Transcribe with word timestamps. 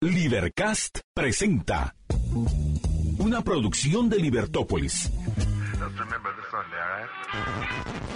Libercast 0.00 1.00
presenta 1.12 1.92
una 3.18 3.42
producción 3.42 4.08
de 4.08 4.18
Libertópolis. 4.18 5.10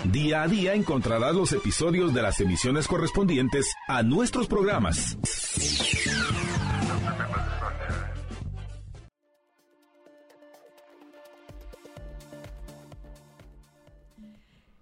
Día 0.04 0.42
a 0.42 0.46
día 0.46 0.74
encontrarás 0.74 1.34
los 1.34 1.52
episodios 1.52 2.14
de 2.14 2.22
las 2.22 2.40
emisiones 2.40 2.86
correspondientes 2.86 3.74
a 3.88 4.04
nuestros 4.04 4.46
programas. 4.46 5.18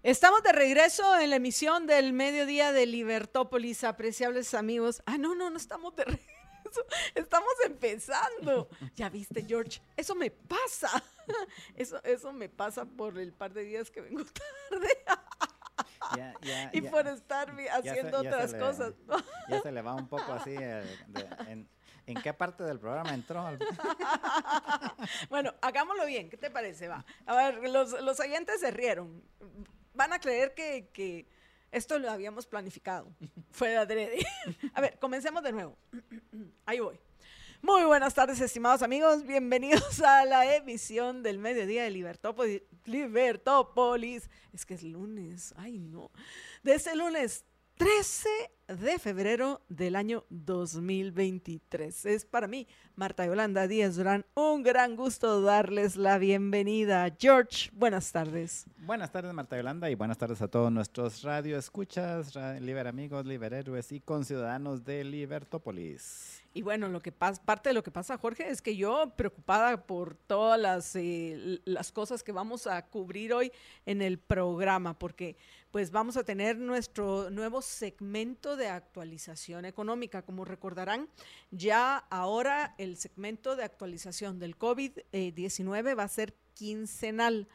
Estamos 0.02 0.42
de 0.42 0.52
regreso 0.52 1.18
en 1.18 1.30
la 1.30 1.36
emisión 1.36 1.86
del 1.86 2.12
mediodía 2.12 2.72
de 2.72 2.84
Libertópolis, 2.84 3.84
apreciables 3.84 4.52
amigos. 4.52 5.02
Ah, 5.06 5.16
no, 5.16 5.34
no, 5.34 5.48
no 5.48 5.56
estamos 5.56 5.96
de 5.96 6.04
regreso. 6.04 6.29
Estamos 7.14 7.52
empezando. 7.64 8.68
Ya 8.96 9.08
viste, 9.08 9.44
George, 9.46 9.80
eso 9.96 10.14
me 10.14 10.30
pasa. 10.30 11.02
Eso, 11.76 12.02
eso 12.02 12.32
me 12.32 12.48
pasa 12.48 12.84
por 12.84 13.18
el 13.18 13.32
par 13.32 13.52
de 13.52 13.62
días 13.64 13.90
que 13.90 14.00
vengo 14.00 14.24
tarde. 14.70 14.88
Ya, 16.16 16.34
ya, 16.42 16.70
y 16.72 16.82
ya. 16.82 16.90
por 16.90 17.06
estar 17.06 17.54
haciendo 17.72 18.20
se 18.20 18.28
otras 18.28 18.52
le- 18.52 18.58
cosas. 18.58 18.94
Ya 19.48 19.60
se 19.62 19.70
le 19.70 19.80
va 19.82 19.94
un 19.94 20.08
poco 20.08 20.32
así. 20.32 20.50
de- 20.50 20.98
en, 21.48 21.68
¿En 22.06 22.20
qué 22.22 22.32
parte 22.34 22.64
del 22.64 22.80
programa 22.80 23.14
entró? 23.14 23.44
Bueno, 25.28 25.54
hagámoslo 25.60 26.04
bien. 26.06 26.28
¿Qué 26.30 26.36
te 26.36 26.50
parece? 26.50 26.88
Va. 26.88 27.04
A 27.26 27.36
ver, 27.36 27.68
los, 27.70 27.92
los 28.02 28.18
oyentes 28.20 28.60
se 28.60 28.70
rieron. 28.70 29.22
Van 29.94 30.12
a 30.12 30.18
creer 30.18 30.54
que, 30.54 30.88
que 30.92 31.26
esto 31.72 31.98
lo 31.98 32.10
habíamos 32.10 32.46
planificado. 32.46 33.12
Fue 33.50 33.68
de 33.70 33.76
adrede. 33.76 34.18
A 34.74 34.80
ver, 34.80 34.98
comencemos 34.98 35.42
de 35.42 35.52
nuevo. 35.52 35.76
Ahí 36.66 36.80
voy. 36.80 36.98
Muy 37.62 37.84
buenas 37.84 38.14
tardes, 38.14 38.40
estimados 38.40 38.80
amigos. 38.80 39.26
Bienvenidos 39.26 40.00
a 40.00 40.24
la 40.24 40.56
emisión 40.56 41.22
del 41.22 41.38
mediodía 41.38 41.84
de 41.84 41.90
Libertópolis. 41.90 42.62
Libertópolis. 42.86 44.30
Es 44.54 44.64
que 44.64 44.74
es 44.74 44.82
lunes. 44.82 45.52
Ay, 45.58 45.78
no. 45.78 46.10
De 46.62 46.74
este 46.74 46.96
lunes 46.96 47.44
13 47.80 48.28
de 48.68 48.98
febrero 48.98 49.62
del 49.70 49.96
año 49.96 50.24
2023. 50.28 52.04
Es 52.04 52.26
para 52.26 52.46
mí, 52.46 52.68
Marta 52.94 53.24
Yolanda 53.24 53.66
Díaz 53.66 53.96
Durán, 53.96 54.26
un 54.34 54.62
gran 54.62 54.96
gusto 54.96 55.40
darles 55.40 55.96
la 55.96 56.18
bienvenida. 56.18 57.10
George, 57.18 57.70
buenas 57.72 58.12
tardes. 58.12 58.66
Buenas 58.80 59.10
tardes, 59.10 59.32
Marta 59.32 59.56
Yolanda, 59.56 59.88
y 59.88 59.94
buenas 59.94 60.18
tardes 60.18 60.42
a 60.42 60.48
todos 60.48 60.70
nuestros 60.70 61.22
radio 61.22 61.56
escuchas, 61.56 62.34
liber 62.60 62.86
amigos, 62.86 63.24
liber 63.24 63.54
héroes 63.54 63.90
y 63.92 64.00
conciudadanos 64.00 64.84
de 64.84 65.02
Libertópolis. 65.02 66.42
Y 66.52 66.62
bueno, 66.62 66.88
lo 66.88 67.00
que 67.00 67.12
pasa, 67.12 67.40
parte 67.42 67.70
de 67.70 67.74
lo 67.74 67.82
que 67.84 67.92
pasa, 67.92 68.18
Jorge, 68.18 68.50
es 68.50 68.60
que 68.60 68.76
yo 68.76 69.12
preocupada 69.16 69.86
por 69.86 70.16
todas 70.16 70.60
las, 70.60 70.96
eh, 70.96 71.60
las 71.64 71.92
cosas 71.92 72.24
que 72.24 72.32
vamos 72.32 72.66
a 72.66 72.84
cubrir 72.86 73.32
hoy 73.32 73.52
en 73.86 74.02
el 74.02 74.18
programa, 74.18 74.98
porque 74.98 75.36
pues 75.70 75.90
vamos 75.92 76.16
a 76.16 76.24
tener 76.24 76.58
nuestro 76.58 77.30
nuevo 77.30 77.62
segmento 77.62 78.56
de 78.56 78.68
actualización 78.68 79.64
económica. 79.64 80.22
Como 80.22 80.44
recordarán, 80.44 81.08
ya 81.50 81.96
ahora 82.10 82.74
el 82.78 82.96
segmento 82.96 83.54
de 83.54 83.64
actualización 83.64 84.38
del 84.38 84.58
COVID-19 84.58 85.98
va 85.98 86.02
a 86.02 86.08
ser 86.08 86.34
quincenal 86.54 87.48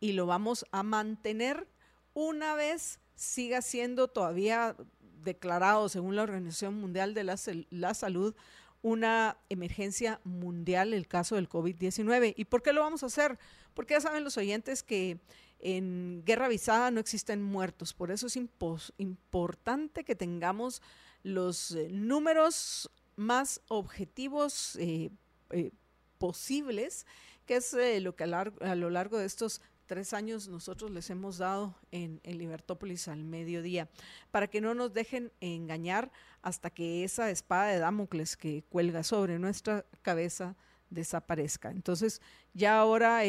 y 0.00 0.12
lo 0.12 0.26
vamos 0.26 0.64
a 0.72 0.82
mantener 0.82 1.68
una 2.12 2.54
vez 2.54 2.98
siga 3.14 3.62
siendo 3.62 4.08
todavía 4.08 4.76
declarado, 5.22 5.88
según 5.88 6.16
la 6.16 6.22
Organización 6.22 6.74
Mundial 6.74 7.14
de 7.14 7.24
la, 7.24 7.94
Salud, 7.94 8.34
una 8.82 9.36
emergencia 9.50 10.20
mundial 10.24 10.94
el 10.94 11.06
caso 11.06 11.36
del 11.36 11.48
COVID-19. 11.48 12.34
¿Y 12.36 12.46
por 12.46 12.62
qué 12.62 12.72
lo 12.72 12.80
vamos 12.80 13.02
a 13.02 13.06
hacer? 13.06 13.38
Porque 13.74 13.94
ya 13.94 14.00
saben 14.00 14.24
los 14.24 14.38
oyentes 14.38 14.82
que 14.82 15.20
en 15.60 16.22
guerra 16.24 16.46
avisada 16.46 16.90
no 16.90 17.00
existen 17.00 17.42
muertos. 17.42 17.92
Por 17.94 18.10
eso 18.10 18.26
es 18.26 18.36
importante 18.36 20.04
que 20.04 20.14
tengamos 20.14 20.82
los 21.22 21.72
eh, 21.72 21.88
números 21.90 22.90
más 23.16 23.60
objetivos 23.68 24.76
eh, 24.76 25.10
eh, 25.50 25.72
posibles, 26.18 27.06
que 27.46 27.56
es 27.56 27.76
lo 28.00 28.14
que 28.14 28.24
a 28.24 28.74
lo 28.74 28.90
largo 28.90 29.18
de 29.18 29.26
estos 29.26 29.60
tres 29.86 30.12
años 30.12 30.46
nosotros 30.46 30.90
les 30.92 31.10
hemos 31.10 31.38
dado 31.38 31.74
en, 31.90 32.20
en 32.22 32.38
Libertópolis 32.38 33.08
al 33.08 33.24
mediodía, 33.24 33.88
para 34.30 34.46
que 34.46 34.60
no 34.60 34.72
nos 34.72 34.92
dejen 34.92 35.32
engañar 35.40 36.12
hasta 36.42 36.70
que 36.70 37.02
esa 37.02 37.28
espada 37.30 37.66
de 37.66 37.78
Damocles 37.80 38.36
que 38.36 38.62
cuelga 38.68 39.02
sobre 39.02 39.38
nuestra 39.38 39.84
cabeza 40.02 40.56
desaparezca. 40.90 41.70
Entonces, 41.70 42.20
ya 42.52 42.78
ahora 42.78 43.22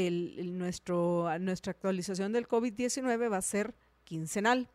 nuestro, 0.43 1.27
nuestra 1.39 1.71
actualización 1.71 2.33
del 2.33 2.47
COVID-19 2.47 3.31
va 3.31 3.37
a 3.37 3.41
ser 3.41 3.75
quincenal. 4.03 4.69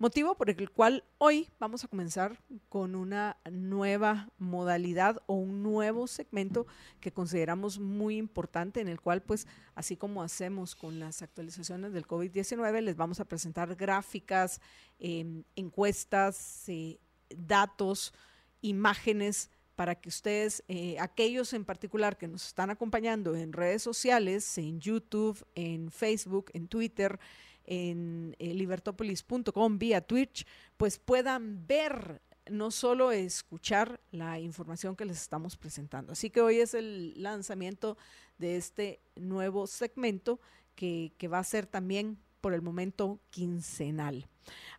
Motivo 0.00 0.36
por 0.36 0.48
el 0.48 0.70
cual 0.70 1.02
hoy 1.18 1.48
vamos 1.58 1.82
a 1.82 1.88
comenzar 1.88 2.40
con 2.68 2.94
una 2.94 3.36
nueva 3.50 4.30
modalidad 4.38 5.20
o 5.26 5.34
un 5.34 5.64
nuevo 5.64 6.06
segmento 6.06 6.68
que 7.00 7.12
consideramos 7.12 7.80
muy 7.80 8.16
importante, 8.16 8.80
en 8.80 8.86
el 8.86 9.00
cual, 9.00 9.22
pues, 9.22 9.48
así 9.74 9.96
como 9.96 10.22
hacemos 10.22 10.76
con 10.76 11.00
las 11.00 11.22
actualizaciones 11.22 11.92
del 11.92 12.06
COVID-19, 12.06 12.80
les 12.80 12.94
vamos 12.94 13.18
a 13.18 13.24
presentar 13.24 13.74
gráficas, 13.74 14.60
eh, 15.00 15.42
encuestas, 15.56 16.68
eh, 16.68 17.00
datos, 17.36 18.14
imágenes 18.60 19.50
para 19.78 19.94
que 19.94 20.08
ustedes, 20.08 20.64
eh, 20.66 20.96
aquellos 20.98 21.52
en 21.52 21.64
particular 21.64 22.18
que 22.18 22.26
nos 22.26 22.44
están 22.48 22.68
acompañando 22.68 23.36
en 23.36 23.52
redes 23.52 23.80
sociales, 23.80 24.58
en 24.58 24.80
YouTube, 24.80 25.46
en 25.54 25.92
Facebook, 25.92 26.50
en 26.52 26.66
Twitter, 26.66 27.20
en 27.64 28.34
eh, 28.40 28.54
libertopolis.com 28.54 29.78
vía 29.78 30.00
Twitch, 30.00 30.44
pues 30.76 30.98
puedan 30.98 31.64
ver, 31.68 32.20
no 32.50 32.72
solo 32.72 33.12
escuchar 33.12 34.00
la 34.10 34.40
información 34.40 34.96
que 34.96 35.04
les 35.04 35.20
estamos 35.22 35.56
presentando. 35.56 36.10
Así 36.10 36.28
que 36.28 36.40
hoy 36.40 36.58
es 36.58 36.74
el 36.74 37.22
lanzamiento 37.22 37.96
de 38.36 38.56
este 38.56 38.98
nuevo 39.14 39.68
segmento 39.68 40.40
que, 40.74 41.12
que 41.18 41.28
va 41.28 41.38
a 41.38 41.44
ser 41.44 41.66
también 41.66 42.18
por 42.40 42.54
el 42.54 42.62
momento 42.62 43.20
quincenal. 43.30 44.28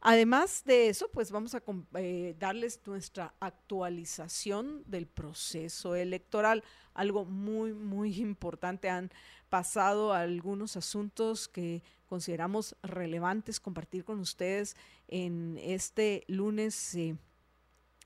Además 0.02 0.64
de 0.66 0.90
eso, 0.90 1.10
pues 1.12 1.32
vamos 1.32 1.56
a 1.56 1.64
eh, 1.96 2.36
darles 2.40 2.80
nuestra 2.86 3.36
actualización 3.40 4.84
del 4.86 5.08
proceso 5.08 5.96
electoral, 5.96 6.64
algo 6.94 7.26
muy, 7.26 7.74
muy 7.74 8.20
importante. 8.20 8.90
Han 8.90 9.12
pasado 9.50 10.14
algunos 10.14 10.78
asuntos 10.78 11.48
que 11.48 11.84
consideramos 12.08 12.76
relevantes 12.82 13.60
compartir 13.60 14.04
con 14.04 14.20
ustedes 14.20 14.76
en 15.08 15.60
este 15.62 16.24
lunes 16.28 16.96
eh, 16.96 17.16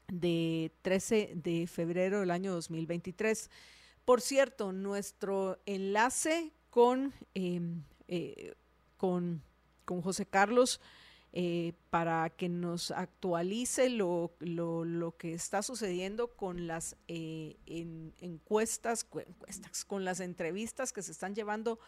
de 0.08 0.72
13 0.82 1.34
de 1.36 1.68
febrero 1.68 2.20
del 2.20 2.32
año 2.32 2.54
2023. 2.54 3.50
Por 4.06 4.20
cierto, 4.20 4.72
nuestro 4.74 5.60
enlace 5.66 6.52
con, 6.70 7.14
eh, 7.36 7.62
eh, 8.08 8.54
con, 9.04 9.44
José 10.02 10.26
Carlos 10.26 10.80
eh, 11.34 11.74
para 11.90 12.30
que 12.30 12.48
nos 12.48 12.90
actualice 12.92 13.90
lo, 13.90 14.34
lo, 14.40 14.86
lo 14.86 15.18
que 15.18 15.34
está 15.34 15.62
sucediendo 15.62 16.30
con 16.38 16.68
las 16.68 16.96
eh, 17.10 17.58
en- 17.66 18.14
encuestas, 18.22 19.04
cu- 19.04 19.20
encuestas, 19.20 19.84
con 19.84 20.06
las 20.06 20.22
entrevistas 20.22 20.94
que 20.94 21.02
se 21.02 21.12
están 21.12 21.36
llevando 21.36 21.80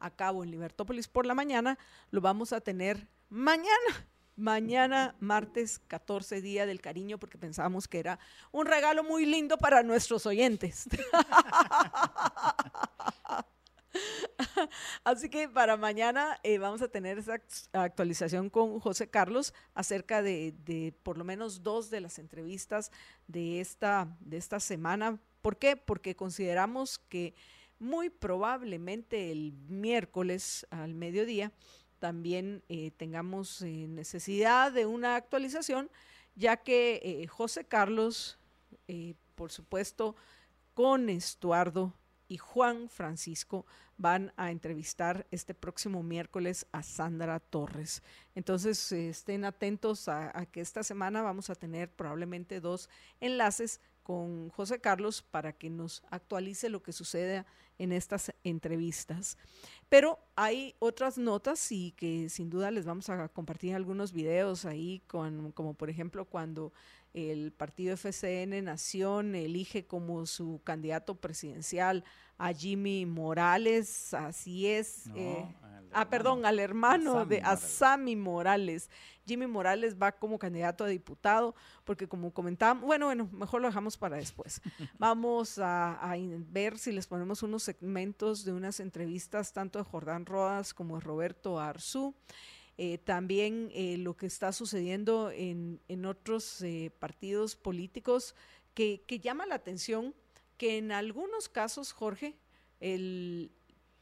a 0.00 0.10
cabo 0.10 0.42
en 0.42 0.50
Libertópolis 0.50 1.06
por 1.06 1.26
la 1.26 1.34
mañana, 1.34 1.78
lo 2.10 2.20
vamos 2.20 2.52
a 2.52 2.60
tener 2.60 3.06
mañana. 3.28 4.08
Mañana, 4.36 5.14
martes 5.20 5.78
14, 5.86 6.40
Día 6.40 6.66
del 6.66 6.80
Cariño, 6.80 7.20
porque 7.20 7.38
pensábamos 7.38 7.86
que 7.86 8.00
era 8.00 8.18
un 8.50 8.66
regalo 8.66 9.04
muy 9.04 9.26
lindo 9.26 9.58
para 9.58 9.84
nuestros 9.84 10.26
oyentes. 10.26 10.88
Así 15.04 15.28
que 15.28 15.48
para 15.48 15.76
mañana 15.76 16.38
eh, 16.42 16.58
vamos 16.58 16.82
a 16.82 16.88
tener 16.88 17.18
esa 17.18 17.34
act- 17.34 17.68
actualización 17.72 18.50
con 18.50 18.80
José 18.80 19.08
Carlos 19.08 19.54
acerca 19.74 20.22
de, 20.22 20.94
por 21.02 21.18
lo 21.18 21.24
menos 21.24 21.62
dos 21.62 21.90
de 21.90 22.00
las 22.00 22.18
entrevistas 22.18 22.90
de 23.28 23.60
esta, 23.60 24.16
de 24.20 24.36
esta 24.36 24.60
semana. 24.60 25.18
¿Por 25.42 25.56
qué? 25.58 25.76
Porque 25.76 26.16
consideramos 26.16 26.98
que 26.98 27.34
muy 27.78 28.10
probablemente 28.10 29.30
el 29.30 29.52
miércoles 29.68 30.66
al 30.70 30.94
mediodía 30.94 31.52
también 31.98 32.62
eh, 32.68 32.90
tengamos 32.96 33.62
eh, 33.62 33.86
necesidad 33.88 34.72
de 34.72 34.86
una 34.86 35.16
actualización, 35.16 35.90
ya 36.34 36.56
que 36.56 37.26
José 37.30 37.64
Carlos, 37.64 38.38
por 39.34 39.52
supuesto, 39.52 40.16
con 40.74 41.08
Estuardo 41.08 41.94
y 42.28 42.38
Juan 42.38 42.88
Francisco 42.88 43.66
van 43.96 44.32
a 44.36 44.50
entrevistar 44.50 45.26
este 45.30 45.54
próximo 45.54 46.02
miércoles 46.02 46.66
a 46.72 46.82
Sandra 46.82 47.40
Torres. 47.40 48.02
Entonces, 48.34 48.92
eh, 48.92 49.08
estén 49.08 49.44
atentos 49.44 50.08
a, 50.08 50.36
a 50.38 50.46
que 50.46 50.60
esta 50.60 50.82
semana 50.82 51.22
vamos 51.22 51.50
a 51.50 51.54
tener 51.54 51.90
probablemente 51.90 52.60
dos 52.60 52.88
enlaces 53.20 53.80
con 54.04 54.50
José 54.50 54.80
Carlos 54.80 55.22
para 55.22 55.54
que 55.54 55.70
nos 55.70 56.02
actualice 56.10 56.68
lo 56.68 56.82
que 56.82 56.92
sucede 56.92 57.44
en 57.78 57.90
estas 57.90 58.32
entrevistas. 58.44 59.38
Pero 59.88 60.18
hay 60.36 60.74
otras 60.78 61.18
notas 61.18 61.72
y 61.72 61.92
que 61.92 62.28
sin 62.28 62.50
duda 62.50 62.70
les 62.70 62.84
vamos 62.84 63.08
a 63.08 63.28
compartir 63.28 63.74
algunos 63.74 64.12
videos 64.12 64.66
ahí, 64.66 65.02
con, 65.06 65.52
como 65.52 65.74
por 65.74 65.90
ejemplo 65.90 66.26
cuando 66.26 66.72
el 67.14 67.52
partido 67.52 67.96
FCN 67.96 68.64
Nación 68.64 69.34
elige 69.34 69.86
como 69.86 70.26
su 70.26 70.60
candidato 70.64 71.14
presidencial 71.14 72.04
a 72.36 72.52
Jimmy 72.52 73.06
Morales, 73.06 74.12
así 74.12 74.66
es. 74.66 75.06
Eh, 75.14 75.46
ah, 75.92 76.08
perdón, 76.10 76.44
al 76.44 76.58
hermano 76.58 77.24
de 77.24 77.40
Asami 77.40 78.16
Morales. 78.16 78.90
Jimmy 79.26 79.46
Morales 79.46 79.96
va 80.00 80.12
como 80.12 80.38
candidato 80.38 80.84
a 80.84 80.88
diputado, 80.88 81.54
porque 81.84 82.08
como 82.08 82.32
comentábamos, 82.32 82.84
bueno, 82.84 83.06
bueno, 83.06 83.28
mejor 83.32 83.62
lo 83.62 83.68
dejamos 83.68 83.96
para 83.96 84.16
después. 84.16 84.60
Vamos 84.98 85.58
a, 85.62 86.14
ver 86.50 86.78
si 86.78 86.90
les 86.92 87.06
ponemos 87.06 87.42
unos 87.44 87.62
segmentos 87.62 88.44
de 88.44 88.52
unas 88.52 88.80
entrevistas 88.80 89.52
tanto 89.52 89.78
de 89.78 89.84
Jordán 89.84 90.26
Rodas 90.26 90.74
como 90.74 90.96
de 90.96 91.04
Roberto 91.04 91.60
Arzú. 91.60 92.14
Eh, 92.76 92.98
también 92.98 93.70
eh, 93.72 93.96
lo 93.98 94.16
que 94.16 94.26
está 94.26 94.52
sucediendo 94.52 95.30
en, 95.30 95.80
otros 96.04 96.60
eh, 96.62 96.90
partidos 96.98 97.54
políticos 97.54 98.34
que, 98.74 99.04
llama 99.22 99.46
la 99.46 99.54
atención 99.54 100.12
que 100.56 100.78
en 100.78 100.90
algunos 100.90 101.48
casos, 101.48 101.92
Jorge, 101.92 102.36
el, 102.80 103.52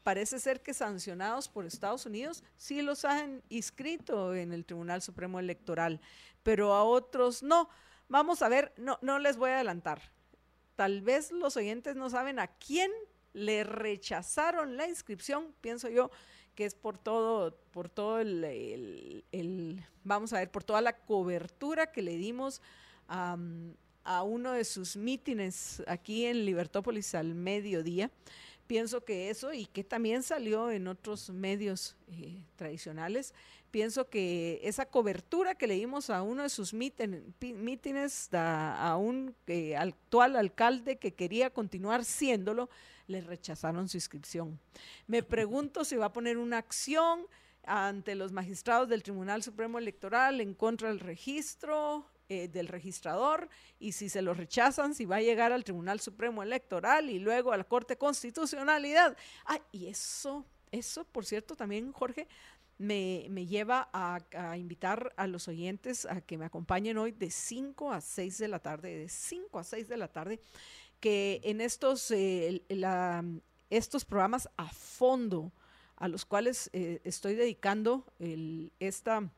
parece 0.01 0.39
ser 0.39 0.61
que 0.61 0.73
sancionados 0.73 1.49
por 1.49 1.65
Estados 1.65 2.07
Unidos 2.07 2.43
sí 2.57 2.81
los 2.81 3.05
han 3.05 3.43
inscrito 3.49 4.33
en 4.33 4.51
el 4.51 4.65
Tribunal 4.65 5.03
Supremo 5.03 5.39
Electoral, 5.39 6.01
pero 6.41 6.73
a 6.73 6.83
otros 6.83 7.43
no. 7.43 7.69
Vamos 8.09 8.41
a 8.41 8.49
ver, 8.49 8.73
no, 8.77 8.97
no 9.01 9.19
les 9.19 9.37
voy 9.37 9.51
a 9.51 9.55
adelantar. 9.55 10.01
Tal 10.75 11.01
vez 11.01 11.31
los 11.31 11.55
oyentes 11.57 11.95
no 11.95 12.09
saben 12.09 12.39
a 12.39 12.47
quién 12.47 12.91
le 13.33 13.63
rechazaron 13.63 14.77
la 14.77 14.87
inscripción, 14.87 15.53
pienso 15.61 15.89
yo, 15.89 16.09
que 16.55 16.65
es 16.65 16.75
por 16.75 16.97
todo, 16.97 17.55
por 17.71 17.89
todo 17.89 18.19
el, 18.19 19.83
vamos 20.03 20.33
a 20.33 20.39
ver, 20.39 20.51
por 20.51 20.63
toda 20.63 20.81
la 20.81 20.97
cobertura 20.97 21.91
que 21.91 22.01
le 22.01 22.17
dimos 22.17 22.61
a, 23.07 23.37
uno 24.23 24.51
de 24.51 24.65
sus 24.65 24.95
mítines 24.95 25.81
aquí 25.87 26.25
en 26.25 26.45
Libertópolis 26.45 27.15
al 27.15 27.35
mediodía. 27.35 28.11
Pienso 28.67 29.03
que 29.03 29.29
eso, 29.29 29.53
y 29.53 29.65
que 29.65 29.83
también 29.83 30.23
salió 30.23 30.71
en 30.71 30.87
otros 30.87 31.29
medios 31.29 31.95
eh, 32.07 32.43
tradicionales, 32.55 33.33
pienso 33.71 34.07
que 34.07 34.61
esa 34.63 34.85
cobertura 34.85 35.55
que 35.55 35.67
le 35.67 35.73
dimos 35.73 36.09
a 36.09 36.21
uno 36.21 36.43
de 36.43 36.49
sus 36.49 36.73
mítines, 36.73 38.29
a, 38.31 38.95
un 38.97 39.35
eh, 39.47 39.75
actual 39.75 40.35
alcalde 40.35 40.97
que 40.97 41.13
quería 41.13 41.49
continuar 41.49 42.05
siéndolo, 42.05 42.69
le 43.07 43.21
rechazaron 43.21 43.89
su 43.89 43.97
inscripción. 43.97 44.59
Me 45.07 45.23
pregunto 45.23 45.83
si 45.85 45.95
va 45.95 46.07
a 46.07 46.13
poner 46.13 46.37
una 46.37 46.57
acción 46.57 47.25
ante 47.65 48.15
los 48.15 48.31
magistrados 48.31 48.89
del 48.89 49.03
Tribunal 49.03 49.43
Supremo 49.43 49.77
Electoral 49.77 50.41
en 50.41 50.53
contra 50.53 50.89
del 50.89 50.99
registro 50.99 52.09
eh, 52.29 52.47
del 52.47 52.67
registrador 52.67 53.49
y 53.79 53.91
si 53.91 54.07
se 54.09 54.21
lo 54.21 54.33
rechazan, 54.33 54.95
si 54.95 55.05
va 55.05 55.17
a 55.17 55.21
llegar 55.21 55.51
al 55.51 55.63
Tribunal 55.63 55.99
Supremo 55.99 56.41
Electoral 56.41 57.09
y 57.09 57.19
luego 57.19 57.51
a 57.51 57.57
la 57.57 57.65
Corte 57.65 57.97
Constitucionalidad. 57.97 59.17
Ah, 59.45 59.59
y 59.71 59.87
eso, 59.87 60.45
eso, 60.71 61.03
por 61.05 61.25
cierto, 61.25 61.55
también, 61.55 61.91
Jorge, 61.91 62.27
me, 62.77 63.45
lleva 63.45 63.89
a, 63.93 64.19
a, 64.31 64.57
invitar 64.57 65.13
a 65.15 65.27
los 65.27 65.47
oyentes 65.47 66.05
a 66.05 66.21
que 66.21 66.37
me 66.37 66.45
acompañen 66.45 66.97
hoy 66.97 67.11
de 67.11 67.29
5 67.29 67.91
a 67.91 68.01
6 68.01 68.37
de 68.37 68.47
la 68.47 68.59
tarde, 68.59 68.97
de 68.97 69.09
5 69.09 69.59
a 69.59 69.63
6 69.63 69.87
de 69.87 69.97
la 69.97 70.07
tarde 70.07 70.39
que 71.03 71.41
en 71.43 71.59
estos, 71.59 72.11
eh, 72.11 72.63
estos 73.69 74.05
programas 74.05 74.47
a 74.55 74.69
fondo 74.69 75.51
a 75.97 76.07
los 76.07 76.23
cuales 76.23 76.69
eh, 76.71 77.01
estoy 77.03 77.35
dedicando 77.35 78.05
el, 78.19 78.71
esta, 78.79 79.29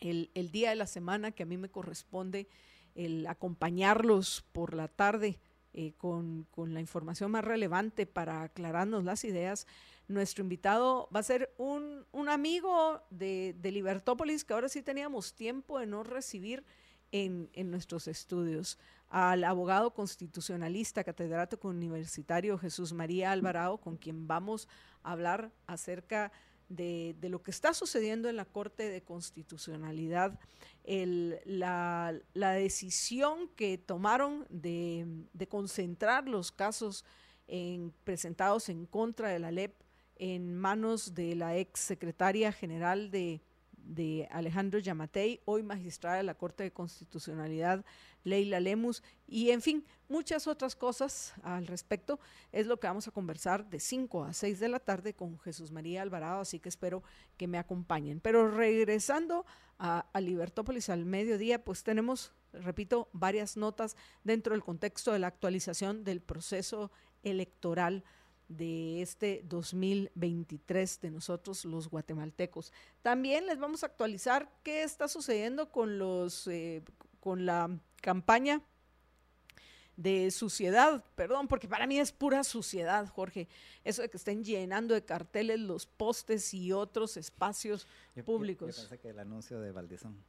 el, 0.00 0.30
día 0.52 0.70
de 0.70 0.76
la 0.76 0.86
semana 0.86 1.32
que 1.32 1.42
a 1.42 1.46
mí 1.46 1.56
me 1.56 1.70
corresponde 1.70 2.46
el 2.94 3.26
acompañarlos 3.26 4.44
por 4.52 4.74
la 4.74 4.86
tarde 4.86 5.40
eh, 5.74 5.92
con, 5.96 6.46
la 6.56 6.78
información 6.78 7.32
más 7.32 7.44
relevante 7.44 8.06
para 8.06 8.42
aclararnos 8.42 9.02
las 9.02 9.24
ideas. 9.24 9.66
Nuestro 10.06 10.44
invitado 10.44 11.08
va 11.12 11.18
a 11.18 11.24
ser 11.24 11.52
un, 11.58 12.06
amigo 12.28 13.02
de, 13.10 13.56
de, 13.58 13.72
Libertópolis 13.72 14.44
que 14.44 14.54
ahora 14.54 14.68
sí 14.68 14.82
teníamos 14.82 15.34
tiempo 15.34 15.80
de 15.80 15.86
no 15.86 16.04
recibir 16.04 16.64
en, 17.10 17.50
en 17.54 17.72
nuestros 17.72 18.06
estudios 18.06 18.78
al 19.08 19.44
abogado 19.44 19.94
constitucionalista, 19.94 21.04
catedrático 21.04 21.68
universitario 21.68 22.58
Jesús 22.58 22.92
María 22.92 23.32
Alvarado, 23.32 23.78
con 23.78 23.96
quien 23.96 24.26
vamos 24.26 24.68
a 25.02 25.12
hablar 25.12 25.52
acerca 25.66 26.32
de, 26.68 27.16
lo 27.22 27.42
que 27.42 27.50
está 27.50 27.74
sucediendo 27.74 28.28
en 28.28 28.36
la 28.36 28.44
Corte 28.44 28.88
de 28.88 29.02
Constitucionalidad, 29.02 30.38
la, 30.84 32.20
decisión 32.34 33.48
que 33.56 33.78
tomaron 33.78 34.46
de, 34.50 35.06
concentrar 35.48 36.28
los 36.28 36.50
casos 36.50 37.04
presentados 38.04 38.68
en 38.68 38.86
contra 38.86 39.28
de 39.28 39.38
la 39.38 39.52
LEP 39.52 39.74
en 40.18 40.56
manos 40.56 41.14
de 41.14 41.34
la 41.36 41.56
ex 41.56 41.78
secretaria 41.80 42.50
general 42.50 43.10
de, 43.10 43.40
de 43.86 44.28
Alejandro 44.30 44.78
Yamatei, 44.78 45.40
hoy 45.44 45.62
magistrada 45.62 46.16
de 46.16 46.22
la 46.22 46.34
Corte 46.34 46.64
de 46.64 46.72
Constitucionalidad, 46.72 47.84
Leila 48.24 48.60
Lemus, 48.60 49.02
y 49.26 49.50
en 49.50 49.62
fin, 49.62 49.84
muchas 50.08 50.46
otras 50.46 50.74
cosas 50.74 51.34
al 51.42 51.66
respecto. 51.66 52.18
Es 52.52 52.66
lo 52.66 52.78
que 52.78 52.88
vamos 52.88 53.06
a 53.08 53.12
conversar 53.12 53.68
de 53.70 53.80
5 53.80 54.24
a 54.24 54.32
6 54.32 54.60
de 54.60 54.68
la 54.68 54.80
tarde 54.80 55.14
con 55.14 55.38
Jesús 55.38 55.70
María 55.70 56.02
Alvarado, 56.02 56.40
así 56.40 56.58
que 56.58 56.68
espero 56.68 57.02
que 57.36 57.46
me 57.46 57.58
acompañen. 57.58 58.20
Pero 58.20 58.50
regresando 58.50 59.46
a, 59.78 60.06
a 60.12 60.20
Libertópolis 60.20 60.90
al 60.90 61.04
mediodía, 61.04 61.64
pues 61.64 61.84
tenemos, 61.84 62.32
repito, 62.52 63.08
varias 63.12 63.56
notas 63.56 63.96
dentro 64.24 64.54
del 64.54 64.64
contexto 64.64 65.12
de 65.12 65.20
la 65.20 65.28
actualización 65.28 66.02
del 66.02 66.20
proceso 66.20 66.90
electoral 67.22 68.04
de 68.48 69.02
este 69.02 69.42
2023 69.48 71.00
de 71.00 71.10
nosotros 71.10 71.64
los 71.64 71.88
guatemaltecos. 71.88 72.72
También 73.02 73.46
les 73.46 73.58
vamos 73.58 73.82
a 73.82 73.86
actualizar 73.86 74.50
qué 74.62 74.82
está 74.82 75.08
sucediendo 75.08 75.70
con 75.70 75.98
los 75.98 76.46
eh, 76.46 76.82
con 77.20 77.44
la 77.44 77.70
campaña 78.00 78.62
de 79.96 80.30
suciedad, 80.30 81.02
perdón, 81.14 81.48
porque 81.48 81.68
para 81.68 81.86
mí 81.86 81.98
es 81.98 82.12
pura 82.12 82.44
suciedad, 82.44 83.08
Jorge, 83.08 83.48
eso 83.82 84.02
de 84.02 84.10
que 84.10 84.18
estén 84.18 84.44
llenando 84.44 84.94
de 84.94 85.04
carteles 85.04 85.58
los 85.58 85.86
postes 85.86 86.52
y 86.52 86.72
otros 86.72 87.16
espacios 87.16 87.86
públicos. 88.24 88.88
que 89.00 89.08
el 89.08 89.18
anuncio 89.18 89.58
de 89.58 89.72
Valdizón. 89.72 90.22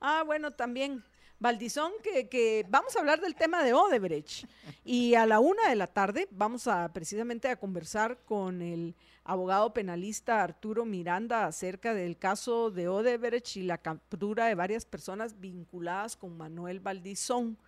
Ah, 0.00 0.22
bueno, 0.24 0.50
también. 0.50 1.04
Valdizón, 1.38 1.92
que, 2.02 2.64
vamos 2.68 2.94
a 2.94 3.00
hablar 3.00 3.20
del 3.20 3.34
tema 3.34 3.62
de 3.62 3.72
Odebrecht. 3.72 4.46
Y 4.84 5.14
a 5.14 5.26
la 5.26 5.40
una 5.40 5.68
de 5.68 5.76
la 5.76 5.86
tarde 5.86 6.28
vamos 6.30 6.68
a 6.68 6.92
precisamente 6.92 7.48
a 7.48 7.56
conversar 7.56 8.18
con 8.24 8.62
el 8.62 8.94
abogado 9.24 9.72
penalista 9.72 10.42
Arturo 10.42 10.84
Miranda 10.84 11.46
acerca 11.46 11.94
del 11.94 12.16
caso 12.16 12.70
de 12.70 12.88
Odebrecht 12.88 13.56
y 13.56 13.62
la 13.62 13.78
captura 13.78 14.46
de 14.46 14.54
varias 14.54 14.84
personas 14.84 15.38
vinculadas 15.40 16.16
con 16.16 16.36
Manuel 16.36 16.80
Valdizón. 16.80 17.58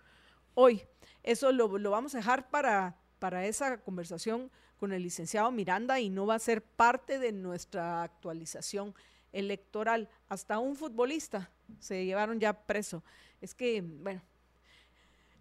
Hoy, 0.53 0.81
eso 1.23 1.51
lo, 1.51 1.67
vamos 1.89 2.15
a 2.15 2.19
dejar 2.19 2.49
para, 2.49 2.97
para 3.19 3.45
esa 3.45 3.77
conversación 3.81 4.49
con 4.77 4.93
el 4.93 5.03
licenciado 5.03 5.51
Miranda 5.51 5.99
y 5.99 6.09
no 6.09 6.25
va 6.25 6.35
a 6.35 6.39
ser 6.39 6.61
parte 6.61 7.19
de 7.19 7.31
nuestra 7.31 8.03
actualización 8.03 8.93
electoral. 9.31 10.09
Hasta 10.29 10.59
un 10.59 10.75
futbolista 10.75 11.51
se 11.79 12.05
llevaron 12.05 12.39
ya 12.39 12.53
preso. 12.53 13.03
Es 13.41 13.53
que, 13.53 13.81
bueno, 13.81 14.21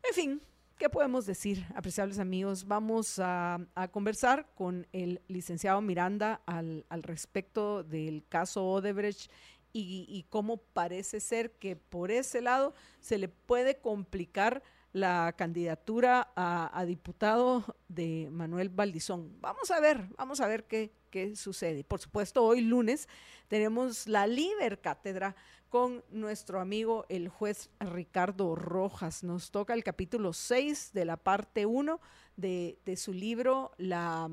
en 0.08 0.14
fin, 0.14 0.42
¿qué 0.78 0.90
podemos 0.90 1.26
decir, 1.26 1.66
apreciables 1.74 2.18
amigos? 2.18 2.66
Vamos 2.66 3.18
a, 3.18 3.58
conversar 3.90 4.48
con 4.54 4.86
el 4.92 5.22
licenciado 5.28 5.80
Miranda 5.80 6.42
al, 6.46 6.84
respecto 7.02 7.82
del 7.82 8.24
caso 8.28 8.66
Odebrecht 8.66 9.30
y, 9.72 10.24
cómo 10.30 10.58
parece 10.58 11.20
ser 11.20 11.52
que 11.52 11.74
por 11.74 12.10
ese 12.10 12.40
lado 12.40 12.74
se 13.00 13.18
le 13.18 13.28
puede 13.28 13.78
complicar 13.78 14.62
la 14.92 15.34
candidatura 15.36 16.32
a, 16.36 16.84
diputado 16.86 17.76
de 17.88 18.28
Manuel 18.30 18.68
Valdizón. 18.68 19.40
Vamos 19.40 19.70
a 19.70 19.80
ver, 19.80 20.06
vamos 20.16 20.40
a 20.40 20.46
ver 20.46 20.64
qué, 20.64 20.92
qué 21.10 21.34
sucede. 21.34 21.82
Por 21.82 22.00
supuesto, 22.00 22.44
hoy 22.44 22.60
lunes 22.60 23.08
tenemos 23.48 24.06
la 24.06 24.26
Liber 24.26 24.80
Cátedra 24.80 25.34
con 25.75 26.04
nuestro 26.12 26.61
amigo 26.61 27.04
el 27.09 27.28
juez 27.28 27.69
Ricardo 27.81 28.54
Rojas. 28.54 29.25
Nos 29.25 29.50
toca 29.50 29.75
el 29.75 29.83
capítulo 29.83 30.33
6 30.33 30.93
de 30.93 31.04
la 31.04 31.16
parte 31.16 31.66
1 31.66 32.00
de, 32.37 32.78
su 32.97 33.12
libro 33.12 33.73
la, 33.76 34.31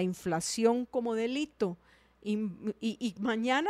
inflación 0.00 0.86
como 0.86 1.14
delito. 1.14 1.76
Y, 2.22 2.38
mañana 3.20 3.68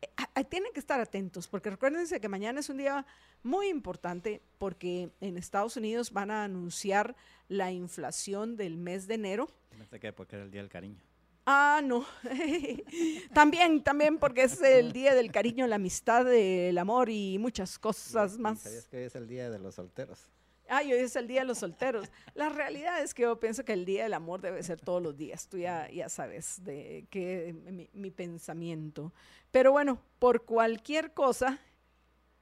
eh, 0.00 0.44
tienen 0.44 0.72
que 0.72 0.80
estar 0.80 0.98
atentos, 1.00 1.48
porque 1.48 1.68
recuérdense 1.68 2.18
que 2.18 2.28
mañana 2.30 2.60
es 2.60 2.70
un 2.70 2.78
día 2.78 3.04
muy 3.42 3.68
importante 3.68 4.40
porque 4.56 5.10
en 5.20 5.36
Estados 5.36 5.76
Unidos 5.76 6.14
van 6.14 6.30
a 6.30 6.44
anunciar 6.44 7.14
la 7.48 7.72
inflación 7.72 8.56
del 8.56 8.78
mes 8.78 9.06
de 9.06 9.16
enero. 9.16 9.48
Porque 9.90 10.36
era 10.36 10.44
el 10.46 10.50
Día 10.50 10.62
del 10.62 10.70
Cariño. 10.70 11.07
Ah, 11.50 11.80
no. 11.82 12.04
también, 13.32 13.82
también 13.82 14.18
porque 14.18 14.42
es 14.42 14.60
el 14.60 14.92
día 14.92 15.14
del 15.14 15.32
cariño, 15.32 15.66
la 15.66 15.76
amistad, 15.76 16.30
el 16.30 16.76
amor 16.76 17.08
y 17.08 17.38
muchas 17.38 17.78
cosas 17.78 18.36
más. 18.36 18.58
¿Sabías 18.58 18.86
que 18.86 19.06
es 19.06 19.16
el 19.16 19.26
día 19.26 19.48
de 19.48 19.58
los 19.58 19.76
solteros? 19.76 20.30
Ah, 20.68 20.82
hoy 20.84 20.92
es 20.92 21.16
el 21.16 21.26
día 21.26 21.40
de 21.40 21.46
los 21.46 21.56
solteros. 21.56 22.10
La 22.34 22.50
realidad 22.50 23.02
es 23.02 23.14
que 23.14 23.22
yo 23.22 23.40
pienso 23.40 23.64
que 23.64 23.72
el 23.72 23.86
día 23.86 24.02
del 24.02 24.12
amor 24.12 24.42
debe 24.42 24.62
ser 24.62 24.78
todos 24.78 25.02
los 25.02 25.16
días. 25.16 25.48
Tú 25.48 25.56
ya, 25.56 25.90
ya 25.90 26.10
sabes 26.10 26.62
de 26.64 27.06
qué 27.08 27.54
mi, 27.54 27.88
mi 27.94 28.10
pensamiento. 28.10 29.14
Pero 29.50 29.72
bueno, 29.72 30.02
por 30.18 30.44
cualquier 30.44 31.14
cosa, 31.14 31.58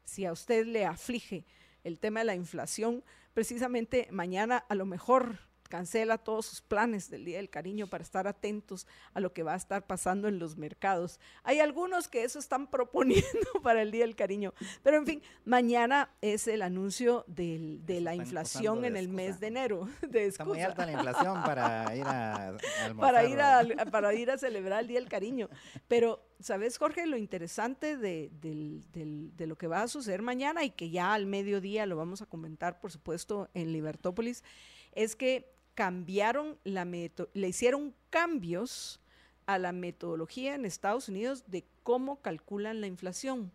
si 0.03 0.25
a 0.25 0.33
usted 0.33 0.67
le 0.67 0.85
aflige 0.85 1.45
el 1.85 2.01
tema 2.01 2.19
de 2.21 2.27
la 2.27 2.35
inflación, 2.35 3.05
precisamente 3.35 4.09
mañana 4.11 4.65
a 4.69 4.75
lo 4.75 4.85
mejor 4.85 5.46
cancela 5.69 6.19
todos 6.19 6.47
sus 6.47 6.61
planes 6.61 7.11
del 7.11 7.25
Día 7.25 7.39
del 7.39 7.51
Cariño 7.51 7.87
para 7.87 8.03
estar 8.03 8.27
atentos 8.27 8.87
a 9.15 9.21
lo 9.21 9.33
que 9.33 9.43
va 9.43 9.55
a 9.55 9.57
estar 9.57 9.87
pasando 9.87 10.29
en 10.29 10.39
los 10.39 10.57
mercados. 10.57 11.21
Hay 11.43 11.61
algunos 11.61 12.09
que 12.09 12.25
eso 12.25 12.39
están 12.39 12.67
proponiendo 12.71 13.51
para 13.63 13.83
el 13.83 13.91
Día 13.91 14.05
del 14.05 14.17
Cariño, 14.17 14.53
pero 14.83 14.97
en 14.97 15.07
fin, 15.07 15.23
mañana 15.45 16.11
es 16.21 16.49
el 16.49 16.63
anuncio 16.63 17.25
del, 17.27 17.85
de 17.85 18.01
la 18.01 18.15
inflación 18.15 18.85
en 18.85 18.97
el 18.97 19.09
mes 19.09 19.41
de 19.41 19.49
enero. 19.49 19.89
De 20.07 20.27
Está 20.27 20.45
muy 20.45 20.61
alta 20.61 20.87
la 20.87 20.93
inflación 20.93 21.43
para 21.43 21.97
ir 21.97 22.05
a, 22.07 22.57
para 22.99 23.25
ir 23.25 23.41
a, 23.41 23.87
para 23.91 24.15
ir 24.15 24.31
a 24.31 24.39
celebrar 24.39 24.81
el 24.81 24.89
Día 24.89 25.01
del 25.01 25.09
Cariño. 25.09 25.49
Pero, 25.89 26.25
¿sabes, 26.41 26.79
Jorge? 26.79 27.07
Lo 27.07 27.17
interesante 27.17 27.97
de, 27.97 28.31
de 28.33 29.47
lo 29.47 29.57
que 29.57 29.67
va 29.67 29.83
a 29.83 29.89
suceder 29.89 30.23
mañana 30.23 30.65
y 30.65 30.71
que 30.71 30.91
ya 30.91 31.15
al 31.15 31.27
mediodía 31.27 31.87
lo 31.87 31.97
vamos 31.97 32.23
a 32.23 32.27
comentar, 32.27 32.81
por 32.81 32.93
supuesto, 32.93 33.49
en 33.55 33.73
Libertópolis, 33.73 34.45
es 34.93 35.17
que 35.17 35.56
cambiaron 35.77 36.59
la 36.65 36.85
le 36.85 37.49
hicieron 37.49 37.95
cambios 38.11 38.99
a 39.47 39.59
la 39.59 39.71
metodología 39.71 40.57
en 40.57 40.65
Estados 40.65 41.09
Unidos 41.09 41.45
de 41.47 41.65
cómo 41.85 42.21
calculan 42.21 42.81
la 42.81 42.89
inflación. 42.89 43.53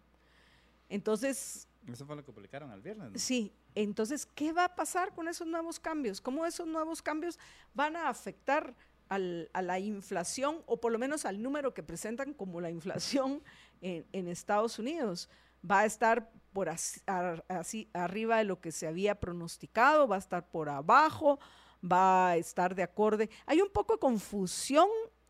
Entonces... 0.87 1.67
Eso 1.87 2.05
fue 2.05 2.15
lo 2.15 2.23
que 2.23 2.31
publicaron 2.31 2.71
el 2.71 2.81
viernes. 2.81 3.21
Sí, 3.21 3.51
entonces, 3.75 4.25
¿qué 4.25 4.53
va 4.53 4.65
a 4.65 4.75
pasar 4.75 5.13
con 5.13 5.27
esos 5.27 5.47
nuevos 5.47 5.79
cambios? 5.79 6.21
¿Cómo 6.21 6.45
esos 6.45 6.67
nuevos 6.67 7.01
cambios 7.01 7.39
van 7.73 7.95
a 7.95 8.07
afectar 8.07 8.75
a 9.09 9.61
la 9.61 9.79
inflación 9.79 10.61
o 10.67 10.79
por 10.79 10.93
lo 10.93 10.99
menos 10.99 11.25
al 11.25 11.41
número 11.41 11.73
que 11.73 11.83
presentan 11.83 12.33
como 12.33 12.61
la 12.61 12.69
inflación 12.69 13.41
en, 13.81 14.27
Estados 14.27 14.79
Unidos? 14.79 15.27
¿Va 15.69 15.79
a 15.79 15.85
estar 15.85 16.31
por 16.53 16.69
así, 16.69 17.89
arriba 17.93 18.37
de 18.37 18.43
lo 18.45 18.61
que 18.61 18.71
se 18.71 18.87
había 18.87 19.19
pronosticado? 19.19 20.07
¿Va 20.07 20.15
a 20.15 20.19
estar 20.19 20.47
por 20.49 20.69
abajo? 20.69 21.39
Va 21.83 22.29
a 22.29 22.37
estar 22.37 22.75
de 22.75 22.83
acorde. 22.83 23.29
Hay 23.45 23.61
un 23.61 23.69
poco 23.69 23.93
de 23.93 23.99
confusión 23.99 24.87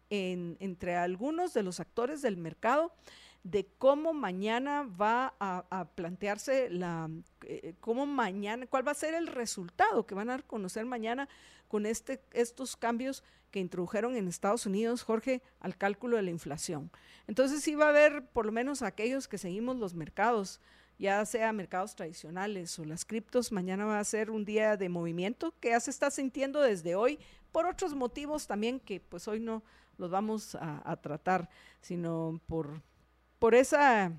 entre 0.10 0.98
algunos 0.98 1.54
de 1.54 1.64
los 1.64 1.80
actores 1.80 2.22
del 2.22 2.36
mercado 2.36 2.94
de 3.44 3.68
cómo 3.78 4.14
mañana 4.14 4.84
va 4.84 5.34
a, 5.40 5.86
plantearse 5.96 6.70
la, 6.70 7.10
eh, 7.46 7.74
cómo 7.80 8.06
mañana, 8.06 8.68
cuál 8.68 8.88
va 8.88 8.92
a 8.92 8.96
ser 8.96 9.14
el 9.14 9.28
resultado 9.28 10.06
que 10.06 10.14
van 10.14 10.30
a 10.30 10.40
conocer 10.40 10.86
mañana 10.86 11.28
con 11.68 11.86
este, 11.86 12.22
estos 12.34 12.76
cambios 12.76 13.24
que 13.50 13.60
introdujeron 13.60 14.16
en 14.16 14.28
Estados 14.28 14.66
Unidos, 14.66 15.04
Jorge, 15.04 15.42
al 15.60 15.76
cálculo 15.76 16.18
de 16.18 16.24
la 16.24 16.30
inflación. 16.30 16.92
Entonces 17.28 17.64
sí 17.64 17.76
va 17.76 17.86
a 17.86 17.90
haber, 17.90 18.28
por 18.28 18.46
lo 18.46 18.52
menos 18.52 18.82
aquellos 18.82 19.28
que 19.28 19.38
seguimos 19.38 19.78
los 19.78 19.94
mercados, 19.94 20.62
ya 21.02 21.26
sea 21.26 21.52
mercados 21.52 21.96
tradicionales 21.96 22.78
o 22.78 22.86
las 22.86 23.06
criptos, 23.06 23.52
mañana 23.52 23.86
va 23.86 24.00
a 24.00 24.04
ser 24.04 24.30
un 24.30 24.46
día 24.46 24.78
de 24.78 24.88
movimiento 24.88 25.52
que 25.60 25.70
ya 25.70 25.80
se 25.80 25.90
está 25.90 26.12
sintiendo 26.12 26.62
desde 26.62 26.94
hoy 26.94 27.18
por 27.52 27.66
otros 27.66 27.96
motivos 27.96 28.46
también 28.46 28.80
que 28.80 29.00
pues 29.00 29.28
hoy 29.28 29.40
no 29.40 29.64
los 29.98 30.12
vamos 30.12 30.56
a, 30.60 30.96
tratar, 30.98 31.50
sino 31.82 32.40
por, 32.46 32.84
por 33.40 33.56
ese 33.56 34.14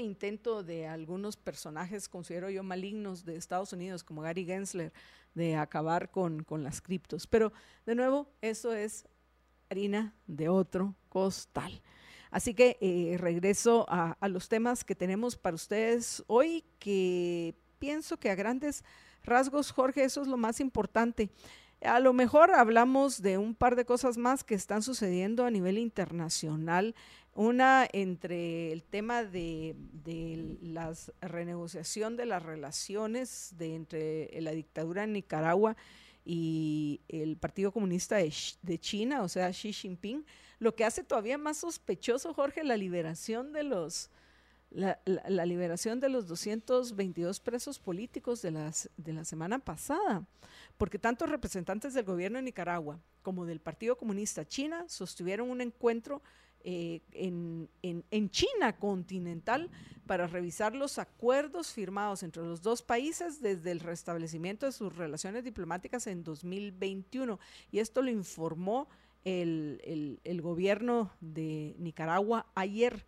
intento 0.00 0.64
de 0.64 0.88
algunos 0.88 1.36
personajes, 1.36 2.08
considero 2.08 2.50
yo, 2.50 2.64
malignos 2.64 3.24
de 3.24 3.36
Estados 3.36 3.72
Unidos, 3.72 4.02
como 4.02 4.22
Gary 4.22 4.44
Gensler, 4.44 4.92
de 5.34 5.54
acabar 5.54 6.10
con, 6.10 6.42
con 6.42 6.64
las 6.64 6.80
criptos. 6.80 7.28
Pero 7.28 7.52
de 7.86 7.94
nuevo, 7.94 8.28
eso 8.40 8.74
es 8.74 9.06
harina 9.70 10.12
de 10.26 10.48
otro 10.48 10.96
costal. 11.08 11.80
Así 12.30 12.54
que 12.54 12.76
eh, 12.80 13.16
regreso 13.18 13.86
a, 13.88 14.16
los 14.28 14.48
temas 14.48 14.84
que 14.84 14.94
tenemos 14.94 15.36
para 15.36 15.54
ustedes 15.54 16.22
hoy, 16.26 16.64
que 16.78 17.54
pienso 17.78 18.18
que 18.18 18.30
a 18.30 18.34
grandes 18.34 18.84
rasgos, 19.22 19.70
Jorge, 19.70 20.04
eso 20.04 20.22
es 20.22 20.28
lo 20.28 20.36
más 20.36 20.60
importante. 20.60 21.30
A 21.80 22.00
lo 22.00 22.12
mejor 22.12 22.50
hablamos 22.50 23.22
de 23.22 23.38
un 23.38 23.54
par 23.54 23.76
de 23.76 23.84
cosas 23.84 24.18
más 24.18 24.42
que 24.42 24.54
están 24.54 24.82
sucediendo 24.82 25.44
a 25.44 25.50
nivel 25.50 25.78
internacional. 25.78 26.94
Una 27.34 27.86
entre 27.92 28.72
el 28.72 28.82
tema 28.82 29.22
de, 29.22 29.76
la 30.60 30.92
renegociación 31.20 32.16
de 32.16 32.26
las 32.26 32.42
relaciones 32.42 33.54
de, 33.56 33.76
entre 33.76 34.40
la 34.40 34.50
dictadura 34.50 35.04
en 35.04 35.12
Nicaragua 35.12 35.76
y 36.24 37.00
el 37.08 37.36
Partido 37.36 37.70
Comunista 37.70 38.16
de 38.16 38.78
China, 38.80 39.22
o 39.22 39.28
sea, 39.28 39.50
Xi 39.50 39.72
Jinping 39.72 40.24
lo 40.58 40.74
que 40.74 40.84
hace 40.84 41.04
todavía 41.04 41.38
más 41.38 41.58
sospechoso, 41.58 42.34
Jorge, 42.34 42.64
la 42.64 42.76
liberación 42.76 43.52
de 43.52 43.62
los, 43.62 44.10
la, 44.70 44.98
liberación 45.46 46.00
de 46.00 46.08
los 46.08 46.26
222 46.26 47.40
presos 47.40 47.78
políticos 47.78 48.42
de, 48.42 48.72
de 48.96 49.12
la 49.12 49.24
semana 49.24 49.58
pasada, 49.58 50.24
porque 50.76 50.98
tantos 50.98 51.28
representantes 51.30 51.94
del 51.94 52.04
gobierno 52.04 52.38
de 52.38 52.42
Nicaragua 52.42 52.98
como 53.22 53.46
del 53.46 53.60
Partido 53.60 53.96
Comunista 53.96 54.46
China 54.46 54.84
sostuvieron 54.88 55.50
un 55.50 55.60
encuentro 55.60 56.22
eh, 56.64 57.00
en, 57.12 57.68
en, 57.82 58.30
China 58.30 58.76
continental 58.78 59.70
para 60.06 60.26
revisar 60.26 60.74
los 60.74 60.98
acuerdos 60.98 61.72
firmados 61.72 62.24
entre 62.24 62.42
los 62.42 62.62
dos 62.62 62.82
países 62.82 63.40
desde 63.40 63.70
el 63.70 63.78
restablecimiento 63.78 64.66
de 64.66 64.72
sus 64.72 64.94
relaciones 64.96 65.44
diplomáticas 65.44 66.08
en 66.08 66.24
2021. 66.24 67.38
Y 67.70 67.78
esto 67.78 68.02
lo 68.02 68.10
informó 68.10 68.88
el, 69.28 70.40
gobierno 70.42 71.12
de 71.20 71.74
Nicaragua 71.78 72.46
ayer. 72.54 73.06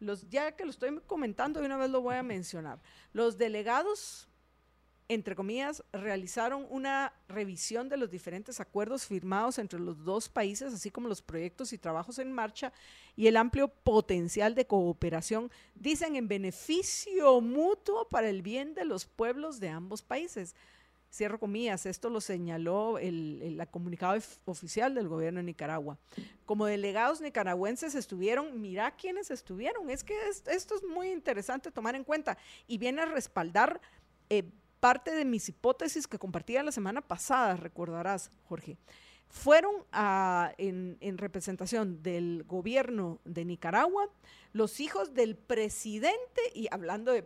Los, 0.00 0.28
ya 0.28 0.52
que 0.52 0.64
lo 0.64 0.70
estoy 0.70 1.00
comentando, 1.06 1.60
de 1.60 1.66
una 1.66 1.76
vez 1.76 1.90
lo 1.90 2.00
voy 2.00 2.16
a 2.16 2.22
mencionar. 2.22 2.80
Los 3.12 3.38
delegados, 3.38 4.28
entre 5.08 5.36
comillas, 5.36 5.84
realizaron 5.92 6.66
una 6.70 7.12
revisión 7.28 7.88
de 7.88 7.96
los 7.96 8.10
diferentes 8.10 8.58
acuerdos 8.58 9.06
firmados 9.06 9.58
entre 9.58 9.78
los 9.78 10.04
dos 10.04 10.28
países, 10.28 10.74
así 10.74 10.90
como 10.90 11.08
los 11.08 11.22
proyectos 11.22 11.72
y 11.72 11.78
trabajos 11.78 12.18
en 12.18 12.32
marcha 12.32 12.72
y 13.14 13.28
el 13.28 13.36
amplio 13.36 13.68
potencial 13.68 14.54
de 14.54 14.66
cooperación, 14.66 15.50
dicen, 15.76 16.16
en 16.16 16.26
beneficio 16.26 17.40
mutuo 17.40 18.08
para 18.08 18.28
el 18.28 18.42
bien 18.42 18.74
de 18.74 18.84
los 18.84 19.06
pueblos 19.06 19.60
de 19.60 19.68
ambos 19.68 20.02
países 20.02 20.56
cierro 21.12 21.38
comillas, 21.38 21.84
esto 21.86 22.08
lo 22.08 22.20
señaló 22.20 22.98
el, 22.98 23.40
el, 23.42 23.68
comunicado 23.68 24.18
oficial 24.46 24.94
del 24.94 25.08
gobierno 25.08 25.38
de 25.38 25.44
Nicaragua. 25.44 25.98
Como 26.46 26.66
delegados 26.66 27.20
nicaragüenses 27.20 27.94
estuvieron, 27.94 28.60
mira 28.60 28.90
quiénes 28.96 29.30
estuvieron, 29.30 29.90
es 29.90 30.02
que 30.02 30.14
esto 30.28 30.74
es 30.74 30.82
muy 30.84 31.10
interesante 31.10 31.70
tomar 31.70 31.94
en 31.94 32.04
cuenta. 32.04 32.38
Y 32.66 32.78
viene 32.78 33.02
a 33.02 33.06
respaldar 33.06 33.80
eh, 34.30 34.44
parte 34.80 35.12
de 35.12 35.24
mis 35.24 35.48
hipótesis 35.48 36.06
que 36.06 36.18
compartía 36.18 36.62
la 36.62 36.72
semana 36.72 37.02
pasada, 37.02 37.56
recordarás, 37.56 38.30
Jorge 38.48 38.78
fueron 39.32 39.72
en, 40.58 41.18
representación 41.18 42.02
del 42.02 42.44
gobierno 42.46 43.18
de 43.24 43.46
Nicaragua 43.46 44.10
los 44.52 44.78
hijos 44.78 45.14
del 45.14 45.36
presidente, 45.36 46.42
y 46.54 46.68
hablando 46.70 47.12
de 47.12 47.22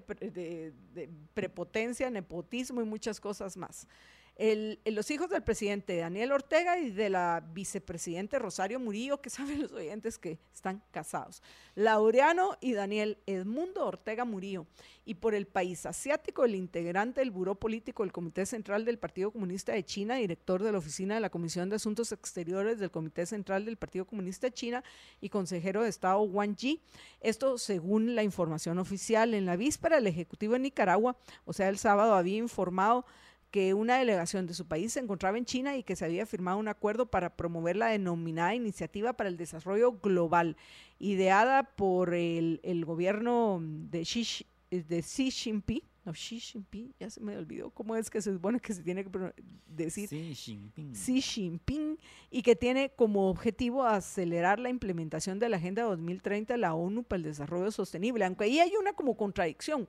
prepotencia, 1.34 2.08
nepotismo 2.08 2.80
y 2.80 2.84
muchas 2.84 3.20
cosas 3.20 3.56
más, 3.56 3.88
los 4.38 5.10
hijos 5.10 5.30
del 5.30 5.42
presidente 5.42 5.96
Daniel 5.96 6.32
Ortega 6.32 6.78
y 6.78 6.90
de 6.90 7.08
la 7.08 7.42
vicepresidente 7.52 8.38
Rosario 8.38 8.78
Murillo, 8.78 9.20
que 9.20 9.30
saben 9.30 9.62
los 9.62 9.72
oyentes 9.72 10.18
que 10.18 10.38
están 10.54 10.82
casados. 10.90 11.42
Laureano 11.74 12.56
y 12.60 12.72
Daniel 12.72 13.18
Edmundo 13.26 13.86
Ortega 13.86 14.24
Murillo. 14.24 14.66
Y 15.04 15.14
por 15.14 15.34
el 15.34 15.46
país 15.46 15.86
asiático, 15.86 16.44
el 16.44 16.54
integrante 16.54 17.20
del 17.20 17.30
Buró 17.30 17.54
Político 17.54 18.02
del 18.02 18.12
Comité 18.12 18.44
Central 18.44 18.84
del 18.84 18.98
Partido 18.98 19.30
Comunista 19.30 19.72
de 19.72 19.84
China, 19.84 20.16
director 20.16 20.62
de 20.62 20.72
la 20.72 20.78
Oficina 20.78 21.14
de 21.14 21.20
la 21.20 21.30
Comisión 21.30 21.70
de 21.70 21.76
Asuntos 21.76 22.12
Exteriores 22.12 22.78
del 22.78 22.90
Comité 22.90 23.24
Central 23.24 23.64
del 23.64 23.76
Partido 23.76 24.04
Comunista 24.04 24.48
de 24.48 24.52
China 24.52 24.84
y 25.20 25.28
consejero 25.28 25.82
de 25.82 25.88
Estado 25.88 26.20
Wang 26.22 26.56
Yi. 26.56 26.82
Esto 27.20 27.56
según 27.56 28.14
la 28.14 28.22
información 28.22 28.78
oficial. 28.78 29.32
En 29.32 29.46
la 29.46 29.56
víspera, 29.56 29.98
el 29.98 30.06
Ejecutivo 30.06 30.54
de 30.54 30.58
Nicaragua, 30.58 31.16
o 31.44 31.52
sea, 31.52 31.68
el 31.68 31.78
sábado, 31.78 32.14
había 32.14 32.38
informado 32.38 33.06
que 33.50 33.74
una 33.74 33.98
delegación 33.98 34.46
de 34.46 34.54
su 34.54 34.66
país 34.66 34.92
se 34.92 35.00
encontraba 35.00 35.38
en 35.38 35.44
China 35.44 35.76
y 35.76 35.82
que 35.82 35.96
se 35.96 36.04
había 36.04 36.26
firmado 36.26 36.58
un 36.58 36.68
acuerdo 36.68 37.06
para 37.06 37.36
promover 37.36 37.76
la 37.76 37.88
denominada 37.88 38.54
Iniciativa 38.54 39.12
para 39.14 39.28
el 39.28 39.36
Desarrollo 39.36 39.92
Global, 39.92 40.56
ideada 40.98 41.62
por 41.62 42.14
el, 42.14 42.60
el 42.62 42.84
gobierno 42.84 43.60
de 43.62 44.02
Xi, 44.02 44.46
de 44.70 45.02
Xi 45.02 45.30
Jinping. 45.30 45.82
No, 46.04 46.12
Xi 46.12 46.38
Jinping, 46.38 46.94
ya 47.00 47.10
se 47.10 47.20
me 47.20 47.36
olvidó 47.36 47.70
cómo 47.70 47.96
es 47.96 48.08
que 48.10 48.22
se 48.22 48.32
supone 48.32 48.60
que 48.60 48.72
se 48.74 48.82
tiene 48.82 49.04
que 49.04 49.32
decir. 49.66 50.08
Xi 50.08 50.34
Jinping. 50.34 50.92
Xi 50.92 51.20
Jinping 51.20 51.98
y 52.30 52.42
que 52.42 52.54
tiene 52.54 52.90
como 52.90 53.28
objetivo 53.28 53.84
acelerar 53.84 54.60
la 54.60 54.68
implementación 54.68 55.40
de 55.40 55.48
la 55.48 55.56
Agenda 55.56 55.82
2030 55.82 56.54
de 56.54 56.58
la 56.58 56.74
ONU 56.74 57.02
para 57.02 57.18
el 57.18 57.22
Desarrollo 57.24 57.72
Sostenible, 57.72 58.24
aunque 58.24 58.44
ahí 58.44 58.60
hay 58.60 58.72
una 58.78 58.92
como 58.92 59.16
contradicción. 59.16 59.88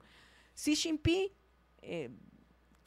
Xi 0.56 0.76
Jinping 0.76 1.30
eh, 1.84 2.10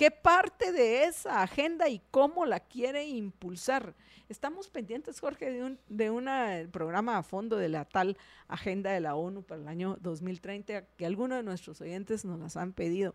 ¿Qué 0.00 0.10
parte 0.10 0.72
de 0.72 1.04
esa 1.04 1.42
agenda 1.42 1.90
y 1.90 2.00
cómo 2.10 2.46
la 2.46 2.60
quiere 2.60 3.06
impulsar? 3.06 3.94
Estamos 4.30 4.70
pendientes, 4.70 5.20
Jorge, 5.20 5.50
de 5.50 5.62
un 5.62 5.78
de 5.90 6.08
una, 6.08 6.66
programa 6.72 7.18
a 7.18 7.22
fondo 7.22 7.58
de 7.58 7.68
la 7.68 7.84
tal 7.84 8.16
agenda 8.48 8.92
de 8.92 9.00
la 9.00 9.14
ONU 9.14 9.42
para 9.42 9.60
el 9.60 9.68
año 9.68 9.98
2030, 10.00 10.86
que 10.96 11.04
algunos 11.04 11.36
de 11.36 11.42
nuestros 11.42 11.82
oyentes 11.82 12.24
nos 12.24 12.40
las 12.40 12.56
han 12.56 12.72
pedido. 12.72 13.14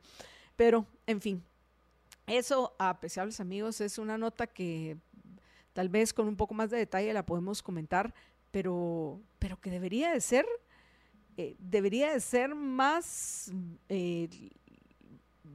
Pero, 0.55 0.85
en 1.07 1.21
fin, 1.21 1.43
eso, 2.27 2.75
apreciables 2.77 3.39
amigos, 3.39 3.81
es 3.81 3.97
una 3.97 4.19
nota 4.19 4.45
que 4.45 4.95
tal 5.73 5.89
vez 5.89 6.13
con 6.13 6.27
un 6.27 6.35
poco 6.35 6.53
más 6.53 6.69
de 6.69 6.77
detalle 6.77 7.11
la 7.13 7.25
podemos 7.25 7.63
comentar, 7.63 8.13
pero, 8.51 9.19
pero 9.39 9.59
que 9.59 9.71
debería 9.71 10.11
de 10.11 10.21
ser, 10.21 10.45
eh, 11.35 11.55
debería 11.57 12.13
de 12.13 12.19
ser 12.19 12.53
más... 12.53 13.51
Eh, 13.89 14.29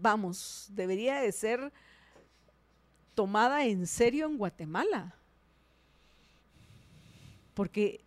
vamos, 0.00 0.68
debería 0.70 1.20
de 1.20 1.32
ser 1.32 1.72
tomada 3.14 3.64
en 3.66 3.86
serio 3.86 4.26
en 4.26 4.38
Guatemala. 4.38 5.14
Porque 7.54 8.00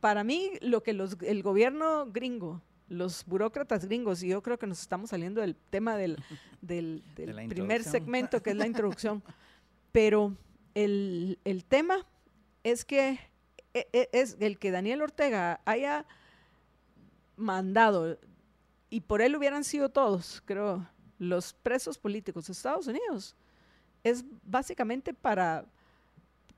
para 0.00 0.24
mí 0.24 0.52
lo 0.60 0.82
que 0.82 0.92
los, 0.92 1.16
el 1.22 1.42
gobierno 1.42 2.06
gringo, 2.06 2.62
los 2.88 3.24
burócratas 3.26 3.86
gringos, 3.86 4.22
y 4.22 4.28
yo 4.28 4.42
creo 4.42 4.58
que 4.58 4.66
nos 4.66 4.80
estamos 4.80 5.10
saliendo 5.10 5.40
del 5.40 5.56
tema 5.56 5.96
del, 5.96 6.22
del, 6.62 7.02
primer 7.48 7.82
segmento, 7.84 8.42
que 8.42 8.50
es 8.50 8.56
la 8.56 8.66
introducción, 8.72 9.22
pero 9.92 10.34
el, 10.74 11.38
el 11.44 11.64
tema 11.64 12.06
es 12.62 12.84
que 12.84 13.18
e, 13.74 13.88
e, 13.92 14.08
es 14.12 14.36
el 14.40 14.58
que 14.58 14.70
Daniel 14.70 15.02
Ortega 15.02 15.60
haya 15.64 16.06
mandado, 17.36 18.18
y 18.90 19.00
por 19.00 19.22
él 19.22 19.36
hubieran 19.36 19.64
sido 19.64 19.88
todos, 19.88 20.42
creo, 20.44 20.86
los 21.18 21.52
presos 21.52 21.98
políticos 21.98 22.46
de 22.46 22.52
Estados 22.52 22.86
Unidos 22.86 23.36
es 24.02 24.24
básicamente 24.42 25.14
para, 25.14 25.64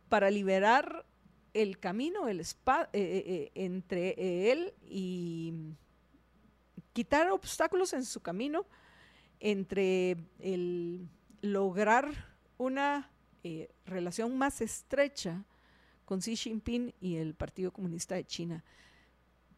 para 0.08 0.30
liberar 0.30 1.06
el 1.56 1.78
camino 1.78 2.28
el 2.28 2.40
eh, 2.40 2.44
eh, 2.92 2.92
eh, 2.92 3.50
entre 3.54 4.52
él 4.52 4.74
y 4.82 5.54
quitar 6.92 7.30
obstáculos 7.30 7.94
en 7.94 8.04
su 8.04 8.20
camino 8.20 8.66
entre 9.40 10.16
el 10.38 11.08
lograr 11.40 12.36
una 12.58 13.10
relación 13.84 14.36
más 14.36 14.60
estrecha 14.60 15.44
con 16.04 16.18
Xi 16.20 16.34
Jinping 16.34 16.92
y 17.00 17.16
el 17.16 17.34
Partido 17.34 17.70
Comunista 17.70 18.16
de 18.16 18.24
China. 18.24 18.64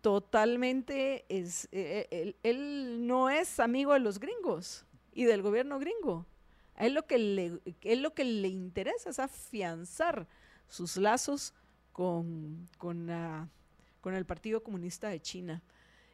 Totalmente 0.02 1.25
es, 1.28 1.69
él 1.73 3.07
no 3.07 3.31
es 3.31 3.59
amigo 3.61 3.95
de 3.95 4.00
los 4.00 4.21
gringos 4.21 4.85
y 5.12 5.25
del 5.25 5.43
gobierno 5.43 5.79
gringo. 5.79 6.27
A 6.75 6.87
él 6.87 6.95
lo 6.95 7.07
que 7.07 7.19
le, 7.19 7.61
él 7.83 8.03
lo 8.03 8.15
que 8.15 8.25
le 8.25 8.49
interesa 8.49 9.11
es 9.11 9.19
afianzar 9.19 10.29
sus 10.69 10.97
lazos 10.97 11.55
con, 11.93 12.69
con, 12.79 13.11
el 14.15 14.25
Partido 14.25 14.62
Comunista 14.62 15.09
de 15.09 15.21
China. 15.21 15.62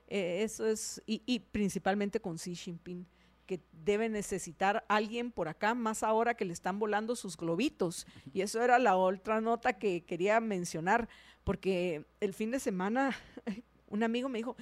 Eh, 0.08 0.42
eso 0.42 0.66
es, 0.66 1.02
y, 1.06 1.38
principalmente 1.38 2.20
con 2.20 2.36
Xi 2.36 2.54
Jinping, 2.54 3.06
que 3.46 3.60
debe 3.84 4.08
necesitar 4.08 4.84
alguien 4.88 5.30
por 5.30 5.48
acá, 5.48 5.74
más 5.74 6.02
ahora 6.02 6.34
que 6.34 6.46
le 6.46 6.54
están 6.54 6.78
volando 6.78 7.14
sus 7.14 7.36
globitos. 7.36 8.06
Y 8.32 8.40
eso 8.40 8.62
era 8.62 8.78
la 8.78 8.96
otra 8.96 9.42
nota 9.42 9.74
que 9.74 10.04
quería 10.04 10.40
mencionar, 10.40 11.08
porque 11.44 12.06
el 12.20 12.32
fin 12.32 12.50
de 12.50 12.58
semana 12.60 13.14
un 13.88 14.02
amigo 14.02 14.30
me 14.30 14.38
dijo, 14.38 14.56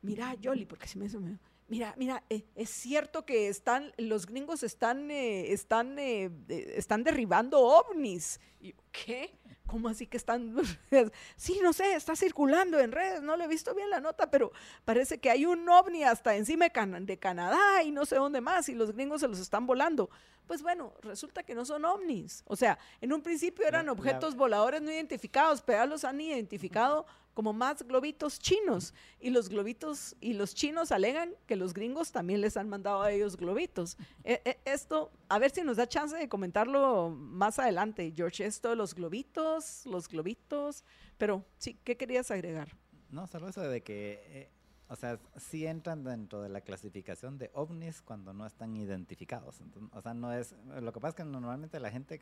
mira, 0.00 0.34
Yoli, 0.34 0.64
porque 0.64 0.88
si 0.88 0.98
me, 0.98 1.06
me 1.18 1.38
mira, 1.70 1.94
mira, 1.96 2.22
eh, 2.28 2.44
es 2.56 2.68
cierto 2.68 3.24
que 3.24 3.48
están, 3.48 3.92
los 3.96 4.26
gringos 4.26 4.62
están, 4.62 5.10
eh, 5.10 5.52
están, 5.52 5.98
eh, 5.98 6.30
están 6.48 7.04
derribando 7.04 7.60
ovnis. 7.60 8.40
Y, 8.60 8.74
¿Qué? 8.92 9.38
¿Cómo 9.66 9.88
así 9.88 10.08
que 10.08 10.16
están? 10.16 10.56
sí, 11.36 11.60
no 11.62 11.72
sé, 11.72 11.94
está 11.94 12.16
circulando 12.16 12.80
en 12.80 12.90
redes, 12.90 13.22
no 13.22 13.36
le 13.36 13.44
he 13.44 13.48
visto 13.48 13.72
bien 13.72 13.88
la 13.88 14.00
nota, 14.00 14.28
pero 14.28 14.50
parece 14.84 15.18
que 15.18 15.30
hay 15.30 15.46
un 15.46 15.66
ovni 15.68 16.02
hasta 16.02 16.34
encima 16.34 16.66
de, 16.68 17.18
Canadá 17.18 17.82
y 17.84 17.92
no 17.92 18.04
sé 18.04 18.16
dónde 18.16 18.40
más, 18.40 18.68
y 18.68 18.74
los 18.74 18.92
gringos 18.92 19.20
se 19.20 19.28
los 19.28 19.38
están 19.38 19.66
volando. 19.66 20.10
Pues 20.48 20.62
bueno, 20.62 20.92
resulta 21.02 21.44
que 21.44 21.54
no 21.54 21.64
son 21.64 21.84
ovnis. 21.84 22.42
O 22.46 22.56
sea, 22.56 22.80
en 23.00 23.12
un 23.12 23.22
principio 23.22 23.64
eran 23.64 23.88
objetos 23.88 24.34
voladores 24.34 24.82
no 24.82 24.90
identificados, 24.90 25.62
pero 25.62 25.78
ya 25.78 25.86
los 25.86 26.02
han 26.02 26.20
identificado 26.20 27.06
como 27.34 27.52
más 27.52 27.82
globitos 27.82 28.38
chinos. 28.38 28.94
Y 29.20 29.30
los 29.30 29.48
globitos 29.48 30.16
y 30.20 30.34
los 30.34 30.54
chinos 30.54 30.92
alegan 30.92 31.34
que 31.46 31.56
los 31.56 31.74
gringos 31.74 32.12
también 32.12 32.40
les 32.40 32.56
han 32.56 32.68
mandado 32.68 33.02
a 33.02 33.12
ellos 33.12 33.36
globitos. 33.36 33.96
E, 34.24 34.40
e, 34.44 34.58
esto, 34.64 35.10
a 35.28 35.38
ver 35.38 35.50
si 35.50 35.62
nos 35.62 35.76
da 35.76 35.86
chance 35.86 36.16
de 36.16 36.28
comentarlo 36.28 37.10
más 37.10 37.58
adelante, 37.58 38.12
George, 38.16 38.44
esto 38.44 38.70
de 38.70 38.76
los 38.76 38.94
globitos, 38.94 39.86
los 39.86 40.08
globitos. 40.08 40.84
Pero 41.18 41.44
sí, 41.58 41.78
¿qué 41.84 41.96
querías 41.96 42.30
agregar? 42.30 42.76
No, 43.10 43.26
solo 43.26 43.48
eso 43.48 43.62
de 43.62 43.82
que 43.82 44.22
eh, 44.26 44.50
o 44.90 44.96
sea, 44.96 45.20
sí 45.36 45.66
entran 45.66 46.02
dentro 46.02 46.42
de 46.42 46.48
la 46.48 46.62
clasificación 46.62 47.38
de 47.38 47.48
ovnis 47.54 48.02
cuando 48.02 48.32
no 48.32 48.44
están 48.44 48.76
identificados. 48.76 49.60
o 49.92 50.02
sea, 50.02 50.14
no 50.14 50.32
es. 50.32 50.56
Lo 50.80 50.92
que 50.92 50.98
pasa 50.98 51.10
es 51.10 51.14
que 51.14 51.24
normalmente 51.24 51.78
la 51.78 51.92
gente 51.92 52.18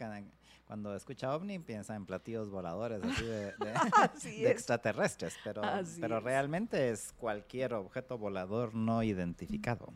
cuando 0.66 0.94
escucha 0.94 1.34
ovni 1.34 1.58
piensa 1.60 1.96
en 1.96 2.04
platillos 2.04 2.50
voladores 2.50 3.02
así 3.02 3.24
de, 3.24 3.54
extraterrestres, 4.50 5.34
pero, 5.42 5.62
pero 5.98 6.20
realmente 6.20 6.90
es 6.90 7.14
cualquier 7.16 7.72
objeto 7.72 8.18
volador 8.18 8.74
no 8.74 9.02
identificado. 9.02 9.94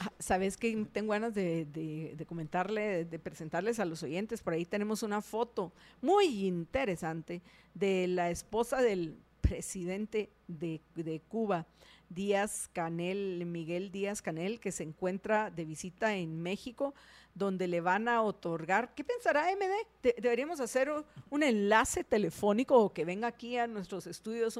Ah, 0.00 0.10
Sabes 0.18 0.56
que 0.56 0.86
tengo 0.92 1.12
ganas 1.12 1.34
de, 1.34 1.66
de 1.66 2.26
comentarle, 2.26 3.04
de 3.04 3.18
presentarles 3.18 3.78
a 3.80 3.84
los 3.84 4.02
oyentes. 4.02 4.42
Por 4.42 4.54
ahí 4.54 4.64
tenemos 4.64 5.02
una 5.02 5.20
foto 5.20 5.74
muy 6.00 6.46
interesante 6.46 7.42
de 7.74 8.06
la 8.08 8.30
esposa 8.30 8.80
del 8.80 9.18
presidente 9.44 10.30
de, 10.48 10.80
de 10.94 11.20
Cuba. 11.20 11.66
Díaz 12.08 12.68
Canel, 12.72 13.44
Miguel 13.46 13.90
Díaz 13.90 14.22
Canel, 14.22 14.60
que 14.60 14.72
se 14.72 14.82
encuentra 14.82 15.50
de 15.50 15.64
visita 15.64 16.14
en 16.14 16.42
México, 16.42 16.94
donde 17.34 17.66
le 17.66 17.80
van 17.80 18.08
a 18.08 18.22
otorgar, 18.22 18.94
¿qué 18.94 19.04
pensará 19.04 19.46
MD? 19.50 20.12
deberíamos 20.20 20.60
hacer 20.60 20.90
un, 21.30 21.42
enlace 21.42 22.04
telefónico 22.04 22.78
o 22.78 22.92
que 22.92 23.04
venga 23.04 23.28
aquí 23.28 23.56
a 23.56 23.66
nuestros 23.66 24.06
estudios 24.06 24.58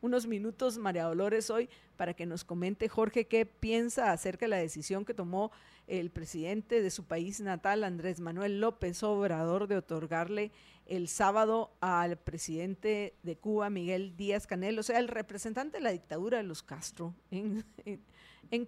unos 0.00 0.26
minutos, 0.26 0.78
María 0.78 1.04
Dolores, 1.04 1.50
hoy, 1.50 1.68
para 1.96 2.14
que 2.14 2.26
nos 2.26 2.44
comente 2.44 2.88
Jorge 2.88 3.26
qué 3.26 3.46
piensa 3.46 4.12
acerca 4.12 4.46
de 4.46 4.50
la 4.50 4.56
decisión 4.56 5.04
que 5.04 5.14
tomó 5.14 5.50
el 5.86 6.10
presidente 6.10 6.82
de 6.82 6.90
su 6.90 7.04
país 7.04 7.40
natal, 7.40 7.82
Andrés 7.84 8.20
Manuel 8.20 8.60
López 8.60 9.02
Obrador, 9.02 9.66
de 9.66 9.76
otorgarle 9.76 10.52
el 10.86 11.08
sábado 11.08 11.70
al 11.80 12.16
presidente 12.16 13.14
de 13.22 13.36
Cuba, 13.36 13.70
Miguel 13.70 14.16
Díaz 14.16 14.46
Canel, 14.46 14.78
o 14.78 14.82
sea, 14.82 14.98
el 14.98 15.08
representante 15.08 15.78
de 15.78 15.82
la 15.82 15.90
dictadura 15.90 16.38
de 16.38 16.44
los 16.44 16.62
Castro 16.62 17.14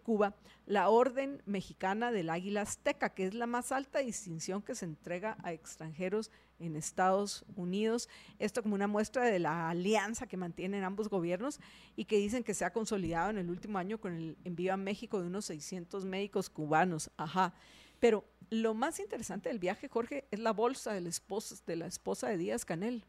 Cuba, 0.03 0.35
la 0.67 0.89
Orden 0.89 1.43
Mexicana 1.47 2.13
del 2.13 2.31
Águila 2.31 2.63
Azteca, 2.63 3.11
que 3.11 3.27
es 3.27 3.35
la 3.35 3.47
más 3.47 3.73
alta 3.73 4.01
distinción 4.01 4.63
que 4.63 4.75
se 4.75 4.85
entrega 4.85 5.37
a 5.43 5.53
extranjeros 5.53 6.31
en 6.59 6.77
Estados 6.77 7.45
Unidos. 7.57 8.09
Esto 8.39 8.63
como 8.63 8.75
una 8.75 8.87
muestra 8.87 9.25
de 9.25 9.39
la 9.39 9.71
alianza 9.71 10.27
que 10.27 10.37
mantienen 10.37 10.85
ambos 10.85 11.09
gobiernos 11.09 11.61
y 11.97 12.05
que 12.05 12.19
dicen 12.19 12.45
que 12.45 12.55
se 12.55 12.65
ha 12.65 12.73
consolidado 12.73 13.31
en 13.31 13.39
el 13.39 13.51
último 13.51 13.79
año 13.79 13.99
con 13.99 14.15
el 14.15 14.37
envío 14.45 14.73
a 14.73 14.77
México 14.77 15.21
de 15.21 15.27
unos 15.27 15.47
600 15.47 16.05
médicos 16.05 16.51
cubanos. 16.51 17.11
Ajá. 17.17 17.55
Pero 17.99 18.25
lo 18.51 18.75
más 18.75 18.99
interesante 18.99 19.49
del 19.49 19.59
viaje, 19.59 19.89
Jorge, 19.89 20.27
es 20.31 20.41
la 20.41 20.53
bolsa 20.53 20.93
de 20.93 21.01
la 21.03 21.09
esposa 21.09 21.57
de, 21.67 21.77
la 21.77 21.87
esposa 21.87 22.29
de 22.29 22.39
Díaz 22.39 22.65
Canel. 22.65 23.05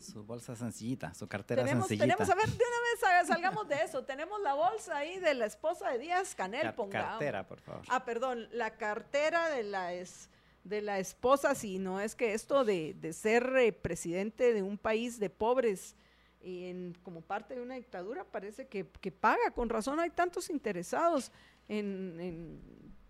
Su 0.00 0.24
bolsa 0.24 0.54
sencillita, 0.56 1.14
su 1.14 1.26
cartera 1.28 1.62
tenemos, 1.62 1.86
sencillita. 1.86 2.16
Tenemos, 2.16 2.30
a 2.30 2.34
ver, 2.34 2.48
de 2.48 2.64
una 2.64 3.18
vez 3.18 3.28
salgamos 3.28 3.68
de 3.68 3.76
eso. 3.76 4.04
Tenemos 4.04 4.40
la 4.42 4.54
bolsa 4.54 4.96
ahí 4.96 5.18
de 5.18 5.34
la 5.34 5.46
esposa 5.46 5.90
de 5.90 5.98
Díaz 5.98 6.34
Canel, 6.34 6.74
Car 6.74 6.88
Cartera, 6.90 7.46
por 7.46 7.60
favor. 7.60 7.84
Ah, 7.88 8.04
perdón, 8.04 8.48
la 8.52 8.76
cartera 8.76 9.50
de 9.50 9.62
la 9.62 9.92
es, 9.92 10.30
de 10.64 10.82
la 10.82 10.98
esposa, 10.98 11.54
si 11.54 11.78
no 11.78 12.00
es 12.00 12.14
que 12.14 12.34
esto 12.34 12.64
de, 12.64 12.94
de 12.94 13.12
ser 13.12 13.56
eh, 13.56 13.72
presidente 13.72 14.52
de 14.52 14.62
un 14.62 14.78
país 14.78 15.18
de 15.18 15.30
pobres 15.30 15.96
en, 16.40 16.94
como 17.02 17.20
parte 17.20 17.54
de 17.54 17.62
una 17.62 17.74
dictadura 17.74 18.24
parece 18.24 18.66
que, 18.66 18.86
que 18.86 19.10
paga, 19.10 19.50
con 19.54 19.68
razón 19.68 20.00
hay 20.00 20.10
tantos 20.10 20.50
interesados 20.50 21.32
en, 21.68 22.60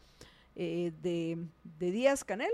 eh, 0.57 0.93
de, 1.03 1.39
Díaz 1.79 2.25
Canel, 2.25 2.53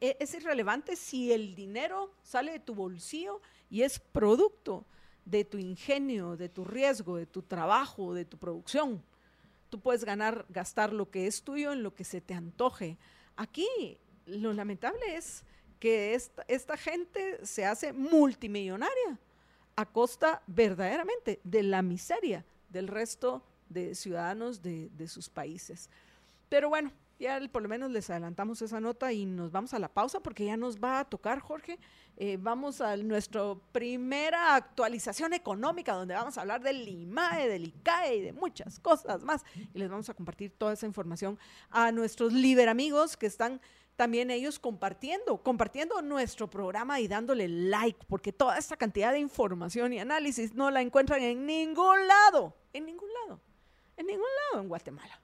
e, 0.00 0.16
es 0.20 0.34
irrelevante 0.34 0.96
si 0.96 1.32
el 1.32 1.54
dinero 1.54 2.12
sale 2.22 2.52
de 2.52 2.60
tu 2.60 2.74
bolsillo 2.74 3.40
y 3.70 3.82
es 3.82 3.98
producto 3.98 4.84
de 5.24 5.44
tu 5.44 5.58
ingenio, 5.58 6.36
de 6.36 6.48
tu 6.48 6.64
riesgo, 6.64 7.16
de 7.16 7.26
tu 7.26 7.42
trabajo, 7.42 8.14
de 8.14 8.24
tu 8.24 8.38
producción. 8.38 9.02
Tú 9.70 9.80
puedes 9.80 10.04
ganar, 10.04 10.46
gastar 10.48 10.92
lo 10.92 11.10
que 11.10 11.26
es 11.26 11.42
tuyo 11.42 11.72
en 11.72 11.82
lo 11.82 11.94
que 11.94 12.04
se 12.04 12.20
te 12.20 12.34
antoje. 12.34 12.96
Aquí 13.36 13.98
lo 14.26 14.52
lamentable 14.52 15.16
es 15.16 15.44
que 15.78 16.14
esta, 16.14 16.76
gente 16.76 17.44
se 17.44 17.64
hace 17.64 17.92
multimillonaria 17.92 19.18
a 19.76 19.86
costa 19.86 20.42
verdaderamente 20.46 21.40
de 21.44 21.62
la 21.62 21.82
miseria 21.82 22.44
del 22.70 22.88
resto 22.88 23.42
de 23.68 23.94
ciudadanos 23.94 24.62
de, 24.62 25.08
sus 25.08 25.28
países. 25.28 25.90
Pero 26.48 26.68
bueno, 26.68 26.92
ya 27.18 27.40
por 27.50 27.62
lo 27.62 27.68
menos 27.68 27.90
les 27.90 28.08
adelantamos 28.10 28.60
esa 28.62 28.80
nota 28.80 29.12
y 29.12 29.26
nos 29.26 29.50
vamos 29.50 29.74
a 29.74 29.78
la 29.78 29.88
pausa 29.88 30.20
porque 30.20 30.44
ya 30.44 30.56
nos 30.56 30.78
va 30.78 31.00
a 31.00 31.04
tocar, 31.04 31.40
Jorge. 31.40 31.78
Eh, 32.16 32.38
vamos 32.40 32.80
a 32.80 32.96
nuestra 32.96 33.54
primera 33.72 34.54
actualización 34.54 35.34
económica 35.34 35.92
donde 35.92 36.14
vamos 36.14 36.38
a 36.38 36.42
hablar 36.42 36.62
del 36.62 36.88
IMAE, 36.88 37.48
del 37.48 37.66
ICAE 37.66 38.16
y 38.16 38.20
de 38.22 38.32
muchas 38.32 38.78
cosas 38.80 39.22
más. 39.24 39.44
Y 39.74 39.78
les 39.78 39.90
vamos 39.90 40.08
a 40.08 40.14
compartir 40.14 40.52
toda 40.56 40.72
esa 40.72 40.86
información 40.86 41.38
a 41.70 41.92
nuestros 41.92 42.32
liberamigos 42.32 43.16
que 43.16 43.26
están 43.26 43.60
también 43.96 44.30
ellos 44.30 44.58
compartiendo, 44.58 45.38
compartiendo 45.38 46.00
nuestro 46.02 46.48
programa 46.48 47.00
y 47.00 47.08
dándole 47.08 47.48
like, 47.48 48.04
porque 48.06 48.32
toda 48.32 48.58
esta 48.58 48.76
cantidad 48.76 49.12
de 49.12 49.18
información 49.18 49.92
y 49.94 49.98
análisis 49.98 50.54
no 50.54 50.70
la 50.70 50.82
encuentran 50.82 51.22
en 51.22 51.46
ningún 51.46 52.06
lado, 52.06 52.54
en 52.74 52.86
ningún 52.86 53.08
lado, 53.22 53.40
en 53.96 54.06
ningún 54.06 54.28
lado 54.44 54.62
en 54.62 54.68
Guatemala. 54.68 55.20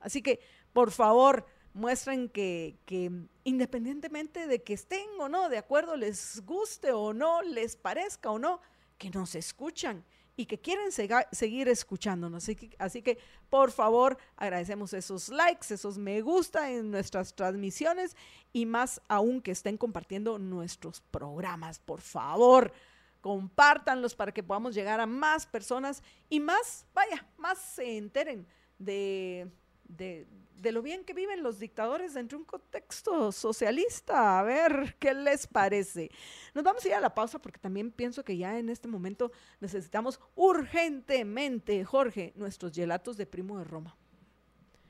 Así 0.00 0.22
que, 0.22 0.40
por 0.72 0.90
favor, 0.90 1.46
muestren 1.74 2.30
que, 2.30 2.78
que, 2.86 3.10
independientemente 3.44 4.46
de 4.46 4.62
que 4.62 4.72
estén 4.72 5.06
o 5.18 5.28
no 5.28 5.50
de 5.50 5.58
acuerdo, 5.58 5.96
les 5.96 6.40
guste 6.46 6.92
o 6.92 7.12
no, 7.12 7.42
les 7.42 7.76
parezca 7.76 8.30
o 8.30 8.38
no, 8.38 8.60
que 8.96 9.10
nos 9.10 9.34
escuchan 9.34 10.04
y 10.36 10.46
que 10.46 10.58
quieren 10.58 10.90
seguir 10.90 11.68
escuchándonos. 11.68 12.48
Así 12.78 13.02
que, 13.02 13.18
por 13.50 13.70
favor, 13.70 14.18
agradecemos 14.36 14.92
esos 14.92 15.28
likes, 15.28 15.72
esos 15.72 15.98
me 15.98 16.20
gusta 16.22 16.70
en 16.70 16.90
nuestras 16.90 17.34
transmisiones 17.34 18.16
y 18.52 18.66
más 18.66 19.00
aún 19.08 19.40
que 19.40 19.52
estén 19.52 19.76
compartiendo 19.76 20.38
nuestros 20.38 21.00
programas. 21.00 21.78
Por 21.78 22.00
favor, 22.00 22.72
compártanlos 23.20 24.14
para 24.14 24.32
que 24.32 24.42
podamos 24.42 24.74
llegar 24.74 25.00
a 25.00 25.06
más 25.06 25.46
personas 25.46 26.02
y 26.28 26.40
más, 26.40 26.86
vaya, 26.94 27.26
más 27.36 27.58
se 27.58 27.96
enteren 27.96 28.46
de, 28.78 29.50
de, 29.84 30.26
de 30.56 30.72
lo 30.72 30.82
bien 30.82 31.04
que 31.04 31.14
viven 31.14 31.42
los 31.42 31.58
dictadores 31.58 32.14
dentro 32.14 32.38
de 32.38 32.42
un 32.42 32.46
contexto 32.46 33.30
socialista. 33.32 34.40
A 34.40 34.42
ver, 34.42 34.96
¿qué 34.98 35.14
les 35.14 35.46
parece? 35.46 36.10
Nos 36.54 36.64
vamos 36.64 36.84
a 36.84 36.88
ir 36.88 36.94
a 36.94 37.00
la 37.00 37.14
pausa 37.14 37.38
porque 37.38 37.58
también 37.58 37.90
pienso 37.90 38.24
que 38.24 38.36
ya 38.36 38.58
en 38.58 38.68
este 38.68 38.88
momento 38.88 39.30
necesitamos 39.60 40.20
urgentemente, 40.34 41.84
Jorge, 41.84 42.32
nuestros 42.36 42.72
gelatos 42.72 43.16
de 43.16 43.26
primo 43.26 43.58
de 43.58 43.64
Roma. 43.64 43.96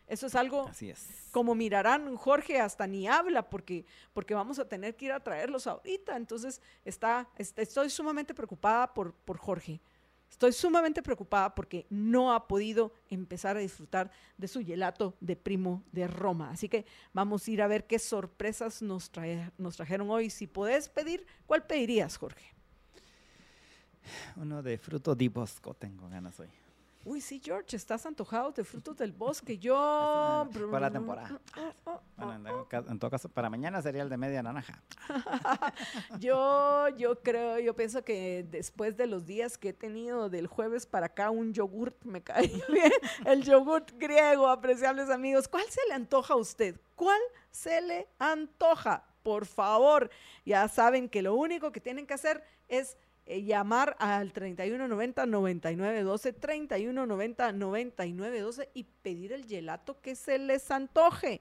Eso 0.07 0.27
es 0.27 0.35
algo, 0.35 0.69
Así 0.69 0.91
es. 0.91 1.09
como 1.31 1.55
mirarán, 1.55 2.15
Jorge 2.17 2.61
hasta 2.61 2.87
ni 2.87 3.09
habla 3.09 3.49
porque, 3.49 3.87
porque 4.13 4.35
vamos 4.35 4.59
a 4.59 4.69
tener 4.69 4.97
que 4.97 5.07
ir 5.07 5.13
a 5.13 5.21
traerlos 5.21 5.67
ahorita. 5.67 6.17
Entonces, 6.17 6.61
está, 6.85 7.27
estoy 7.37 7.89
sumamente 7.89 8.35
preocupada 8.35 8.93
por, 8.93 9.15
por 9.15 9.39
Jorge. 9.39 9.81
Estoy 10.31 10.53
sumamente 10.53 11.03
preocupada 11.03 11.55
porque 11.55 11.87
no 11.91 12.33
ha 12.33 12.49
podido 12.49 12.93
empezar 13.09 13.57
a 13.57 13.61
disfrutar 13.61 14.11
de 14.37 14.49
su 14.49 14.65
gelato 14.65 15.17
de 15.21 15.37
primo 15.37 15.85
de 15.93 16.09
Roma. 16.09 16.51
Así 16.51 16.69
que 16.69 16.87
vamos 17.13 17.47
a 17.47 17.51
ir 17.51 17.63
a 17.63 17.69
ver 17.69 17.87
qué 17.87 17.99
sorpresas 17.99 18.83
nos, 18.83 19.11
trajeron 19.11 20.11
hoy. 20.11 20.31
Si 20.31 20.47
puedes 20.47 20.89
pedir, 20.89 21.25
¿cuál 21.47 21.67
pedirías, 21.67 22.17
Jorge? 22.17 22.53
Uno 24.37 24.63
de 24.63 24.77
fruto 24.77 25.15
di 25.15 25.29
bosco 25.29 25.73
tengo 25.75 26.09
ganas 26.09 26.39
hoy. 26.41 26.49
Uy, 27.07 27.21
sí, 27.21 27.39
George, 27.45 27.77
estás 27.77 28.07
antojado 28.07 28.51
de 28.53 28.65
frutos 28.65 28.97
del 28.97 29.13
bosque. 29.13 29.59
Yo. 29.65 30.49
Para 30.71 30.89
la 30.89 30.91
temporada. 30.91 31.39
Bueno, 32.17 32.67
en, 32.71 32.99
todo 32.99 33.11
caso, 33.11 33.29
para 33.29 33.51
mañana 33.51 33.83
sería 33.83 34.03
el 34.03 34.09
de 34.09 34.17
media 34.17 34.43
naranja. 34.43 34.83
yo, 36.19 36.89
yo 36.97 37.21
creo, 37.21 37.59
yo 37.59 37.75
pienso 37.75 38.03
que 38.05 38.47
después 38.51 38.97
de 38.97 39.07
los 39.07 39.27
días 39.27 39.59
que 39.59 39.71
he 39.71 39.73
tenido 39.73 40.31
del 40.31 40.47
jueves 40.47 40.87
para 40.87 41.07
acá, 41.07 41.31
un 41.31 41.53
yogurt 41.53 42.03
me 42.05 42.23
cae 42.23 42.49
bien. 42.69 42.93
El 43.27 43.43
yogurt 43.43 43.91
griego, 43.99 44.49
apreciables 44.49 45.11
amigos. 45.11 45.49
¿Cuál 45.49 45.65
se 45.69 45.81
le 45.89 45.95
antoja 45.95 46.35
a 46.35 46.37
usted? 46.37 46.81
¿Cuál 46.95 47.21
se 47.51 47.81
le 47.83 48.09
antoja? 48.19 49.05
Por 49.23 49.47
favor, 49.47 50.11
ya 50.45 50.69
saben 50.69 51.09
que 51.09 51.23
lo 51.23 51.35
único 51.35 51.73
que 51.73 51.81
tienen 51.81 52.07
que 52.07 52.15
hacer 52.15 52.45
es 52.69 52.97
eh, 53.27 53.43
llamar 53.43 53.97
al 53.99 54.33
3190-9912, 54.33 56.39
3190-9912 56.39 58.69
y 58.75 58.85
pedir 58.85 59.33
el 59.33 59.47
gelato 59.47 60.01
que 60.01 60.15
se 60.15 60.39
les 60.39 60.71
antoje. 60.71 61.41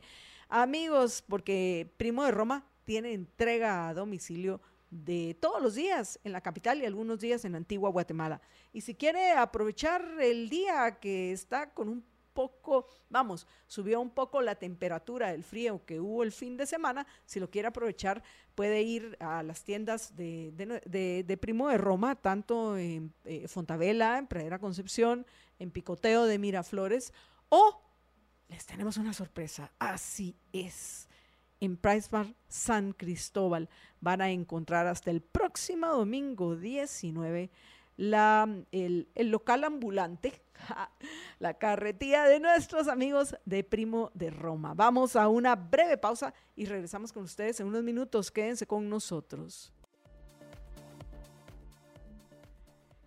Amigos, 0.50 1.24
porque 1.28 1.92
Primo 1.98 2.24
de 2.24 2.32
Roma 2.32 2.66
tiene 2.86 3.14
entrega 3.14 3.90
a 3.90 3.94
domicilio 3.94 4.62
de 4.90 5.36
todos 5.40 5.62
los 5.62 5.76
días 5.76 6.20
en 6.24 6.32
la 6.32 6.42
capital 6.42 6.82
y 6.82 6.86
algunos 6.86 7.20
días 7.20 7.46
en 7.46 7.56
Antigua 7.56 7.90
Guatemala. 7.90 8.42
Y 8.72 8.82
si 8.82 8.94
quiere 8.94 9.32
aprovechar 9.32 10.06
el 10.22 10.50
día 10.50 11.00
que 11.00 11.32
está 11.32 11.72
con 11.72 11.90
un 11.90 12.04
poco, 12.34 12.88
vamos, 13.10 13.48
subió 13.68 14.02
un 14.02 14.10
poco 14.10 14.42
la 14.42 14.56
temperatura 14.56 15.32
del 15.32 15.44
frío 15.44 15.86
que 15.86 16.00
hubo 16.00 16.24
el 16.24 16.32
fin 16.32 16.58
de 16.58 16.66
semana. 16.66 17.06
Si 17.26 17.40
lo 17.40 17.50
quiere 17.50 17.68
aprovechar, 17.68 18.24
puede 18.56 18.82
ir 18.82 19.18
a 19.20 19.44
las 19.44 19.64
tiendas 19.64 20.16
de, 20.16 20.52
de, 20.56 21.38
Primo 21.38 21.70
de 21.70 21.78
Roma, 21.78 22.16
tanto 22.16 22.78
en 22.78 23.14
eh, 23.26 23.48
Fontavela, 23.48 24.18
en 24.18 24.28
Pradera 24.28 24.60
Concepción, 24.60 25.26
en 25.60 25.72
Picoteo 25.72 26.26
de 26.26 26.40
Miraflores, 26.40 27.14
o 27.50 27.82
les 28.50 28.66
tenemos 28.66 28.98
una 28.98 29.14
sorpresa. 29.14 29.72
Así 29.80 30.36
es. 30.52 31.08
en 31.60 31.78
Price 31.78 32.10
Bar 32.12 32.28
San 32.48 32.92
Cristóbal. 32.94 33.70
Van 34.02 34.22
a 34.22 34.30
encontrar 34.30 34.86
hasta 34.86 35.12
el 35.12 35.22
próximo 35.22 35.88
domingo 35.88 36.56
19 36.56 37.50
la, 37.98 38.48
el, 38.72 39.10
el 39.16 39.30
local 39.30 39.64
ambulante, 39.64 40.42
la 41.40 41.54
carretilla 41.56 42.26
de 42.26 42.40
nuestros 42.40 42.88
amigos 42.88 43.36
de 43.46 43.64
Primo 43.64 44.12
de 44.14 44.30
Roma. 44.30 44.74
Vamos 44.74 45.16
a 45.16 45.28
una 45.28 45.56
breve 45.56 45.98
pausa 45.98 46.34
y 46.56 46.66
regresamos 46.66 47.12
con 47.12 47.24
ustedes 47.24 47.60
en 47.60 47.68
unos 47.68 47.84
minutos. 47.84 48.32
Quédense 48.32 48.66
con 48.66 48.90
nosotros. 48.90 49.74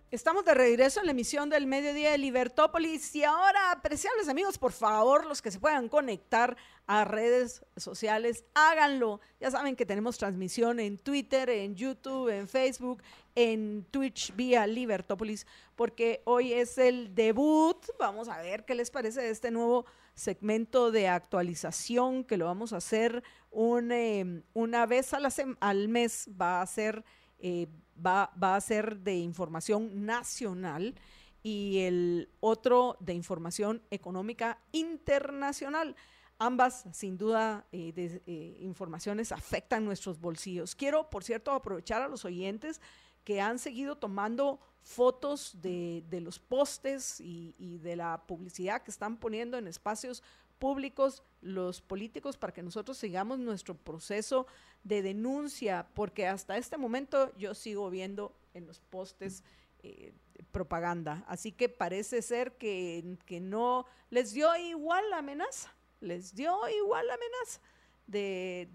Estamos 0.09 0.45
de 0.45 0.53
regreso 0.53 1.01
en 1.01 1.05
la 1.05 1.11
emisión 1.11 1.49
del 1.49 1.67
mediodía 1.67 2.11
de 2.11 2.17
Libertópolis 2.17 3.13
y 3.13 3.25
ahora, 3.25 3.71
apreciables 3.71 4.29
amigos, 4.29 4.57
por 4.57 4.71
favor, 4.71 5.25
los 5.25 5.41
que 5.41 5.51
se 5.51 5.59
puedan 5.59 5.89
conectar 5.89 6.55
a 6.85 7.03
redes 7.03 7.65
sociales, 7.75 8.45
háganlo. 8.53 9.19
Ya 9.41 9.51
saben 9.51 9.75
que 9.75 9.85
tenemos 9.85 10.17
transmisión 10.17 10.79
en 10.79 10.97
Twitter, 10.97 11.49
en 11.49 11.75
YouTube, 11.75 12.29
en 12.29 12.47
Facebook, 12.47 13.03
en 13.37 13.85
Twitch 13.91 14.35
vía 14.35 14.65
Libertópolis, 14.65 15.45
porque 15.75 16.23
hoy 16.25 16.53
es 16.53 16.79
el 16.79 17.13
debut. 17.13 17.77
Vamos 17.99 18.29
a 18.29 18.41
ver 18.41 18.65
qué 18.65 18.73
les 18.73 18.89
parece 18.89 19.21
de 19.21 19.29
este 19.29 19.51
nuevo 19.51 19.85
segmento 20.15 20.89
de 20.91 21.07
actualización 21.07 22.23
que 22.23 22.35
lo 22.35 22.45
vamos 22.45 22.73
a 22.73 22.77
hacer 22.77 23.23
em, 23.51 24.41
una 24.55 24.87
vez 24.87 25.11
al 25.13 25.87
mes. 25.87 26.27
Va 26.29 26.61
a 26.61 26.65
ser... 26.65 27.05
Eh, 27.39 27.67
va, 28.03 28.31
a 28.41 28.61
ser 28.61 28.97
de 28.97 29.17
información 29.17 30.05
nacional 30.05 30.95
y 31.43 31.79
el 31.79 32.29
otro 32.39 32.97
de 32.99 33.13
información 33.13 33.83
económica 33.91 34.59
internacional. 34.71 35.95
Ambas, 36.39 36.85
sin 36.93 37.17
duda, 37.17 37.65
eh, 37.71 37.91
de, 37.93 38.21
eh, 38.27 38.57
informaciones 38.61 39.31
afectan 39.31 39.85
nuestros 39.85 40.19
bolsillos. 40.19 40.75
Quiero, 40.75 41.09
por 41.09 41.23
cierto, 41.23 41.51
aprovechar 41.51 42.01
a 42.01 42.07
los 42.07 42.25
oyentes 42.25 42.81
que 43.27 43.41
han 43.41 43.59
seguido 43.59 43.97
tomando 43.97 44.57
fotos 44.83 45.57
de, 45.61 46.01
los 46.21 46.39
postes 46.39 47.19
y, 47.19 47.53
y, 47.59 47.77
de 47.79 47.97
la 47.97 48.23
publicidad 48.25 48.83
que 48.83 48.89
están 48.89 49.17
poniendo 49.17 49.57
en 49.57 49.67
espacios 49.67 50.23
públicos 50.59 51.23
los 51.41 51.81
políticos 51.81 52.37
para 52.37 52.53
que 52.53 52.63
nosotros 52.63 52.97
sigamos 52.97 53.37
nuestro 53.37 53.75
proceso 53.75 54.47
de 54.85 55.01
denuncia, 55.01 55.89
porque 55.93 56.25
hasta 56.25 56.55
este 56.55 56.77
momento 56.77 57.35
yo 57.37 57.53
sigo 57.53 57.89
viendo 57.89 58.33
en 58.53 58.65
los 58.65 58.79
postes 58.79 59.43
eh, 59.83 60.13
propaganda. 60.53 61.25
Así 61.27 61.51
que 61.51 61.67
parece 61.67 62.21
ser 62.21 62.53
que, 62.53 63.17
que, 63.25 63.41
no 63.41 63.87
les 64.09 64.31
dio 64.31 64.55
igual 64.55 65.03
la 65.09 65.17
amenaza, 65.17 65.75
les 65.99 66.33
dio 66.33 66.57
igual 66.69 67.05
la 67.07 67.15
amenaza 67.15 67.59
de, 68.07 68.69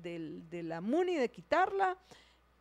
de 0.50 0.62
la 0.62 0.82
MUNI 0.82 1.16
de 1.16 1.30
quitarla 1.30 1.96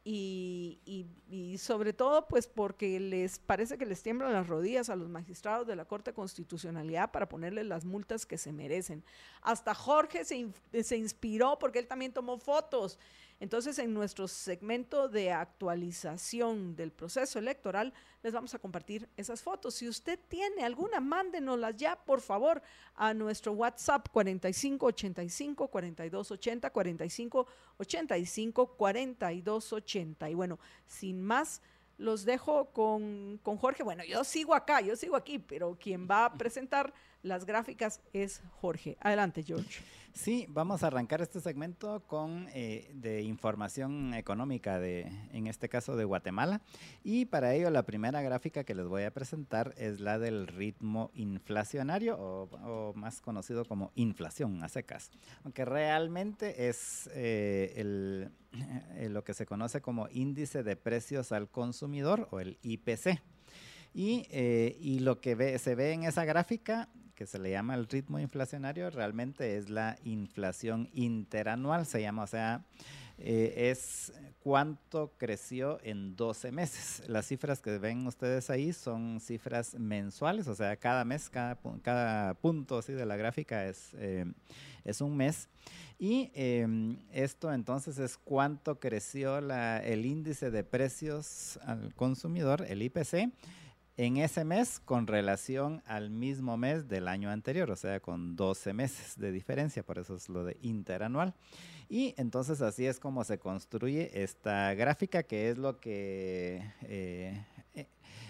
y, 0.03 1.55
sobre 1.59 1.93
todo 1.93 2.27
pues 2.27 2.47
porque 2.47 2.99
les 2.99 3.37
parece 3.39 3.77
que 3.77 3.85
les 3.85 4.01
tiemblan 4.01 4.33
las 4.33 4.47
rodillas 4.47 4.89
a 4.89 4.95
los 4.95 5.09
magistrados 5.09 5.67
de 5.67 5.75
la 5.75 5.85
Corte 5.85 6.11
de 6.11 6.15
Constitucionalidad 6.15 7.11
para 7.11 7.29
ponerles 7.29 7.67
las 7.67 7.85
multas 7.85 8.25
que 8.25 8.37
se 8.37 8.51
merecen. 8.51 9.03
Hasta 9.41 9.75
Jorge 9.75 10.25
se, 10.25 10.51
se 10.83 10.97
inspiró 10.97 11.59
porque 11.59 11.79
él 11.79 11.87
también 11.87 12.13
tomó 12.13 12.37
fotos 12.37 12.97
entonces, 13.41 13.77
en 13.79 13.91
nuestro 13.91 14.27
segmento 14.27 15.09
de 15.09 15.31
actualización 15.31 16.75
del 16.75 16.91
proceso 16.91 17.39
electoral, 17.39 17.91
les 18.21 18.33
vamos 18.33 18.53
a 18.53 18.59
compartir 18.59 19.09
esas 19.17 19.41
fotos. 19.41 19.73
Si 19.73 19.89
usted 19.89 20.19
tiene 20.27 20.63
alguna, 20.63 20.99
mándenoslas 20.99 21.75
ya, 21.75 21.95
por 21.95 22.21
favor, 22.21 22.61
a 22.93 23.15
nuestro 23.15 23.53
WhatsApp 23.53 24.09
4585 24.11 25.69
4280 25.69 26.69
4585 26.69 28.77
4280. 28.77 30.29
Y 30.29 30.35
bueno, 30.35 30.59
sin 30.85 31.23
más, 31.23 31.63
los 31.97 32.25
dejo 32.25 32.71
con, 32.71 33.39
con 33.41 33.57
Jorge. 33.57 33.81
Bueno, 33.81 34.03
yo 34.03 34.23
sigo 34.23 34.53
acá, 34.53 34.81
yo 34.81 34.95
sigo 34.95 35.15
aquí, 35.15 35.39
pero 35.39 35.75
quien 35.81 36.07
va 36.07 36.25
a 36.25 36.37
presentar 36.37 36.93
las 37.23 37.45
gráficas 37.45 38.01
es 38.13 38.41
Jorge. 38.59 38.97
Adelante, 38.99 39.43
George. 39.43 39.81
Sí, 40.13 40.45
vamos 40.49 40.83
a 40.83 40.87
arrancar 40.87 41.21
este 41.21 41.39
segmento 41.39 42.03
con 42.05 42.47
eh, 42.53 42.91
de 42.93 43.21
información 43.21 44.13
económica 44.13 44.79
de, 44.79 45.09
en 45.31 45.47
este 45.47 45.69
caso 45.69 45.95
de 45.95 46.03
Guatemala. 46.03 46.61
Y 47.03 47.25
para 47.25 47.53
ello 47.53 47.69
la 47.69 47.83
primera 47.83 48.21
gráfica 48.21 48.63
que 48.63 48.75
les 48.75 48.87
voy 48.87 49.03
a 49.03 49.13
presentar 49.13 49.73
es 49.77 50.01
la 50.01 50.19
del 50.19 50.47
ritmo 50.47 51.11
inflacionario 51.13 52.17
o, 52.19 52.93
más 52.95 53.21
conocido 53.21 53.63
como 53.65 53.91
inflación 53.95 54.61
a 54.63 54.69
secas. 54.69 55.11
Aunque 55.43 55.63
realmente 55.63 56.67
es 56.67 57.09
eh, 57.13 57.73
el, 57.77 58.31
eh, 58.95 59.09
lo 59.09 59.23
que 59.23 59.33
se 59.33 59.45
conoce 59.45 59.81
como 59.81 60.09
índice 60.09 60.61
de 60.61 60.75
precios 60.75 61.31
al 61.31 61.49
consumidor 61.49 62.27
o 62.31 62.39
el 62.41 62.57
IPC. 62.63 63.21
Y, 63.93 64.25
y, 64.31 64.99
lo 64.99 65.19
que 65.19 65.35
ve, 65.35 65.59
se 65.59 65.75
ve 65.75 65.91
en 65.91 66.03
esa 66.03 66.23
gráfica 66.23 66.87
que 67.21 67.27
se 67.27 67.37
le 67.37 67.51
llama 67.51 67.75
el 67.75 67.87
ritmo 67.87 68.17
inflacionario, 68.17 68.89
realmente 68.89 69.55
es 69.55 69.69
la 69.69 69.95
inflación 70.05 70.89
interanual, 70.91 71.85
se 71.85 72.01
llama, 72.01 72.23
o 72.23 72.27
sea, 72.27 72.65
eh, 73.19 73.69
es 73.69 74.11
cuánto 74.39 75.13
creció 75.19 75.77
en 75.83 76.15
12 76.15 76.51
meses. 76.51 77.07
Las 77.07 77.27
cifras 77.27 77.61
que 77.61 77.77
ven 77.77 78.07
ustedes 78.07 78.49
ahí 78.49 78.73
son 78.73 79.19
cifras 79.19 79.75
mensuales, 79.75 80.47
o 80.47 80.55
sea, 80.55 80.75
cada 80.77 81.05
mes, 81.05 81.29
cada, 81.29 82.33
punto 82.41 82.79
así 82.79 82.93
de 82.93 83.05
la 83.05 83.17
gráfica 83.17 83.67
es, 83.67 83.91
eh, 83.99 84.25
es 84.83 84.99
un 84.99 85.15
mes. 85.15 85.47
Y 85.99 86.31
em, 86.33 86.97
esto 87.11 87.53
entonces 87.53 87.99
es 87.99 88.17
cuánto 88.17 88.79
creció 88.79 89.37
el 89.37 90.05
índice 90.07 90.49
de 90.49 90.63
precios 90.63 91.59
al 91.61 91.93
consumidor, 91.93 92.65
el 92.67 92.81
IPC, 92.81 93.29
en 93.97 94.17
ese 94.17 94.45
mes 94.45 94.79
con 94.79 95.07
relación 95.07 95.81
al 95.85 96.09
mismo 96.09 96.57
mes 96.57 96.87
del 96.87 97.07
año 97.07 97.29
anterior, 97.29 97.69
o 97.71 97.75
sea, 97.75 97.99
con 97.99 98.35
12 98.35 98.73
meses 98.73 99.17
de 99.17 99.31
diferencia, 99.31 99.83
por 99.83 99.99
eso 99.99 100.15
es 100.15 100.29
lo 100.29 100.43
de 100.43 100.57
interanual. 100.61 101.33
Y 101.89 102.13
entonces 102.17 102.61
así 102.61 102.85
es 102.85 102.99
como 102.99 103.23
se 103.25 103.37
construye 103.37 104.23
esta 104.23 104.73
gráfica, 104.75 105.23
que 105.23 105.49
es 105.49 105.57
lo 105.57 105.79
que 105.79 106.63
eh, 106.83 107.45
eh, 107.75 107.87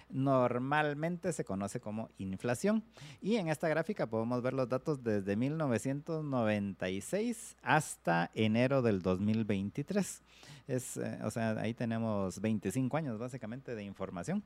normalmente 0.09 1.31
se 1.31 1.45
conoce 1.45 1.79
como 1.79 2.09
inflación. 2.17 2.83
Y 3.21 3.35
en 3.35 3.49
esta 3.49 3.69
gráfica 3.69 4.07
podemos 4.07 4.41
ver 4.41 4.53
los 4.53 4.67
datos 4.67 5.03
desde 5.03 5.35
1996 5.35 7.55
hasta 7.61 8.31
enero 8.33 8.81
del 8.81 9.03
2023. 9.03 10.23
Es, 10.67 10.97
eh, 10.97 11.19
o 11.23 11.29
sea, 11.29 11.51
ahí 11.51 11.75
tenemos 11.75 12.41
25 12.41 12.97
años 12.97 13.19
básicamente 13.19 13.75
de 13.75 13.83
información 13.83 14.43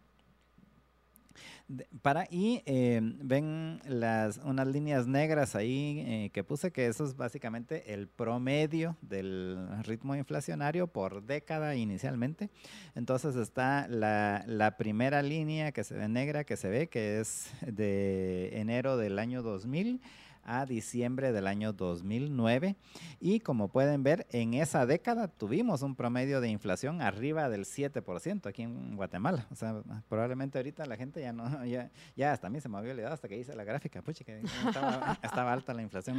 para, 2.01 2.27
y 2.29 2.61
eh, 2.65 2.99
ven 3.01 3.81
las, 3.85 4.37
unas 4.43 4.67
líneas 4.67 5.07
negras 5.07 5.55
ahí 5.55 6.03
eh, 6.05 6.29
que 6.33 6.43
puse, 6.43 6.71
que 6.71 6.87
eso 6.87 7.05
es 7.05 7.15
básicamente 7.15 7.93
el 7.93 8.07
promedio 8.07 8.97
del 9.01 9.67
ritmo 9.83 10.15
inflacionario 10.15 10.87
por 10.87 11.23
década 11.23 11.75
inicialmente. 11.75 12.49
Entonces 12.95 13.35
está 13.35 13.87
la, 13.87 14.43
la 14.47 14.77
primera 14.77 15.21
línea 15.21 15.71
que 15.71 15.83
se 15.83 15.95
ve 15.95 16.07
negra, 16.07 16.43
que 16.43 16.57
se 16.57 16.69
ve, 16.69 16.87
que 16.87 17.19
es 17.19 17.49
de 17.61 18.59
enero 18.59 18.97
del 18.97 19.19
año 19.19 19.41
2000 19.41 20.01
a 20.45 20.65
diciembre 20.65 21.31
del 21.31 21.47
año 21.47 21.73
2009. 21.73 22.75
Y 23.19 23.39
como 23.39 23.67
pueden 23.67 24.03
ver, 24.03 24.27
en 24.31 24.53
esa 24.53 24.85
década 24.85 25.27
tuvimos 25.27 25.81
un 25.81 25.95
promedio 25.95 26.39
de 26.39 26.49
inflación 26.49 27.01
arriba 27.01 27.49
del 27.49 27.65
7% 27.65 28.47
aquí 28.47 28.61
en 28.61 28.95
Guatemala. 28.95 29.47
O 29.51 29.55
sea, 29.55 29.81
probablemente 30.07 30.57
ahorita 30.57 30.85
la 30.85 30.95
gente 30.95 31.21
ya 31.21 31.33
no, 31.33 31.43
ya, 31.65 31.91
ya 32.15 32.31
hasta 32.31 32.47
a 32.47 32.49
mí 32.49 32.61
se 32.61 32.69
me 32.69 32.77
había 32.77 32.91
olvidado 32.91 33.13
hasta 33.13 33.27
que 33.27 33.37
hice 33.37 33.55
la 33.55 33.63
gráfica, 33.63 34.01
pucha, 34.01 34.23
que 34.23 34.41
estaba, 34.41 35.51
alta 35.51 35.73
la 35.73 35.81
inflación 35.81 36.17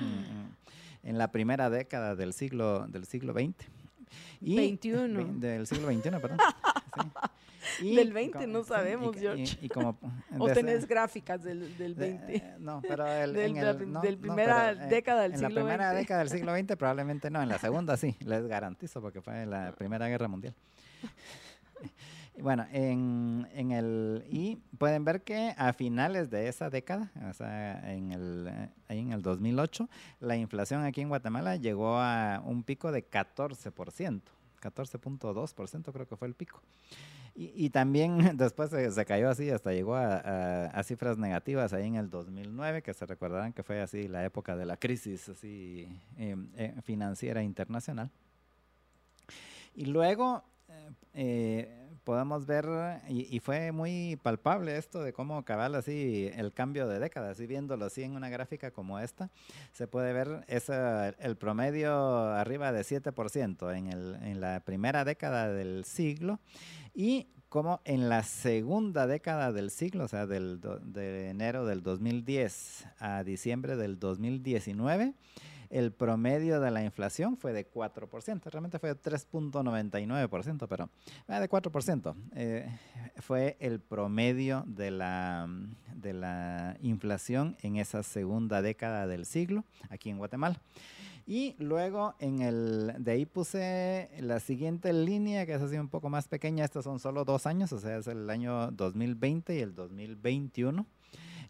en, 1.03 1.19
la 1.19 1.31
primera 1.31 1.71
década 1.71 2.15
del 2.15 2.33
siglo, 2.33 2.87
del 2.89 3.07
siglo 3.07 3.33
XX. 3.33 3.67
Y, 4.41 4.57
21. 4.57 5.35
Del 5.41 5.67
siglo 5.67 5.89
XXI, 5.91 6.11
perdón. 6.11 6.39
del 7.81 8.13
20 8.13 8.47
no 8.47 8.65
sabemos, 8.65 9.17
George. 9.17 9.59
o 10.39 10.49
tenés 10.49 10.87
gráficas 10.87 11.43
del, 11.43 11.77
del 11.77 11.95
20. 11.95 12.37
Eh, 12.37 12.55
no, 12.59 12.83
pero 12.83 13.07
el, 13.07 13.33
del, 13.33 13.57
en 13.57 14.21
primera 14.21 14.73
eh, 14.73 14.77
década 14.89 15.23
del 15.23 15.33
siglo 15.33 15.49
XX. 15.49 15.51
En 15.51 15.55
la 15.55 15.63
primera 15.63 15.93
década 15.93 16.21
del 16.21 16.31
siglo 16.31 16.57
XX 16.57 16.77
probablemente 16.77 17.31
no, 17.31 17.43
en 17.43 17.49
la 17.49 17.59
segunda 17.59 17.97
sí, 17.97 18.17
les 18.25 18.47
garantizo 18.47 19.01
porque 19.01 19.21
fue 19.21 19.43
en 19.43 19.51
la 19.51 19.73
Primera 19.73 20.09
Guerra 20.09 20.29
Mundial. 20.29 20.55
Bueno, 22.39 22.67
en, 22.71 23.49
en, 23.55 23.73
el 23.73 24.25
y 24.29 24.57
pueden 24.77 25.05
ver 25.05 25.23
que 25.23 25.55
a 25.57 25.73
finales 25.73 26.29
de 26.29 26.49
esa 26.49 26.69
década, 26.69 27.11
o 27.31 27.33
sea, 27.33 27.93
en 27.93 28.13
el, 28.13 28.47
eh, 28.49 28.69
en 28.91 29.13
el 29.13 29.23
2008, 29.23 29.89
la 30.21 30.37
inflación 30.37 30.85
aquí 30.85 31.01
en 31.01 31.09
Guatemala 31.09 31.57
llegó 31.57 31.97
a 31.99 32.43
un 32.45 32.63
pico 32.63 32.93
de 32.93 33.09
14%, 33.09 34.21
14.2% 34.61 35.93
creo 35.93 36.07
que 36.07 36.17
fue 36.17 36.29
el 36.29 36.35
pico. 36.35 36.61
Y, 37.39 37.69
también 37.69 38.17
después 38.39 38.71
se, 38.71 39.05
cayó 39.05 39.29
así, 39.29 39.51
hasta 39.51 39.73
llegó 39.73 39.95
a, 39.95 40.83
cifras 40.85 41.19
negativas 41.19 41.75
ahí 41.75 41.87
en 41.87 41.97
el 41.97 42.09
2009, 42.09 42.81
que 42.83 42.95
se 42.95 43.05
recordarán 43.05 43.53
que 43.53 43.63
fue 43.63 43.83
así 43.83 44.09
la 44.09 44.25
época 44.25 44.57
de 44.57 44.65
la 44.65 44.79
crisis 44.79 45.29
así 45.29 45.87
em, 46.17 46.49
eh, 46.57 46.75
financiera 46.83 47.43
internacional. 47.43 48.11
Y 49.75 49.85
luego 49.85 50.43
eh, 51.13 51.86
podemos 52.07 52.47
ver, 52.47 52.67
y, 53.09 53.41
fue 53.41 53.73
muy 53.73 54.17
palpable 54.23 54.79
esto 54.79 55.03
de 55.03 55.13
cómo 55.13 55.45
cabal 55.45 55.75
así 55.75 56.31
el 56.37 56.53
cambio 56.53 56.87
de 56.87 57.01
década, 57.01 57.31
así 57.31 57.49
viéndolo 57.49 57.85
así 57.85 58.05
en 58.05 58.15
una 58.15 58.29
gráfica 58.29 58.71
como 58.71 59.01
esta, 59.01 59.29
se 59.73 59.89
puede 59.89 60.13
ver 60.13 60.45
esa, 60.47 61.09
el 61.09 61.37
promedio 61.37 61.93
arriba 62.31 62.71
de 62.71 62.83
7% 62.83 63.77
en, 63.77 63.89
el, 63.89 64.15
en 64.23 64.41
la 64.41 64.61
primera 64.61 65.05
década 65.05 65.53
del 65.53 65.85
siglo 65.85 66.39
y 66.95 67.27
como 67.49 67.81
en 67.85 68.09
la 68.09 68.23
segunda 68.23 69.09
década 69.09 69.51
del 69.51 69.73
siglo, 69.73 70.05
o 70.05 70.09
sea, 70.09 70.27
del, 70.27 70.61
de 70.61 71.31
enero 71.31 71.67
del 71.67 71.83
2010 71.83 72.87
a 73.01 73.25
diciembre 73.25 73.75
del 73.75 73.99
2019, 73.99 75.13
el 75.71 75.93
promedio 75.93 76.61
de 76.61 76.71
la 76.71 76.83
inflación 76.83 77.37
fue 77.37 77.53
de 77.53 77.71
4%, 77.71 78.51
realmente 78.51 78.79
fue 78.79 78.91
de 78.91 79.01
3.99%, 79.01 80.67
pero 80.69 80.91
ah, 81.29 81.41
de 81.41 81.49
4%. 81.49 82.15
Eh, 82.35 82.69
fue 83.17 83.57
el 83.61 83.81
promedio 83.81 84.65
de 84.67 84.91
la, 84.91 85.49
de 85.95 86.13
la 86.13 86.77
inflación 86.83 87.57
en 87.63 87.77
esa 87.77 88.03
segunda 88.03 88.63
década 88.63 89.07
del 89.07 89.27
siglo 89.27 89.65
aquí 89.91 90.11
en 90.11 90.19
Guatemala. 90.19 90.61
Y 91.29 91.57
luego 91.59 92.15
en 92.21 92.41
el, 92.41 92.95
de 92.99 93.11
ahí 93.11 93.27
puse 93.27 94.09
la 94.21 94.39
siguiente 94.39 94.93
línea, 94.93 95.45
que 95.45 95.55
es 95.55 95.63
así 95.63 95.77
un 95.77 95.89
poco 95.89 96.09
más 96.09 96.29
pequeña. 96.29 96.65
Estos 96.65 96.85
son 96.85 97.01
solo 97.01 97.25
dos 97.25 97.47
años, 97.47 97.73
o 97.73 97.81
sea, 97.81 97.97
es 97.97 98.07
el 98.07 98.31
año 98.31 98.71
2020 98.71 99.57
y 99.57 99.59
el 99.59 99.75
2021. 99.75 100.87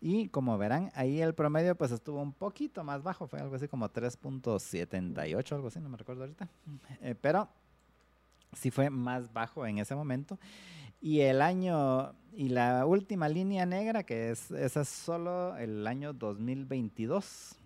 Y 0.01 0.29
como 0.29 0.57
verán, 0.59 0.91
ahí 0.95 1.21
el 1.21 1.35
promedio 1.35 1.77
pues 1.77 1.91
estuvo 1.91 2.21
un 2.21 2.33
poquito 2.33 2.85
más 2.85 3.03
bajo, 3.03 3.27
fue 3.27 3.41
algo 3.41 3.55
así 3.55 3.69
como 3.69 3.89
3.78, 3.89 5.53
algo 5.53 5.69
así, 5.69 5.81
no 5.81 5.89
me 5.89 5.97
recuerdo 5.97 6.23
ahorita. 6.23 6.49
Eh, 7.01 7.15
pero 7.21 7.49
sí 8.53 8.71
fue 8.71 8.91
más 8.91 9.33
bajo 9.33 9.67
en 9.67 9.79
ese 9.79 9.95
momento. 9.95 10.39
Y 11.01 11.21
el 11.21 11.43
año, 11.43 12.15
y 12.33 12.49
la 12.49 12.87
última 12.87 13.29
línea 13.29 13.67
negra, 13.67 14.03
que 14.03 14.31
es, 14.31 14.51
esa 14.51 14.81
es 14.81 14.89
solo 14.89 15.57
el 15.57 15.87
año 15.87 16.13
2022 16.13 17.57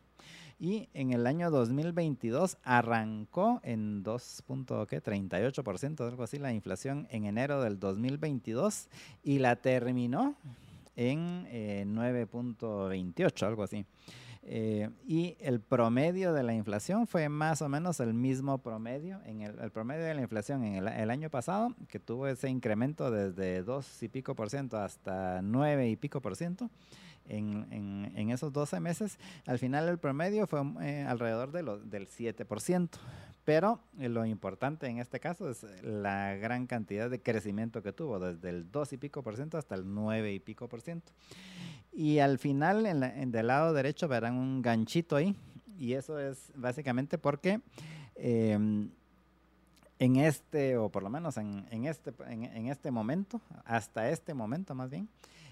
y 0.61 0.91
en 0.93 1.15
el 1.15 1.27
año 1.27 1.51
2022 1.51 2.59
arrancó 2.65 3.61
en 3.65 4.05
2.38%, 4.05 6.07
algo 6.07 6.23
así, 6.23 6.39
la 6.39 6.53
inflación 6.53 7.09
en 7.11 7.25
enero 7.25 7.63
del 7.63 7.81
2022 7.81 8.89
y 9.25 9.39
la 9.39 9.57
terminó 9.57 10.37
en 11.09 11.95
9.28, 11.97 13.43
eh, 13.43 13.47
algo 13.47 13.63
así. 13.63 13.87
Eh, 14.43 14.89
y 15.07 15.37
el 15.41 15.61
promedio 15.61 16.33
de 16.33 16.43
la 16.43 16.55
inflación 16.55 17.07
fue 17.07 17.29
más 17.29 17.61
o 17.63 17.69
menos 17.69 18.01
el 18.01 18.15
mismo 18.15 18.59
promedio, 18.59 19.21
en 19.25 19.43
el, 19.43 19.71
promedio 19.71 20.05
de 20.05 20.15
la 20.15 20.23
inflación 20.23 20.65
en 20.65 20.87
el, 20.87 21.11
año 21.11 21.31
pasado, 21.31 21.75
que 21.89 22.01
tuvo 22.01 22.27
ese 22.27 22.49
incremento 22.49 23.11
desde 23.11 23.63
2 23.63 24.03
y 24.03 24.09
pico 24.09 24.35
por 24.35 24.49
ciento 24.49 24.79
hasta 24.79 25.43
9 25.43 25.91
y 25.91 25.97
pico 25.97 26.21
por 26.21 26.37
ciento 26.37 26.71
en, 27.31 28.13
en, 28.15 28.31
esos 28.31 28.53
12 28.53 28.81
meses, 28.81 29.19
al 29.47 29.59
final 29.59 29.89
el 29.89 29.99
promedio 29.99 30.47
fue 30.47 30.63
eh, 30.83 31.05
alrededor 31.07 31.53
de 31.53 31.63
lo, 31.63 31.79
del 31.79 32.09
7%. 32.09 32.89
Pero 33.51 33.81
eh, 33.99 34.09
lo 34.09 34.25
importante 34.25 34.87
en 34.87 34.99
este 34.99 35.19
caso 35.19 35.51
es 35.51 35.67
la 35.83 36.37
gran 36.37 36.69
cantidad 36.69 37.11
de 37.11 37.21
crecimiento 37.21 37.83
que 37.83 37.93
tuvo, 37.93 38.21
desde 38.21 38.49
el 38.49 38.71
2 38.71 38.93
y 38.93 38.97
pico 38.97 39.25
por 39.25 39.35
ciento 39.35 39.59
hasta 39.59 39.75
el 39.75 39.93
9 39.93 40.33
y 40.33 40.39
pico 40.39 40.69
por 40.69 40.83
ciento. 40.83 41.11
Y 41.93 42.21
al 42.21 42.39
final, 42.39 42.87
en, 42.87 43.33
del 43.33 43.49
lado 43.49 43.73
derecho, 43.73 44.07
verán 44.07 44.37
un 44.37 44.63
ganchito 44.63 45.17
ahí. 45.17 45.35
Y 45.81 45.95
eso 45.95 46.21
es 46.21 46.53
básicamente 46.55 47.19
porque 47.19 47.61
em, 48.15 48.89
en 49.99 50.15
este, 50.15 50.77
o 50.77 50.89
por 50.89 51.03
lo 51.03 51.11
menos 51.11 51.37
en, 51.37 51.67
este, 51.87 52.13
en, 52.29 52.69
este 52.69 52.93
momento, 52.93 53.41
hasta 53.65 54.11
este 54.11 54.33
momento 54.33 54.77
más 54.77 54.91
bien, 54.91 55.09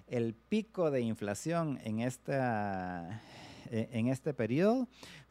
el 0.06 0.34
pico 0.34 0.92
de 0.92 1.00
inflación 1.00 1.80
en, 1.82 1.98
esta, 1.98 3.22
en 3.70 4.09
este 4.09 4.35
periodo 4.35 4.88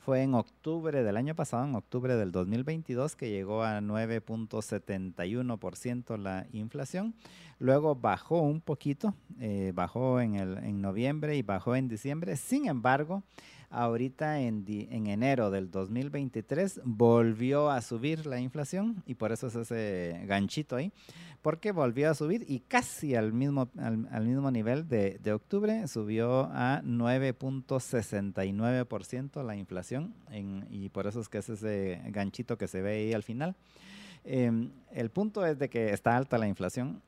fue 0.08 0.24
en 0.24 0.34
octubre 0.36 1.04
del 1.04 1.18
año 1.18 1.36
pasado, 1.36 1.66
en 1.66 1.76
octubre 1.76 2.16
del 2.16 2.32
2022, 2.32 3.18
que 3.18 3.30
llegó 3.30 3.64
a 3.64 3.82
9.71% 3.82 6.18
la 6.18 6.48
inflación. 6.54 7.14
Luego 7.60 7.96
bajó 7.96 8.42
un 8.42 8.62
poquito, 8.62 9.14
eh, 9.40 9.74
bajó 9.76 10.22
en, 10.22 10.36
el, 10.36 10.60
en 10.60 10.80
noviembre 10.82 11.36
y 11.36 11.42
bajó 11.42 11.76
en 11.76 11.90
diciembre. 11.90 12.38
Sin 12.38 12.68
embargo, 12.68 13.24
ahorita 13.70 14.42
en, 14.42 14.66
en, 14.68 15.08
enero 15.08 15.50
del 15.52 15.72
2023 15.72 16.82
volvió 16.84 17.70
a 17.70 17.82
subir 17.82 18.26
la 18.26 18.40
inflación 18.40 19.04
y 19.06 19.14
por 19.16 19.32
eso 19.32 19.48
es 19.48 19.56
ese 19.56 20.22
ganchito 20.26 20.76
ahí 20.76 20.92
porque 21.42 21.72
volvió 21.72 22.10
a 22.10 22.14
subir 22.14 22.44
y 22.48 22.60
casi 22.60 23.16
al 23.16 23.34
mismo, 23.34 23.70
al, 23.78 24.26
mismo 24.26 24.52
nivel 24.52 24.88
de, 24.88 25.18
de, 25.24 25.34
octubre 25.34 25.88
subió 25.88 26.50
a 26.52 26.82
9.69% 26.84 29.44
la 29.44 29.56
inflación 29.56 30.14
y 30.70 30.90
por 30.90 31.08
eso 31.08 31.22
es 31.22 31.30
que 31.30 31.38
es 31.38 31.50
ese 31.50 32.02
ganchito 32.08 32.58
que 32.58 32.68
se 32.68 32.82
ve 32.82 32.98
ahí 32.98 33.14
al 33.14 33.24
final. 33.24 33.56
Em, 34.30 34.72
el 34.92 35.10
punto 35.10 35.46
es 35.46 35.58
de 35.58 35.70
que 35.70 35.94
está 35.94 36.18
alta 36.18 36.38
la 36.38 36.50
inflación, 36.50 37.02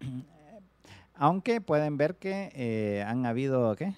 aunque 1.14 1.60
pueden 1.60 1.96
ver 1.96 2.14
que 2.14 2.52
eh, 2.54 3.02
han 3.04 3.26
habido, 3.26 3.74
¿qué? 3.74 3.92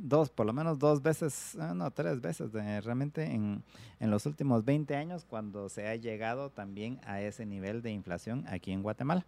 Dos, 0.00 0.30
por 0.30 0.46
lo 0.46 0.52
menos 0.52 0.78
dos 0.78 1.02
veces, 1.02 1.56
ah, 1.60 1.74
no, 1.74 1.90
tres 1.90 2.20
veces 2.20 2.52
realmente 2.52 3.24
en, 3.24 3.62
en, 4.00 4.10
los 4.10 4.26
últimos 4.26 4.64
20 4.64 4.96
años 4.96 5.24
cuando 5.24 5.68
se 5.68 5.86
ha 5.88 5.96
llegado 5.96 6.50
también 6.50 7.00
a 7.04 7.20
ese 7.20 7.46
nivel 7.46 7.82
de 7.82 7.90
inflación 7.90 8.44
aquí 8.48 8.72
en 8.72 8.82
Guatemala. 8.82 9.24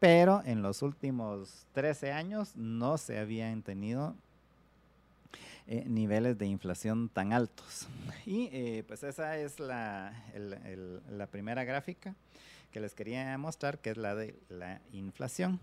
Pero 0.00 0.42
en 0.44 0.62
los 0.62 0.82
últimos 0.82 1.66
13 1.72 2.12
años 2.12 2.54
no 2.54 2.98
se 2.98 3.18
habían 3.18 3.62
tenido 3.62 4.14
eh, 5.66 5.84
niveles 5.86 6.38
de 6.38 6.46
inflación 6.46 7.08
tan 7.08 7.32
altos. 7.32 7.88
Y 8.24 8.48
eh, 8.52 8.84
pues 8.86 9.02
esa 9.02 9.36
es 9.36 9.58
la, 9.60 10.12
la 11.10 11.26
primera 11.26 11.64
gráfica 11.64 12.14
que 12.70 12.80
les 12.80 12.94
quería 12.94 13.36
mostrar, 13.38 13.78
que 13.78 13.90
es 13.90 13.96
la 13.96 14.14
de 14.14 14.34
la 14.48 14.80
inflación. 14.92 15.60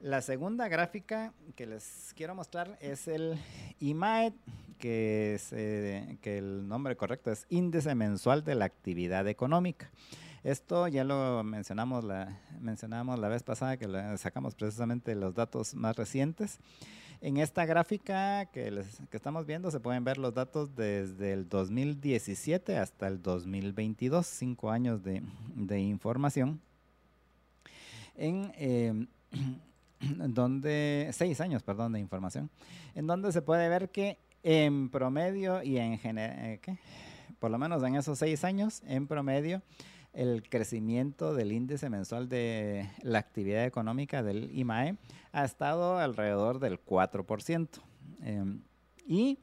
La 0.00 0.22
segunda 0.22 0.66
gráfica 0.68 1.34
que 1.54 1.66
les 1.66 2.14
quiero 2.16 2.34
mostrar 2.34 2.78
es 2.80 3.06
el 3.06 3.38
IMAE, 3.80 4.32
que, 4.78 5.34
es, 5.34 5.52
eh, 5.52 6.16
que 6.22 6.38
el 6.38 6.66
nombre 6.66 6.96
correcto 6.96 7.30
es 7.30 7.44
Índice 7.50 7.94
Mensual 7.94 8.42
de 8.42 8.54
la 8.54 8.64
Actividad 8.64 9.28
Económica. 9.28 9.90
Esto 10.42 10.88
ya 10.88 11.04
lo 11.04 11.44
mencionamos 11.44 12.02
la, 12.02 12.40
mencionamos 12.62 13.18
la 13.18 13.28
vez 13.28 13.42
pasada 13.42 13.76
que 13.76 13.86
sacamos 14.16 14.54
precisamente 14.54 15.14
los 15.14 15.34
datos 15.34 15.74
más 15.74 15.96
recientes. 15.96 16.60
En 17.20 17.36
esta 17.36 17.66
gráfica 17.66 18.46
que, 18.46 18.70
les, 18.70 19.02
que 19.10 19.18
estamos 19.18 19.44
viendo 19.44 19.70
se 19.70 19.80
pueden 19.80 20.02
ver 20.02 20.16
los 20.16 20.32
datos 20.32 20.74
desde 20.74 21.34
el 21.34 21.46
2017 21.46 22.78
hasta 22.78 23.06
el 23.06 23.20
2022, 23.20 24.26
cinco 24.26 24.70
años 24.70 25.02
de, 25.02 25.22
de 25.54 25.78
información. 25.78 26.58
En, 28.16 28.50
eh, 28.56 29.06
donde, 30.28 31.10
seis 31.12 31.40
años, 31.40 31.62
perdón, 31.62 31.92
de 31.92 32.00
información, 32.00 32.50
en 32.94 33.06
donde 33.06 33.32
se 33.32 33.42
puede 33.42 33.68
ver 33.68 33.90
que 33.90 34.18
en 34.42 34.88
promedio 34.88 35.62
y 35.62 35.78
en 35.78 35.98
general, 35.98 36.36
eh, 36.38 36.60
por 37.38 37.50
lo 37.50 37.58
menos 37.58 37.82
en 37.82 37.96
esos 37.96 38.18
seis 38.18 38.44
años, 38.44 38.82
en 38.86 39.06
promedio, 39.06 39.62
el 40.12 40.42
crecimiento 40.48 41.34
del 41.34 41.52
índice 41.52 41.88
mensual 41.88 42.28
de 42.28 42.88
la 43.02 43.18
actividad 43.20 43.64
económica 43.64 44.22
del 44.22 44.50
IMAE 44.56 44.96
ha 45.32 45.44
estado 45.44 45.98
alrededor 45.98 46.58
del 46.58 46.80
4%. 46.84 47.68
Em, 48.22 48.60
y 49.06 49.38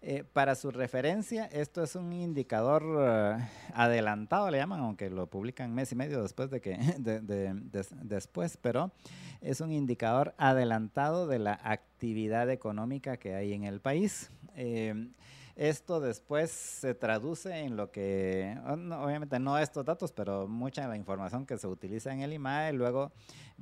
eh, 0.00 0.24
para 0.24 0.54
su 0.54 0.70
referencia, 0.70 1.46
esto 1.46 1.82
es 1.82 1.96
un 1.96 2.12
indicador 2.12 2.84
eh, 3.00 3.48
adelantado, 3.74 4.50
le 4.50 4.58
llaman, 4.58 4.80
aunque 4.80 5.10
lo 5.10 5.26
publican 5.26 5.74
mes 5.74 5.92
y 5.92 5.96
medio 5.96 6.22
después 6.22 6.50
de 6.50 6.60
que, 6.60 6.76
después, 8.02 8.56
pero 8.56 8.92
es 9.46 9.60
un 9.60 9.72
indicador 9.72 10.34
adelantado 10.38 11.26
de 11.26 11.38
la 11.38 11.60
actividad 11.62 12.50
económica 12.50 13.16
que 13.16 13.34
hay 13.34 13.52
en 13.52 13.64
el 13.64 13.80
país. 13.80 14.30
Eh, 14.56 15.08
esto 15.54 16.00
después 16.00 16.50
se 16.50 16.94
traduce 16.94 17.60
en 17.60 17.76
lo 17.76 17.90
que, 17.90 18.58
obviamente 18.66 19.38
no 19.38 19.56
estos 19.56 19.86
datos, 19.86 20.12
pero 20.12 20.46
mucha 20.46 20.82
de 20.82 20.88
la 20.88 20.96
información 20.96 21.46
que 21.46 21.56
se 21.56 21.66
utiliza 21.66 22.12
en 22.12 22.20
el 22.20 22.34
IMAE 22.34 22.74
luego 22.74 23.12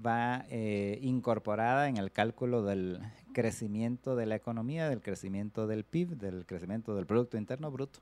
va 0.05 0.45
eh, 0.49 0.99
incorporada 1.03 1.89
en 1.89 1.99
el 1.99 2.11
cálculo 2.11 2.62
del 2.62 3.01
crecimiento 3.32 4.16
de 4.16 4.26
la 4.26 4.35
economía, 4.35 4.89
del 4.89 5.03
crecimiento 5.03 5.68
del 5.68 5.85
PIB, 5.85 6.16
del 6.16 6.47
crecimiento 6.47 6.97
del 6.97 7.07
Producto 7.07 7.37
Interno 7.37 7.70
Bruto. 7.70 8.01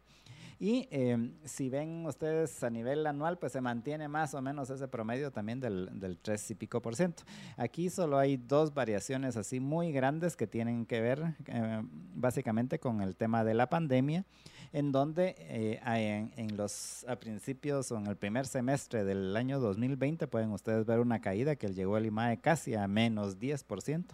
Y 0.63 0.87
em, 0.93 1.33
si 1.45 1.69
ven 1.69 2.07
ustedes 2.07 2.63
a 2.63 2.71
nivel 2.71 3.05
anual, 3.09 3.37
pues 3.37 3.51
se 3.51 3.61
mantiene 3.61 4.07
más 4.07 4.33
o 4.33 4.41
menos 4.41 4.71
ese 4.71 4.87
promedio 4.87 5.33
también 5.33 5.59
del, 5.59 5.91
del 5.99 6.19
3 6.19 6.53
y 6.53 6.55
pico 6.55 6.81
por 6.81 6.95
ciento. 6.95 7.25
Aquí 7.57 7.91
solo 7.91 8.17
hay 8.17 8.37
dos 8.37 8.73
variaciones 8.73 9.37
así 9.37 9.59
muy 9.59 9.91
grandes 9.91 10.37
que 10.37 10.47
tienen 10.47 10.87
que 10.87 11.01
ver 11.01 11.35
eh, 11.47 11.83
básicamente 12.15 12.79
con 12.79 13.03
el 13.03 13.17
tema 13.17 13.43
de 13.43 13.55
la 13.55 13.69
pandemia 13.69 14.25
en 14.73 14.93
donde 14.93 15.35
eh, 15.37 15.81
en, 16.37 16.57
los 16.57 17.05
a 17.09 17.17
principios 17.17 17.91
o 17.91 17.99
en 17.99 18.07
el 18.07 18.15
primer 18.15 18.47
semestre 18.47 19.03
del 19.03 19.37
año 19.37 19.59
2020 19.59 20.29
pueden 20.29 20.53
ustedes 20.53 20.87
ver 20.87 21.01
una 21.01 21.21
caída 21.21 21.57
que 21.57 21.75
llegó 21.75 21.97
el 21.97 22.07
IMAE 22.07 22.39
casi 22.39 22.77
a 22.77 22.87
menos 22.87 23.41
10%. 23.41 24.05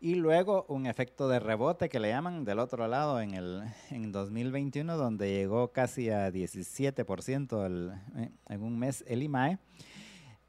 Y 0.00 0.14
luego 0.14 0.64
un 0.68 0.86
efecto 0.86 1.28
de 1.28 1.40
rebote 1.40 1.88
que 1.88 1.98
le 1.98 2.08
llaman 2.10 2.44
del 2.44 2.60
otro 2.60 2.86
lado 2.86 3.20
en 3.20 3.34
el 3.34 3.62
en 3.90 4.12
2021, 4.12 4.96
donde 4.96 5.30
llegó 5.32 5.72
casi 5.72 6.10
a 6.10 6.30
17% 6.30 7.66
el, 7.66 7.92
eh, 8.16 8.30
en 8.48 8.62
un 8.62 8.78
mes 8.78 9.04
el 9.06 9.22
IMAE. 9.22 9.58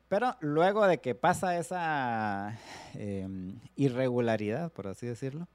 Pero 0.07 0.35
luego 0.39 0.87
de 0.87 0.99
que 0.99 1.13
pasa 1.13 1.57
esa 1.57 2.57
em, 2.95 3.59
irregularidad, 3.75 4.71
por 4.71 4.87
así 4.87 5.05
decirlo, 5.05 5.47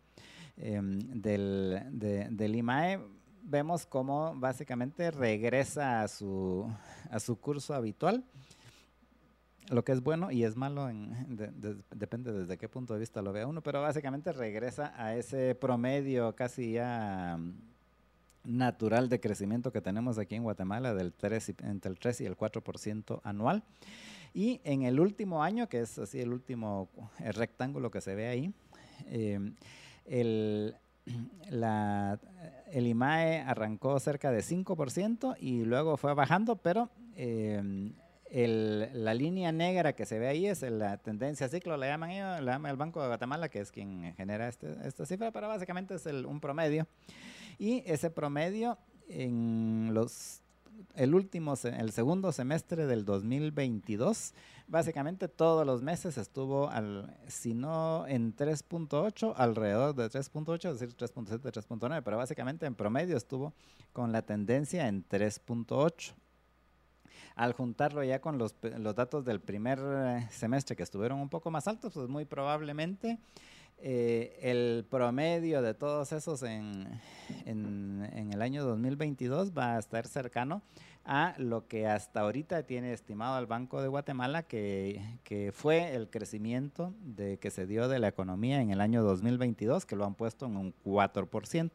Em, 0.56 1.00
del, 1.20 1.82
del 1.90 2.54
IMAE, 2.54 3.00
vemos 3.42 3.86
cómo 3.86 4.34
básicamente 4.36 5.10
regresa 5.10 6.02
a 6.02 6.08
su, 6.08 6.70
a 7.10 7.18
su 7.18 7.36
curso 7.40 7.74
habitual. 7.74 8.24
Lo 9.70 9.82
que 9.82 9.92
es 9.92 10.02
bueno 10.02 10.30
y 10.30 10.44
es 10.44 10.56
malo, 10.56 10.88
depende 11.94 12.32
desde 12.32 12.58
qué 12.58 12.68
punto 12.68 12.94
de 12.94 13.00
vista 13.00 13.22
lo 13.22 13.32
vea 13.32 13.46
uno, 13.46 13.62
pero 13.62 13.80
básicamente 13.80 14.32
regresa 14.32 14.92
a 14.96 15.14
ese 15.14 15.54
promedio 15.54 16.34
casi 16.34 16.72
ya 16.72 17.38
natural 18.44 19.08
de 19.08 19.20
crecimiento 19.20 19.72
que 19.72 19.80
tenemos 19.80 20.18
aquí 20.18 20.34
en 20.34 20.42
Guatemala 20.42 20.94
del 20.94 21.12
3 21.12 21.54
entre 21.62 21.90
el 21.90 21.98
3 21.98 22.20
y 22.20 22.26
el 22.26 22.36
4% 22.36 23.20
anual. 23.24 23.62
Y 24.34 24.60
en 24.64 24.82
el 24.82 25.00
último 25.00 25.42
año, 25.42 25.68
que 25.68 25.80
es 25.80 25.98
así 25.98 26.20
el 26.20 26.32
último 26.32 26.88
rectángulo 27.20 27.90
que 27.90 28.00
se 28.00 28.14
ve 28.14 28.28
ahí, 28.28 28.52
eh, 29.06 29.52
el, 30.06 30.76
el 32.72 32.86
IMAE 32.86 33.40
arrancó 33.42 33.98
cerca 34.00 34.30
de 34.30 34.42
5% 34.42 35.36
y 35.38 35.64
luego 35.64 35.96
fue 35.96 36.14
bajando, 36.14 36.56
pero 36.56 36.90
em, 37.16 37.92
el, 38.34 38.90
la 39.04 39.14
línea 39.14 39.52
negra 39.52 39.92
que 39.92 40.06
se 40.06 40.18
ve 40.18 40.26
ahí 40.26 40.46
es 40.46 40.62
la 40.62 40.96
tendencia 40.96 41.48
ciclo, 41.48 41.76
la 41.76 41.86
llaman 41.86 42.10
ellos, 42.10 42.40
la 42.42 42.52
llama 42.52 42.68
el 42.68 42.76
Banco 42.76 43.00
de 43.00 43.06
Guatemala, 43.06 43.48
que 43.48 43.60
es 43.60 43.70
quien 43.70 44.12
genera 44.16 44.48
este, 44.48 44.76
esta 44.82 45.06
cifra, 45.06 45.30
pero 45.30 45.46
básicamente 45.46 45.94
es 45.94 46.06
el, 46.06 46.26
un 46.26 46.40
promedio. 46.40 46.88
Y 47.60 47.84
ese 47.86 48.10
promedio 48.10 48.76
en 49.08 49.90
los 49.94 50.40
el 50.96 51.14
último, 51.14 51.54
el 51.62 51.92
segundo 51.92 52.32
semestre 52.32 52.86
del 52.86 53.04
2022, 53.04 54.34
básicamente 54.66 55.28
todos 55.28 55.64
los 55.64 55.82
meses 55.82 56.18
estuvo, 56.18 56.68
al, 56.68 57.16
si 57.28 57.54
no 57.54 58.04
en 58.08 58.34
3.8, 58.34 59.34
alrededor 59.36 59.94
de 59.94 60.06
3.8, 60.06 60.72
es 60.72 60.80
decir, 60.80 60.96
3.7, 60.96 61.40
3.9, 61.40 62.02
pero 62.04 62.16
básicamente 62.16 62.66
en 62.66 62.74
promedio 62.74 63.16
estuvo 63.16 63.52
con 63.92 64.10
la 64.10 64.22
tendencia 64.22 64.88
en 64.88 65.06
3.8. 65.08 66.14
Al 67.34 67.52
juntarlo 67.52 68.04
ya 68.04 68.20
con 68.20 68.38
los, 68.38 68.54
los 68.78 68.94
datos 68.94 69.24
del 69.24 69.40
primer 69.40 69.80
eh, 69.82 70.28
semestre 70.30 70.76
que 70.76 70.82
estuvieron 70.82 71.20
un 71.20 71.28
poco 71.28 71.50
más 71.50 71.66
altos, 71.66 71.94
pues 71.94 72.08
muy 72.08 72.24
probablemente 72.24 73.18
eh, 73.78 74.38
el 74.40 74.86
promedio 74.88 75.60
de 75.60 75.74
todos 75.74 76.12
esos 76.12 76.42
en, 76.42 77.00
en, 77.44 78.30
el 78.32 78.40
año 78.40 78.64
2022 78.64 79.52
va 79.52 79.76
a 79.76 79.78
estar 79.78 80.06
cercano 80.06 80.62
a 81.04 81.34
lo 81.36 81.66
que 81.66 81.86
hasta 81.86 82.20
ahorita 82.20 82.62
tiene 82.62 82.94
estimado 82.94 83.38
el 83.38 83.46
Banco 83.46 83.82
de 83.82 83.88
Guatemala, 83.88 84.44
que, 84.44 85.02
que, 85.22 85.52
fue 85.52 85.94
el 85.94 86.08
crecimiento 86.08 86.94
de, 87.02 87.38
que 87.38 87.50
se 87.50 87.66
dio 87.66 87.88
de 87.88 87.98
la 87.98 88.08
economía 88.08 88.62
en 88.62 88.70
el 88.70 88.80
año 88.80 89.02
2022, 89.02 89.84
que 89.84 89.96
lo 89.96 90.06
han 90.06 90.14
puesto 90.14 90.46
en 90.46 90.56
un 90.56 90.74
4%. 90.82 91.70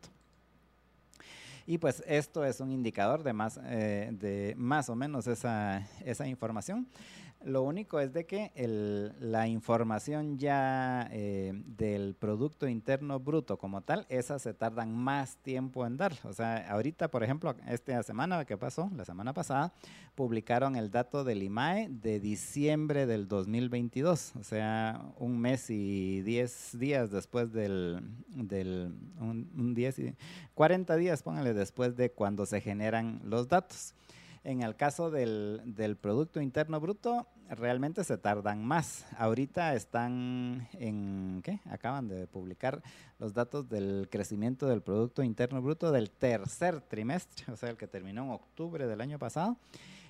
Y 1.70 1.78
pues 1.78 2.02
esto 2.08 2.44
es 2.44 2.62
un 2.62 2.72
indicador 2.72 3.22
de 3.22 3.32
más, 3.32 3.60
eh, 3.64 4.10
de 4.12 4.56
más 4.58 4.90
o 4.90 4.96
menos 4.96 5.28
esa, 5.28 5.88
esa 6.04 6.26
información. 6.26 6.88
Lo 7.46 7.64
único 7.64 8.02
es 8.02 8.12
de 8.12 8.26
que 8.26 8.52
la 9.22 9.48
información 9.48 10.38
ya 10.38 11.08
eh, 11.12 11.54
del 11.68 12.14
Producto 12.16 12.68
Interno 12.68 13.18
Bruto 13.22 13.58
como 13.58 13.80
tal, 13.82 14.06
esas 14.10 14.42
se 14.42 14.54
tardan 14.54 14.94
más 14.94 15.38
tiempo 15.38 15.86
en 15.86 15.96
dar. 15.96 16.14
O 16.26 16.34
sea, 16.34 16.70
ahorita, 16.70 17.10
por 17.10 17.24
ejemplo, 17.24 17.56
esta 17.66 18.04
semana 18.04 18.44
que 18.44 18.58
pasó, 18.58 18.92
la 18.94 19.06
semana 19.06 19.34
pasada, 19.34 19.72
publicaron 20.16 20.76
el 20.76 20.92
dato 20.92 21.24
del 21.24 21.42
IMAE 21.42 21.88
de 21.90 22.20
diciembre 22.20 23.06
del 23.06 23.30
2022. 23.30 24.34
O 24.38 24.44
sea, 24.44 25.02
un 25.18 25.40
mes 25.40 25.70
y 25.70 26.22
10 26.24 26.78
días 26.78 27.10
después 27.10 27.54
del, 27.54 28.04
un, 28.36 29.50
un 29.56 29.76
y 29.78 30.16
40 30.56 30.96
días, 30.98 31.24
póngale, 31.24 31.54
después 31.54 31.96
de 31.96 32.12
cuando 32.12 32.46
se 32.46 32.60
generan 32.60 33.22
los 33.24 33.48
datos. 33.48 33.94
En 34.44 34.62
el 34.62 34.76
caso 34.76 35.12
del, 35.12 35.62
del, 35.66 35.98
Producto 35.98 36.40
Interno 36.40 36.80
Bruto, 36.80 37.28
realmente 37.50 38.04
se 38.06 38.18
tardan 38.18 38.64
más. 38.64 39.06
Ahorita 39.18 39.76
están 39.76 40.68
en, 40.74 41.42
¿qué? 41.44 41.60
Acaban 41.70 42.08
de 42.08 42.26
publicar 42.26 42.82
los 43.20 43.34
datos 43.34 43.68
del 43.68 44.08
crecimiento 44.10 44.68
del 44.68 44.82
Producto 44.82 45.24
Interno 45.24 45.62
Bruto 45.62 45.92
del 45.92 46.10
tercer 46.10 46.80
trimestre, 46.80 47.52
o 47.52 47.58
sea, 47.58 47.70
el 47.70 47.78
que 47.78 47.88
terminó 47.88 48.24
en 48.24 48.32
octubre 48.32 48.88
del 48.88 49.02
año 49.02 49.20
pasado. 49.20 49.58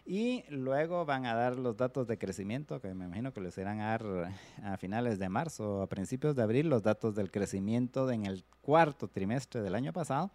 Y 0.05 0.43
luego 0.49 1.05
van 1.05 1.25
a 1.25 1.35
dar 1.35 1.57
los 1.57 1.77
datos 1.77 2.07
de 2.07 2.17
crecimiento, 2.17 2.81
que 2.81 2.93
me 2.93 3.05
imagino 3.05 3.31
que 3.33 3.41
les 3.41 3.57
irán 3.57 3.79
a 3.79 3.97
dar 3.97 4.31
a 4.63 4.77
finales 4.77 5.19
de 5.19 5.29
marzo 5.29 5.77
o 5.77 5.81
a 5.81 5.87
principios 5.87 6.35
de 6.35 6.43
abril, 6.43 6.69
los 6.69 6.81
datos 6.83 7.15
del 7.15 7.31
crecimiento 7.31 8.09
en 8.09 8.25
el 8.25 8.43
cuarto 8.61 9.07
trimestre 9.07 9.61
del 9.61 9.75
año 9.75 9.93
pasado 9.93 10.31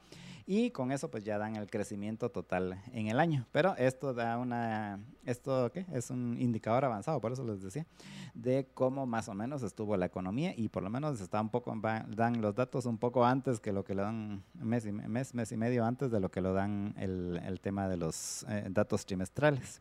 y 0.46 0.70
con 0.70 0.92
eso 0.92 1.10
pues 1.10 1.24
ya 1.24 1.38
dan 1.38 1.56
el 1.56 1.70
crecimiento 1.70 2.30
total 2.30 2.80
en 2.92 3.08
el 3.08 3.18
año. 3.18 3.46
Pero 3.52 3.74
esto 3.76 4.12
da 4.12 4.38
una, 4.38 5.00
esto 5.24 5.70
¿qué? 5.72 5.86
es 5.92 6.10
un 6.10 6.36
indicador 6.38 6.84
avanzado, 6.84 7.20
por 7.20 7.32
eso 7.32 7.44
les 7.44 7.62
decía, 7.62 7.86
de 8.34 8.68
cómo 8.74 9.06
más 9.06 9.28
o 9.28 9.34
menos 9.34 9.62
estuvo 9.62 9.96
la 9.96 10.06
economía 10.06 10.52
y 10.56 10.68
por 10.68 10.82
lo 10.82 10.90
menos 10.90 11.20
está 11.20 11.40
un 11.40 11.48
poco, 11.48 11.74
dan 12.08 12.40
los 12.40 12.54
datos 12.54 12.86
un 12.86 12.98
poco 12.98 13.24
antes 13.24 13.60
que 13.60 13.72
lo 13.72 13.84
que 13.84 13.94
lo 13.94 14.02
dan, 14.02 14.42
mes 14.54 14.84
y, 14.86 14.92
mes, 14.92 15.34
mes 15.34 15.52
y 15.52 15.56
medio 15.56 15.84
antes 15.84 16.10
de 16.10 16.20
lo 16.20 16.30
que 16.30 16.40
lo 16.40 16.52
dan 16.52 16.94
el, 16.98 17.40
el 17.44 17.60
tema 17.60 17.88
de 17.88 17.96
los 17.96 18.44
eh, 18.48 18.66
datos 18.70 19.06
trimestrales. 19.06 19.80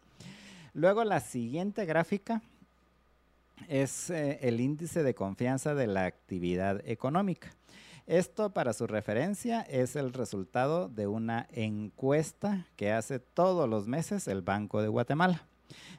Luego 0.73 1.03
la 1.03 1.19
siguiente 1.19 1.85
gráfica 1.85 2.41
es 3.67 4.09
eh, 4.09 4.39
el 4.41 4.59
índice 4.59 5.03
de 5.03 5.13
confianza 5.13 5.75
de 5.75 5.87
la 5.87 6.05
actividad 6.05 6.81
económica. 6.85 7.51
Esto, 8.05 8.53
para 8.53 8.73
su 8.73 8.85
referencia, 8.85 9.61
es 9.61 9.95
el 9.95 10.11
resultado 10.11 10.89
de 10.89 11.07
una 11.07 11.47
encuesta 11.51 12.67
que 12.75 12.91
hace 12.91 13.19
todos 13.19 13.69
los 13.69 13.87
meses 13.87 14.27
el 14.27 14.41
Banco 14.41 14.81
de 14.81 14.89
Guatemala. 14.89 15.47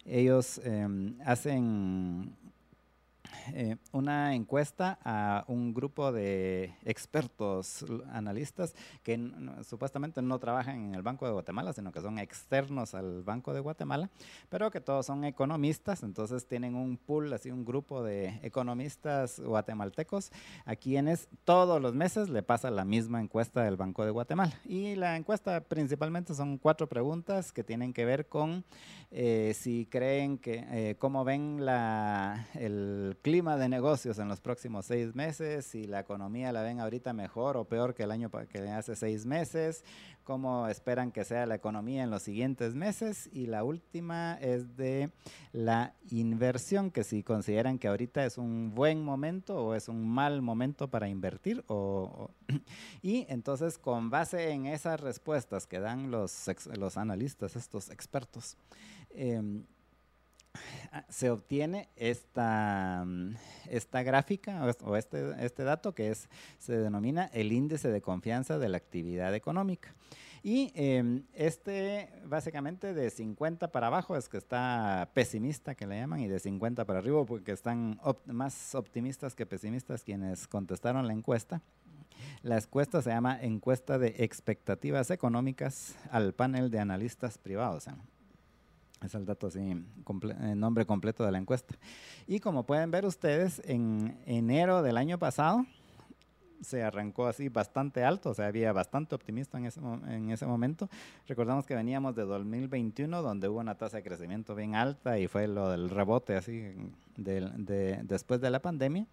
Ellos 0.05 0.59
em, 0.64 1.18
hacen 1.24 2.36
eh, 3.53 3.76
una 3.93 4.35
encuesta 4.35 4.99
a 5.05 5.45
un 5.49 5.74
grupo 5.74 6.12
de 6.12 6.74
expertos 6.85 7.85
analistas 8.12 8.74
que 9.03 9.18
supuestamente 9.62 10.22
no 10.22 10.39
trabajan 10.39 10.76
en 10.76 10.95
el 10.95 11.03
Banco 11.03 11.26
de 11.26 11.32
Guatemala, 11.32 11.72
sino 11.72 11.93
que 11.93 12.01
son 12.01 12.18
externos 12.18 12.95
al 12.95 13.22
Banco 13.22 13.53
de 13.53 13.61
Guatemala, 13.61 14.11
pero 14.49 14.70
que 14.70 14.80
todos 14.80 15.07
son 15.07 15.24
economistas, 15.24 16.03
entonces 16.03 16.47
tienen 16.47 16.74
un 16.74 16.97
pool, 16.97 17.32
así 17.32 17.51
un 17.51 17.64
grupo 17.64 18.03
de 18.03 18.41
economistas 18.43 19.41
guatemaltecos 19.41 20.30
a 20.64 20.76
quienes 20.76 21.28
todos 21.45 21.80
los 21.80 21.95
meses 21.95 22.28
le 22.28 22.43
pasa 22.43 22.70
la 22.70 22.85
misma 22.85 23.20
encuesta 23.20 23.62
del 23.62 23.76
Banco 23.76 24.05
de 24.05 24.11
Guatemala. 24.11 24.53
Y 24.64 24.95
la 24.95 25.16
encuesta 25.16 25.61
principalmente 25.61 26.35
son 26.35 26.59
cuatro 26.59 26.89
preguntas 26.89 27.53
que 27.53 27.64
tienen 27.64 27.93
que 27.93 28.05
ver 28.05 28.28
con 28.28 28.64
eh, 29.11 29.55
si 29.55 29.87
creen 29.87 30.39
que, 30.39 30.64
eh, 30.70 30.97
cómo 30.99 31.24
ven 31.24 31.64
la, 31.64 32.49
el 32.55 33.16
clima 33.24 33.56
de 33.56 33.70
negocios 33.70 34.18
en 34.18 34.28
los 34.28 34.42
próximos 34.42 34.84
seis 34.84 35.14
meses, 35.14 35.64
si 35.64 35.84
la 35.84 36.00
economía 36.00 36.52
la 36.52 36.60
ven 36.60 36.78
ahorita 36.78 37.14
mejor 37.14 37.56
o 37.56 37.64
peor 37.64 37.94
que 37.94 38.02
el 38.02 38.10
año 38.10 38.30
que 38.30 38.58
hace 38.68 38.94
seis 38.96 39.24
meses, 39.24 39.82
cómo 40.24 40.68
esperan 40.68 41.10
que 41.10 41.24
sea 41.24 41.46
la 41.46 41.54
economía 41.54 42.02
en 42.02 42.10
los 42.10 42.22
siguientes 42.22 42.74
meses. 42.74 43.30
Y 43.32 43.46
la 43.46 43.64
última 43.64 44.34
es 44.42 44.76
de 44.76 45.10
la 45.52 45.94
inversión, 46.10 46.90
que 46.90 47.02
si 47.02 47.22
consideran 47.22 47.78
que 47.78 47.88
ahorita 47.88 48.26
es 48.26 48.36
un 48.36 48.74
buen 48.74 49.02
momento 49.02 49.56
o 49.56 49.74
es 49.74 49.88
un 49.88 50.06
mal 50.06 50.42
momento 50.42 50.88
para 50.88 51.08
invertir 51.08 51.64
o, 51.66 52.30
y 53.02 53.24
entonces 53.30 53.78
con 53.78 54.10
base 54.10 54.50
en 54.50 54.66
esas 54.66 55.00
respuestas 55.00 55.66
que 55.66 55.80
dan 55.80 56.10
los, 56.10 56.44
los 56.76 56.98
analistas, 56.98 57.56
estos 57.56 57.88
expertos, 57.88 58.58
ah, 59.18 59.40
se 61.09 61.30
obtiene 61.30 61.88
esta, 61.96 63.05
mm, 63.07 63.34
esta 63.70 64.02
gráfica 64.02 64.64
o 64.84 64.96
este, 64.96 65.44
este 65.44 65.64
dato 65.64 65.94
que 65.94 66.11
es, 66.11 66.28
se 66.59 66.76
denomina 66.76 67.30
el 67.32 67.52
índice 67.52 67.88
de 67.88 68.00
confianza 68.00 68.59
de 68.59 68.68
la 68.68 68.76
actividad 68.76 69.34
económica. 69.34 69.94
Y 70.42 70.72
em, 70.74 71.22
este, 71.32 72.11
básicamente, 72.26 72.92
de 72.92 73.09
50 73.09 73.72
para 73.72 73.86
abajo 73.86 74.14
es 74.14 74.28
que 74.28 74.36
está 74.36 75.09
pesimista, 75.14 75.74
que 75.74 75.86
le 75.86 75.98
llaman, 75.98 76.20
y 76.20 76.28
de 76.28 76.38
50 76.38 76.84
para 76.84 76.98
arriba, 76.98 77.24
porque 77.24 77.52
están 77.52 77.98
más 78.26 78.74
optimistas 78.74 79.34
que 79.34 79.46
pesimistas 79.46 80.05
quienes 80.05 80.46
contestaron 80.46 81.07
la 81.07 81.14
encuesta. 81.14 81.62
La 82.42 82.59
encuesta 82.59 83.00
se 83.00 83.09
llama 83.09 83.38
Encuesta 83.40 83.98
de 83.98 84.16
Expectativas 84.18 85.11
Económicas 85.11 85.96
al 86.11 86.34
panel 86.34 86.70
de 86.70 86.78
analistas 86.78 87.38
privados. 87.38 87.88
Es 89.03 89.14
el 89.14 89.26
dato 89.26 89.49
así, 89.49 89.61
el 89.61 90.61
nombre 90.61 90.86
completo 90.86 91.24
de 91.24 91.32
la 91.32 91.38
encuesta. 91.38 91.74
Y 92.26 92.40
como 92.40 92.64
pueden 92.64 92.90
ver 92.90 93.05
ustedes, 93.05 93.61
en 93.66 94.18
enero 94.24 94.82
del 94.82 94.97
año 94.97 95.18
pasado, 95.18 95.66
se 96.64 96.82
arrancó 96.82 97.26
así 97.26 97.49
bastante 97.49 98.03
alto, 98.03 98.30
o 98.30 98.34
sea, 98.34 98.47
había 98.47 98.72
bastante 98.72 99.14
optimista 99.14 99.59
en 99.59 99.66
ese, 99.66 99.80
en 99.80 100.30
ese 100.30 100.47
momento. 100.47 100.88
Recordamos 101.28 101.66
que 101.66 101.74
veníamos 101.74 102.16
de 102.16 102.22
2021, 102.22 103.22
donde 103.22 103.49
hubo 103.49 103.61
una 103.61 103.76
tasa 103.76 103.99
de 103.99 104.03
crecimiento 104.03 104.55
bien 104.55 104.74
alta 104.74 105.18
y 105.18 105.28
fue 105.28 105.47
lo 105.47 105.70
del 105.70 105.90
rebote 105.90 106.36
así 106.36 106.72
de, 107.16 108.01
después 108.05 108.40
de 108.40 108.51
la 108.51 108.61
pandemia. 108.61 109.07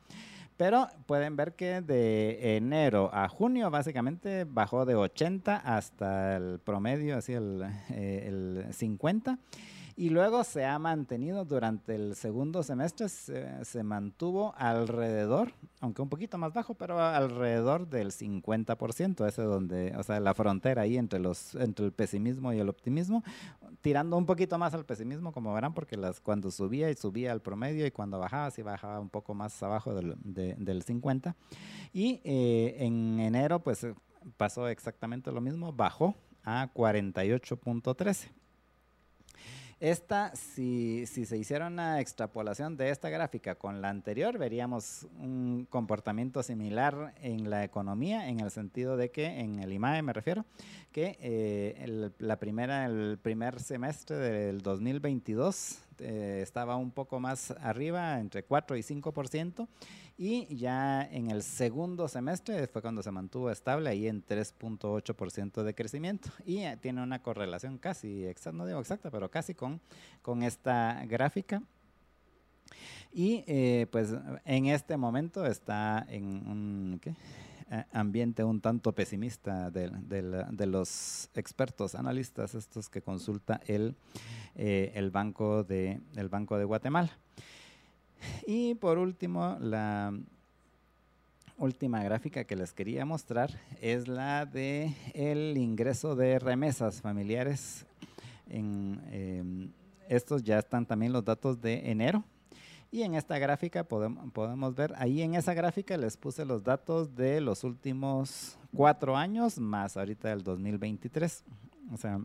Pero 0.61 0.89
pueden 1.07 1.35
ver 1.35 1.55
que 1.55 1.81
de 1.81 2.55
enero 2.55 3.09
a 3.11 3.27
junio 3.27 3.71
básicamente 3.71 4.43
bajó 4.43 4.85
de 4.85 4.93
80 4.93 5.55
hasta 5.57 6.37
el 6.37 6.59
promedio, 6.59 7.17
así 7.17 7.33
el, 7.33 7.65
eh, 7.89 8.25
el 8.27 8.71
50 8.71 9.39
y 10.01 10.09
luego 10.09 10.43
se 10.43 10.65
ha 10.65 10.79
mantenido 10.79 11.45
durante 11.45 11.93
el 11.93 12.15
segundo 12.15 12.63
semestre, 12.63 13.07
se, 13.07 13.83
mantuvo 13.83 14.55
alrededor, 14.57 15.53
aunque 15.79 16.01
un 16.01 16.09
poquito 16.09 16.39
más 16.39 16.53
bajo, 16.53 16.73
pero 16.73 16.99
alrededor 16.99 17.87
del 17.87 18.11
50%, 18.11 19.27
ese 19.27 19.43
donde, 19.43 19.95
o 19.95 20.01
sea, 20.01 20.19
la 20.19 20.33
frontera 20.33 20.81
ahí 20.81 20.97
entre, 20.97 21.19
los, 21.19 21.53
entre 21.53 21.85
el 21.85 21.91
pesimismo 21.91 22.51
y 22.51 22.57
el 22.57 22.67
optimismo, 22.67 23.23
tirando 23.81 24.17
un 24.17 24.25
poquito 24.25 24.57
más 24.57 24.73
al 24.73 24.85
pesimismo, 24.85 25.31
como 25.31 25.53
verán, 25.53 25.75
porque 25.75 25.97
las, 25.97 26.19
cuando 26.19 26.49
subía 26.49 26.89
y 26.89 26.95
subía 26.95 27.31
al 27.31 27.43
promedio 27.43 27.85
y 27.85 27.91
cuando 27.91 28.17
bajaba, 28.17 28.49
sí 28.49 28.63
bajaba 28.63 28.99
un 28.99 29.09
poco 29.09 29.35
más 29.35 29.61
abajo 29.61 29.93
del, 29.93 30.15
del 30.23 30.83
50%. 30.83 31.35
Y 31.93 32.21
eh, 32.23 32.77
en 32.79 33.19
enero, 33.19 33.59
pues 33.59 33.85
pasó 34.35 34.67
exactamente 34.67 35.31
lo 35.31 35.41
mismo, 35.41 35.71
bajó 35.71 36.15
a 36.43 36.73
48.13. 36.73 38.40
Esta, 39.81 40.31
si, 40.35 41.07
se 41.07 41.35
hiciera 41.35 41.65
una 41.65 42.01
extrapolación 42.01 42.77
de 42.77 42.91
esta 42.91 43.09
gráfica 43.09 43.55
con 43.55 43.81
la 43.81 43.89
anterior, 43.89 44.37
veríamos 44.37 45.07
un 45.19 45.65
comportamiento 45.67 46.43
similar 46.43 47.15
en 47.19 47.49
la 47.49 47.63
economía, 47.63 48.29
en 48.29 48.41
el 48.41 48.51
sentido 48.51 48.95
de 48.95 49.09
que, 49.09 49.39
en 49.39 49.57
el 49.57 49.73
IMAE 49.73 50.03
me 50.03 50.13
refiero, 50.13 50.45
que 50.91 51.17
eh, 51.19 51.81
el, 51.83 52.13
la 52.19 52.37
primera, 52.37 52.85
el 52.85 53.17
primer 53.23 53.59
semestre 53.59 54.17
del 54.17 54.61
2022 54.61 55.79
eh, 55.97 56.41
estaba 56.43 56.75
un 56.75 56.91
poco 56.91 57.19
más 57.19 57.49
arriba, 57.49 58.19
entre 58.19 58.43
4 58.43 58.77
y 58.77 58.81
5%, 58.81 59.67
y 60.23 60.55
ya 60.55 61.01
en 61.01 61.31
el 61.31 61.41
segundo 61.41 62.07
semestre 62.07 62.67
fue 62.67 62.83
cuando 62.83 63.01
se 63.01 63.09
mantuvo 63.09 63.49
estable 63.49 63.89
ahí 63.89 64.07
en 64.07 64.23
3.8% 64.23 65.63
de 65.63 65.73
crecimiento 65.73 66.29
y 66.45 66.59
eh, 66.59 66.77
tiene 66.79 67.01
una 67.01 67.23
correlación 67.23 67.79
casi 67.79 68.27
exacta, 68.27 68.55
no 68.55 68.67
digo 68.67 68.79
exacta, 68.79 69.09
pero 69.09 69.31
casi 69.31 69.55
con, 69.55 69.81
con 70.21 70.43
esta 70.43 71.03
gráfica. 71.07 71.63
Y 73.11 73.43
eh, 73.47 73.87
pues 73.91 74.13
en 74.45 74.67
este 74.67 74.95
momento 74.95 75.43
está 75.43 76.05
en 76.07 76.23
un 76.47 77.01
ambiente 77.91 78.43
un 78.43 78.61
tanto 78.61 78.91
pesimista 78.91 79.71
de, 79.71 80.67
los 80.67 81.31
expertos 81.33 81.95
analistas 81.95 82.53
estos 82.53 82.89
que 82.89 83.01
consulta 83.01 83.59
el, 83.65 83.95
eh, 84.53 84.91
el, 84.93 85.09
banco 85.09 85.63
de, 85.63 85.99
el 86.15 86.29
Banco 86.29 86.59
de 86.59 86.65
Guatemala. 86.65 87.09
Y 88.47 88.75
por 88.75 88.97
último, 88.97 89.57
la 89.59 90.13
última 91.57 92.03
gráfica 92.03 92.43
que 92.43 92.55
les 92.55 92.73
quería 92.73 93.05
mostrar 93.05 93.51
es 93.81 94.07
la 94.07 94.45
de 94.45 94.95
el 95.13 95.57
ingreso 95.57 96.15
de 96.15 96.39
remesas 96.39 97.01
familiares. 97.01 97.85
En, 98.49 98.99
em, 99.11 99.71
estos 100.09 100.43
ya 100.43 100.59
están 100.59 100.85
también 100.85 101.13
los 101.13 101.23
datos 101.23 101.61
de 101.61 101.89
enero. 101.91 102.23
Y 102.91 103.03
en 103.03 103.15
esta 103.15 103.39
gráfica 103.39 103.85
podemos, 103.85 104.29
podemos 104.33 104.75
ver, 104.75 104.93
ahí 104.97 105.21
en 105.21 105.35
esa 105.35 105.53
gráfica 105.53 105.95
les 105.95 106.17
puse 106.17 106.43
los 106.43 106.61
datos 106.63 107.15
de 107.15 107.39
los 107.39 107.63
últimos 107.63 108.57
cuatro 108.75 109.15
años 109.15 109.57
más 109.57 109.95
ahorita 109.95 110.27
del 110.27 110.43
2023. 110.43 111.43
O 111.93 111.97
sea, 111.97 112.19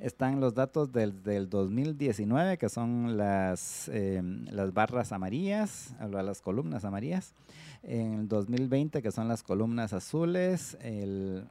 están 0.00 0.40
los 0.40 0.54
datos 0.54 0.92
del, 0.92 1.22
del 1.22 1.48
2019, 1.48 2.58
que 2.58 2.68
son 2.68 3.16
las, 3.16 3.88
em, 3.88 4.44
las 4.50 4.72
barras 4.72 5.12
amarillas, 5.12 5.94
las 6.10 6.40
columnas 6.40 6.84
amarillas. 6.84 7.34
En 7.82 8.14
el 8.14 8.28
2020, 8.28 9.02
que 9.02 9.12
son 9.12 9.28
las 9.28 9.42
columnas 9.42 9.92
azules. 9.92 10.76
El 10.80 11.48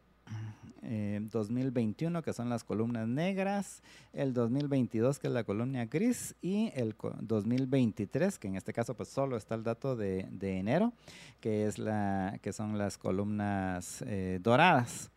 2021, 1.32 2.22
que 2.22 2.34
son 2.34 2.50
las 2.50 2.64
columnas 2.64 3.08
negras, 3.08 3.82
el 4.12 4.34
2022, 4.34 5.20
que 5.20 5.28
es 5.28 5.34
la 5.34 5.44
columna 5.44 5.86
gris, 5.86 6.36
y 6.42 6.72
el 6.76 6.96
2023, 7.22 8.38
que 8.38 8.48
en 8.50 8.56
este 8.56 8.74
caso 8.74 8.94
pues 8.94 9.10
solo 9.10 9.38
está 9.38 9.56
el 9.56 9.64
dato 9.64 9.96
de, 9.96 10.28
de 10.32 10.58
enero, 10.58 10.92
que, 11.40 11.68
es 11.68 11.80
la, 11.80 12.38
que 12.42 12.52
son 12.52 12.78
las 12.78 12.98
columnas 12.98 14.04
eh, 14.06 14.40
doradas. 14.42 15.13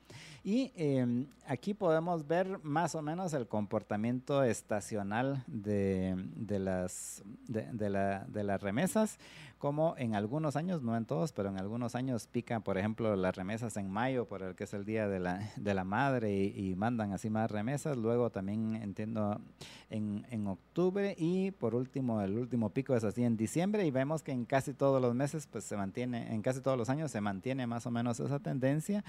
Y 0.46 0.70
em, 0.76 1.26
aquí 1.48 1.74
podemos 1.74 2.28
ver 2.28 2.60
más 2.62 2.94
o 2.94 3.02
menos 3.02 3.32
el 3.32 3.48
comportamiento 3.48 4.44
estacional 4.44 5.42
de, 5.48 6.14
de 6.36 6.60
las, 6.60 7.24
de, 7.48 7.90
la, 7.90 8.24
de 8.28 8.44
las 8.44 8.62
remesas 8.62 9.18
como 9.58 9.94
en 9.96 10.14
algunos 10.14 10.54
años, 10.56 10.82
no 10.82 10.96
en 10.96 11.06
todos, 11.06 11.32
pero 11.32 11.48
en 11.48 11.58
algunos 11.58 11.94
años 11.94 12.26
pican, 12.26 12.62
por 12.62 12.76
ejemplo, 12.76 13.16
las 13.16 13.34
remesas 13.34 13.76
en 13.76 13.90
mayo, 13.90 14.26
por 14.26 14.42
el 14.42 14.54
que 14.54 14.64
es 14.64 14.74
el 14.74 14.84
Día 14.84 15.08
de 15.08 15.18
la, 15.18 15.50
de 15.56 15.74
la 15.74 15.84
Madre, 15.84 16.44
y, 16.44 16.74
mandan 16.76 17.12
así 17.12 17.30
más 17.30 17.50
remesas. 17.50 17.96
Luego 17.96 18.30
también 18.30 18.76
entiendo 18.76 19.40
en, 19.88 20.26
en, 20.30 20.46
octubre 20.46 21.14
y 21.16 21.52
por 21.52 21.74
último, 21.74 22.20
el 22.20 22.36
último 22.36 22.70
pico 22.70 22.94
es 22.94 23.02
así 23.02 23.24
en 23.24 23.36
diciembre 23.36 23.86
y 23.86 23.90
vemos 23.90 24.22
que 24.22 24.32
en 24.32 24.44
casi 24.44 24.74
todos 24.74 25.00
los 25.00 25.14
meses, 25.14 25.46
pues 25.46 25.64
se 25.64 25.76
mantiene, 25.76 26.34
en 26.34 26.42
casi 26.42 26.60
todos 26.60 26.76
los 26.76 26.90
años 26.90 27.10
se 27.10 27.22
mantiene 27.22 27.66
más 27.66 27.86
o 27.86 27.90
menos 27.90 28.20
esa 28.20 28.40
tendencia. 28.40 29.04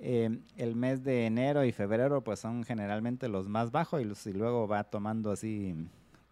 Eh, 0.00 0.40
el 0.56 0.74
mes 0.74 1.04
de 1.04 1.26
enero 1.26 1.64
y 1.64 1.70
febrero 1.70 2.22
pues 2.24 2.40
son 2.40 2.64
generalmente 2.64 3.28
los 3.28 3.48
más 3.48 3.70
bajos 3.70 4.02
y, 4.02 4.30
y 4.30 4.32
luego 4.32 4.66
va 4.66 4.82
tomando 4.84 5.30
así 5.30 5.76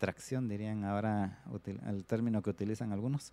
tracción, 0.00 0.48
dirían 0.48 0.82
ahora 0.84 1.38
el 1.86 2.04
término 2.04 2.42
que 2.42 2.50
utilizan 2.50 2.90
algunos. 2.90 3.30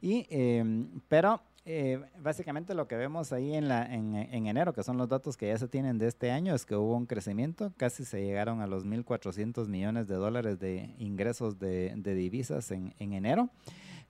Y, 0.00 0.26
em, 0.30 1.00
pero 1.08 1.40
eh, 1.64 2.00
básicamente 2.20 2.74
lo 2.74 2.86
que 2.86 2.96
vemos 2.96 3.32
ahí 3.32 3.54
en, 3.54 3.68
la, 3.68 3.92
en, 3.92 4.14
enero, 4.46 4.72
que 4.72 4.82
son 4.82 4.98
los 4.98 5.08
datos 5.08 5.36
que 5.36 5.48
ya 5.48 5.58
se 5.58 5.68
tienen 5.68 5.98
de 5.98 6.08
este 6.08 6.30
año, 6.30 6.54
es 6.54 6.66
que 6.66 6.76
hubo 6.76 6.96
un 6.96 7.06
crecimiento, 7.06 7.72
casi 7.76 8.04
se 8.04 8.22
llegaron 8.22 8.60
a 8.60 8.66
los 8.66 8.84
1.400 8.84 9.68
millones 9.68 10.06
de 10.06 10.16
dólares 10.16 10.58
de 10.58 10.94
ingresos 10.98 11.58
de, 11.58 11.94
divisas 11.96 12.70
en, 12.70 12.92
enero 12.98 13.48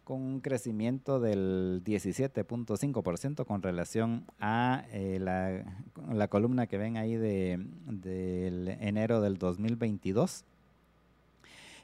con 0.03 0.21
un 0.21 0.41
crecimiento 0.41 1.21
del 1.21 1.83
17.5% 1.85 3.47
con 3.47 3.63
relación 3.63 4.25
a 4.41 4.85
eh, 4.91 5.19
la, 5.21 5.65
la, 6.13 6.27
columna 6.27 6.67
que 6.67 6.77
ven 6.77 6.97
ahí 6.97 7.15
de, 7.15 7.65
del 7.87 8.69
enero 8.81 9.21
del 9.21 9.39
2022. 9.39 10.45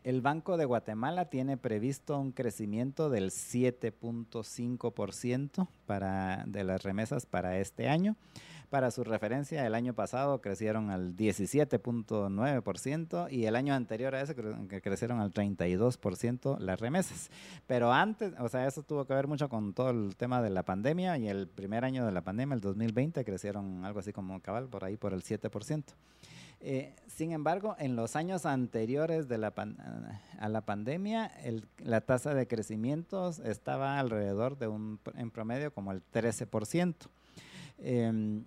El 0.09 0.23
Banco 0.23 0.57
de 0.57 0.65
Guatemala 0.65 1.27
tiene 1.27 1.59
previsto 1.59 2.19
un 2.19 2.33
crecimiento 2.33 3.11
del 3.11 3.31
7.5% 3.31 5.69
para 5.85 6.45
de 6.47 6.65
las 6.65 6.83
remesas 6.83 7.27
para 7.27 7.59
este 7.59 7.91
año. 7.91 8.17
Para 8.71 8.91
su 8.91 9.05
referencia, 9.05 9.67
el 9.67 9.75
año 9.75 9.93
pasado 9.93 10.41
crecieron 10.41 10.89
al 10.89 11.15
17.9% 11.15 13.31
y 13.31 13.45
el 13.45 13.55
año 13.55 13.75
anterior 13.75 14.15
a 14.15 14.23
ese 14.23 14.35
crecieron 14.35 15.21
al 15.21 15.31
32% 15.31 16.59
las 16.59 16.81
remesas. 16.81 17.31
Pero 17.67 17.93
antes, 17.93 18.33
o 18.39 18.49
sea, 18.49 18.67
eso 18.67 18.83
tuvo 18.83 19.05
que 19.05 19.13
ver 19.13 19.27
mucho 19.27 19.51
con 19.51 19.75
todo 19.75 19.91
el 19.91 20.17
tema 20.17 20.41
de 20.41 20.49
la 20.49 20.63
pandemia 20.63 21.19
y 21.19 21.29
el 21.29 21.49
primer 21.49 21.85
año 21.85 22.07
de 22.07 22.13
la 22.13 22.23
pandemia, 22.23 22.55
el 22.55 22.63
2020, 22.63 23.27
crecieron 23.27 23.85
algo 23.85 24.01
así 24.01 24.15
como 24.15 24.41
cabal 24.41 24.71
por 24.71 24.85
ahí 24.85 24.97
por 24.97 25.13
el 25.13 25.23
7%. 25.23 25.85
Eh, 26.61 26.95
sin 27.07 27.33
embargo, 27.33 27.77
en 27.79 27.95
los 27.95 28.17
años 28.17 28.45
anteriores 28.47 29.29
de 29.29 29.39
la 29.39 29.53
a 30.39 30.49
la 30.49 30.61
pandemia, 30.61 31.31
la 31.79 32.01
tasa 32.01 32.35
de 32.35 32.47
crecimiento 32.47 33.31
estaba 33.45 33.99
alrededor 33.99 34.59
de 34.59 34.69
un, 34.69 35.01
en 35.15 35.31
promedio, 35.31 35.73
como 35.73 35.93
el 35.93 36.03
13%. 36.13 36.95
Em, 37.79 38.45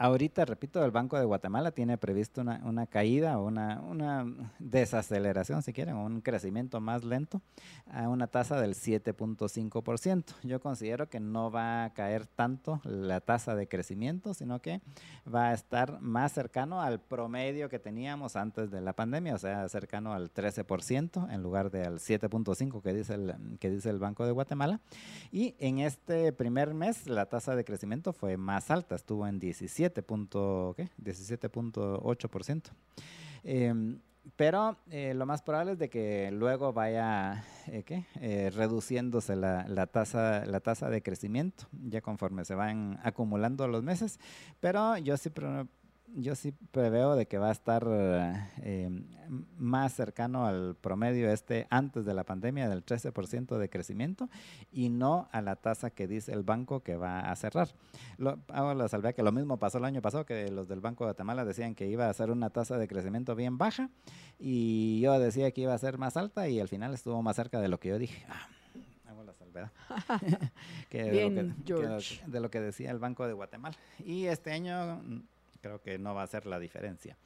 ahorita, 0.00 0.46
repito, 0.46 0.82
el 0.82 0.90
Banco 0.90 1.18
de 1.18 1.26
Guatemala 1.26 1.72
tiene 1.72 1.98
previsto 1.98 2.40
una, 2.40 2.62
una 2.64 2.86
caída 2.86 3.38
una, 3.38 3.82
una, 3.82 4.26
desaceleración, 4.58 5.62
si 5.62 5.74
quieren, 5.74 5.96
un 5.96 6.22
crecimiento 6.22 6.80
más 6.80 7.04
lento 7.04 7.42
a 7.86 8.08
una 8.08 8.26
tasa 8.26 8.58
del 8.58 8.74
7.5%. 8.74 10.24
Yo 10.42 10.58
considero 10.58 11.10
que 11.10 11.20
no 11.20 11.50
va 11.50 11.84
a 11.84 11.92
caer 11.92 12.26
tanto 12.26 12.80
la 12.84 13.20
tasa 13.20 13.54
de 13.54 13.68
crecimiento, 13.68 14.32
sino 14.32 14.62
que 14.62 14.80
va 15.32 15.50
a 15.50 15.52
estar 15.52 16.00
más 16.00 16.32
cercano 16.32 16.80
al 16.80 17.00
promedio 17.00 17.68
que 17.68 17.78
teníamos 17.78 18.36
antes 18.36 18.70
de 18.70 18.80
la 18.80 18.94
pandemia, 18.94 19.34
o 19.34 19.38
sea, 19.38 19.68
cercano 19.68 20.14
al 20.14 20.32
13% 20.32 21.30
en 21.30 21.42
lugar 21.42 21.70
del 21.70 21.98
7.5% 21.98 22.80
que 22.80 22.94
dice 22.94 23.14
el, 23.14 23.34
que 23.58 23.68
dice 23.68 23.90
el 23.90 23.98
Banco 23.98 24.24
de 24.24 24.32
Guatemala. 24.32 24.80
Y 25.30 25.56
en 25.58 25.80
este 25.80 26.32
primer 26.32 26.72
mes 26.72 27.06
la 27.06 27.26
tasa 27.26 27.54
de 27.54 27.66
crecimiento 27.66 28.14
fue 28.14 28.38
más 28.38 28.70
alta, 28.70 28.94
estuvo 28.94 29.26
en 29.26 29.38
17 29.38 29.89
17.8%. 29.94 32.62
Em, 33.42 33.98
pero 34.36 34.76
eh, 34.90 35.14
lo 35.14 35.24
más 35.26 35.42
probable 35.42 35.72
es 35.72 35.78
de 35.78 35.88
que 35.88 36.30
luego 36.30 36.72
vaya 36.72 37.42
eh, 37.66 38.04
eh, 38.20 38.50
reduciéndose 38.54 39.34
la, 39.34 39.66
la, 39.66 39.86
tasa, 39.86 40.44
la 40.44 40.60
tasa 40.60 40.90
de 40.90 41.02
crecimiento 41.02 41.66
ya 41.72 42.00
conforme 42.00 42.44
se 42.44 42.54
van 42.54 43.00
acumulando 43.02 43.66
los 43.66 43.82
meses. 43.82 44.20
Pero 44.60 44.96
yo 44.98 45.16
sí 45.16 45.30
yo 46.14 46.34
sí 46.34 46.52
preveo 46.70 47.14
de 47.14 47.26
que 47.26 47.38
va 47.38 47.48
a 47.48 47.52
estar 47.52 47.86
eh, 48.62 48.88
más 49.58 49.94
cercano 49.94 50.46
al 50.46 50.76
promedio 50.80 51.30
este 51.30 51.66
antes 51.70 52.04
de 52.04 52.14
la 52.14 52.24
pandemia 52.24 52.68
del 52.68 52.84
13% 52.84 53.58
de 53.58 53.68
crecimiento 53.68 54.28
y 54.72 54.88
no 54.88 55.28
a 55.32 55.40
la 55.40 55.56
tasa 55.56 55.90
que 55.90 56.06
dice 56.06 56.32
el 56.32 56.42
banco 56.42 56.80
que 56.80 56.96
va 56.96 57.20
a 57.20 57.36
cerrar. 57.36 57.68
Lo, 58.18 58.38
hago 58.48 58.74
la 58.74 58.88
salvedad 58.88 59.14
que 59.14 59.22
lo 59.22 59.32
mismo 59.32 59.58
pasó 59.58 59.78
el 59.78 59.84
año 59.84 60.02
pasado, 60.02 60.26
que 60.26 60.50
los 60.50 60.68
del 60.68 60.80
Banco 60.80 61.04
de 61.04 61.10
Guatemala 61.10 61.44
decían 61.44 61.74
que 61.74 61.86
iba 61.86 62.08
a 62.08 62.14
ser 62.14 62.30
una 62.30 62.50
tasa 62.50 62.78
de 62.78 62.88
crecimiento 62.88 63.34
bien 63.34 63.58
baja 63.58 63.90
y 64.38 65.00
yo 65.00 65.18
decía 65.18 65.50
que 65.52 65.62
iba 65.62 65.74
a 65.74 65.78
ser 65.78 65.98
más 65.98 66.16
alta 66.16 66.48
y 66.48 66.60
al 66.60 66.68
final 66.68 66.94
estuvo 66.94 67.22
más 67.22 67.36
cerca 67.36 67.60
de 67.60 67.68
lo 67.68 67.78
que 67.78 67.90
yo 67.90 67.98
dije. 67.98 68.24
Ah, 68.28 68.48
hago 69.08 69.22
la 69.24 69.34
salvedad. 69.34 69.70
que, 70.88 71.02
de 71.02 72.40
lo 72.40 72.50
que 72.50 72.60
decía 72.60 72.90
el 72.90 72.98
Banco 72.98 73.26
de 73.26 73.32
Guatemala. 73.32 73.76
Y 74.04 74.26
este 74.26 74.52
año 74.52 75.02
creo 75.60 75.80
que 75.80 75.98
no 75.98 76.14
va 76.14 76.22
a 76.22 76.26
ser 76.26 76.46
la 76.46 76.58
diferencia. 76.58 77.16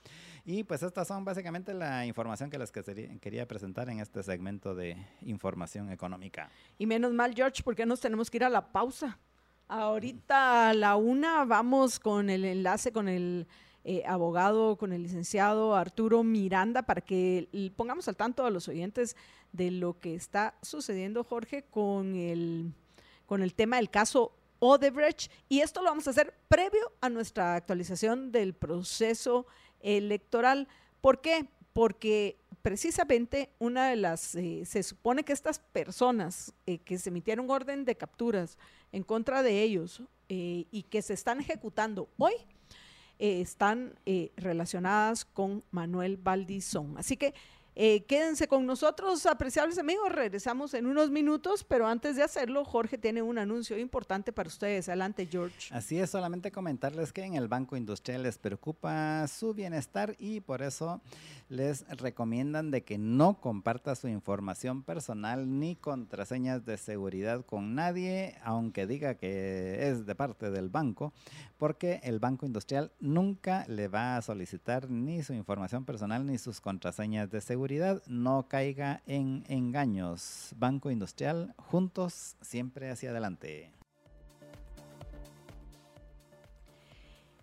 Y 0.44 0.64
pues 0.64 0.82
estas 0.82 1.08
son 1.08 1.24
básicamente 1.24 1.72
la 1.72 2.04
información 2.06 2.50
que 2.50 2.58
les 2.58 2.70
quería 2.70 3.46
presentar 3.46 3.88
en 3.88 4.00
este 4.00 4.22
segmento 4.22 4.74
de 4.74 4.96
información 5.22 5.90
económica. 5.90 6.50
Y 6.78 6.86
menos 6.86 7.12
mal, 7.12 7.34
George, 7.34 7.62
porque 7.62 7.86
nos 7.86 8.00
tenemos 8.00 8.30
que 8.30 8.38
ir 8.38 8.44
a 8.44 8.50
la 8.50 8.72
pausa. 8.72 9.18
Ahorita 9.68 10.68
a 10.68 10.74
la 10.74 10.96
una 10.96 11.44
vamos 11.46 11.98
con 11.98 12.28
el 12.28 12.44
enlace 12.44 12.92
con 12.92 13.08
el 13.08 13.46
eh, 13.86 14.02
abogado, 14.06 14.76
con 14.76 14.92
el 14.92 15.02
licenciado 15.02 15.76
Arturo 15.76 16.22
Miranda, 16.22 16.82
para 16.82 17.02
que 17.02 17.48
pongamos 17.76 18.08
al 18.08 18.16
tanto 18.16 18.46
a 18.46 18.50
los 18.50 18.66
oyentes 18.68 19.14
de 19.52 19.70
lo 19.70 19.98
que 20.00 20.14
está 20.14 20.54
sucediendo, 20.62 21.22
Jorge, 21.22 21.64
con 21.64 22.14
el, 22.14 22.72
con 23.26 23.42
el 23.42 23.54
tema 23.54 23.76
del 23.76 23.90
caso 23.90 24.32
Odebrecht 24.64 25.30
y 25.48 25.60
esto 25.60 25.82
lo 25.82 25.90
vamos 25.90 26.06
a 26.06 26.10
hacer 26.10 26.32
previo 26.48 26.90
a 27.02 27.10
nuestra 27.10 27.54
actualización 27.54 28.32
del 28.32 28.54
proceso 28.54 29.46
electoral. 29.80 30.68
¿Por 31.02 31.20
qué? 31.20 31.46
Porque 31.74 32.38
precisamente 32.62 33.50
una 33.58 33.90
de 33.90 33.96
las, 33.96 34.34
eh, 34.36 34.64
se 34.64 34.82
supone 34.82 35.22
que 35.22 35.34
estas 35.34 35.58
personas 35.58 36.54
eh, 36.64 36.78
que 36.78 36.96
se 36.96 37.10
emitieron 37.10 37.50
orden 37.50 37.84
de 37.84 37.94
capturas 37.94 38.56
en 38.90 39.02
contra 39.02 39.42
de 39.42 39.62
ellos 39.62 40.02
eh, 40.30 40.64
y 40.70 40.84
que 40.84 41.02
se 41.02 41.12
están 41.12 41.40
ejecutando 41.40 42.08
hoy, 42.16 42.32
están 43.16 43.94
relacionadas 44.36 45.24
con 45.24 45.62
Manuel 45.70 46.16
Valdizón. 46.16 46.98
Así 46.98 47.16
que 47.16 47.32
eh, 47.76 48.04
quédense 48.04 48.46
con 48.46 48.66
nosotros, 48.66 49.26
apreciables 49.26 49.78
amigos. 49.78 50.12
Regresamos 50.12 50.74
en 50.74 50.86
unos 50.86 51.10
minutos, 51.10 51.64
pero 51.64 51.88
antes 51.88 52.14
de 52.14 52.22
hacerlo, 52.22 52.64
Jorge 52.64 52.98
tiene 52.98 53.20
un 53.20 53.36
anuncio 53.36 53.76
importante 53.78 54.32
para 54.32 54.48
ustedes. 54.48 54.88
Adelante, 54.88 55.26
George. 55.30 55.74
Así 55.74 55.98
es, 55.98 56.10
solamente 56.10 56.52
comentarles 56.52 57.12
que 57.12 57.24
en 57.24 57.34
el 57.34 57.48
Banco 57.48 57.76
Industrial 57.76 58.22
les 58.22 58.38
preocupa 58.38 59.26
su 59.26 59.54
bienestar 59.54 60.14
y 60.20 60.40
por 60.40 60.62
eso 60.62 61.00
les 61.48 61.84
recomiendan 61.88 62.70
de 62.70 62.84
que 62.84 62.96
no 62.96 63.40
comparta 63.40 63.96
su 63.96 64.06
información 64.06 64.82
personal 64.82 65.58
ni 65.58 65.74
contraseñas 65.74 66.64
de 66.64 66.78
seguridad 66.78 67.44
con 67.44 67.74
nadie, 67.74 68.36
aunque 68.44 68.86
diga 68.86 69.16
que 69.16 69.88
es 69.88 70.06
de 70.06 70.14
parte 70.14 70.50
del 70.50 70.68
banco, 70.68 71.12
porque 71.58 72.00
el 72.04 72.20
Banco 72.20 72.46
Industrial 72.46 72.92
nunca 73.00 73.64
le 73.68 73.88
va 73.88 74.16
a 74.16 74.22
solicitar 74.22 74.88
ni 74.88 75.22
su 75.22 75.32
información 75.32 75.84
personal 75.84 76.24
ni 76.24 76.38
sus 76.38 76.60
contraseñas 76.60 77.30
de 77.30 77.40
seguridad. 77.40 77.63
No 78.06 78.46
caiga 78.46 79.00
en 79.06 79.42
engaños. 79.48 80.52
Banco 80.56 80.90
Industrial, 80.90 81.54
juntos, 81.56 82.36
siempre 82.42 82.90
hacia 82.90 83.08
adelante. 83.08 83.70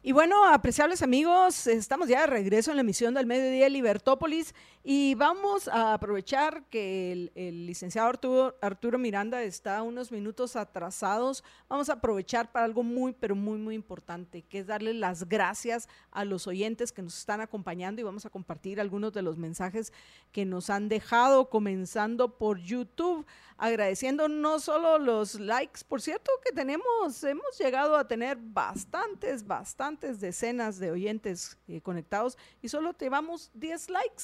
Y 0.03 0.13
bueno, 0.13 0.47
apreciables 0.47 1.03
amigos, 1.03 1.67
estamos 1.67 2.07
ya 2.07 2.21
de 2.21 2.27
regreso 2.27 2.71
en 2.71 2.77
la 2.77 2.81
emisión 2.81 3.13
del 3.13 3.27
Mediodía 3.27 3.69
Libertópolis 3.69 4.55
y 4.83 5.13
vamos 5.13 5.67
a 5.67 5.93
aprovechar 5.93 6.63
que 6.71 7.29
el, 7.35 7.67
licenciado 7.67 8.09
Arturo, 8.09 8.57
Arturo, 8.63 8.97
Miranda 8.97 9.43
está 9.43 9.83
unos 9.83 10.11
minutos 10.11 10.55
atrasados. 10.55 11.43
Vamos 11.69 11.89
a 11.89 11.93
aprovechar 11.93 12.51
para 12.51 12.65
algo 12.65 12.81
muy, 12.81 13.13
pero 13.13 13.35
muy, 13.35 13.59
muy 13.59 13.75
importante, 13.75 14.41
que 14.41 14.57
es 14.57 14.65
darle 14.65 14.95
las 14.95 15.29
gracias 15.29 15.87
a 16.09 16.25
los 16.25 16.47
oyentes 16.47 16.91
que 16.91 17.03
nos 17.03 17.19
están 17.19 17.39
acompañando 17.39 18.01
y 18.01 18.03
vamos 18.03 18.25
a 18.25 18.31
compartir 18.31 18.81
algunos 18.81 19.13
de 19.13 19.21
los 19.21 19.37
mensajes 19.37 19.93
que 20.31 20.45
nos 20.45 20.71
han 20.71 20.89
dejado, 20.89 21.51
comenzando 21.51 22.39
por 22.39 22.57
YouTube 22.57 23.23
agradeciendo 23.61 24.27
no 24.27 24.59
solo 24.59 24.97
los 24.97 25.39
likes, 25.39 25.81
por 25.87 26.01
cierto 26.01 26.31
que 26.43 26.51
tenemos, 26.51 27.23
hemos 27.23 27.59
llegado 27.59 27.95
a 27.95 28.07
tener 28.07 28.35
bastantes, 28.41 29.45
bastantes 29.45 30.19
decenas 30.19 30.79
de 30.79 30.89
oyentes 30.89 31.59
eh, 31.67 31.79
conectados 31.79 32.39
y 32.63 32.69
solo 32.69 32.97
llevamos 32.97 33.51
10 33.53 33.91
likes. 33.91 34.23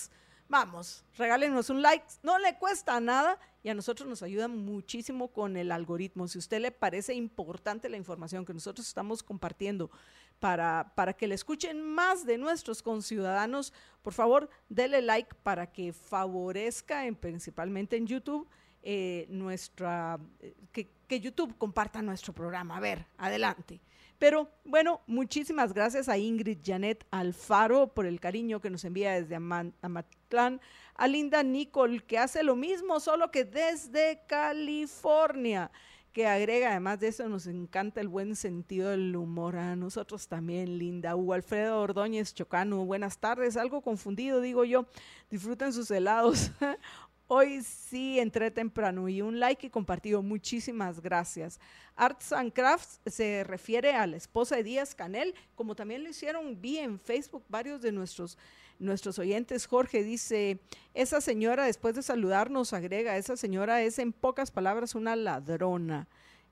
Vamos, 0.50 1.06
regálenos 1.18 1.70
un 1.70 1.84
like, 1.84 2.04
no 2.24 2.40
le 2.40 2.58
cuesta 2.58 3.00
nada 3.00 3.38
y 3.62 3.70
a 3.70 3.76
nosotros 3.76 4.10
nos 4.10 4.24
ayuda 4.24 4.48
muchísimo 4.48 5.28
con 5.28 5.56
el 5.56 5.72
algoritmo. 5.72 6.28
Si 6.28 6.40
a 6.40 6.40
usted 6.40 6.60
le 6.60 6.72
parece 6.72 7.14
importante 7.14 7.90
la 7.90 7.98
información 7.98 8.44
que 8.44 8.56
nosotros 8.56 8.88
estamos 8.88 9.22
compartiendo 9.22 9.92
para, 10.40 10.94
para 10.96 11.14
que 11.14 11.28
le 11.28 11.36
escuchen 11.36 11.80
más 11.80 12.26
de 12.26 12.40
nuestros 12.40 12.82
conciudadanos, 12.82 13.72
por 14.02 14.14
favor, 14.14 14.50
dele 14.68 15.04
like 15.04 15.36
para 15.44 15.72
que 15.72 15.94
favorezca 15.94 17.06
en, 17.06 17.16
principalmente 17.16 17.98
en 17.98 18.08
YouTube 18.08 18.48
eh, 18.90 19.26
nuestra, 19.28 20.18
eh, 20.40 20.56
que, 20.72 21.20
YouTube 21.20 21.58
comparta 21.58 22.02
nuestro 22.02 22.32
programa. 22.32 22.78
A 22.78 22.80
ver, 22.80 23.06
adelante. 23.18 23.82
Pero 24.18 24.50
bueno, 24.64 25.02
muchísimas 25.08 25.74
gracias 25.74 26.08
a 26.08 26.18
Ingrid 26.18 26.60
Janet 26.64 27.06
Alfaro 27.12 27.94
por 27.94 28.06
el 28.06 28.22
cariño 28.22 28.62
que 28.62 28.70
nos 28.70 28.86
envía 28.86 29.12
desde 29.12 29.36
Amatlán, 29.36 30.62
a 30.96 31.08
Linda 31.10 31.44
Nicole 31.44 32.00
que 32.00 32.18
hace 32.18 32.44
lo 32.44 32.56
mismo, 32.56 33.02
solo 33.02 33.30
que 33.30 33.44
desde 33.44 34.22
California, 34.26 35.70
que 36.14 36.26
agrega, 36.26 36.72
además 36.72 37.02
de 37.02 37.10
eso, 37.10 37.28
nos 37.28 37.46
encanta 37.46 38.00
el 38.00 38.08
buen 38.08 38.38
sentido 38.38 38.92
del 38.92 39.16
humor 39.18 39.58
a 39.58 39.76
nosotros 39.76 40.30
también, 40.30 40.78
Linda. 40.80 41.16
Hugo 41.16 41.34
Alfredo 41.34 41.82
Ordóñez 41.82 42.34
Chocano, 42.34 42.86
buenas 42.86 43.20
tardes, 43.20 43.58
algo 43.58 43.82
confundido, 43.82 44.40
digo 44.40 44.64
yo, 44.64 44.88
disfruten 45.30 45.74
sus 45.74 45.92
helados. 45.92 46.52
Hoy 47.30 47.62
sí 47.62 48.20
entré 48.20 48.52
temprano 48.52 49.10
y 49.10 49.22
un 49.22 49.38
like 49.38 49.68
y 49.68 49.70
compartido. 49.70 50.24
Muchísimas 50.24 51.02
gracias. 51.02 51.60
Arts 51.98 52.32
and 52.32 52.54
Crafts 52.54 53.02
se 53.06 53.44
refiere 53.44 53.92
a 53.94 54.08
la 54.08 54.16
esposa 54.16 54.56
de 54.56 54.64
Díaz 54.64 54.96
Canel, 54.96 55.36
como 55.54 55.76
también 55.76 56.04
lo 56.04 56.10
hicieron 56.10 56.62
vi 56.62 56.78
en 56.78 56.98
Facebook 57.02 57.44
varios 57.50 57.82
de 57.82 57.92
nuestros, 57.92 58.38
nuestros 58.80 59.20
oyentes. 59.20 59.66
Jorge 59.66 60.04
dice, 60.04 60.62
esa 60.94 61.20
señora 61.20 61.66
después 61.66 61.96
de 61.96 62.02
saludarnos 62.02 62.72
agrega, 62.72 63.18
esa 63.18 63.36
señora 63.36 63.82
es 63.82 64.00
en 64.00 64.14
pocas 64.14 64.50
palabras 64.50 64.96
una 64.96 65.18
ladrona 65.18 66.08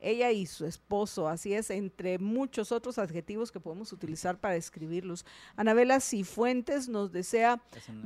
ella 0.05 0.31
y 0.31 0.45
su 0.45 0.65
esposo, 0.65 1.27
así 1.27 1.53
es, 1.53 1.69
entre 1.69 2.19
muchos 2.19 2.71
otros 2.71 2.97
adjetivos 2.97 3.51
que 3.51 3.59
podemos 3.59 3.91
utilizar 3.91 4.39
para 4.39 4.53
describirlos. 4.53 5.25
Anabela 5.55 5.99
Cifuentes 5.99 6.87
nos 6.87 7.11
desea 7.11 7.61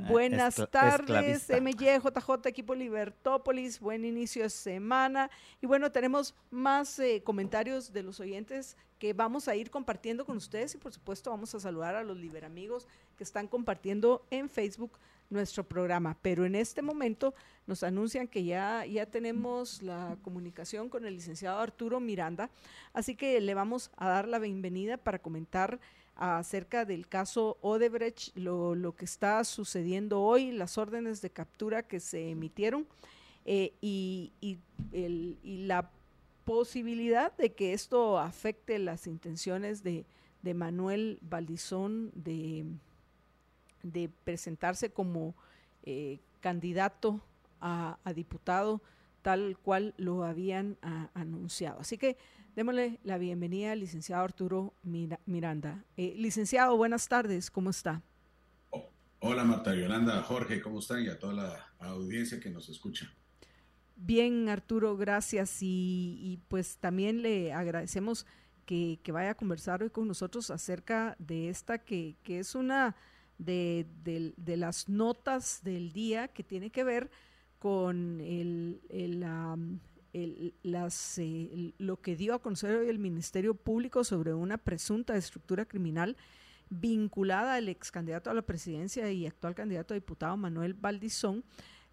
buenas 0.09 0.55
tardes, 0.71 1.49
MY, 1.49 1.73
JJ, 1.73 2.47
equipo 2.47 2.73
Libertópolis, 2.73 3.79
buen 3.79 4.05
inicio 4.05 4.43
de 4.43 4.49
semana. 4.49 5.29
Y 5.61 5.67
bueno, 5.67 5.91
tenemos 5.91 6.33
más 6.49 6.97
eh, 6.99 7.21
comentarios 7.23 7.91
de 7.91 8.03
los 8.03 8.19
oyentes 8.19 8.77
que 8.97 9.13
vamos 9.13 9.47
a 9.47 9.55
ir 9.55 9.69
compartiendo 9.69 10.25
con 10.25 10.37
ustedes 10.37 10.75
y 10.75 10.77
por 10.77 10.93
supuesto 10.93 11.31
vamos 11.31 11.53
a 11.55 11.59
saludar 11.59 11.95
a 11.95 12.03
los 12.03 12.17
liberamigos 12.17 12.87
que 13.17 13.23
están 13.23 13.47
compartiendo 13.47 14.25
en 14.29 14.49
Facebook 14.49 14.91
nuestro 15.29 15.63
programa. 15.63 16.17
Pero 16.21 16.45
en 16.45 16.55
este 16.55 16.81
momento 16.81 17.33
nos 17.67 17.83
anuncian 17.83 18.27
que 18.27 18.43
ya, 18.43 18.85
ya 18.85 19.05
tenemos 19.05 19.81
la 19.81 20.17
comunicación 20.21 20.89
con 20.89 21.05
el 21.05 21.15
licenciado 21.15 21.59
Arturo 21.59 21.99
Miranda, 21.99 22.49
así 22.93 23.15
que 23.15 23.39
le 23.39 23.53
vamos 23.53 23.91
a 23.97 24.07
dar 24.07 24.27
la 24.27 24.39
bienvenida 24.39 24.97
para 24.97 25.19
comentar 25.19 25.79
acerca 26.15 26.83
del 26.83 27.07
caso 27.07 27.57
Odebrecht, 27.61 28.35
lo, 28.35 28.75
lo, 28.75 28.93
que 28.93 29.05
está 29.05 29.43
sucediendo 29.45 30.21
hoy, 30.21 30.51
las 30.51 30.77
órdenes 30.77 31.21
de 31.21 31.29
captura 31.29 31.83
que 31.83 32.01
se 32.01 32.31
emitieron 32.31 32.87
eh, 33.45 33.73
y, 33.79 34.33
y, 34.41 34.59
el, 34.91 35.37
y, 35.43 35.65
la 35.65 35.91
posibilidad 36.43 37.35
de 37.37 37.53
que 37.53 37.73
esto 37.73 38.19
afecte 38.19 38.79
las 38.79 39.07
intenciones 39.07 39.81
de, 39.81 40.05
de 40.41 40.53
Manuel 40.53 41.19
Valdizón 41.21 42.11
de, 42.13 42.65
de 43.83 44.09
presentarse 44.23 44.91
como 44.91 45.35
eh, 45.83 46.19
candidato 46.41 47.21
a, 47.61 47.97
a, 48.03 48.13
diputado 48.13 48.81
tal 49.21 49.57
cual 49.57 49.93
lo 49.97 50.23
habían 50.23 50.77
a, 50.81 51.09
anunciado. 51.13 51.79
Así 51.79 51.97
que 51.97 52.17
Démosle 52.59 52.99
la 53.03 53.17
bienvenida 53.17 53.71
al 53.71 53.79
licenciado 53.79 54.21
Arturo 54.21 54.73
Miranda. 54.83 55.85
Eh, 55.95 56.13
licenciado, 56.17 56.75
buenas 56.75 57.07
tardes, 57.07 57.49
¿cómo 57.49 57.69
está? 57.69 58.01
Oh, 58.71 58.89
hola 59.19 59.45
Marta 59.45 59.73
Yolanda, 59.73 60.21
Jorge, 60.23 60.59
¿cómo 60.59 60.79
están? 60.79 61.03
Y 61.03 61.07
a 61.07 61.17
toda 61.17 61.33
la 61.33 61.69
audiencia 61.79 62.39
que 62.41 62.49
nos 62.49 62.67
escucha. 62.67 63.09
Bien, 63.95 64.49
Arturo, 64.49 64.97
gracias. 64.97 65.59
Y, 65.61 66.41
pues 66.49 66.75
también 66.77 67.21
le 67.21 67.53
agradecemos 67.53 68.25
que, 68.65 68.99
vaya 69.07 69.29
a 69.29 69.35
conversar 69.35 69.81
hoy 69.81 69.89
con 69.89 70.05
nosotros 70.07 70.51
acerca 70.51 71.15
de 71.17 71.47
esta 71.47 71.77
que, 71.77 72.17
que 72.23 72.39
es 72.39 72.55
una 72.55 72.97
de, 73.39 73.87
de, 74.03 74.57
las 74.57 74.89
notas 74.89 75.63
del 75.63 75.91
día 75.93 76.27
que 76.27 76.43
tiene 76.43 76.69
que 76.69 76.83
ver 76.83 77.09
con 77.57 78.19
el, 78.21 78.81
el, 78.89 80.53
las, 80.61 81.17
eh, 81.17 81.73
lo 81.77 82.01
que 82.01 82.15
dio 82.15 82.35
a 82.35 82.41
conocer 82.41 82.75
hoy 82.75 82.89
el 82.89 82.99
Ministerio 82.99 83.55
Público 83.55 84.03
sobre 84.03 84.33
una 84.33 84.57
presunta 84.57 85.15
estructura 85.15 85.65
criminal 85.65 86.17
vinculada 86.69 87.55
al 87.55 87.69
ex 87.69 87.91
candidato 87.91 88.29
a 88.29 88.33
la 88.33 88.43
presidencia 88.43 89.09
y 89.11 89.25
actual 89.25 89.55
candidato 89.55 89.93
a 89.93 89.95
diputado 89.95 90.37
Manuel 90.37 90.73
Valdizón, 90.73 91.43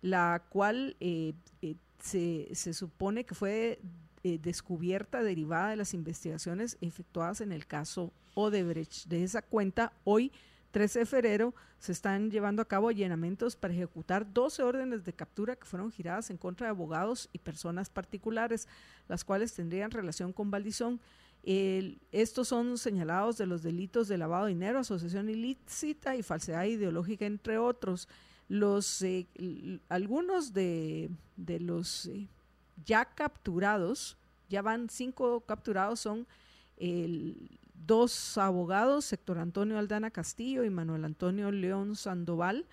la 0.02 0.44
cual 0.50 0.96
eh, 1.00 1.32
eh, 1.62 1.76
se, 2.02 2.48
se, 2.52 2.74
supone 2.74 3.24
que 3.24 3.34
fue 3.34 3.80
descubierta 4.22 5.22
derivada 5.22 5.70
de 5.70 5.76
las 5.76 5.94
investigaciones 5.94 6.78
efectuadas 6.80 7.40
en 7.40 7.52
el 7.52 7.64
caso 7.64 8.12
Odebrecht. 8.34 9.06
De 9.06 9.22
esa 9.22 9.40
cuenta, 9.40 9.92
hoy 10.02 10.32
13 10.76 10.98
de 10.98 11.06
febrero 11.06 11.54
se 11.78 11.90
están 11.90 12.30
llevando 12.30 12.60
a 12.60 12.68
cabo 12.68 12.90
allanamientos 12.90 13.56
para 13.56 13.72
ejecutar 13.72 14.30
12 14.30 14.62
órdenes 14.62 15.04
de 15.04 15.14
captura 15.14 15.56
que 15.56 15.64
fueron 15.64 15.90
giradas 15.90 16.28
en 16.28 16.36
contra 16.36 16.66
de 16.66 16.72
abogados 16.72 17.30
y 17.32 17.38
personas 17.38 17.88
particulares, 17.88 18.68
las 19.08 19.24
cuales 19.24 19.54
tendrían 19.54 19.90
relación 19.90 20.34
con 20.34 20.50
Valdizón. 20.50 21.00
estos 21.42 22.48
son 22.48 22.76
señalados 22.76 23.38
de 23.38 23.46
los 23.46 23.62
delitos 23.62 24.06
de 24.06 24.18
lavado 24.18 24.44
de 24.44 24.52
dinero, 24.52 24.80
asociación 24.80 25.30
ilícita 25.30 26.14
y 26.14 26.22
falsedad 26.22 26.66
ideológica, 26.66 27.24
entre 27.24 27.56
otros. 27.56 28.06
Los, 28.46 29.00
eh, 29.00 29.28
algunos 29.88 30.52
de, 30.52 31.08
de 31.38 31.58
los 31.58 32.04
eh, 32.04 32.28
ya 32.84 33.06
capturados, 33.06 34.18
ya 34.50 34.60
van 34.60 34.90
cinco 34.90 35.40
capturados, 35.40 36.00
son 36.00 36.26
el, 36.76 37.58
dos 37.84 38.38
abogados, 38.38 39.12
Héctor 39.12 39.38
Antonio 39.38 39.78
Aldana 39.78 40.10
Castillo 40.10 40.64
y 40.64 40.70
Manuel 40.70 41.04
Antonio 41.04 41.50
León 41.50 41.96
Sandoval. 41.96 42.66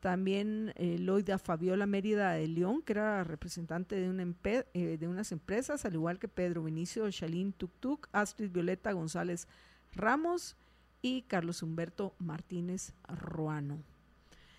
También 0.00 0.72
eh, 0.76 0.96
Loida 0.98 1.38
Fabiola 1.38 1.86
Mérida 1.86 2.32
de 2.32 2.46
León, 2.46 2.82
que 2.82 2.92
era 2.92 3.24
representante 3.24 3.96
de, 3.96 4.08
una 4.08 4.32
eh, 4.44 4.96
de 4.98 5.08
unas 5.08 5.32
empresas, 5.32 5.84
al 5.84 5.94
igual 5.94 6.20
que 6.20 6.28
Pedro 6.28 6.62
Vinicio 6.62 7.10
Chalín 7.10 7.52
Tuktuk, 7.52 8.08
Astrid 8.12 8.52
Violeta 8.52 8.92
González 8.92 9.48
Ramos 9.92 10.56
y 11.02 11.22
Carlos 11.22 11.62
Humberto 11.64 12.14
Martínez 12.18 12.92
Ruano. 13.08 13.82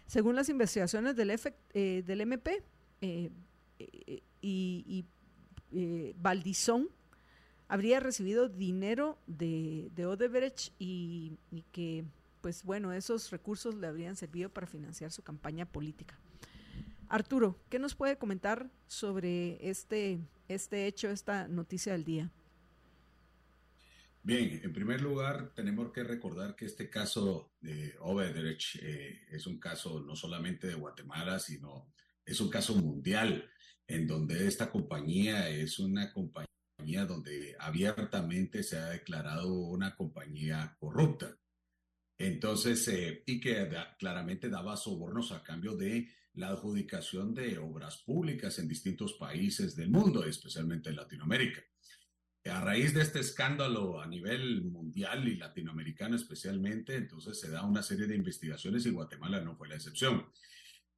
Según 0.07 0.35
las 0.35 0.49
investigaciones 0.49 1.15
del, 1.15 1.31
eh, 1.73 2.03
del 2.05 2.21
MP 2.21 2.61
y, 4.41 5.05
y 5.71 6.13
Valdizón, 6.17 6.89
habría 7.69 7.99
recibido 7.99 8.49
dinero 8.49 9.19
de, 9.27 9.89
de 9.95 10.05
Odebrecht 10.07 10.73
y, 10.79 11.37
que, 11.71 12.03
pues 12.41 12.63
bueno, 12.63 12.91
esos 12.91 13.29
recursos 13.29 13.75
le 13.75 13.87
habrían 13.87 14.15
servido 14.15 14.49
para 14.49 14.67
financiar 14.67 15.11
su 15.11 15.21
campaña 15.21 15.65
política. 15.67 16.19
Arturo, 17.07 17.57
¿qué 17.69 17.79
nos 17.79 17.95
puede 17.95 18.17
comentar 18.17 18.69
sobre 18.87 19.57
este, 19.69 20.19
este 20.47 20.87
hecho, 20.87 21.09
esta 21.09 21.47
noticia 21.47 21.93
del 21.93 22.03
día? 22.03 22.31
Bien, 24.23 24.59
en 24.63 24.73
primer 24.73 25.01
lugar, 25.01 25.53
tenemos 25.53 25.91
que 25.91 26.03
recordar 26.03 26.55
que 26.55 26.65
este 26.65 26.89
caso 26.89 27.53
de 27.61 27.95
Odebrecht 27.99 28.77
eh, 28.81 29.27
es 29.29 29.45
un 29.47 29.59
caso 29.59 30.01
no 30.01 30.15
solamente 30.15 30.67
de 30.67 30.73
Guatemala, 30.73 31.39
sino 31.39 31.93
es 32.25 32.41
un 32.41 32.49
caso 32.49 32.75
mundial, 32.75 33.49
en 33.87 34.07
donde 34.07 34.47
esta 34.47 34.71
compañía 34.71 35.49
es 35.49 35.79
una 35.79 36.11
compañía 36.11 36.49
donde 36.85 37.55
abiertamente 37.59 38.63
se 38.63 38.77
ha 38.77 38.89
declarado 38.89 39.53
una 39.53 39.95
compañía 39.95 40.75
corrupta. 40.79 41.37
Entonces, 42.17 42.87
eh, 42.87 43.23
y 43.25 43.39
que 43.39 43.69
claramente 43.97 44.49
daba 44.49 44.75
sobornos 44.75 45.31
a 45.31 45.43
cambio 45.43 45.75
de 45.75 46.09
la 46.33 46.49
adjudicación 46.49 47.33
de 47.33 47.57
obras 47.57 47.97
públicas 47.97 48.59
en 48.59 48.67
distintos 48.67 49.13
países 49.13 49.75
del 49.75 49.89
mundo, 49.89 50.25
especialmente 50.25 50.89
en 50.89 50.95
Latinoamérica. 50.95 51.61
A 52.45 52.61
raíz 52.61 52.93
de 52.93 53.01
este 53.01 53.19
escándalo 53.19 54.01
a 54.01 54.07
nivel 54.07 54.63
mundial 54.63 55.27
y 55.27 55.35
latinoamericano 55.35 56.15
especialmente, 56.15 56.95
entonces 56.95 57.39
se 57.39 57.49
da 57.49 57.63
una 57.63 57.83
serie 57.83 58.07
de 58.07 58.15
investigaciones 58.15 58.85
y 58.85 58.91
Guatemala 58.91 59.41
no 59.41 59.55
fue 59.55 59.67
la 59.67 59.75
excepción. 59.75 60.25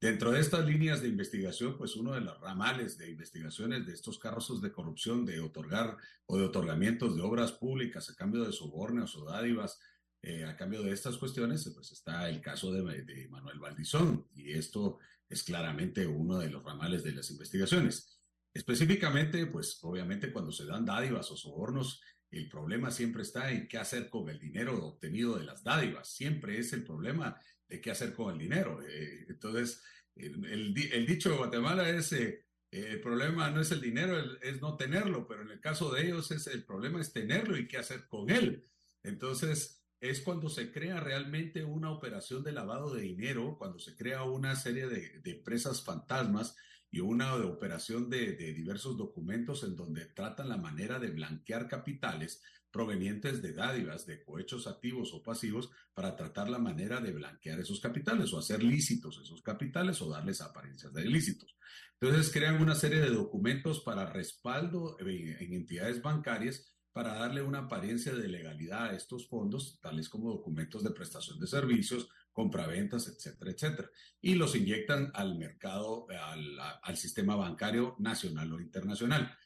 Dentro 0.02 0.32
de 0.32 0.40
estas 0.40 0.66
líneas 0.66 1.04
de 1.04 1.10
investigación, 1.10 1.78
pues 1.78 1.96
uno 1.96 2.14
de 2.14 2.22
los 2.22 2.42
ramales 2.42 2.98
de 2.98 3.12
investigaciones 3.12 3.86
de 3.86 3.94
estos 3.94 4.18
casos 4.18 4.60
de 4.60 4.72
corrupción, 4.72 5.28
de 5.28 5.40
otorgar 5.40 5.96
o 6.26 6.40
de 6.40 6.46
otorgamientos 6.46 7.16
de 7.16 7.22
obras 7.22 7.52
públicas 7.52 8.10
a 8.10 8.16
cambio 8.16 8.44
de 8.44 8.52
sobornos 8.52 9.16
o 9.16 9.26
dádivas, 9.26 9.80
eh, 10.24 10.46
a 10.46 10.58
cambio 10.58 10.82
de 10.82 10.92
estas 10.92 11.18
cuestiones, 11.18 11.70
pues 11.76 11.92
está 11.92 12.28
el 12.30 12.42
caso 12.42 12.72
de, 12.72 13.04
de, 13.04 13.28
Manuel 13.28 13.60
Valdizón, 13.60 14.28
y 14.34 14.54
esto 14.54 14.98
es 15.30 15.44
claramente 15.44 16.08
uno 16.08 16.40
de 16.40 16.50
los 16.50 16.64
ramales 16.64 17.04
de 17.04 17.12
las 17.12 17.30
investigaciones. 17.30 18.20
Específicamente, 18.56 19.46
pues 19.46 19.78
obviamente 19.84 20.34
cuando 20.34 20.52
se 20.52 20.66
dan 20.66 20.84
dádivas 20.84 21.30
o 21.30 21.38
sobornos, 21.38 22.02
el 22.32 22.50
problema 22.50 22.90
siempre 22.90 23.22
está 23.22 23.52
en 23.52 23.68
qué 23.68 23.78
hacer 23.78 24.10
con 24.10 24.30
el 24.30 24.40
dinero 24.40 24.84
obtenido 24.84 25.38
de 25.38 25.44
las 25.44 25.64
dádivas. 25.64 26.08
Siempre 26.08 26.58
es 26.58 26.74
el 26.74 26.84
problema 26.84 27.40
de 27.72 27.82
qué 27.82 27.90
hacer 27.90 28.14
con 28.14 28.34
el 28.34 28.38
dinero. 28.38 28.82
Eh, 28.88 29.26
entonces, 29.30 29.82
el, 30.16 30.74
dicho 31.08 31.30
de 31.30 31.38
Guatemala 31.38 31.90
es, 31.90 32.12
eh, 32.12 32.46
el 32.70 33.00
problema 33.00 33.50
no 33.50 33.62
es 33.62 33.72
el 33.72 33.80
dinero, 33.80 34.20
es 34.42 34.62
no 34.62 34.76
tenerlo, 34.76 35.26
pero 35.26 35.42
en 35.42 35.52
el 35.52 35.62
caso 35.62 35.92
de 35.92 36.04
ellos 36.04 36.32
es 36.32 36.48
el 36.48 36.66
problema 36.66 37.00
es 37.00 37.14
tenerlo 37.14 37.58
y 37.58 37.68
qué 37.68 37.78
hacer 37.78 38.08
con 38.08 38.30
él. 38.30 38.68
Entonces, 39.04 39.84
es 40.02 40.20
cuando 40.22 40.50
se 40.50 40.72
crea 40.72 41.00
realmente 41.00 41.64
una 41.64 41.92
operación 41.92 42.44
de 42.44 42.52
lavado 42.52 42.94
de 42.94 43.04
dinero, 43.04 43.56
cuando 43.58 43.80
se 43.80 43.96
crea 43.96 44.24
una 44.24 44.56
serie 44.56 44.88
de, 44.88 45.22
empresas 45.32 45.84
fantasmas 45.84 46.58
y 46.90 47.00
una 47.00 47.38
de 47.38 47.46
operación 47.46 48.10
de, 48.10 48.34
de 48.34 48.54
diversos 48.54 48.98
documentos 48.98 49.64
en 49.64 49.78
donde 49.78 50.08
tratan 50.08 50.50
la 50.50 50.58
manera 50.58 51.00
de 51.00 51.12
blanquear 51.12 51.70
capitales 51.70 52.42
provenientes 52.72 53.42
de 53.42 53.54
dádivas, 53.54 54.06
de 54.06 54.24
cohechos 54.24 54.68
activos 54.68 55.14
o 55.14 55.22
pasivos, 55.22 55.70
para 55.94 56.16
tratar 56.16 56.50
la 56.50 56.60
manera 56.60 57.02
de 57.02 57.12
blanquear 57.12 57.60
esos 57.60 57.80
capitales 57.80 58.32
o 58.34 58.40
hacer 58.40 58.64
lícitos 58.64 59.20
esos 59.22 59.42
capitales 59.42 60.02
o 60.02 60.10
darles 60.10 60.42
apariencias 60.42 60.94
de 60.94 61.06
ilícitos. 61.06 61.56
Entonces 62.00 62.32
crean 62.32 62.62
una 62.62 62.76
serie 62.76 63.00
de 63.00 63.10
documentos 63.10 63.82
para 63.82 64.12
respaldo 64.12 64.98
en 65.00 65.54
entidades 65.54 66.02
bancarias 66.02 66.72
para 66.94 67.14
darle 67.14 67.42
una 67.42 67.60
apariencia 67.60 68.14
de 68.14 68.28
legalidad 68.28 68.90
a 68.90 68.96
estos 68.96 69.28
fondos, 69.28 69.80
tales 69.82 70.10
como 70.10 70.32
documentos 70.32 70.84
de 70.84 70.92
prestación 70.92 71.40
de 71.40 71.48
servicios, 71.48 72.10
compraventas, 72.34 73.08
etcétera, 73.08 73.52
etcétera. 73.52 73.90
Y 74.22 74.36
los 74.36 74.56
inyectan 74.56 75.12
al 75.14 75.38
mercado, 75.38 76.06
al, 76.10 76.58
al 76.82 76.98
sistema 76.98 77.36
bancario 77.36 77.96
nacional 78.00 78.52
o 78.52 78.60
internacional. 78.60 79.38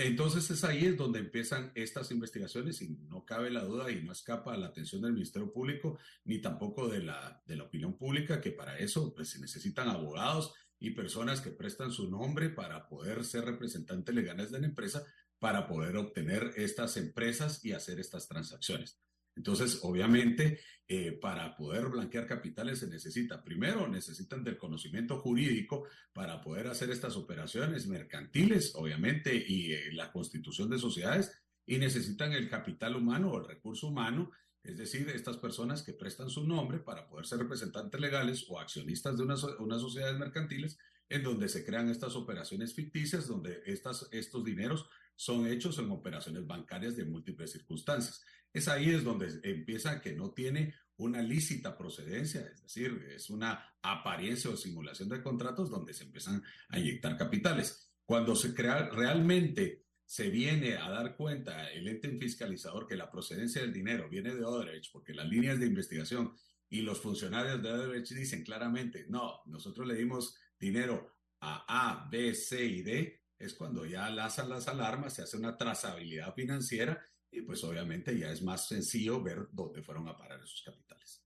Entonces 0.00 0.48
es 0.52 0.62
ahí 0.62 0.86
es 0.86 0.96
donde 0.96 1.18
empiezan 1.18 1.72
estas 1.74 2.12
investigaciones 2.12 2.80
y 2.82 2.90
no 3.08 3.24
cabe 3.24 3.50
la 3.50 3.64
duda 3.64 3.90
y 3.90 4.00
no 4.00 4.12
escapa 4.12 4.54
a 4.54 4.56
la 4.56 4.68
atención 4.68 5.02
del 5.02 5.12
Ministerio 5.12 5.52
Público 5.52 5.98
ni 6.24 6.40
tampoco 6.40 6.86
de 6.86 7.02
la, 7.02 7.42
de 7.46 7.56
la 7.56 7.64
opinión 7.64 7.98
pública 7.98 8.40
que 8.40 8.52
para 8.52 8.78
eso 8.78 9.12
pues, 9.12 9.30
se 9.30 9.40
necesitan 9.40 9.88
abogados 9.88 10.54
y 10.78 10.90
personas 10.90 11.40
que 11.40 11.50
prestan 11.50 11.90
su 11.90 12.08
nombre 12.08 12.48
para 12.48 12.88
poder 12.88 13.24
ser 13.24 13.44
representantes 13.44 14.14
legales 14.14 14.52
de 14.52 14.60
la 14.60 14.68
empresa 14.68 15.04
para 15.40 15.66
poder 15.66 15.96
obtener 15.96 16.52
estas 16.54 16.96
empresas 16.96 17.64
y 17.64 17.72
hacer 17.72 17.98
estas 17.98 18.28
transacciones. 18.28 19.00
Entonces, 19.38 19.78
obviamente, 19.82 20.60
eh, 20.88 21.12
para 21.12 21.56
poder 21.56 21.86
blanquear 21.86 22.26
capitales 22.26 22.80
se 22.80 22.88
necesita, 22.88 23.44
primero, 23.44 23.86
necesitan 23.86 24.42
del 24.42 24.58
conocimiento 24.58 25.18
jurídico 25.18 25.84
para 26.12 26.42
poder 26.42 26.66
hacer 26.66 26.90
estas 26.90 27.16
operaciones 27.16 27.86
mercantiles, 27.86 28.74
obviamente, 28.74 29.32
y 29.36 29.72
eh, 29.72 29.92
la 29.92 30.10
constitución 30.10 30.68
de 30.68 30.78
sociedades, 30.78 31.30
y 31.64 31.78
necesitan 31.78 32.32
el 32.32 32.48
capital 32.48 32.96
humano 32.96 33.30
o 33.30 33.38
el 33.38 33.46
recurso 33.46 33.86
humano 33.86 34.32
es 34.64 34.76
decir, 34.76 35.08
estas 35.08 35.36
personas 35.38 35.82
que 35.82 35.94
prestan 35.94 36.28
su 36.28 36.46
nombre 36.46 36.78
para 36.78 37.08
poder 37.08 37.26
ser 37.26 37.38
representantes 37.38 37.98
legales 38.00 38.44
o 38.48 38.58
accionistas 38.58 39.16
de 39.16 39.22
unas, 39.22 39.44
unas 39.60 39.80
sociedades 39.80 40.18
mercantiles 40.18 40.78
en 41.08 41.22
donde 41.22 41.48
se 41.48 41.64
crean 41.64 41.88
estas 41.88 42.16
operaciones 42.16 42.74
ficticias, 42.74 43.26
donde 43.26 43.62
estas, 43.64 44.08
estos 44.12 44.44
dineros 44.44 44.86
son 45.16 45.46
hechos 45.46 45.78
en 45.78 45.90
operaciones 45.90 46.46
bancarias 46.46 46.96
de 46.96 47.04
múltiples 47.04 47.50
circunstancias. 47.50 48.22
Es 48.52 48.68
ahí 48.68 48.90
es 48.90 49.04
donde 49.04 49.40
empieza 49.42 50.00
que 50.00 50.14
no 50.14 50.32
tiene 50.32 50.74
una 50.96 51.22
lícita 51.22 51.76
procedencia, 51.76 52.40
es 52.52 52.62
decir, 52.62 53.06
es 53.14 53.30
una 53.30 53.64
apariencia 53.82 54.50
o 54.50 54.56
simulación 54.56 55.08
de 55.08 55.22
contratos 55.22 55.70
donde 55.70 55.94
se 55.94 56.04
empiezan 56.04 56.42
a 56.70 56.78
inyectar 56.78 57.16
capitales. 57.16 57.92
Cuando 58.04 58.34
se 58.34 58.54
crea 58.54 58.88
realmente 58.88 59.84
se 60.04 60.30
viene 60.30 60.76
a 60.76 60.88
dar 60.88 61.16
cuenta 61.16 61.70
el 61.70 61.86
ente 61.86 62.10
fiscalizador 62.18 62.86
que 62.86 62.96
la 62.96 63.10
procedencia 63.10 63.60
del 63.60 63.72
dinero 63.72 64.08
viene 64.08 64.34
de 64.34 64.42
Odebrecht, 64.42 64.90
porque 64.90 65.12
las 65.12 65.28
líneas 65.28 65.60
de 65.60 65.66
investigación 65.66 66.32
y 66.70 66.80
los 66.80 67.00
funcionarios 67.00 67.62
de 67.62 67.70
Odebrecht 67.70 68.12
dicen 68.12 68.42
claramente, 68.42 69.04
no, 69.08 69.42
nosotros 69.46 69.86
le 69.86 69.94
dimos 69.94 70.36
dinero 70.58 71.14
a 71.40 71.64
A, 71.68 72.08
B, 72.10 72.34
C 72.34 72.64
y 72.64 72.82
D, 72.82 73.20
es 73.38 73.54
cuando 73.54 73.84
ya 73.84 74.10
lanzan 74.10 74.48
las 74.48 74.66
alarmas, 74.66 75.14
se 75.14 75.22
hace 75.22 75.36
una 75.36 75.56
trazabilidad 75.56 76.34
financiera 76.34 77.00
y 77.30 77.42
pues 77.42 77.62
obviamente 77.64 78.18
ya 78.18 78.30
es 78.30 78.42
más 78.42 78.68
sencillo 78.68 79.22
ver 79.22 79.48
dónde 79.52 79.82
fueron 79.82 80.08
a 80.08 80.16
parar 80.16 80.40
esos 80.42 80.62
capitales. 80.64 81.22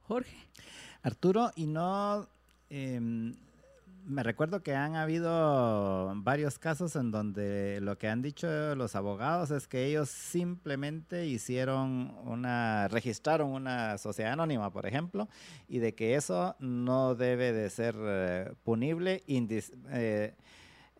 Jorge. 0.00 0.36
Arturo, 1.02 1.50
y 1.56 1.66
no... 1.66 2.28
Em, 2.68 3.34
me 4.04 4.22
recuerdo 4.22 4.62
que 4.62 4.74
han 4.74 4.96
habido 4.96 6.12
varios 6.16 6.58
casos 6.58 6.96
en 6.96 7.10
donde 7.10 7.80
lo 7.80 7.98
que 7.98 8.08
han 8.08 8.22
dicho 8.22 8.74
los 8.74 8.96
abogados 8.96 9.50
es 9.50 9.68
que 9.68 9.86
ellos 9.86 10.08
simplemente 10.08 11.26
hicieron 11.26 12.16
una, 12.24 12.88
registraron 12.88 13.50
una 13.50 13.98
sociedad 13.98 14.32
anónima, 14.32 14.72
por 14.72 14.86
ejemplo, 14.86 15.28
y 15.68 15.78
de 15.78 15.94
que 15.94 16.14
eso 16.14 16.56
no 16.58 17.14
debe 17.14 17.52
de 17.52 17.70
ser 17.70 17.94
eh, 17.98 18.52
punible 18.64 19.22
eh, 19.26 20.34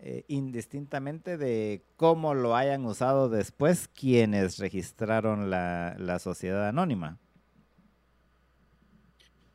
eh, 0.00 0.24
indistintamente 0.28 1.36
de 1.36 1.84
cómo 1.96 2.34
lo 2.34 2.56
hayan 2.56 2.84
usado 2.84 3.28
después 3.28 3.88
quienes 3.88 4.58
registraron 4.58 5.50
la 5.50 6.18
sociedad 6.18 6.68
anónima. 6.68 7.18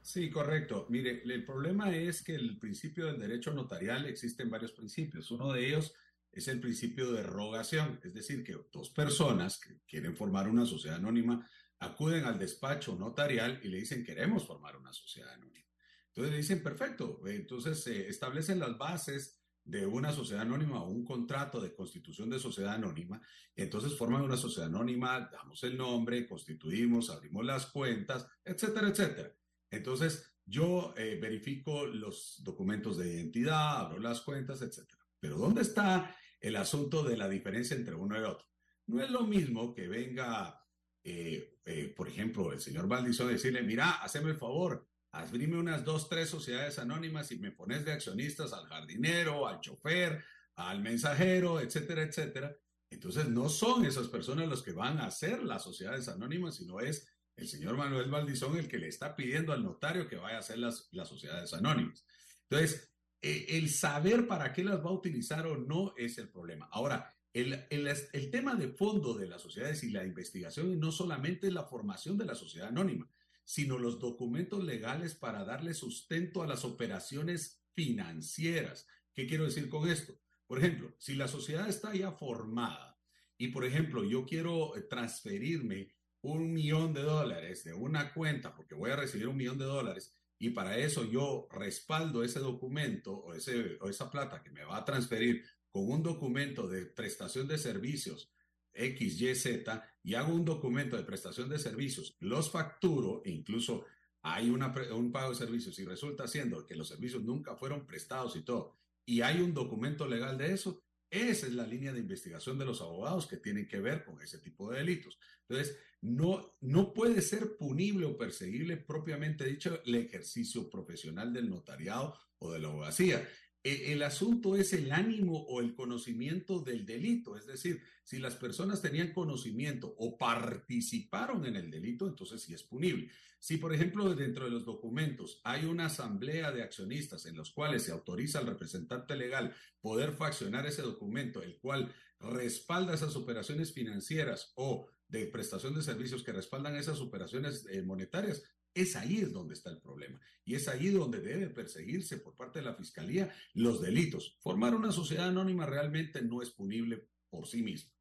Sí, 0.05 0.29
correcto. 0.29 0.85
Mire, 0.87 1.23
el 1.25 1.43
problema 1.43 1.93
es 1.93 2.21
que 2.21 2.35
el 2.35 2.59
principio 2.59 3.07
del 3.07 3.19
derecho 3.19 3.51
notarial 3.51 4.05
existen 4.05 4.51
varios 4.51 4.71
principios. 4.71 5.31
Uno 5.31 5.51
de 5.51 5.65
ellos 5.65 5.95
es 6.31 6.47
el 6.47 6.59
principio 6.59 7.11
de 7.11 7.23
rogación, 7.23 7.99
es 8.03 8.13
decir, 8.13 8.43
que 8.43 8.55
dos 8.71 8.91
personas 8.91 9.59
que 9.59 9.79
quieren 9.87 10.15
formar 10.15 10.47
una 10.47 10.67
sociedad 10.67 10.97
anónima 10.97 11.49
acuden 11.79 12.23
al 12.25 12.37
despacho 12.37 12.95
notarial 12.95 13.59
y 13.63 13.67
le 13.69 13.79
dicen 13.79 14.05
queremos 14.05 14.45
formar 14.45 14.77
una 14.77 14.93
sociedad 14.93 15.33
anónima. 15.33 15.65
Entonces 16.09 16.31
le 16.31 16.37
dicen 16.37 16.61
perfecto, 16.61 17.19
entonces 17.25 17.81
se 17.81 18.07
establecen 18.07 18.59
las 18.59 18.77
bases 18.77 19.41
de 19.65 19.85
una 19.85 20.11
sociedad 20.13 20.43
anónima 20.43 20.81
o 20.81 20.89
un 20.89 21.03
contrato 21.03 21.59
de 21.59 21.73
constitución 21.73 22.29
de 22.29 22.39
sociedad 22.39 22.75
anónima, 22.75 23.19
entonces 23.55 23.97
forman 23.97 24.21
una 24.21 24.37
sociedad 24.37 24.69
anónima, 24.69 25.27
damos 25.31 25.63
el 25.63 25.75
nombre, 25.75 26.27
constituimos, 26.27 27.09
abrimos 27.09 27.43
las 27.43 27.65
cuentas, 27.65 28.27
etcétera, 28.43 28.89
etcétera. 28.89 29.35
Entonces, 29.71 30.35
yo 30.45 30.93
eh, 30.95 31.17
verifico 31.19 31.87
los 31.87 32.41
documentos 32.43 32.97
de 32.97 33.11
identidad, 33.11 33.79
abro 33.79 33.99
las 33.99 34.21
cuentas, 34.21 34.61
etc. 34.61 34.87
Pero 35.19 35.37
¿dónde 35.37 35.63
está 35.63 36.15
el 36.39 36.55
asunto 36.55 37.03
de 37.03 37.17
la 37.17 37.27
diferencia 37.27 37.75
entre 37.75 37.95
uno 37.95 38.19
y 38.19 38.23
otro? 38.23 38.47
No 38.85 39.01
es 39.01 39.09
lo 39.09 39.23
mismo 39.23 39.73
que 39.73 39.87
venga, 39.87 40.63
eh, 41.03 41.57
eh, 41.65 41.93
por 41.97 42.07
ejemplo, 42.07 42.53
el 42.53 42.59
señor 42.59 42.87
Valdizón 42.87 43.29
decirle, 43.29 43.63
mira, 43.63 43.93
haceme 43.93 44.29
el 44.29 44.37
favor, 44.37 44.87
abrime 45.15 45.57
unas 45.57 45.83
dos, 45.85 46.09
tres 46.09 46.29
sociedades 46.29 46.77
anónimas 46.77 47.31
y 47.31 47.39
me 47.39 47.51
pones 47.51 47.85
de 47.85 47.93
accionistas 47.93 48.51
al 48.53 48.65
jardinero, 48.65 49.47
al 49.47 49.61
chofer, 49.61 50.23
al 50.55 50.81
mensajero, 50.81 51.59
etcétera, 51.59 52.03
etcétera. 52.03 52.55
Entonces, 52.89 53.27
no 53.29 53.49
son 53.49 53.85
esas 53.85 54.07
personas 54.07 54.47
los 54.47 54.61
que 54.61 54.73
van 54.73 54.99
a 54.99 55.07
hacer 55.07 55.43
las 55.43 55.63
sociedades 55.63 56.07
anónimas, 56.07 56.55
sino 56.55 56.79
es 56.79 57.07
el 57.35 57.47
señor 57.47 57.75
Manuel 57.77 58.09
Valdizón 58.09 58.57
el 58.57 58.67
que 58.67 58.77
le 58.77 58.87
está 58.87 59.15
pidiendo 59.15 59.53
al 59.53 59.63
notario 59.63 60.07
que 60.07 60.17
vaya 60.17 60.37
a 60.37 60.39
hacer 60.39 60.59
las, 60.59 60.89
las 60.91 61.07
sociedades 61.07 61.53
anónimas. 61.53 62.05
Entonces, 62.49 62.93
eh, 63.21 63.45
el 63.49 63.69
saber 63.69 64.27
para 64.27 64.53
qué 64.53 64.63
las 64.63 64.79
va 64.79 64.89
a 64.89 64.93
utilizar 64.93 65.47
o 65.47 65.57
no 65.57 65.93
es 65.97 66.17
el 66.17 66.29
problema. 66.29 66.67
Ahora, 66.71 67.13
el, 67.33 67.65
el, 67.69 67.87
el, 67.87 68.31
tema 68.31 68.55
de 68.55 68.69
fondo 68.69 69.13
de 69.13 69.27
las 69.27 69.41
sociedades 69.41 69.83
y 69.83 69.89
la 69.89 70.05
investigación 70.05 70.79
no 70.79 70.91
solamente 70.91 71.47
es 71.47 71.53
la 71.53 71.65
formación 71.65 72.17
de 72.17 72.25
la 72.25 72.35
sociedad 72.35 72.69
anónima, 72.69 73.09
sino 73.45 73.77
los 73.77 73.99
documentos 73.99 74.63
legales 74.63 75.13
para 75.15 75.45
darle 75.45 75.73
sustento 75.73 76.41
a 76.41 76.47
las 76.47 76.65
operaciones 76.65 77.63
financieras. 77.73 78.87
¿Qué 79.13 79.27
quiero 79.27 79.45
decir 79.45 79.69
con 79.69 79.87
esto? 79.87 80.19
Por 80.47 80.59
ejemplo, 80.59 80.93
si 80.97 81.15
la 81.15 81.27
sociedad 81.27 81.69
está 81.69 81.93
ya 81.95 82.11
formada 82.11 82.99
y, 83.37 83.49
por 83.49 83.63
ejemplo, 83.65 84.03
yo 84.03 84.25
quiero 84.25 84.75
eh, 84.75 84.81
transferirme 84.81 85.93
un 86.21 86.51
millón 86.53 86.93
de 86.93 87.03
dólares 87.03 87.63
de 87.63 87.73
una 87.73 88.13
cuenta, 88.13 88.55
porque 88.55 88.73
voy 88.73 88.91
a 88.91 88.95
recibir 88.95 89.27
un 89.27 89.37
millón 89.37 89.59
de 89.59 89.65
dólares, 89.65 90.15
y 90.39 90.49
para 90.49 90.77
eso 90.77 91.05
yo 91.09 91.47
respaldo 91.51 92.23
ese 92.23 92.39
documento 92.39 93.13
o, 93.13 93.33
o 93.33 93.89
esa 93.89 94.11
plata 94.11 94.41
que 94.41 94.51
me 94.51 94.63
va 94.63 94.77
a 94.77 94.85
transferir 94.85 95.45
con 95.69 95.89
un 95.89 96.03
documento 96.03 96.67
de 96.67 96.85
prestación 96.85 97.47
de 97.47 97.57
servicios 97.57 98.31
X, 98.75 99.21
Y, 99.21 99.35
Z, 99.35 99.83
y 100.03 100.13
hago 100.15 100.33
un 100.33 100.45
documento 100.45 100.97
de 100.97 101.03
prestación 101.03 101.49
de 101.49 101.59
servicios, 101.59 102.15
los 102.19 102.51
facturo, 102.51 103.21
e 103.25 103.31
incluso 103.31 103.85
hay 104.21 104.49
un 104.49 105.11
pago 105.11 105.29
de 105.29 105.35
servicios 105.35 105.77
y 105.79 105.85
resulta 105.85 106.27
siendo 106.27 106.65
que 106.65 106.75
los 106.75 106.87
servicios 106.87 107.23
nunca 107.23 107.55
fueron 107.55 107.85
prestados 107.85 108.35
y 108.35 108.41
todo, 108.41 108.75
y 109.05 109.21
hay 109.21 109.41
un 109.41 109.53
documento 109.53 110.07
legal 110.07 110.37
de 110.37 110.53
eso, 110.53 110.83
esa 111.09 111.47
es 111.47 111.53
la 111.53 111.65
línea 111.65 111.93
de 111.93 111.99
investigación 111.99 112.57
de 112.57 112.65
los 112.65 112.81
abogados 112.81 113.27
que 113.27 113.37
tienen 113.37 113.67
que 113.67 113.79
ver 113.79 114.03
con 114.03 114.21
ese 114.21 114.39
tipo 114.39 114.71
de 114.71 114.79
delitos. 114.79 115.17
Entonces, 115.47 115.77
no, 116.01 116.55
no 116.61 116.93
puede 116.93 117.21
ser 117.21 117.55
punible 117.57 118.05
o 118.05 118.17
perseguible 118.17 118.77
propiamente 118.77 119.45
dicho 119.45 119.81
el 119.85 119.95
ejercicio 119.95 120.69
profesional 120.69 121.31
del 121.31 121.49
notariado 121.49 122.17
o 122.39 122.51
de 122.51 122.59
la 122.59 122.67
abogacía. 122.67 123.27
E, 123.65 123.93
el 123.93 124.03
asunto 124.03 124.55
es 124.55 124.73
el 124.73 124.91
ánimo 124.91 125.41
o 125.47 125.59
el 125.59 125.73
conocimiento 125.73 126.59
del 126.59 126.85
delito, 126.85 127.35
es 127.35 127.47
decir, 127.47 127.81
si 128.03 128.19
las 128.19 128.35
personas 128.35 128.79
tenían 128.79 129.11
conocimiento 129.11 129.95
o 129.97 130.19
participaron 130.19 131.47
en 131.47 131.55
el 131.55 131.71
delito, 131.71 132.07
entonces 132.07 132.43
sí 132.43 132.53
es 132.53 132.61
punible. 132.61 133.09
Si, 133.39 133.57
por 133.57 133.73
ejemplo, 133.73 134.13
dentro 134.13 134.45
de 134.45 134.51
los 134.51 134.65
documentos 134.65 135.41
hay 135.43 135.65
una 135.65 135.87
asamblea 135.87 136.51
de 136.51 136.61
accionistas 136.61 137.25
en 137.25 137.35
los 137.35 137.49
cuales 137.49 137.81
se 137.81 137.91
autoriza 137.91 138.37
al 138.37 138.45
representante 138.45 139.15
legal 139.15 139.55
poder 139.81 140.11
faccionar 140.13 140.67
ese 140.67 140.83
documento, 140.83 141.41
el 141.41 141.57
cual 141.57 141.91
respalda 142.19 142.93
esas 142.93 143.15
operaciones 143.15 143.73
financieras 143.73 144.53
o 144.55 144.87
de 145.07 145.25
prestación 145.25 145.73
de 145.73 145.81
servicios 145.81 146.21
que 146.23 146.33
respaldan 146.33 146.75
esas 146.75 146.99
operaciones 147.01 147.65
eh, 147.71 147.81
monetarias, 147.81 148.43
es 148.75 148.95
ahí 148.95 149.17
es 149.17 149.33
donde 149.33 149.55
está 149.55 149.71
el 149.71 149.79
problema. 149.79 150.19
Y 150.43 150.53
es 150.53 150.67
ahí 150.67 150.89
donde 150.89 151.19
debe 151.19 151.47
perseguirse 151.47 152.17
por 152.17 152.35
parte 152.35 152.59
de 152.59 152.65
la 152.65 152.75
Fiscalía 152.75 153.33
los 153.55 153.81
delitos. 153.81 154.37
Formar 154.41 154.75
una 154.75 154.91
sociedad 154.91 155.29
anónima 155.29 155.65
realmente 155.65 156.21
no 156.21 156.43
es 156.43 156.51
punible 156.51 157.09
por 157.31 157.47
sí 157.47 157.63
mismo. 157.63 157.91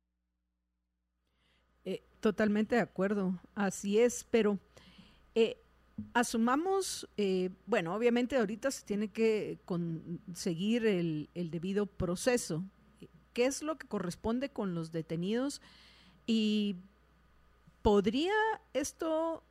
Eh, 1.86 2.02
totalmente 2.20 2.74
de 2.74 2.82
acuerdo, 2.82 3.40
así 3.54 3.98
es, 3.98 4.26
pero 4.30 4.58
eh, 5.34 5.56
asumamos, 6.12 7.08
bueno, 7.66 7.94
obviamente 7.94 8.36
ahorita 8.36 8.70
se 8.70 8.84
tiene 8.84 9.08
que 9.08 9.58
conseguir 9.64 10.84
el, 10.84 11.30
el 11.34 11.50
debido 11.50 11.86
proceso. 11.86 12.62
¿Qué 13.32 13.46
es 13.46 13.62
lo 13.62 13.78
que 13.78 13.86
corresponde 13.86 14.50
con 14.50 14.74
los 14.74 14.92
detenidos? 14.92 15.62
Y 16.26 16.76
¿Podría 17.84 18.32
esto 18.72 19.42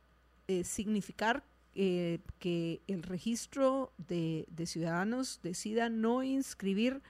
eh, 0.48 0.64
significar 0.64 1.44
eh, 1.74 2.20
que 2.38 2.80
el 2.86 3.02
registro 3.02 3.92
de, 4.08 4.46
ciudadanos 4.66 5.40
decida 5.42 5.88
no 5.88 6.22
inscribir 6.22 7.02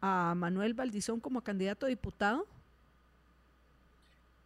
a 0.00 0.34
Manuel 0.36 0.74
Valdizón 0.74 1.20
como 1.20 1.42
candidato 1.42 1.86
a 1.86 1.88
diputado? 1.88 2.46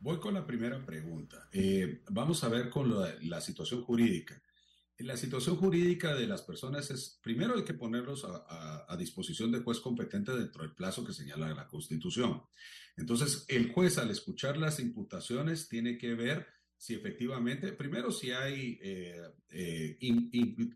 Voy 0.00 0.18
con 0.20 0.34
la 0.34 0.46
primera 0.46 0.84
pregunta. 0.86 1.48
Eh, 1.52 2.02
vamos 2.08 2.44
a 2.44 2.48
ver 2.48 2.70
con 2.70 2.94
la 3.22 3.40
situación 3.40 3.82
jurídica. 3.82 4.40
La 4.98 5.16
situación 5.16 5.54
jurídica 5.56 6.16
de 6.16 6.26
las 6.26 6.42
personas 6.42 6.90
es, 6.90 7.20
primero 7.22 7.54
hay 7.54 7.62
que 7.62 7.74
ponerlos 7.74 8.24
a, 8.24 8.96
disposición 8.98 9.52
del 9.52 9.62
juez 9.62 9.78
competente 9.78 10.32
dentro 10.36 10.62
del 10.62 10.74
plazo 10.74 11.04
que 11.04 11.12
señala 11.12 11.54
la 11.54 11.68
Constitución. 11.68 12.42
Entonces, 12.96 13.44
el 13.46 13.70
juez 13.70 13.96
al 13.98 14.10
escuchar 14.10 14.56
las 14.56 14.80
imputaciones 14.80 15.68
tiene 15.68 15.98
que 15.98 16.14
ver 16.14 16.48
si 16.78 16.94
efectivamente, 16.94 17.72
primero 17.72 18.12
si 18.12 18.30
hay 18.30 18.78
eh, 18.80 19.20
eh, 19.50 19.98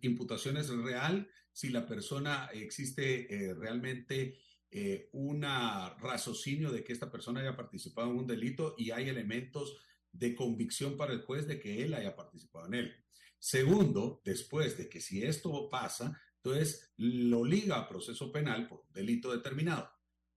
imputaciones 0.03 0.69
real, 0.69 1.29
si 1.53 1.69
la 1.69 1.87
persona 1.87 2.51
existe 2.53 3.33
eh, 3.33 3.55
realmente 3.55 4.39
un 5.13 5.43
raciocinio 5.43 6.73
de 6.73 6.83
que 6.83 6.95
esta 6.95 7.11
persona 7.13 7.41
haya 7.41 7.55
participado 7.55 8.11
en 8.11 8.17
un 8.17 8.27
delito 8.27 8.75
y 8.79 8.91
hay 8.91 9.11
elementos 9.11 9.77
de 10.11 10.35
convicción 10.35 10.97
para 10.97 11.13
el 11.13 11.21
juez 11.21 11.47
de 11.47 11.61
que 11.61 11.83
él 11.83 11.93
haya 11.93 12.17
participado 12.17 12.69
en 12.69 12.75
él. 12.75 12.95
Segundo, 13.39 14.23
después 14.25 14.79
de 14.79 14.89
que 14.89 15.03
si 15.03 15.23
esto 15.23 15.69
pasa, 15.69 16.19
entonces 16.37 16.91
lo 16.97 17.45
liga 17.45 17.77
a 17.77 17.89
proceso 17.89 18.33
penal 18.33 18.67
por 18.67 18.81
un 18.81 18.93
delito 18.95 19.31
determinado. 19.31 19.91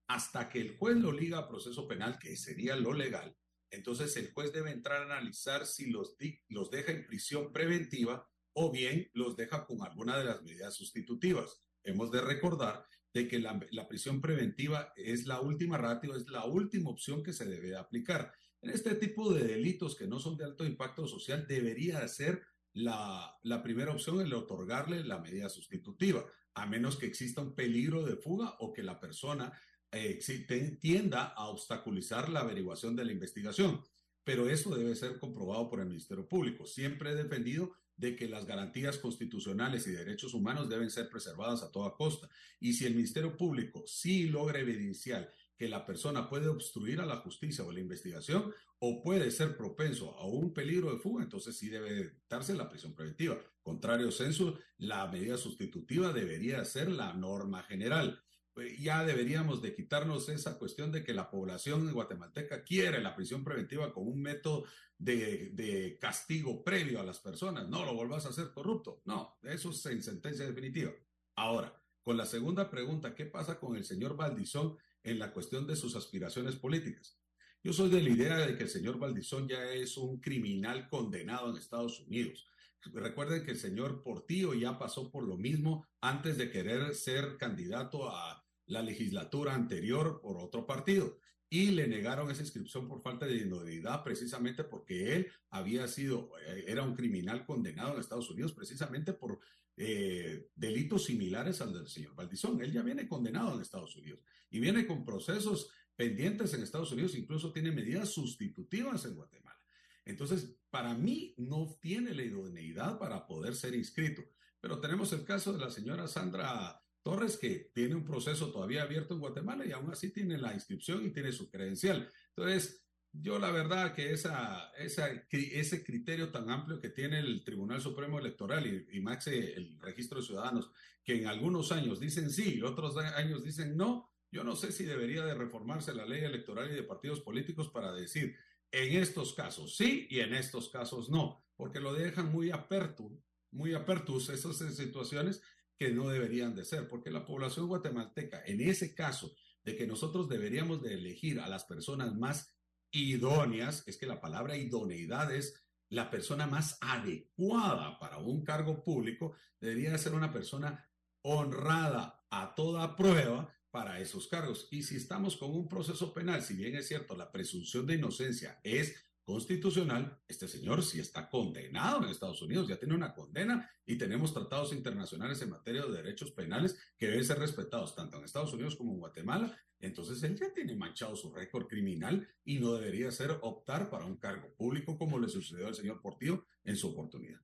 Hasta 0.07 0.49
que 0.49 0.59
el 0.59 0.76
juez 0.76 0.97
lo 0.97 1.13
liga 1.13 1.38
a 1.38 1.47
proceso 1.47 1.88
penal, 1.88 2.20
que 2.20 2.36
sería 2.36 2.76
lo 2.76 2.91
legal, 2.91 3.38
entonces 3.76 4.15
el 4.17 4.32
juez 4.32 4.51
debe 4.51 4.71
entrar 4.71 5.01
a 5.01 5.05
analizar 5.05 5.65
si 5.65 5.89
los, 5.89 6.15
los 6.49 6.71
deja 6.71 6.91
en 6.91 7.05
prisión 7.05 7.51
preventiva 7.51 8.28
o 8.53 8.71
bien 8.71 9.09
los 9.13 9.36
deja 9.36 9.65
con 9.65 9.84
alguna 9.84 10.17
de 10.17 10.26
las 10.26 10.41
medidas 10.41 10.73
sustitutivas. 10.73 11.61
Hemos 11.84 12.09
de 12.11 12.21
recordar 12.21 12.88
de 13.13 13.28
que 13.28 13.39
la, 13.39 13.88
prisión 13.88 14.19
preventiva 14.21 14.91
es 14.95 15.26
la 15.26 15.39
última 15.39 15.78
ratio, 15.78 16.15
es 16.15 16.28
la 16.30 16.45
última 16.45 16.89
opción 16.89 17.23
que 17.23 17.34
se 17.34 17.45
debe 17.45 17.76
aplicar. 17.76 18.34
En 18.61 18.71
este 18.71 18.95
tipo 18.95 19.34
de 19.34 19.45
delitos 19.45 19.95
que 19.95 20.07
no 20.07 20.19
son 20.19 20.36
de 20.38 20.45
alto 20.45 20.65
impacto 20.65 21.07
social, 21.07 21.45
debería 21.47 22.05
ser 22.07 22.41
la, 22.73 23.38
la 23.43 23.63
primera 23.63 23.91
opción 23.91 24.19
el 24.19 24.34
otorgarle 24.34 25.03
la 25.03 25.19
medida 25.19 25.47
sustitutiva, 25.47 26.26
a 26.55 26.65
menos 26.65 26.97
que 26.97 27.05
exista 27.05 27.41
un 27.41 27.55
peligro 27.55 28.03
de 28.03 28.17
fuga 28.17 28.55
o 28.59 28.73
que 28.73 28.84
la 28.84 28.99
persona 28.99 29.53
eh, 29.95 30.77
tienda 30.81 31.23
a 31.23 31.47
obstaculizar 31.47 32.29
la 32.29 32.41
averiguación 32.41 32.95
de 32.95 33.05
la 33.05 33.11
investigación. 33.11 33.81
Pero 34.23 34.49
eso 34.49 34.75
debe 34.75 34.95
ser 34.95 35.19
comprobado 35.19 35.69
por 35.69 35.79
el 35.79 35.87
Ministerio 35.87 36.27
Público. 36.27 36.65
Siempre 36.65 37.11
he 37.11 37.15
defendido 37.15 37.73
de 37.95 38.15
que 38.15 38.27
las 38.27 38.45
garantías 38.45 38.97
constitucionales 38.97 39.87
y 39.87 39.91
derechos 39.91 40.33
humanos 40.33 40.67
deben 40.67 40.89
ser 40.89 41.09
preservadas 41.09 41.63
a 41.63 41.71
toda 41.71 41.93
costa. 41.93 42.29
Y 42.59 42.73
si 42.73 42.85
el 42.85 42.95
Ministerio 42.95 43.37
Público 43.37 43.85
sí 43.87 44.27
logra 44.27 44.59
evidenciar 44.59 45.31
que 45.57 45.69
la 45.69 45.85
persona 45.85 46.29
puede 46.29 46.47
obstruir 46.47 46.99
a 46.99 47.05
la 47.05 47.17
justicia 47.17 47.63
o 47.63 47.71
la 47.71 47.79
investigación 47.79 48.53
o 48.79 49.01
puede 49.01 49.31
ser 49.31 49.55
propenso 49.55 50.17
a 50.17 50.27
un 50.27 50.53
peligro 50.53 50.91
de 50.91 50.99
fuga, 50.99 51.23
entonces 51.23 51.57
sí 51.57 51.69
debe 51.69 52.17
darse 52.29 52.53
la 52.53 52.69
prisión 52.69 52.93
preventiva. 52.93 53.39
Contrario 53.61 54.11
censo, 54.11 54.59
la 54.77 55.07
medida 55.07 55.37
sustitutiva 55.37 56.11
debería 56.11 56.63
ser 56.65 56.91
la 56.91 57.13
norma 57.13 57.63
general. 57.63 58.21
Pues, 58.56 58.80
ya 58.80 59.03
deberíamos 59.03 59.62
de 59.62 59.76
quitarnos 59.76 60.30
esa 60.30 60.58
cuestión 60.58 60.89
de 60.89 61.03
que 61.03 61.14
la 61.14 61.30
población 61.30 61.91
guatemalteca 61.91 62.64
quiere 62.64 63.01
la 63.01 63.14
prisión 63.14 63.43
preventiva 63.43 63.93
como 63.93 64.10
un 64.10 64.22
método 64.22 64.64
de, 64.97 65.49
de, 65.51 65.97
castigo 65.99 66.64
previo 66.64 67.01
a 67.01 67.03
las 67.03 67.20
personas. 67.20 67.68
No 67.68 67.84
lo 67.84 67.93
volvás 67.93 68.26
a 68.26 68.30
hacer 68.30 68.53
corrupto. 68.53 69.01
No, 69.03 69.38
eso 69.43 69.72
es 69.72 69.86
en 69.88 70.01
sentencia 70.01 70.47
definitiva. 70.47 70.93
Ahora, 71.36 71.78
con 72.01 72.16
la 72.16 72.26
segunda 72.26 72.70
pregunta, 72.70 73.14
¿qué 73.14 73.26
pasa 73.26 73.60
con 73.60 73.76
el 73.76 73.84
señor 73.84 74.16
Valdizón 74.16 74.78
en 75.03 75.20
la 75.20 75.34
cuestión 75.34 75.68
de 75.68 75.76
sus 75.76 75.97
aspiraciones 75.97 76.56
políticas? 76.56 77.20
Yo 77.62 77.74
soy 77.74 77.89
de 77.89 78.01
la 78.01 78.10
idea 78.10 78.38
de 78.38 78.56
que 78.56 78.64
el 78.64 78.70
señor 78.70 78.99
Valdizón 78.99 79.49
ya 79.49 79.70
es 79.74 79.97
un 79.97 80.22
criminal 80.22 80.88
condenado 80.88 81.49
en 81.49 81.58
Estados 81.58 81.99
Unidos. 82.08 82.47
Recuerden 82.93 83.43
que 83.43 83.51
el 83.51 83.60
señor 83.60 84.01
Portillo 84.01 84.53
ya 84.53 84.80
pasó 84.80 85.12
por 85.12 85.28
lo 85.28 85.36
mismo 85.36 85.86
antes 85.99 86.38
de 86.38 86.49
querer 86.49 86.95
ser 86.95 87.36
candidato 87.36 88.10
a 88.10 88.44
la 88.68 88.82
legislatura 88.82 89.53
anterior 89.53 90.20
por 90.22 90.38
otro 90.38 90.66
partido 90.66 91.18
y 91.49 91.72
le 91.72 91.88
negaron 91.88 92.30
esa 92.32 92.41
inscripción 92.41 92.88
por 92.88 93.01
falta 93.01 93.26
de 93.26 93.36
idoneidad 93.36 94.03
precisamente 94.03 94.63
porque 94.63 95.16
él 95.16 95.28
había 95.49 95.88
sido, 95.88 96.32
eh, 96.47 96.66
era 96.68 96.84
un 96.84 96.95
criminal 96.95 97.45
condenado 97.45 97.93
en 97.93 97.99
Estados 97.99 98.30
Unidos 98.30 98.53
precisamente 98.53 99.13
por 99.13 99.39
eh, 99.78 100.49
delitos 100.55 101.05
similares 101.05 101.61
al 101.61 101.74
del 101.74 101.88
señor 101.88 102.16
Valdizón. 102.16 102.61
Él 102.61 102.72
ya 102.72 102.82
viene 102.82 103.07
condenado 103.07 103.53
en 103.53 103.61
Estados 103.61 103.95
Unidos 103.95 104.20
y 104.49 104.59
viene 104.59 104.88
con 104.88 105.05
procesos 105.05 105.70
pendientes 105.95 106.53
en 106.53 106.63
Estados 106.63 106.91
Unidos, 106.91 107.16
incluso 107.16 107.51
tiene 107.51 107.72
medidas 107.72 108.09
sustitutivas 108.09 109.05
en 109.05 109.16
Guatemala. 109.16 109.59
Entonces, 110.03 110.55
para 110.70 110.93
mí 110.93 111.34
no 111.38 111.78
tiene 111.82 112.13
la 112.13 112.24
idoneidad 112.24 112.99
para 112.99 113.26
poder 113.26 113.55
ser 113.55 113.76
inscrito. 113.76 114.24
Pero 114.59 114.80
tenemos 114.80 115.11
el 115.13 115.24
caso 115.24 115.53
de 115.53 115.59
la 115.59 115.72
señora 115.72 116.07
Sandra 116.07 116.84
Torres, 117.06 117.38
que 117.38 117.70
tiene 117.72 117.93
un 117.93 118.03
proceso 118.03 118.51
todavía 118.51 118.82
abierto 118.82 119.14
en 119.14 119.20
Guatemala 119.20 119.64
y 119.64 119.72
aún 119.72 119.91
así 119.91 120.12
tiene 120.12 120.39
la 120.39 120.56
inscripción 120.56 121.06
y 121.06 121.12
tiene 121.12 121.32
su 121.32 121.51
credencial. 121.51 122.10
Entonces, 122.30 122.84
yo 123.12 123.38
la 123.38 123.51
verdad 123.51 123.93
que 123.93 124.12
esa, 124.12 124.72
esa, 124.80 125.12
ese 125.30 125.84
criterio 125.84 126.32
tan 126.32 126.49
amplio 126.49 126.82
que 126.82 126.89
tiene 126.89 127.20
el 127.20 127.43
Tribunal 127.43 127.80
Supremo 127.80 128.18
Electoral 128.18 128.66
y, 128.66 128.88
y 128.91 129.06
el 129.28 129.80
registro 129.80 130.20
de 130.20 130.26
ciudadanos, 130.26 130.72
que 131.03 131.18
en 131.18 131.28
algunos 131.28 131.72
años 131.72 131.99
dicen 131.99 132.32
sí 132.32 132.56
y 132.56 132.64
otros 132.64 132.97
años 132.97 133.43
dicen 133.43 133.78
no, 133.78 134.12
yo 134.32 134.43
no 134.43 134.56
sé 134.56 134.72
si 134.72 134.84
debería 134.84 135.24
de 135.24 135.36
reformarse 135.36 135.93
la 135.93 136.08
ley 136.08 136.24
electoral 136.24 136.72
y 136.72 136.76
de 136.76 136.82
partidos 136.82 137.22
políticos 137.22 137.70
para 137.70 137.93
decir 137.93 138.36
en 138.72 138.99
estos 138.99 139.36
casos 139.36 139.78
sí 139.78 140.08
y 140.10 140.22
en 140.22 140.34
estos 140.34 140.70
casos 140.70 141.12
no, 141.12 141.45
porque 141.56 141.80
lo 141.80 141.93
dejan 141.93 142.32
muy 142.32 142.49
aperto, 142.49 143.12
muy 143.51 143.76
apertus 143.76 144.30
esas 144.30 144.58
situaciones 144.76 145.43
que 145.78 145.91
no 145.91 146.09
deberían 146.09 146.55
de 146.55 146.65
ser, 146.65 146.88
porque 146.88 147.11
la 147.11 147.26
población 147.26 147.67
guatemalteca, 147.67 148.43
en 148.45 148.61
ese 148.61 148.93
caso 148.93 149.36
de 149.63 149.76
que 149.76 149.88
nosotros 149.88 150.30
deberíamos 150.30 150.82
de 150.82 150.93
elegir 150.93 151.39
a 151.39 151.47
las 151.47 151.65
personas 151.65 152.15
más 152.15 152.55
idóneas, 152.91 153.84
es 153.88 153.97
que 153.97 154.05
la 154.05 154.21
palabra 154.21 154.55
idoneidad 154.55 155.34
es 155.34 155.61
la 155.89 156.09
persona 156.09 156.47
más 156.47 156.78
adecuada 156.82 157.99
para 157.99 158.17
un 158.17 158.43
cargo 158.43 158.84
público, 158.84 159.36
debería 159.59 159.97
ser 159.97 160.13
una 160.13 160.32
persona 160.32 160.88
honrada 161.21 162.26
a 162.30 162.53
toda 162.55 162.95
prueba 162.95 163.53
para 163.71 163.99
esos 163.99 164.28
cargos. 164.28 164.67
Y 164.71 164.84
si 164.84 164.95
estamos 164.95 165.36
con 165.36 165.51
un 165.51 165.67
proceso 165.67 166.13
penal, 166.13 166.41
si 166.41 166.53
bien 166.53 166.76
es 166.76 166.88
cierto, 166.88 167.15
la 167.15 167.32
presunción 167.32 167.86
de 167.86 167.95
inocencia 167.95 168.59
es 168.63 168.95
constitucional, 169.26 170.19
este 170.28 170.47
señor 170.47 170.84
sí 170.84 170.99
está 170.99 171.28
condenado 171.30 172.03
en 172.03 172.09
Estados 172.09 172.41
Unidos, 172.43 172.67
ya 172.67 172.78
tiene 172.78 172.93
una 172.93 173.13
condena 173.13 173.69
y 173.86 173.97
tenemos 173.97 174.34
tratados 174.34 174.71
internacionales 174.71 175.41
en 175.41 175.49
materia 175.49 175.84
de 175.84 175.91
derechos 175.91 176.32
penales 176.32 176.78
que 176.97 177.07
deben 177.07 177.26
ser 177.26 177.39
respetados 177.39 177.95
tanto 177.95 178.17
en 178.17 178.23
Estados 178.23 178.53
Unidos 178.53 178.76
como 178.76 178.93
en 178.93 178.99
Guatemala. 178.99 179.57
Entonces 179.80 180.21
él 180.23 180.38
ya 180.38 180.53
tiene 180.53 180.76
manchado 180.76 181.15
su 181.15 181.34
récord 181.34 181.67
criminal 181.67 182.28
y 182.43 182.59
no 182.59 182.73
debería 182.73 183.11
ser 183.11 183.32
optar 183.41 183.89
para 183.89 184.05
un 184.05 184.17
cargo 184.17 184.53
público 184.55 184.97
como 184.97 185.19
le 185.19 185.28
sucedió 185.28 185.67
al 185.67 185.76
señor 185.76 186.01
Portillo 186.01 186.45
en 186.63 186.78
su 186.78 186.89
oportunidad. 186.89 187.41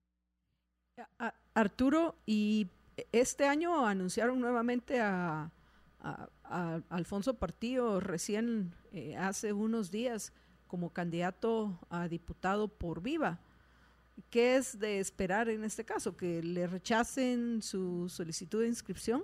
Arturo, 1.54 2.16
y 2.26 2.68
este 3.10 3.46
año 3.46 3.86
anunciaron 3.86 4.40
nuevamente 4.40 5.00
a, 5.00 5.50
Alfonso 6.90 7.34
Portillo 7.34 8.00
recién 8.00 8.74
eh, 8.90 9.16
hace 9.16 9.52
unos 9.52 9.92
días 9.92 10.32
como 10.72 10.90
candidato 10.90 11.78
a 11.90 12.08
diputado 12.08 12.66
por 12.66 13.02
Viva. 13.02 13.38
¿Qué 14.30 14.56
es 14.56 14.78
de 14.78 15.00
esperar 15.00 15.50
en 15.50 15.64
este 15.64 15.84
caso? 15.84 16.16
¿Que 16.16 16.42
le 16.42 16.66
rechacen 16.66 17.60
su 17.60 18.08
solicitud 18.08 18.62
de 18.62 18.68
inscripción? 18.68 19.22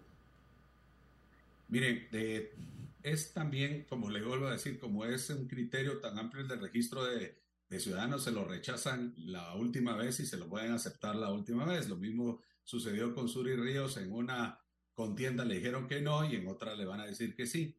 Miren, 1.68 2.06
es 3.02 3.32
también, 3.32 3.86
como 3.88 4.10
le 4.10 4.22
vuelvo 4.22 4.48
a 4.48 4.52
decir, 4.52 4.78
como 4.78 5.06
es 5.06 5.30
un 5.30 5.48
criterio 5.48 6.00
tan 6.00 6.18
amplio 6.18 6.42
el 6.42 6.48
del 6.48 6.60
registro 6.60 7.02
de, 7.06 7.40
de 7.70 7.80
ciudadanos, 7.80 8.24
se 8.24 8.30
lo 8.30 8.44
rechazan 8.44 9.14
la 9.16 9.54
última 9.54 9.96
vez 9.96 10.20
y 10.20 10.26
se 10.26 10.36
lo 10.36 10.50
pueden 10.50 10.72
aceptar 10.72 11.16
la 11.16 11.32
última 11.32 11.64
vez. 11.64 11.88
Lo 11.88 11.96
mismo 11.96 12.42
sucedió 12.62 13.14
con 13.14 13.26
Suri 13.26 13.56
Ríos 13.56 13.96
en 13.96 14.12
una 14.12 14.60
contienda, 14.92 15.46
le 15.46 15.54
dijeron 15.54 15.88
que 15.88 16.02
no 16.02 16.30
y 16.30 16.36
en 16.36 16.46
otra 16.46 16.74
le 16.74 16.84
van 16.84 17.00
a 17.00 17.06
decir 17.06 17.34
que 17.34 17.46
sí. 17.46 17.74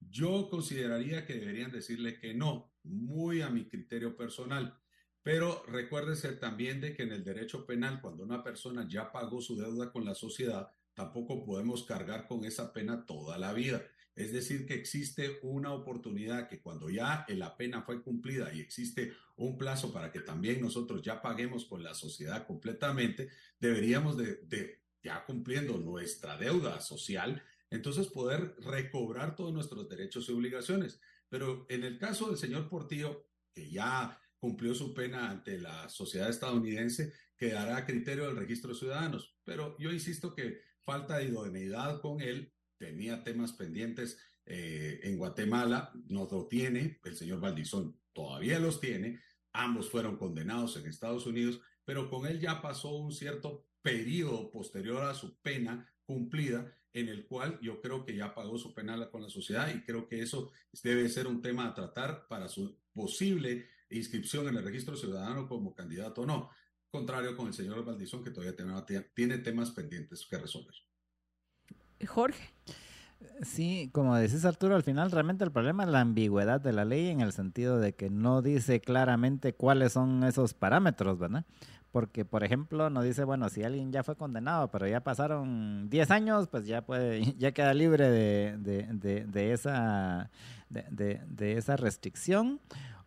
Yo 0.00 0.48
consideraría 0.48 1.26
que 1.26 1.34
deberían 1.34 1.70
decirle 1.70 2.18
que 2.18 2.32
no, 2.32 2.71
muy 2.84 3.42
a 3.42 3.50
mi 3.50 3.68
criterio 3.68 4.16
personal. 4.16 4.78
Pero 5.22 5.64
recuérdese 5.68 6.32
también 6.32 6.80
de 6.80 6.94
que 6.94 7.04
en 7.04 7.12
el 7.12 7.22
derecho 7.22 7.64
penal, 7.64 8.00
cuando 8.00 8.24
una 8.24 8.42
persona 8.42 8.86
ya 8.88 9.12
pagó 9.12 9.40
su 9.40 9.56
deuda 9.56 9.92
con 9.92 10.04
la 10.04 10.14
sociedad, 10.14 10.70
tampoco 10.94 11.44
podemos 11.44 11.84
cargar 11.84 12.26
con 12.26 12.44
esa 12.44 12.72
pena 12.72 13.06
toda 13.06 13.38
la 13.38 13.52
vida. 13.52 13.82
Es 14.14 14.32
decir, 14.32 14.66
que 14.66 14.74
existe 14.74 15.38
una 15.42 15.72
oportunidad 15.72 16.48
que 16.48 16.60
cuando 16.60 16.90
ya 16.90 17.24
la 17.28 17.56
pena 17.56 17.82
fue 17.82 18.02
cumplida 18.02 18.52
y 18.52 18.60
existe 18.60 19.14
un 19.36 19.56
plazo 19.56 19.92
para 19.92 20.12
que 20.12 20.20
también 20.20 20.60
nosotros 20.60 21.02
ya 21.02 21.22
paguemos 21.22 21.64
con 21.64 21.82
la 21.82 21.94
sociedad 21.94 22.46
completamente, 22.46 23.30
deberíamos 23.58 24.18
de, 24.18 24.80
ya 25.02 25.24
cumpliendo 25.24 25.78
nuestra 25.78 26.36
deuda 26.36 26.80
social, 26.80 27.42
entonces 27.70 28.08
poder 28.08 28.54
recobrar 28.58 29.34
todos 29.34 29.52
nuestros 29.54 29.88
derechos 29.88 30.28
y 30.28 30.32
obligaciones. 30.32 31.00
Pero 31.32 31.64
en 31.70 31.82
el 31.82 31.98
caso 31.98 32.28
del 32.28 32.36
señor 32.36 32.68
Portillo, 32.68 33.26
que 33.54 33.70
ya 33.70 34.20
cumplió 34.38 34.74
su 34.74 34.92
pena 34.92 35.30
ante 35.30 35.58
la 35.58 35.88
sociedad 35.88 36.28
estadounidense, 36.28 37.14
quedará 37.38 37.78
a 37.78 37.86
criterio 37.86 38.26
del 38.26 38.36
registro 38.36 38.74
de 38.74 38.78
ciudadanos. 38.78 39.34
Pero 39.42 39.74
yo 39.78 39.90
insisto 39.90 40.34
que 40.34 40.60
falta 40.82 41.16
de 41.16 41.28
idoneidad 41.28 42.02
con 42.02 42.20
él, 42.20 42.52
tenía 42.76 43.24
temas 43.24 43.54
pendientes 43.54 44.18
eh, 44.44 45.00
en 45.04 45.16
Guatemala, 45.16 45.90
no 46.10 46.28
lo 46.30 46.48
tiene, 46.48 47.00
el 47.02 47.16
señor 47.16 47.40
Valdizón 47.40 47.98
todavía 48.12 48.58
los 48.58 48.78
tiene, 48.78 49.18
ambos 49.54 49.88
fueron 49.88 50.18
condenados 50.18 50.76
en 50.76 50.84
Estados 50.84 51.24
Unidos, 51.24 51.62
pero 51.86 52.10
con 52.10 52.26
él 52.26 52.40
ya 52.40 52.60
pasó 52.60 52.94
un 52.96 53.10
cierto 53.10 53.66
periodo 53.80 54.50
posterior 54.50 55.02
a 55.04 55.14
su 55.14 55.38
pena 55.38 55.90
cumplida 56.04 56.76
en 56.92 57.08
el 57.08 57.26
cual 57.26 57.58
yo 57.60 57.80
creo 57.80 58.04
que 58.04 58.14
ya 58.14 58.34
pagó 58.34 58.58
su 58.58 58.74
penal 58.74 59.10
con 59.10 59.22
la 59.22 59.30
sociedad 59.30 59.72
y 59.74 59.82
creo 59.82 60.08
que 60.08 60.20
eso 60.20 60.50
debe 60.82 61.08
ser 61.08 61.26
un 61.26 61.40
tema 61.40 61.66
a 61.66 61.74
tratar 61.74 62.26
para 62.28 62.48
su 62.48 62.76
posible 62.92 63.66
inscripción 63.90 64.48
en 64.48 64.56
el 64.56 64.64
registro 64.64 64.96
ciudadano 64.96 65.48
como 65.48 65.74
candidato 65.74 66.22
o 66.22 66.26
no. 66.26 66.50
Contrario 66.90 67.36
con 67.36 67.46
el 67.46 67.54
señor 67.54 67.84
Valdizón, 67.84 68.22
que 68.22 68.30
todavía 68.30 68.54
tiene, 68.56 69.00
tiene 69.14 69.38
temas 69.38 69.70
pendientes 69.70 70.26
que 70.28 70.38
resolver. 70.38 70.74
Jorge. 72.06 72.52
Sí, 73.42 73.88
como 73.92 74.16
decís 74.16 74.44
Arturo, 74.44 74.74
al 74.74 74.82
final 74.82 75.10
realmente 75.10 75.44
el 75.44 75.52
problema 75.52 75.84
es 75.84 75.90
la 75.90 76.00
ambigüedad 76.00 76.60
de 76.60 76.72
la 76.72 76.84
ley 76.84 77.08
en 77.08 77.20
el 77.20 77.32
sentido 77.32 77.78
de 77.78 77.94
que 77.94 78.10
no 78.10 78.42
dice 78.42 78.80
claramente 78.80 79.54
cuáles 79.54 79.92
son 79.92 80.24
esos 80.24 80.54
parámetros, 80.54 81.18
¿verdad? 81.18 81.44
Porque, 81.92 82.24
por 82.24 82.42
ejemplo, 82.42 82.88
no 82.88 83.02
dice, 83.02 83.22
bueno, 83.24 83.50
si 83.50 83.62
alguien 83.62 83.92
ya 83.92 84.02
fue 84.02 84.16
condenado, 84.16 84.70
pero 84.70 84.88
ya 84.88 85.00
pasaron 85.00 85.90
10 85.90 86.10
años, 86.10 86.48
pues 86.48 86.66
ya 86.66 86.80
puede, 86.82 87.22
ya 87.38 87.52
queda 87.52 87.74
libre 87.74 88.10
de, 88.10 89.52
esa, 89.52 90.30
de, 90.70 91.52
esa 91.52 91.76
restricción. 91.76 92.60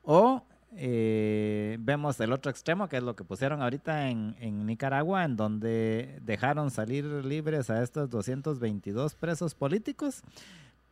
O 0.03 0.43
eh, 0.77 1.77
vemos 1.79 2.19
el 2.19 2.31
otro 2.31 2.51
extremo, 2.51 2.87
que 2.87 2.97
es 2.97 3.03
lo 3.03 3.15
que 3.15 3.23
pusieron 3.23 3.63
ahorita 3.63 4.09
en, 4.09 4.35
en, 4.39 4.67
Nicaragua, 4.67 5.25
en 5.25 5.35
donde 5.35 6.19
dejaron 6.21 6.69
salir 6.69 7.05
libres 7.05 7.71
a 7.71 7.81
estos 7.81 8.11
222 8.11 9.15
presos 9.15 9.55
políticos 9.55 10.21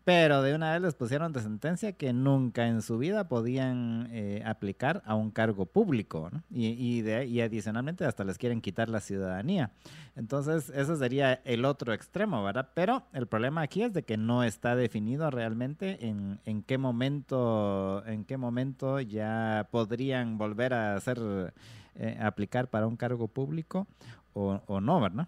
pero 0.03 0.41
de 0.41 0.53
una 0.53 0.73
vez 0.73 0.81
les 0.81 0.95
pusieron 0.95 1.31
de 1.31 1.41
sentencia 1.41 1.93
que 1.93 2.11
nunca 2.11 2.67
en 2.67 2.81
su 2.81 2.97
vida 2.97 3.29
podían 3.29 4.09
eh, 4.11 4.43
aplicar 4.45 5.01
a 5.05 5.15
un 5.15 5.31
cargo 5.31 5.65
público, 5.65 6.29
¿no? 6.31 6.43
y, 6.51 6.67
y, 6.67 7.01
de, 7.01 7.25
y, 7.25 7.39
adicionalmente 7.39 8.05
hasta 8.05 8.25
les 8.25 8.37
quieren 8.37 8.59
quitar 8.59 8.89
la 8.89 8.99
ciudadanía. 8.99 9.71
Entonces, 10.15 10.69
ese 10.69 10.97
sería 10.97 11.33
el 11.45 11.63
otro 11.63 11.93
extremo, 11.93 12.43
¿verdad? 12.43 12.69
Pero 12.73 13.03
el 13.13 13.27
problema 13.27 13.61
aquí 13.61 13.83
es 13.83 13.93
de 13.93 14.03
que 14.03 14.17
no 14.17 14.43
está 14.43 14.75
definido 14.75 15.31
realmente 15.31 16.05
en, 16.05 16.39
en 16.45 16.63
qué 16.63 16.77
momento, 16.77 18.03
en 18.05 18.25
qué 18.25 18.35
momento 18.35 18.99
ya 18.99 19.69
podrían 19.71 20.37
volver 20.37 20.73
a 20.73 20.95
hacer, 20.95 21.53
eh, 21.95 22.17
aplicar 22.19 22.67
para 22.69 22.87
un 22.87 22.97
cargo 22.97 23.29
público 23.29 23.87
o, 24.33 24.61
o 24.67 24.81
no, 24.81 24.99
¿verdad? 24.99 25.27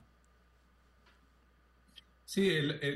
Sí, 2.26 2.50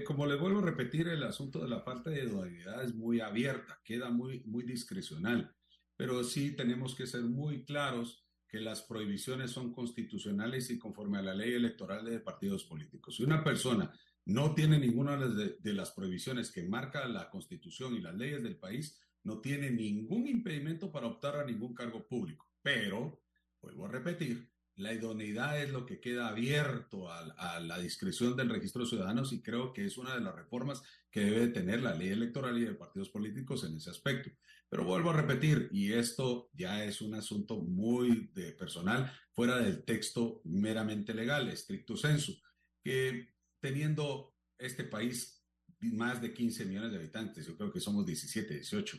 como 0.05 0.25
le 0.25 0.35
vuelvo 0.35 0.59
a 0.59 0.63
repetir, 0.63 1.07
el 1.07 1.23
asunto 1.23 1.59
de 1.59 1.69
la 1.69 1.81
falta 1.81 2.09
de 2.09 2.25
dualidad 2.25 2.83
es 2.83 2.95
muy 2.95 3.19
abierta, 3.19 3.79
queda 3.83 4.09
muy, 4.09 4.41
muy 4.45 4.63
discrecional, 4.63 5.55
pero 5.95 6.23
sí 6.23 6.55
tenemos 6.55 6.95
que 6.95 7.05
ser 7.05 7.21
muy 7.21 7.63
claros 7.63 8.25
que 8.47 8.59
las 8.59 8.81
prohibiciones 8.81 9.51
son 9.51 9.71
constitucionales 9.71 10.71
y 10.71 10.79
conforme 10.79 11.19
a 11.19 11.21
la 11.21 11.35
ley 11.35 11.53
electoral 11.53 12.03
de 12.05 12.19
partidos 12.19 12.63
políticos. 12.63 13.17
Si 13.17 13.23
una 13.23 13.43
persona 13.43 13.93
no 14.25 14.55
tiene 14.55 14.79
ninguna 14.79 15.15
de, 15.15 15.57
de 15.59 15.73
las 15.73 15.91
prohibiciones 15.91 16.51
que 16.51 16.63
marca 16.63 17.07
la 17.07 17.29
constitución 17.29 17.95
y 17.95 18.01
las 18.01 18.15
leyes 18.15 18.41
del 18.41 18.57
país, 18.57 18.99
no 19.23 19.39
tiene 19.41 19.69
ningún 19.69 20.27
impedimento 20.27 20.91
para 20.91 21.05
optar 21.05 21.35
a 21.35 21.45
ningún 21.45 21.75
cargo 21.75 22.07
público. 22.07 22.49
Pero, 22.63 23.21
vuelvo 23.61 23.85
a 23.85 23.91
repetir, 23.91 24.49
la 24.79 24.93
idoneidad 24.93 25.61
es 25.61 25.71
lo 25.71 25.85
que 25.85 25.99
queda 25.99 26.29
abierto 26.29 27.11
a, 27.11 27.59
la 27.59 27.79
discreción 27.79 28.37
del 28.37 28.49
registro 28.49 28.83
de 28.83 28.89
ciudadanos 28.89 29.33
y 29.33 29.41
creo 29.41 29.73
que 29.73 29.85
es 29.85 29.97
una 29.97 30.15
de 30.15 30.21
las 30.21 30.33
reformas 30.33 30.81
que 31.11 31.19
debe 31.19 31.47
tener 31.49 31.81
la 31.81 31.93
ley 31.93 32.09
electoral 32.09 32.57
y 32.57 32.63
de 32.63 32.75
partidos 32.75 33.09
políticos 33.09 33.65
en 33.65 33.75
ese 33.75 33.89
aspecto. 33.89 34.31
Pero 34.69 34.85
vuelvo 34.85 35.09
a 35.09 35.17
repetir, 35.21 35.67
y 35.73 35.91
esto 35.91 36.49
ya 36.53 36.85
es 36.85 37.01
un 37.01 37.13
asunto 37.13 37.57
muy 37.57 38.27
personal, 38.57 39.11
fuera 39.33 39.57
del 39.57 39.83
texto 39.83 40.41
meramente 40.45 41.13
legal, 41.13 41.49
estricto 41.49 41.97
sensu, 41.97 42.39
que 42.81 43.33
teniendo 43.59 44.33
este 44.57 44.85
país 44.85 45.43
más 45.81 46.21
de 46.21 46.33
15 46.33 46.65
millones 46.65 46.91
de 46.91 46.97
habitantes, 46.99 47.45
yo 47.45 47.57
creo 47.57 47.71
que 47.71 47.81
somos 47.81 48.05
17, 48.05 48.53
18, 48.53 48.97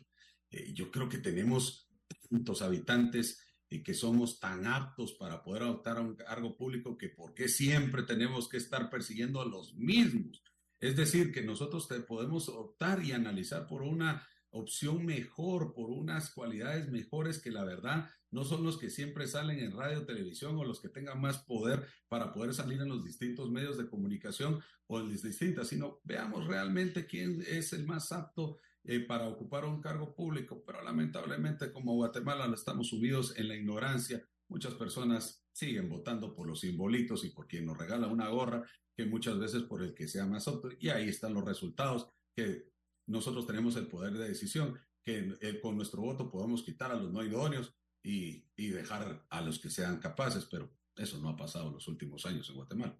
eh, 0.50 0.72
yo 0.74 0.90
creo 0.90 1.08
que 1.08 1.18
tenemos 1.18 1.88
tantos 2.28 2.60
habitantes 2.60 3.46
y 3.70 3.84
que 3.84 3.94
somos 3.94 4.40
tan 4.40 4.66
aptos 4.66 5.12
para 5.12 5.42
poder 5.42 5.62
adoptar 5.62 5.96
a 5.96 6.02
un 6.02 6.16
cargo 6.16 6.56
público 6.56 6.98
que 6.98 7.08
por 7.08 7.34
qué 7.34 7.48
siempre 7.48 8.02
tenemos 8.02 8.48
que 8.48 8.56
estar 8.56 8.90
persiguiendo 8.90 9.40
a 9.40 9.46
los 9.46 9.74
mismos. 9.76 10.42
Es 10.80 10.96
decir, 10.96 11.32
que 11.32 11.42
nosotros 11.42 11.88
podemos 12.08 12.48
optar 12.48 13.04
y 13.04 13.12
analizar 13.12 13.68
por 13.68 13.82
una 13.82 14.26
opción 14.50 15.06
mejor, 15.06 15.72
por 15.72 15.90
unas 15.90 16.30
cualidades 16.30 16.90
mejores 16.90 17.38
que 17.38 17.52
la 17.52 17.64
verdad 17.64 18.10
no 18.32 18.44
son 18.44 18.64
los 18.64 18.78
que 18.78 18.90
siempre 18.90 19.28
salen 19.28 19.60
en 19.60 19.72
radio, 19.72 20.04
televisión 20.04 20.56
o 20.58 20.64
los 20.64 20.80
que 20.80 20.88
tengan 20.88 21.20
más 21.20 21.38
poder 21.38 21.86
para 22.08 22.32
poder 22.32 22.54
salir 22.54 22.80
en 22.80 22.88
los 22.88 23.04
distintos 23.04 23.50
medios 23.50 23.78
de 23.78 23.88
comunicación 23.88 24.60
o 24.86 25.00
en 25.00 25.10
las 25.10 25.22
distintas, 25.22 25.68
sino 25.68 26.00
veamos 26.02 26.46
realmente 26.48 27.06
quién 27.06 27.44
es 27.46 27.72
el 27.72 27.86
más 27.86 28.10
apto 28.10 28.58
eh, 28.84 29.00
para 29.00 29.28
ocupar 29.28 29.64
un 29.64 29.80
cargo 29.80 30.14
público, 30.14 30.62
pero 30.66 30.82
lamentablemente 30.82 31.72
como 31.72 31.94
Guatemala 31.94 32.50
estamos 32.54 32.88
subidos 32.88 33.36
en 33.38 33.48
la 33.48 33.56
ignorancia, 33.56 34.26
muchas 34.48 34.74
personas 34.74 35.44
siguen 35.52 35.88
votando 35.88 36.34
por 36.34 36.46
los 36.46 36.60
simbolitos 36.60 37.24
y 37.24 37.30
por 37.30 37.46
quien 37.46 37.66
nos 37.66 37.76
regala 37.76 38.06
una 38.06 38.28
gorra, 38.28 38.64
que 38.96 39.04
muchas 39.04 39.38
veces 39.38 39.62
por 39.62 39.82
el 39.82 39.94
que 39.94 40.08
sea 40.08 40.26
más 40.26 40.48
alto, 40.48 40.70
y 40.78 40.88
ahí 40.88 41.08
están 41.08 41.34
los 41.34 41.44
resultados, 41.44 42.08
que 42.34 42.70
nosotros 43.06 43.46
tenemos 43.46 43.76
el 43.76 43.86
poder 43.86 44.14
de 44.14 44.28
decisión, 44.28 44.78
que 45.02 45.36
eh, 45.40 45.60
con 45.60 45.76
nuestro 45.76 46.02
voto 46.02 46.30
podamos 46.30 46.62
quitar 46.62 46.90
a 46.90 46.96
los 46.96 47.12
no 47.12 47.24
idóneos 47.24 47.74
y, 48.02 48.46
y 48.56 48.68
dejar 48.68 49.26
a 49.28 49.40
los 49.40 49.58
que 49.58 49.70
sean 49.70 49.98
capaces, 49.98 50.46
pero 50.46 50.70
eso 50.96 51.18
no 51.18 51.28
ha 51.28 51.36
pasado 51.36 51.68
en 51.68 51.74
los 51.74 51.88
últimos 51.88 52.24
años 52.26 52.48
en 52.48 52.56
Guatemala. 52.56 52.98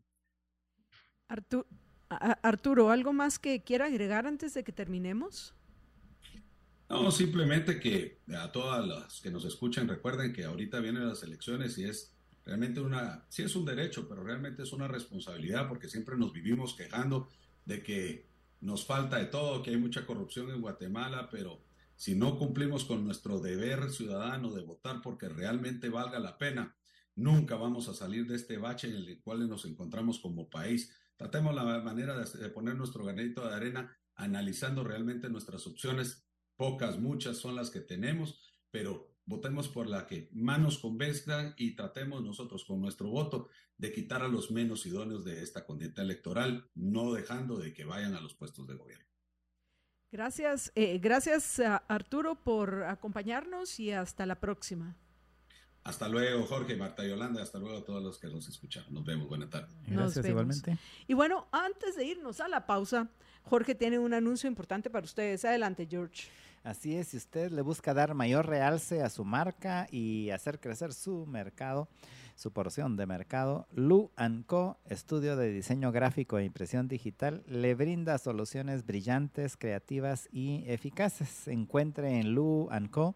Arturo, 2.42 2.90
¿algo 2.90 3.12
más 3.12 3.38
que 3.38 3.62
quiera 3.62 3.86
agregar 3.86 4.26
antes 4.26 4.52
de 4.54 4.64
que 4.64 4.72
terminemos? 4.72 5.54
No, 6.90 7.12
simplemente 7.12 7.78
que 7.78 8.18
a 8.36 8.50
todas 8.50 8.84
las 8.84 9.20
que 9.20 9.30
nos 9.30 9.44
escuchan 9.44 9.86
recuerden 9.86 10.32
que 10.32 10.44
ahorita 10.44 10.80
vienen 10.80 11.06
las 11.06 11.22
elecciones 11.22 11.78
y 11.78 11.84
es 11.84 12.12
realmente 12.44 12.80
una, 12.80 13.24
sí 13.28 13.42
es 13.42 13.54
un 13.54 13.64
derecho, 13.64 14.08
pero 14.08 14.24
realmente 14.24 14.64
es 14.64 14.72
una 14.72 14.88
responsabilidad 14.88 15.68
porque 15.68 15.88
siempre 15.88 16.16
nos 16.16 16.32
vivimos 16.32 16.74
quejando 16.74 17.28
de 17.64 17.84
que 17.84 18.26
nos 18.60 18.84
falta 18.84 19.18
de 19.18 19.26
todo, 19.26 19.62
que 19.62 19.70
hay 19.70 19.76
mucha 19.76 20.04
corrupción 20.04 20.50
en 20.50 20.60
Guatemala, 20.60 21.28
pero 21.30 21.62
si 21.94 22.16
no 22.16 22.36
cumplimos 22.36 22.84
con 22.84 23.04
nuestro 23.04 23.38
deber 23.38 23.90
ciudadano 23.90 24.50
de 24.50 24.62
votar 24.62 25.00
porque 25.00 25.28
realmente 25.28 25.90
valga 25.90 26.18
la 26.18 26.38
pena, 26.38 26.74
nunca 27.14 27.54
vamos 27.54 27.88
a 27.88 27.94
salir 27.94 28.26
de 28.26 28.34
este 28.34 28.58
bache 28.58 28.88
en 28.88 28.96
el 28.96 29.20
cual 29.22 29.48
nos 29.48 29.64
encontramos 29.64 30.18
como 30.18 30.50
país. 30.50 30.92
Tratemos 31.16 31.54
la 31.54 31.62
manera 31.82 32.18
de 32.18 32.48
poner 32.48 32.74
nuestro 32.74 33.04
granito 33.04 33.48
de 33.48 33.54
arena 33.54 33.96
analizando 34.16 34.82
realmente 34.82 35.30
nuestras 35.30 35.68
opciones 35.68 36.24
pocas, 36.60 36.98
muchas 36.98 37.38
son 37.38 37.56
las 37.56 37.70
que 37.70 37.80
tenemos, 37.80 38.38
pero 38.70 39.16
votemos 39.24 39.66
por 39.66 39.88
la 39.88 40.06
que 40.06 40.28
más 40.34 40.60
nos 40.60 40.78
convenzca 40.78 41.54
y 41.56 41.74
tratemos 41.74 42.22
nosotros 42.22 42.66
con 42.66 42.82
nuestro 42.82 43.08
voto 43.08 43.48
de 43.78 43.90
quitar 43.90 44.20
a 44.20 44.28
los 44.28 44.50
menos 44.50 44.84
idóneos 44.84 45.24
de 45.24 45.42
esta 45.42 45.64
contienda 45.64 46.02
electoral, 46.02 46.70
no 46.74 47.14
dejando 47.14 47.56
de 47.56 47.72
que 47.72 47.86
vayan 47.86 48.14
a 48.14 48.20
los 48.20 48.34
puestos 48.34 48.66
de 48.66 48.74
gobierno. 48.74 49.06
Gracias, 50.12 50.70
eh, 50.74 50.98
gracias 50.98 51.62
Arturo 51.88 52.34
por 52.34 52.84
acompañarnos 52.84 53.80
y 53.80 53.92
hasta 53.92 54.26
la 54.26 54.38
próxima. 54.38 54.98
Hasta 55.82 56.08
luego, 56.08 56.44
Jorge, 56.44 56.76
Marta 56.76 57.06
Yolanda. 57.06 57.42
Hasta 57.42 57.58
luego 57.58 57.78
a 57.78 57.84
todos 57.84 58.02
los 58.02 58.18
que 58.18 58.28
nos 58.28 58.46
escucharon. 58.48 58.92
Nos 58.92 59.04
vemos. 59.04 59.28
Buena 59.28 59.48
tarde. 59.48 59.74
Gracias, 59.86 60.26
igualmente. 60.26 60.76
Y 61.08 61.14
bueno, 61.14 61.48
antes 61.52 61.96
de 61.96 62.04
irnos 62.04 62.40
a 62.40 62.48
la 62.48 62.66
pausa, 62.66 63.08
Jorge 63.44 63.74
tiene 63.74 63.98
un 63.98 64.12
anuncio 64.12 64.46
importante 64.46 64.90
para 64.90 65.06
ustedes. 65.06 65.44
Adelante, 65.46 65.88
George. 65.90 66.28
Así 66.62 66.94
es, 66.94 67.08
si 67.08 67.16
usted 67.16 67.50
le 67.50 67.62
busca 67.62 67.94
dar 67.94 68.12
mayor 68.12 68.46
realce 68.46 69.02
a 69.02 69.08
su 69.08 69.24
marca 69.24 69.86
y 69.90 70.28
hacer 70.28 70.60
crecer 70.60 70.92
su 70.92 71.24
mercado, 71.24 71.88
su 72.34 72.52
porción 72.52 72.96
de 72.96 73.06
mercado, 73.06 73.66
Lu 73.72 74.10
Co, 74.46 74.78
estudio 74.84 75.36
de 75.36 75.50
diseño 75.50 75.90
gráfico 75.90 76.38
e 76.38 76.44
impresión 76.44 76.86
digital, 76.86 77.42
le 77.46 77.74
brinda 77.74 78.18
soluciones 78.18 78.84
brillantes, 78.84 79.56
creativas 79.56 80.28
y 80.32 80.64
eficaces. 80.66 81.48
Encuentre 81.48 82.20
en 82.20 82.34
Lu 82.34 82.68
Co 82.90 83.14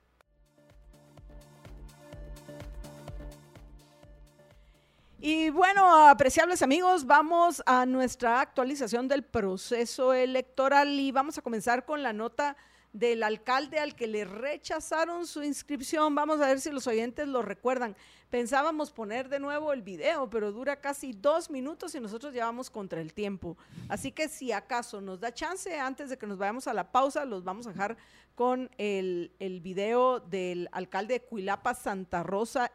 Y 5.22 5.50
bueno, 5.50 6.08
apreciables 6.08 6.62
amigos, 6.62 7.04
vamos 7.06 7.62
a 7.66 7.84
nuestra 7.84 8.40
actualización 8.40 9.06
del 9.06 9.22
proceso 9.22 10.14
electoral 10.14 10.88
y 10.88 11.12
vamos 11.12 11.36
a 11.36 11.42
comenzar 11.42 11.84
con 11.84 12.02
la 12.02 12.14
nota 12.14 12.56
del 12.92 13.22
alcalde 13.22 13.78
al 13.78 13.94
que 13.94 14.06
le 14.06 14.24
rechazaron 14.24 15.26
su 15.26 15.42
inscripción. 15.42 16.14
Vamos 16.14 16.40
a 16.40 16.46
ver 16.46 16.60
si 16.60 16.70
los 16.70 16.86
oyentes 16.86 17.28
lo 17.28 17.42
recuerdan. 17.42 17.96
Pensábamos 18.30 18.92
poner 18.92 19.28
de 19.28 19.40
nuevo 19.40 19.72
el 19.72 19.82
video, 19.82 20.30
pero 20.30 20.52
dura 20.52 20.80
casi 20.80 21.12
dos 21.12 21.50
minutos 21.50 21.94
y 21.94 22.00
nosotros 22.00 22.32
llevamos 22.32 22.70
contra 22.70 23.00
el 23.00 23.12
tiempo. 23.12 23.56
Así 23.88 24.12
que 24.12 24.28
si 24.28 24.52
acaso 24.52 25.00
nos 25.00 25.20
da 25.20 25.34
chance, 25.34 25.78
antes 25.78 26.10
de 26.10 26.18
que 26.18 26.26
nos 26.26 26.38
vayamos 26.38 26.68
a 26.68 26.74
la 26.74 26.92
pausa, 26.92 27.24
los 27.24 27.42
vamos 27.42 27.66
a 27.66 27.72
dejar 27.72 27.96
con 28.36 28.70
el, 28.78 29.32
el 29.40 29.60
video 29.60 30.20
del 30.20 30.68
alcalde 30.72 31.14
de 31.14 31.22
Cuilapa, 31.22 31.74
Santa 31.74 32.22
Rosa, 32.22 32.70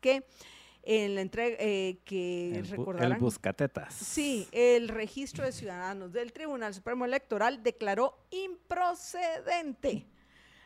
que 0.00 0.26
en 0.82 1.14
la 1.14 1.20
entrega 1.20 1.56
eh, 1.60 1.98
que 2.04 2.56
El, 2.56 2.68
recordarán. 2.68 3.12
el 3.12 3.18
Buscatetas. 3.18 3.94
Sí, 3.94 4.48
el 4.52 4.88
registro 4.88 5.44
de 5.44 5.52
ciudadanos 5.52 6.12
del 6.12 6.32
Tribunal 6.32 6.74
Supremo 6.74 7.04
Electoral 7.04 7.62
declaró 7.62 8.18
improcedente 8.30 10.06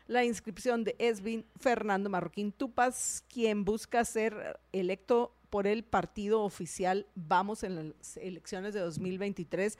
la 0.07 0.23
inscripción 0.23 0.83
de 0.83 0.95
Esvin 0.99 1.45
Fernando 1.59 2.09
Marroquín 2.09 2.51
Tupas, 2.51 3.23
quien 3.27 3.65
busca 3.65 4.05
ser 4.05 4.59
electo 4.71 5.35
por 5.55 5.67
el 5.67 5.85
partido 5.85 6.41
oficial 6.41 7.07
Vamos 7.15 7.63
en 7.63 7.93
las 7.97 8.17
elecciones 8.17 8.73
de 8.73 8.81
2023 8.81 9.77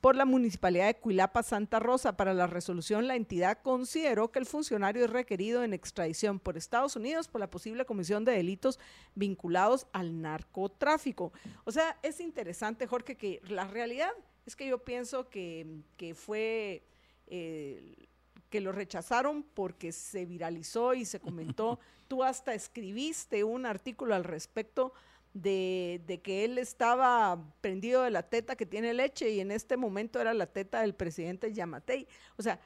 por 0.00 0.14
la 0.14 0.24
Municipalidad 0.24 0.86
de 0.86 1.00
Cuilapa 1.00 1.42
Santa 1.42 1.80
Rosa. 1.80 2.16
Para 2.16 2.32
la 2.32 2.46
resolución, 2.46 3.08
la 3.08 3.16
entidad 3.16 3.58
consideró 3.60 4.30
que 4.30 4.38
el 4.38 4.46
funcionario 4.46 5.04
es 5.04 5.10
requerido 5.10 5.64
en 5.64 5.72
extradición 5.74 6.38
por 6.38 6.56
Estados 6.56 6.94
Unidos 6.94 7.26
por 7.26 7.40
la 7.40 7.50
posible 7.50 7.84
comisión 7.84 8.24
de 8.24 8.34
delitos 8.34 8.78
vinculados 9.16 9.88
al 9.92 10.22
narcotráfico. 10.22 11.32
O 11.64 11.72
sea, 11.72 11.98
es 12.04 12.20
interesante, 12.20 12.86
Jorge, 12.86 13.16
que 13.16 13.40
la 13.48 13.66
realidad 13.66 14.12
es 14.46 14.54
que 14.54 14.68
yo 14.68 14.78
pienso 14.84 15.28
que, 15.28 15.66
que 15.96 16.14
fue... 16.14 16.84
eh, 17.26 18.06
que 18.50 18.60
lo 18.60 18.72
rechazaron 18.72 19.42
porque 19.42 19.92
se 19.92 20.24
viralizó 20.24 20.94
y 20.94 21.04
se 21.04 21.20
comentó. 21.20 21.78
Tú 22.08 22.22
hasta 22.22 22.54
escribiste 22.54 23.44
un 23.44 23.66
artículo 23.66 24.14
al 24.14 24.24
respecto 24.24 24.92
de, 25.42 26.20
que 26.22 26.44
él 26.44 26.58
estaba 26.58 27.38
prendido 27.60 28.02
de 28.02 28.10
la 28.10 28.22
teta 28.22 28.56
que 28.56 28.64
tiene 28.64 28.94
leche 28.94 29.30
y 29.30 29.40
en 29.40 29.50
este 29.50 29.76
momento 29.76 30.20
era 30.20 30.32
la 30.32 30.46
teta 30.46 30.80
del 30.80 30.94
presidente 30.94 31.52
Yamatei. 31.52 32.08
O 32.38 32.42
sea, 32.42 32.58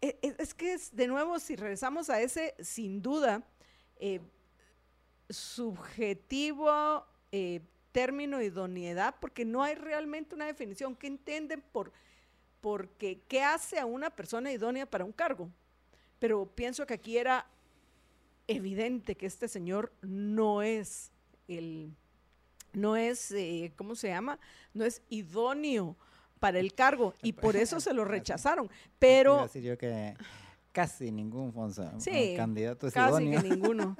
e- 0.00 0.18
e- 0.20 0.34
es, 0.38 0.52
que 0.52 0.74
es, 0.74 0.94
de 0.94 1.06
nuevo, 1.08 1.38
si 1.38 1.56
regresamos 1.56 2.10
a 2.10 2.20
ese, 2.20 2.54
sin 2.60 3.00
duda, 3.00 3.42
eh, 3.96 4.20
subjetivo 5.30 7.06
eh, 7.32 7.62
término 7.92 8.42
idoneidad, 8.42 9.14
porque 9.18 9.46
no 9.46 9.62
hay 9.62 9.74
realmente 9.74 10.34
una 10.34 10.46
definición. 10.46 10.94
¿Qué 10.96 11.06
entienden 11.06 11.62
por, 11.72 11.92
porque 12.60 13.22
qué 13.28 13.42
hace 13.42 13.78
a 13.78 13.86
una 13.86 14.10
persona 14.10 14.52
idónea 14.52 14.84
para 14.84 15.06
un 15.06 15.12
cargo? 15.12 15.48
Pero 16.18 16.46
pienso 16.46 16.86
que 16.86 16.94
aquí 16.94 17.16
era 17.16 17.46
evidente 18.46 19.14
que 19.14 19.24
este 19.24 19.48
señor 19.48 19.90
no 20.02 20.60
es 20.60 21.13
el, 21.48 21.92
no 22.72 22.96
es, 22.96 23.30
eh, 23.32 23.72
¿cómo 23.76 23.94
se 23.94 24.08
llama? 24.08 24.38
No 24.72 24.84
es 24.84 25.02
idóneo 25.08 25.96
para 26.40 26.58
el 26.58 26.74
cargo 26.74 27.14
y 27.22 27.32
por 27.32 27.56
eso 27.56 27.80
se 27.80 27.92
lo 27.94 28.04
rechazaron. 28.04 28.68
Pero 28.98 29.42
decir 29.42 29.62
yo 29.62 29.78
que 29.78 30.14
casi 30.72 31.10
ningún 31.12 31.52
fonsa- 31.52 31.92
Sí, 32.00 32.34
candidato 32.36 32.86
es 32.88 32.94
casi 32.94 33.22
idóneo. 33.24 33.42
que 33.42 33.48
ninguno. 33.48 33.96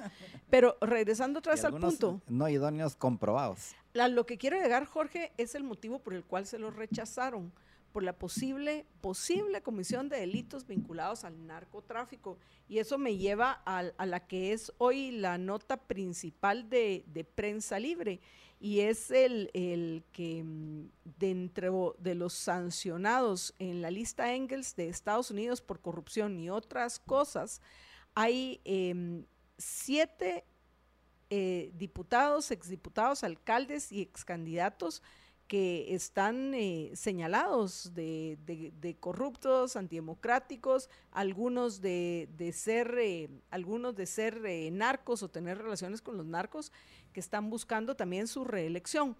Pero 0.50 0.76
regresando 0.80 1.38
atrás 1.38 1.64
al 1.64 1.78
punto, 1.78 2.20
No 2.28 2.48
idóneos 2.48 2.96
comprobados. 2.96 3.74
la- 3.92 4.08
lo 4.08 4.26
que 4.26 4.38
quiero 4.38 4.60
llegar, 4.60 4.84
Jorge, 4.86 5.32
es 5.36 5.54
el 5.54 5.62
motivo 5.64 6.00
por 6.00 6.14
el 6.14 6.24
cual 6.24 6.46
se 6.46 6.58
lo 6.58 6.70
rechazaron, 6.70 7.52
por 7.94 8.02
la 8.02 8.18
posible, 8.18 8.86
posible 9.00 9.62
comisión 9.62 10.08
de 10.08 10.18
delitos 10.18 10.66
vinculados 10.66 11.22
al 11.22 11.46
narcotráfico. 11.46 12.38
Y 12.68 12.78
eso 12.78 12.98
me 12.98 13.16
lleva 13.16 13.62
a, 13.64 13.84
la 14.04 14.26
que 14.26 14.52
es 14.52 14.72
hoy 14.78 15.12
la 15.12 15.38
nota 15.38 15.76
principal 15.76 16.68
de, 16.68 17.26
prensa 17.36 17.78
libre, 17.78 18.20
y 18.58 18.80
es 18.80 19.12
el, 19.12 19.48
el 19.54 20.02
que 20.10 20.42
mm, 20.42 20.88
dentro 21.20 21.94
de 22.00 22.16
los 22.16 22.32
sancionados 22.32 23.54
en 23.60 23.80
la 23.80 23.92
lista 23.92 24.34
Engels 24.34 24.74
de 24.74 24.88
Estados 24.88 25.30
Unidos 25.30 25.62
por 25.62 25.80
corrupción 25.80 26.36
y 26.40 26.50
otras 26.50 26.98
cosas, 26.98 27.62
hay 28.16 28.60
em, 28.64 29.24
siete 29.56 30.44
eh, 31.30 31.70
diputados, 31.74 32.50
exdiputados, 32.50 33.22
alcaldes 33.22 33.92
y 33.92 34.02
excandidatos 34.02 35.00
que 35.46 35.94
están 35.94 36.54
eh, 36.54 36.90
señalados 36.94 37.94
de, 37.94 38.38
de- 38.46 38.96
corruptos, 38.96 39.76
antidemocráticos, 39.76 40.88
algunos 41.12 41.80
de, 41.80 42.28
de 42.36 42.52
ser, 42.52 42.96
eh, 42.98 43.28
algunos 43.50 43.94
de 43.94 44.06
ser 44.06 44.40
eh, 44.46 44.70
narcos 44.70 45.22
o 45.22 45.28
tener 45.28 45.58
relaciones 45.58 46.00
con 46.00 46.16
los 46.16 46.26
narcos, 46.26 46.72
que 47.12 47.20
están 47.20 47.50
buscando 47.50 47.94
también 47.94 48.26
su 48.26 48.44
reelección. 48.44 49.16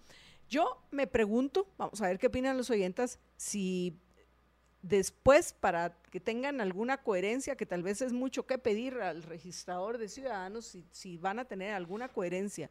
Yo 0.49 0.83
me 0.91 1.07
pregunto, 1.07 1.67
vamos 1.77 2.01
a 2.01 2.09
ver 2.09 2.19
qué 2.19 2.29
opinan 2.29 2.57
los 2.57 2.71
oyentes, 2.71 3.19
si 3.37 3.99
después 4.83 5.53
para 5.53 5.97
que 6.11 6.21
tengan 6.21 6.61
alguna 6.61 7.03
coherencia, 7.03 7.57
que 7.57 7.67
tal 7.67 7.83
vez 7.83 8.03
es 8.03 8.13
mucho 8.13 8.47
que 8.47 8.59
pedir 8.59 8.95
al 8.95 9.23
registrador 9.23 9.99
de 9.99 10.09
ciudadanos, 10.09 10.67
si, 10.67 10.85
si 10.91 11.17
van 11.19 11.39
a 11.39 11.45
tener 11.45 11.73
alguna 11.73 12.09
coherencia 12.09 12.71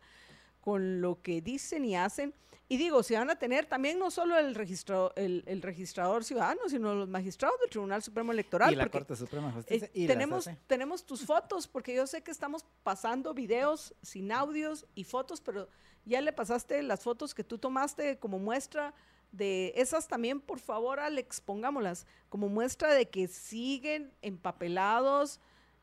con 0.64 1.02
lo 1.02 1.22
que 1.22 1.42
dicen 1.42 1.84
y 1.84 1.98
hacen. 1.98 2.34
Y 2.70 2.78
digo, 2.78 3.04
si 3.04 3.14
van 3.14 3.30
a 3.30 3.36
tener 3.36 3.66
también 3.66 4.00
no 4.00 4.10
solo 4.10 4.40
el, 4.40 4.56
registro, 4.56 5.12
el, 5.18 5.44
el 5.46 5.62
registrador 5.62 6.24
ciudadano, 6.24 6.62
sino 6.70 6.96
los 6.96 7.10
magistrados 7.10 7.60
del 7.60 7.70
Tribunal 7.70 8.02
Supremo 8.02 8.32
Electoral. 8.32 8.72
y 8.72 8.78
la 8.78 8.88
Corte 8.88 9.18
Suprema 9.18 9.48
de 9.48 9.52
eh, 9.52 9.56
Justicia. 9.56 9.90
y 9.94 10.08
tenemos, 10.08 10.50
tenemos 10.66 11.06
tus 11.06 11.22
fotos, 11.26 11.68
porque 11.68 11.94
yo 11.94 12.08
sé 12.08 12.24
que 12.24 12.32
estamos 12.32 12.66
pasando 12.82 13.34
videos 13.34 13.94
sin 14.02 14.32
audios 14.32 14.86
y 14.96 15.04
fotos, 15.04 15.42
pero 15.42 15.68
ya 16.06 16.22
le 16.22 16.32
pasaste 16.32 16.82
las 16.82 17.02
fotos 17.02 17.36
que 17.36 17.44
tú 17.44 17.58
tomaste 17.58 18.18
como 18.18 18.40
muestra 18.40 18.94
de 19.34 19.74
esas 19.76 20.08
también, 20.08 20.40
por 20.40 20.60
favor, 20.60 21.00
Alex, 21.00 21.42
pongámoslas 21.42 22.06
como 22.30 22.48
muestra 22.48 22.94
de 22.94 23.10
que 23.10 23.28
siguen 23.28 24.14
empapelados 24.22 25.42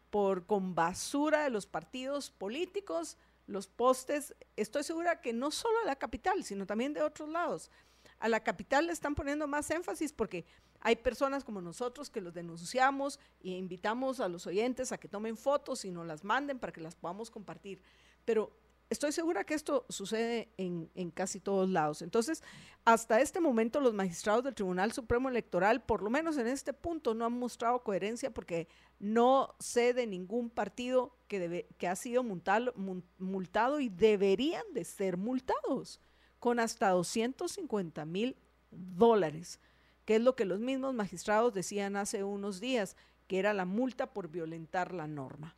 por 0.09 0.47
con 0.47 0.74
basura 0.74 1.44
de 1.44 1.51
los 1.51 1.66
partidos 1.66 2.31
políticos, 2.31 3.19
los 3.51 3.67
postes. 3.67 4.35
Estoy 4.57 4.85
segura 4.85 5.21
que 5.21 5.33
no 5.33 5.51
solo 5.51 5.79
a 5.83 5.87
la 5.87 5.97
capital, 5.97 6.45
sino 6.45 6.67
también 6.67 6.95
de 6.95 7.03
otros 7.03 7.29
lados. 7.29 7.71
A 8.19 8.29
la 8.29 8.41
capital 8.41 8.87
le 8.87 8.93
están 8.93 9.15
poniendo 9.15 9.47
más 9.47 9.71
énfasis 9.71 10.13
porque 10.13 10.45
hay 10.81 10.97
personas 10.97 11.45
como 11.45 11.61
nosotros 11.61 12.09
que 12.09 12.21
los 12.21 12.33
denunciamos 12.33 13.19
e 13.43 13.51
invitamos 13.51 14.21
a 14.21 14.29
los 14.29 14.47
oyentes 14.47 14.93
a 14.93 14.99
que 14.99 15.09
tomen 15.09 15.37
fotos 15.37 15.85
y 15.85 15.91
nos 15.91 16.07
las 16.07 16.25
manden 16.25 16.59
para 16.59 16.73
que 16.73 16.81
las 16.81 16.95
podamos 16.95 17.31
compartir. 17.31 17.83
Pero 18.25 18.51
estoy 18.89 19.13
segura 19.13 19.45
que 19.45 19.55
esto 19.55 19.85
sucede 19.89 20.49
en, 20.57 20.91
en 20.95 21.11
casi 21.11 21.41
todos 21.41 21.69
lados. 21.69 22.03
Entonces, 22.03 22.43
hasta 22.85 23.21
este 23.21 23.41
momento 23.41 23.81
los 23.81 23.95
magistrados 23.95 24.45
del 24.45 24.55
Tribunal 24.55 24.93
Supremo 24.93 25.29
Electoral, 25.29 25.83
por 25.83 26.03
lo 26.03 26.09
menos 26.09 26.39
en 26.39 26.47
este 26.47 26.73
punto, 26.73 27.15
no 27.15 27.27
han 27.27 27.39
mostrado 27.39 27.83
coherencia 27.83 28.33
porque 28.33 28.69
no 28.99 29.55
sé 29.59 29.93
de 29.93 30.07
ningún 30.07 30.51
partido 30.51 31.15
que, 31.31 31.86
ha 31.89 31.94
sido 31.94 32.24
multado, 32.24 33.81
y 33.81 33.89
deberían 33.89 34.65
de 34.73 34.85
ser 34.85 35.16
multados 35.16 36.01
con 36.40 36.59
hasta 36.59 36.90
250 36.90 38.05
mil 38.05 38.36
dólares, 38.70 39.61
que 40.05 40.16
es 40.16 40.23
lo 40.23 40.35
que 40.35 40.44
los 40.44 40.59
mismos 40.59 40.93
magistrados 40.93 41.55
decían 41.55 41.94
hace 41.94 42.24
unos 42.24 42.61
días, 42.61 42.97
que 43.28 43.39
era 43.39 43.55
la 43.55 43.65
multa 43.65 44.12
por 44.12 44.28
violentar 44.28 44.93
la 44.93 45.07
norma. 45.07 45.55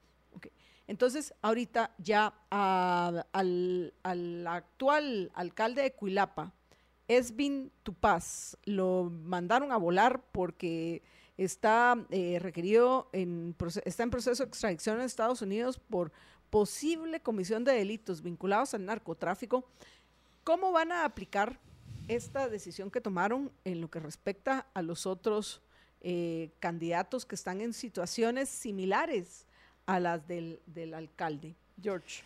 Entonces, 0.88 1.32
ahorita 1.40 1.94
ya 1.96 2.34
uh, 2.50 3.22
al, 3.32 3.94
al, 4.02 4.46
actual 4.46 5.30
alcalde 5.32 5.82
de 5.82 5.92
Cuilapa, 5.92 6.52
Esvin 7.08 7.70
Tupaz, 7.82 8.58
lo 8.64 9.10
mandaron 9.10 9.72
a 9.72 9.78
volar 9.78 10.22
porque 10.32 11.02
está 11.44 12.06
eh, 12.10 12.38
requerido, 12.40 13.08
en, 13.12 13.54
está 13.84 14.02
en 14.02 14.10
proceso 14.10 14.44
de 14.44 14.48
extradición 14.48 14.96
en 14.96 15.02
Estados 15.02 15.42
Unidos 15.42 15.78
por 15.78 16.12
posible 16.50 17.20
comisión 17.20 17.64
de 17.64 17.72
delitos 17.72 18.22
vinculados 18.22 18.74
al 18.74 18.84
narcotráfico. 18.84 19.64
¿Cómo 20.44 20.72
van 20.72 20.92
a 20.92 21.04
aplicar 21.04 21.58
esta 22.08 22.48
decisión 22.48 22.90
que 22.90 23.00
tomaron 23.00 23.50
en 23.64 23.80
lo 23.80 23.90
que 23.90 24.00
respecta 24.00 24.66
a 24.74 24.82
los 24.82 25.06
otros 25.06 25.62
eh, 26.02 26.50
candidatos 26.58 27.24
que 27.24 27.36
están 27.36 27.60
en 27.60 27.72
situaciones 27.72 28.48
similares 28.48 29.46
a 29.86 30.00
las 30.00 30.26
del, 30.26 30.60
alcalde? 30.94 31.54
George. 31.80 32.22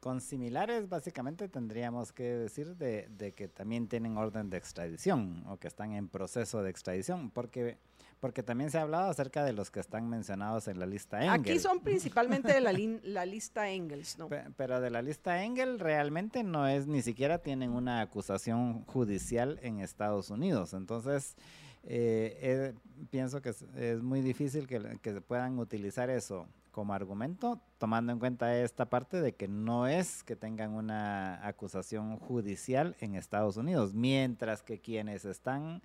Con 0.00 0.20
similares, 0.20 0.88
básicamente 0.88 1.48
tendríamos 1.48 2.12
que 2.12 2.24
decir 2.24 2.76
de, 2.76 3.08
de, 3.10 3.32
que 3.32 3.48
también 3.48 3.88
tienen 3.88 4.16
orden 4.16 4.48
de 4.48 4.56
extradición 4.56 5.44
o 5.46 5.56
que 5.58 5.68
están 5.68 5.92
en 5.92 6.08
proceso 6.08 6.62
de 6.62 6.70
extradición, 6.70 7.30
porque, 7.30 7.78
porque 8.20 8.42
también 8.42 8.70
se 8.70 8.78
ha 8.78 8.82
hablado 8.82 9.10
acerca 9.10 9.44
de 9.44 9.52
los 9.52 9.70
que 9.70 9.80
están 9.80 10.08
mencionados 10.08 10.68
en 10.68 10.80
la 10.80 10.86
lista 10.86 11.18
Engel. 11.18 11.40
Aquí 11.40 11.58
son 11.58 11.80
principalmente 11.80 12.52
de 12.52 12.60
la, 12.60 12.72
la 13.04 13.26
lista 13.26 13.70
Engels, 13.70 14.18
¿no? 14.18 14.28
pero 14.56 14.80
de 14.80 14.90
la 14.90 15.02
lista 15.02 15.44
Engel 15.44 15.78
realmente 15.78 16.42
no 16.42 16.66
es, 16.66 16.86
ni 16.86 17.02
siquiera 17.02 17.38
tienen 17.38 17.70
una 17.70 18.00
acusación 18.00 18.84
judicial 18.86 19.58
en 19.62 19.80
Estados 19.80 20.30
Unidos. 20.30 20.74
Entonces, 20.74 21.36
eh, 21.84 22.38
eh, 22.40 22.74
pienso 23.10 23.40
que 23.40 23.50
es, 23.50 23.62
es, 23.76 24.02
muy 24.02 24.20
difícil 24.20 24.66
que, 24.66 24.98
que 25.00 25.20
puedan 25.20 25.58
utilizar 25.58 26.10
eso 26.10 26.46
como 26.72 26.94
argumento, 26.94 27.60
tomando 27.78 28.12
en 28.12 28.18
cuenta 28.18 28.56
esta 28.58 28.86
parte 28.86 29.20
de 29.20 29.34
que 29.34 29.48
no 29.48 29.86
es 29.86 30.22
que 30.24 30.36
tengan 30.36 30.74
una 30.74 31.46
acusación 31.46 32.18
judicial 32.18 32.96
en 33.00 33.14
Estados 33.14 33.56
Unidos, 33.56 33.94
mientras 33.94 34.62
que 34.62 34.80
quienes 34.80 35.24
están 35.24 35.80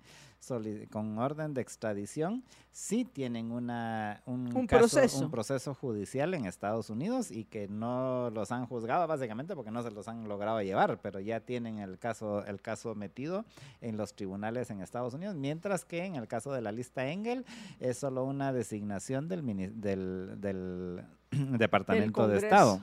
con 0.90 1.18
orden 1.18 1.54
de 1.54 1.62
extradición 1.62 2.44
sí 2.70 3.04
tienen 3.04 3.52
una, 3.52 4.20
un, 4.26 4.66
proceso. 4.66 5.24
un 5.24 5.30
proceso 5.30 5.74
judicial 5.74 6.34
en 6.34 6.44
Estados 6.44 6.90
Unidos 6.90 7.30
y 7.30 7.44
que 7.44 7.68
no 7.68 8.30
los 8.30 8.50
han 8.50 8.66
juzgado 8.66 9.06
básicamente 9.06 9.54
porque 9.54 9.70
no 9.70 9.82
se 9.82 9.90
los 9.90 10.08
han 10.08 10.28
logrado 10.28 10.60
llevar, 10.60 11.00
pero 11.00 11.20
ya 11.20 11.40
tienen 11.40 11.78
el 11.78 11.98
caso, 11.98 12.44
el 12.44 12.60
caso 12.60 12.94
metido 12.94 13.44
en 13.80 13.96
los 13.96 14.14
tribunales 14.14 14.70
en 14.70 14.80
Estados 14.80 15.14
Unidos, 15.14 15.36
mientras 15.36 15.84
que 15.84 16.04
en 16.04 16.16
el 16.16 16.26
caso 16.26 16.52
de 16.52 16.60
la 16.60 16.72
lista 16.72 17.06
Engel 17.06 17.46
es 17.80 17.98
solo 17.98 18.24
una 18.24 18.52
designación 18.52 19.28
del, 19.28 19.44
del, 19.80 20.40
del 20.40 21.04
Departamento 21.58 22.28
de 22.28 22.38
Estado. 22.38 22.80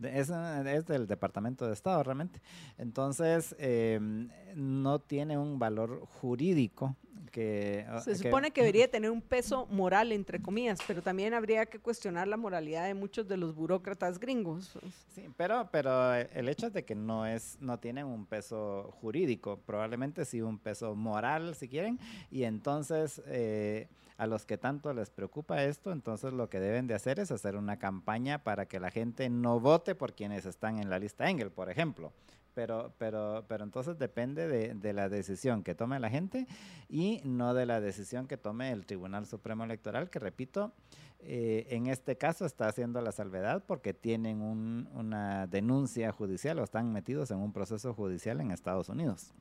es, 0.00 0.86
del 0.86 1.06
Departamento 1.06 1.66
de 1.66 1.72
Estado 1.72 2.02
realmente. 2.02 2.40
Entonces, 2.78 3.54
em, 3.58 4.28
no 4.54 4.98
tiene 4.98 5.38
un 5.38 5.58
valor 5.58 6.06
jurídico 6.06 6.96
que... 7.32 7.84
Ah, 7.88 8.00
Se 8.00 8.14
supone 8.14 8.50
que, 8.50 8.60
debería 8.62 8.88
tener 8.88 9.10
un 9.10 9.22
peso 9.22 9.66
moral, 9.66 10.12
entre 10.12 10.40
comillas, 10.40 10.78
pero 10.86 11.02
también 11.02 11.34
habría 11.34 11.66
que 11.66 11.80
cuestionar 11.80 12.28
la 12.28 12.36
moralidad 12.36 12.86
de 12.86 12.94
muchos 12.94 13.26
de 13.26 13.36
los 13.36 13.54
burócratas 13.54 14.20
gringos. 14.20 14.78
Sí, 15.14 15.28
pero, 15.36 15.68
pero 15.72 16.14
el 16.14 16.48
hecho 16.48 16.70
de 16.70 16.84
que 16.84 16.94
no, 16.94 17.26
es, 17.26 17.56
no 17.60 17.78
tienen 17.78 18.06
un 18.06 18.26
peso 18.26 18.94
jurídico, 19.00 19.58
probablemente 19.66 20.24
sí 20.24 20.40
un 20.40 20.58
peso 20.58 20.94
moral, 20.94 21.56
si 21.56 21.68
quieren, 21.68 21.98
y 22.30 22.44
entonces... 22.44 23.20
Eh, 23.26 23.88
a 24.22 24.26
los 24.28 24.46
que 24.46 24.56
tanto 24.56 24.94
les 24.94 25.10
preocupa 25.10 25.64
esto, 25.64 25.90
entonces 25.90 26.32
lo 26.32 26.48
que 26.48 26.60
deben 26.60 26.86
de 26.86 26.94
hacer 26.94 27.18
es 27.18 27.32
hacer 27.32 27.56
una 27.56 27.80
campaña 27.80 28.44
para 28.44 28.66
que 28.66 28.78
la 28.78 28.92
gente 28.92 29.28
no 29.28 29.58
vote 29.58 29.96
por 29.96 30.14
quienes 30.14 30.46
están 30.46 30.78
en 30.78 30.90
la 30.90 31.00
lista 31.00 31.28
Engel, 31.28 31.50
por 31.50 31.68
ejemplo. 31.68 32.12
Pero, 32.54 32.92
pero, 32.98 33.44
pero 33.48 33.64
entonces 33.64 33.98
depende 33.98 34.46
de, 34.46 34.92
la 34.92 35.08
decisión 35.08 35.64
que 35.64 35.74
tome 35.74 35.98
la 35.98 36.08
gente 36.08 36.46
y 36.88 37.20
no 37.24 37.52
de 37.52 37.66
la 37.66 37.80
decisión 37.80 38.28
que 38.28 38.36
tome 38.36 38.70
el 38.70 38.86
Tribunal 38.86 39.26
Supremo 39.26 39.64
Electoral, 39.64 40.08
que 40.08 40.20
repito, 40.20 40.72
eh, 41.18 41.66
en 41.70 41.88
este 41.88 42.16
caso 42.16 42.46
está 42.46 42.68
haciendo 42.68 43.00
la 43.00 43.10
salvedad 43.10 43.64
porque 43.66 43.92
tienen 43.92 44.40
una 44.40 45.48
denuncia 45.48 46.12
judicial 46.12 46.60
o 46.60 46.62
están 46.62 46.92
metidos 46.92 47.32
en 47.32 47.38
un 47.38 47.52
proceso 47.52 47.92
judicial 47.92 48.40
en 48.40 48.52
Estados 48.52 48.88
Unidos. 48.88 49.34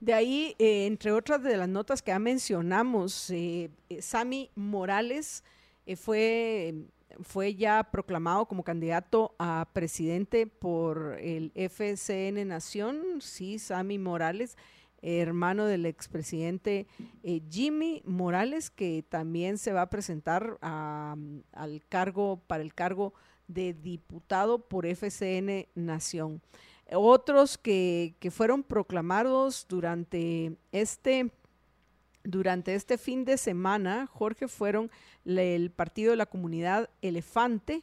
De 0.00 0.12
ahí, 0.12 0.54
eh, 0.58 0.86
entre 0.86 1.12
otras 1.12 1.42
de 1.42 1.56
las 1.56 1.68
notas 1.68 2.02
que 2.02 2.10
ya 2.10 2.18
mencionamos, 2.18 3.30
eh, 3.30 3.70
eh 3.88 4.02
Sami 4.02 4.50
Morales 4.54 5.42
fue, 5.96 6.74
fue 7.22 7.54
ya 7.54 7.84
proclamado 7.84 8.46
como 8.46 8.64
candidato 8.64 9.34
a 9.38 9.68
presidente 9.72 10.46
por 10.46 11.16
el 11.20 11.52
FCN 11.54 12.46
Nación, 12.46 13.20
sí, 13.20 13.58
Sami 13.58 13.98
Morales, 13.98 14.56
hermano 15.00 15.66
del 15.66 15.86
expresidente 15.86 16.88
Jimmy 17.48 18.02
Morales, 18.04 18.68
que 18.70 19.04
también 19.08 19.58
se 19.58 19.72
va 19.72 19.82
a 19.82 19.90
presentar 19.90 20.58
al 20.60 21.82
cargo, 21.88 22.40
para 22.48 22.64
el 22.64 22.74
cargo 22.74 23.14
de 23.46 23.74
diputado 23.74 24.58
por 24.58 24.86
FCN 24.86 25.68
Nación. 25.74 26.42
Otros 26.92 27.58
que, 27.58 28.14
fueron 28.30 28.62
proclamados 28.62 29.66
durante 29.68 30.56
este, 30.70 31.32
durante 32.22 32.74
este 32.74 32.96
fin 32.96 33.24
de 33.24 33.38
semana, 33.38 34.06
Jorge, 34.06 34.46
fueron 34.46 34.90
el 35.24 35.70
Partido 35.70 36.12
de 36.12 36.16
la 36.16 36.26
Comunidad 36.26 36.88
Elefante 37.02 37.82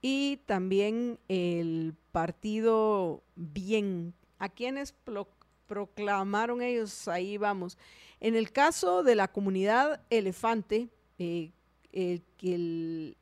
y 0.00 0.38
también 0.46 1.18
el 1.28 1.94
Partido 2.12 3.22
Bien. 3.34 4.14
¿A 4.38 4.48
quienes 4.48 4.94
proclamaron 5.66 6.62
ellos? 6.62 7.08
Ahí 7.08 7.38
vamos. 7.38 7.76
En 8.20 8.36
el 8.36 8.52
caso 8.52 9.02
de 9.02 9.16
la 9.16 9.26
comunidad 9.26 10.00
Elefante, 10.10 10.88
eh, 11.18 11.50
el, 11.92 13.16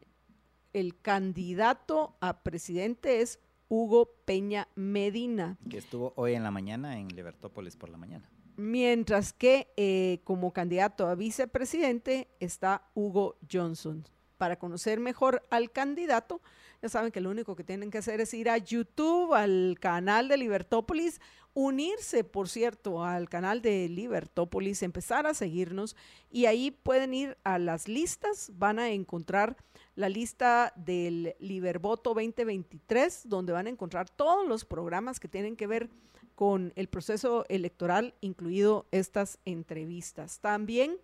el 0.74 1.00
candidato 1.00 2.14
a 2.20 2.42
presidente 2.42 3.22
es 3.22 3.38
Hugo 3.68 4.10
Peña 4.24 4.68
Medina. 4.74 5.58
Que 5.68 5.78
estuvo 5.78 6.12
hoy 6.16 6.34
en 6.34 6.42
la 6.42 6.50
mañana 6.50 6.98
en 6.98 7.08
Libertópolis 7.08 7.76
por 7.76 7.88
la 7.88 7.98
mañana. 7.98 8.30
Mientras 8.56 9.32
que 9.32 9.72
eh, 9.76 10.20
como 10.24 10.52
candidato 10.52 11.08
a 11.08 11.14
vicepresidente 11.14 12.28
está 12.40 12.88
Hugo 12.94 13.36
Johnson. 13.50 14.04
Para 14.38 14.58
conocer 14.58 15.00
mejor 15.00 15.46
al 15.50 15.70
candidato, 15.70 16.42
ya 16.82 16.88
saben 16.90 17.10
que 17.10 17.22
lo 17.22 17.30
único 17.30 17.56
que 17.56 17.64
tienen 17.64 17.90
que 17.90 17.98
hacer 17.98 18.20
es 18.20 18.34
ir 18.34 18.50
a 18.50 18.58
YouTube, 18.58 19.32
al 19.32 19.78
canal 19.80 20.28
de 20.28 20.36
Libertópolis, 20.36 21.20
unirse, 21.54 22.22
por 22.22 22.50
cierto, 22.50 23.02
al 23.02 23.30
canal 23.30 23.62
de 23.62 23.88
Libertópolis, 23.88 24.82
empezar 24.82 25.26
a 25.26 25.32
seguirnos 25.32 25.96
y 26.30 26.44
ahí 26.44 26.70
pueden 26.70 27.14
ir 27.14 27.38
a 27.44 27.58
las 27.58 27.88
listas, 27.88 28.52
van 28.54 28.78
a 28.78 28.90
encontrar 28.90 29.56
la 29.96 30.10
lista 30.10 30.72
del 30.76 31.34
Libervoto 31.40 32.14
2023, 32.14 33.28
donde 33.28 33.52
van 33.52 33.66
a 33.66 33.70
encontrar 33.70 34.08
todos 34.08 34.46
los 34.46 34.64
programas 34.64 35.18
que 35.18 35.26
tienen 35.26 35.56
que 35.56 35.66
ver 35.66 35.90
con 36.34 36.72
el 36.76 36.86
proceso 36.86 37.46
electoral, 37.48 38.14
incluido 38.20 38.86
estas 38.92 39.38
entrevistas. 39.46 40.38
También 40.40 40.98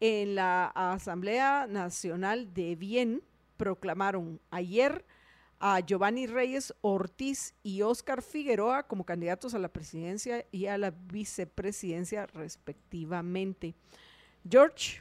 en 0.00 0.34
la 0.34 0.66
Asamblea 0.74 1.68
Nacional 1.68 2.52
de 2.52 2.74
Bien 2.74 3.22
proclamaron 3.56 4.40
ayer 4.50 5.04
a 5.60 5.78
Giovanni 5.78 6.26
Reyes 6.26 6.74
Ortiz 6.80 7.54
y 7.62 7.82
Oscar 7.82 8.22
Figueroa 8.22 8.82
como 8.82 9.06
candidatos 9.06 9.54
a 9.54 9.60
la 9.60 9.68
presidencia 9.68 10.44
y 10.50 10.66
a 10.66 10.76
la 10.76 10.90
vicepresidencia 10.90 12.26
respectivamente. 12.26 13.76
George. 14.50 15.00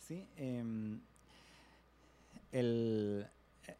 Sí, 0.00 0.26
eh, 0.36 0.64
el, 2.52 3.26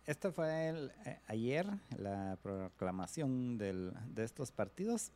este 0.07 0.33
fue 0.33 0.69
el, 0.69 0.93
eh, 1.05 1.19
ayer 1.27 1.67
la 1.97 2.39
proclamación 2.43 3.59
del, 3.59 3.93
de 4.07 4.25
estos 4.25 4.51
partidos, 4.51 5.13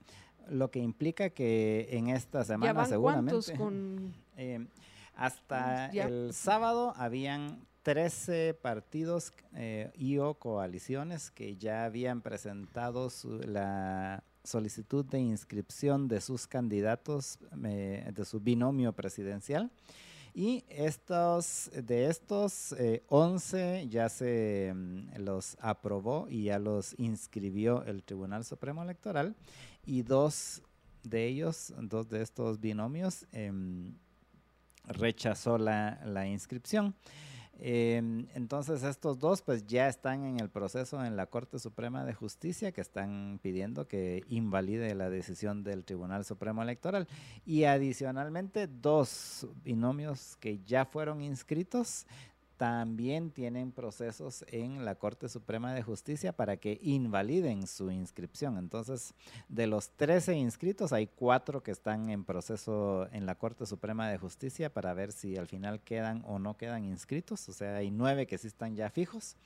lo 0.48 0.70
que 0.70 0.78
implica 0.78 1.30
que 1.30 1.88
en 1.90 2.08
esta 2.08 2.44
semana 2.44 2.86
seguramente 2.86 3.36
eh, 4.36 4.66
hasta 5.16 5.86
el 5.86 6.32
sábado 6.32 6.92
habían 6.96 7.66
13 7.82 8.54
partidos 8.54 9.32
eh, 9.54 9.90
y 9.96 10.18
o 10.18 10.34
coaliciones 10.34 11.30
que 11.30 11.56
ya 11.56 11.84
habían 11.84 12.20
presentado 12.20 13.08
la 13.44 14.22
solicitud 14.44 15.04
de 15.04 15.20
inscripción 15.20 16.06
de 16.06 16.20
sus 16.20 16.46
candidatos 16.46 17.38
de 17.52 18.24
su 18.24 18.40
binomio 18.40 18.92
presidencial. 18.92 19.70
Y 20.38 20.64
estos, 20.68 21.70
de 21.72 22.10
estos 22.10 22.76
11 23.08 23.80
eh, 23.80 23.88
ya 23.88 24.10
se 24.10 24.70
mm, 24.76 25.20
los 25.20 25.56
aprobó 25.62 26.26
y 26.28 26.44
ya 26.44 26.58
los 26.58 26.94
inscribió 26.98 27.82
el 27.84 28.02
Tribunal 28.02 28.44
Supremo 28.44 28.82
Electoral 28.82 29.34
y 29.86 30.02
dos 30.02 30.60
de 31.04 31.26
ellos, 31.26 31.72
dos 31.78 32.10
de 32.10 32.20
estos 32.20 32.60
binomios, 32.60 33.26
em, 33.32 33.94
rechazó 34.84 35.56
la, 35.56 36.26
inscripción. 36.28 36.94
Em, 37.58 38.26
entonces 38.34 38.82
estos 38.82 39.18
dos 39.18 39.40
pues 39.40 39.66
ya 39.66 39.88
están 39.88 40.24
en 40.24 40.40
el 40.40 40.50
proceso 40.50 41.02
en 41.04 41.16
la 41.16 41.26
Corte 41.26 41.58
Suprema 41.58 42.04
de 42.04 42.12
Justicia 42.12 42.72
que 42.72 42.82
están 42.82 43.40
pidiendo 43.42 43.88
que 43.88 44.24
invalide 44.28 44.94
la 44.94 45.08
decisión 45.08 45.64
del 45.64 45.84
Tribunal 45.84 46.24
Supremo 46.24 46.62
Electoral. 46.62 47.08
Y 47.44 47.64
adicionalmente 47.64 48.66
dos 48.66 49.46
binomios 49.64 50.36
que 50.36 50.60
ya 50.64 50.84
fueron 50.84 51.22
inscritos 51.22 52.06
también 52.56 53.30
tienen 53.30 53.72
procesos 53.72 54.44
en 54.48 54.84
la 54.84 54.94
Corte 54.94 55.28
Suprema 55.28 55.74
de 55.74 55.82
Justicia 55.82 56.32
para 56.32 56.56
que 56.56 56.78
invaliden 56.82 57.66
su 57.66 57.90
inscripción. 57.90 58.58
Entonces, 58.58 59.14
de 59.48 59.66
los 59.66 59.90
13 59.90 60.34
inscritos, 60.34 60.92
hay 60.92 61.06
cuatro 61.06 61.62
que 61.62 61.70
están 61.70 62.08
en 62.10 62.24
proceso 62.24 63.08
en 63.12 63.26
la 63.26 63.34
Corte 63.34 63.66
Suprema 63.66 64.08
de 64.08 64.18
Justicia 64.18 64.72
para 64.72 64.94
ver 64.94 65.12
si 65.12 65.36
al 65.36 65.46
final 65.46 65.80
quedan 65.80 66.22
o 66.26 66.38
no 66.38 66.56
quedan 66.56 66.84
inscritos. 66.84 67.48
O 67.48 67.52
sea, 67.52 67.76
hay 67.76 67.90
nueve 67.90 68.26
que 68.26 68.38
sí 68.38 68.46
están 68.46 68.74
ya 68.74 68.90
fijos. 68.90 69.36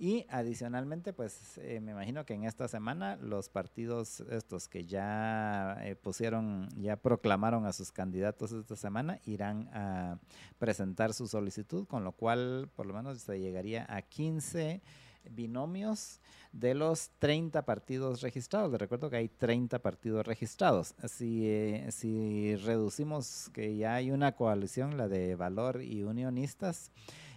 Y 0.00 0.26
adicionalmente, 0.28 1.12
pues 1.12 1.58
eh, 1.58 1.80
me 1.80 1.90
imagino 1.90 2.24
que 2.24 2.34
en 2.34 2.44
esta 2.44 2.68
semana 2.68 3.16
los 3.16 3.48
partidos 3.48 4.20
estos 4.30 4.68
que 4.68 4.86
ya 4.86 5.76
eh, 5.82 5.96
pusieron, 5.96 6.68
ya 6.76 6.96
proclamaron 6.96 7.66
a 7.66 7.72
sus 7.72 7.90
candidatos 7.90 8.52
esta 8.52 8.76
semana, 8.76 9.18
irán 9.26 9.68
a 9.72 10.20
presentar 10.60 11.12
su 11.14 11.26
solicitud, 11.26 11.84
con 11.88 12.04
lo 12.04 12.12
cual 12.12 12.70
por 12.76 12.86
lo 12.86 12.94
menos 12.94 13.18
se 13.18 13.40
llegaría 13.40 13.86
a 13.88 14.02
15 14.02 14.82
binomios 15.30 16.20
de 16.52 16.74
los 16.74 17.10
30 17.18 17.64
partidos 17.64 18.20
registrados. 18.20 18.70
Les 18.70 18.80
recuerdo 18.80 19.10
que 19.10 19.16
hay 19.16 19.28
30 19.28 19.80
partidos 19.80 20.24
registrados. 20.24 20.94
Si, 21.08 21.48
eh, 21.48 21.88
si 21.90 22.54
reducimos 22.54 23.50
que 23.52 23.76
ya 23.76 23.94
hay 23.94 24.12
una 24.12 24.32
coalición, 24.32 24.96
la 24.96 25.08
de 25.08 25.34
Valor 25.34 25.82
y 25.82 26.04
Unionistas, 26.04 26.92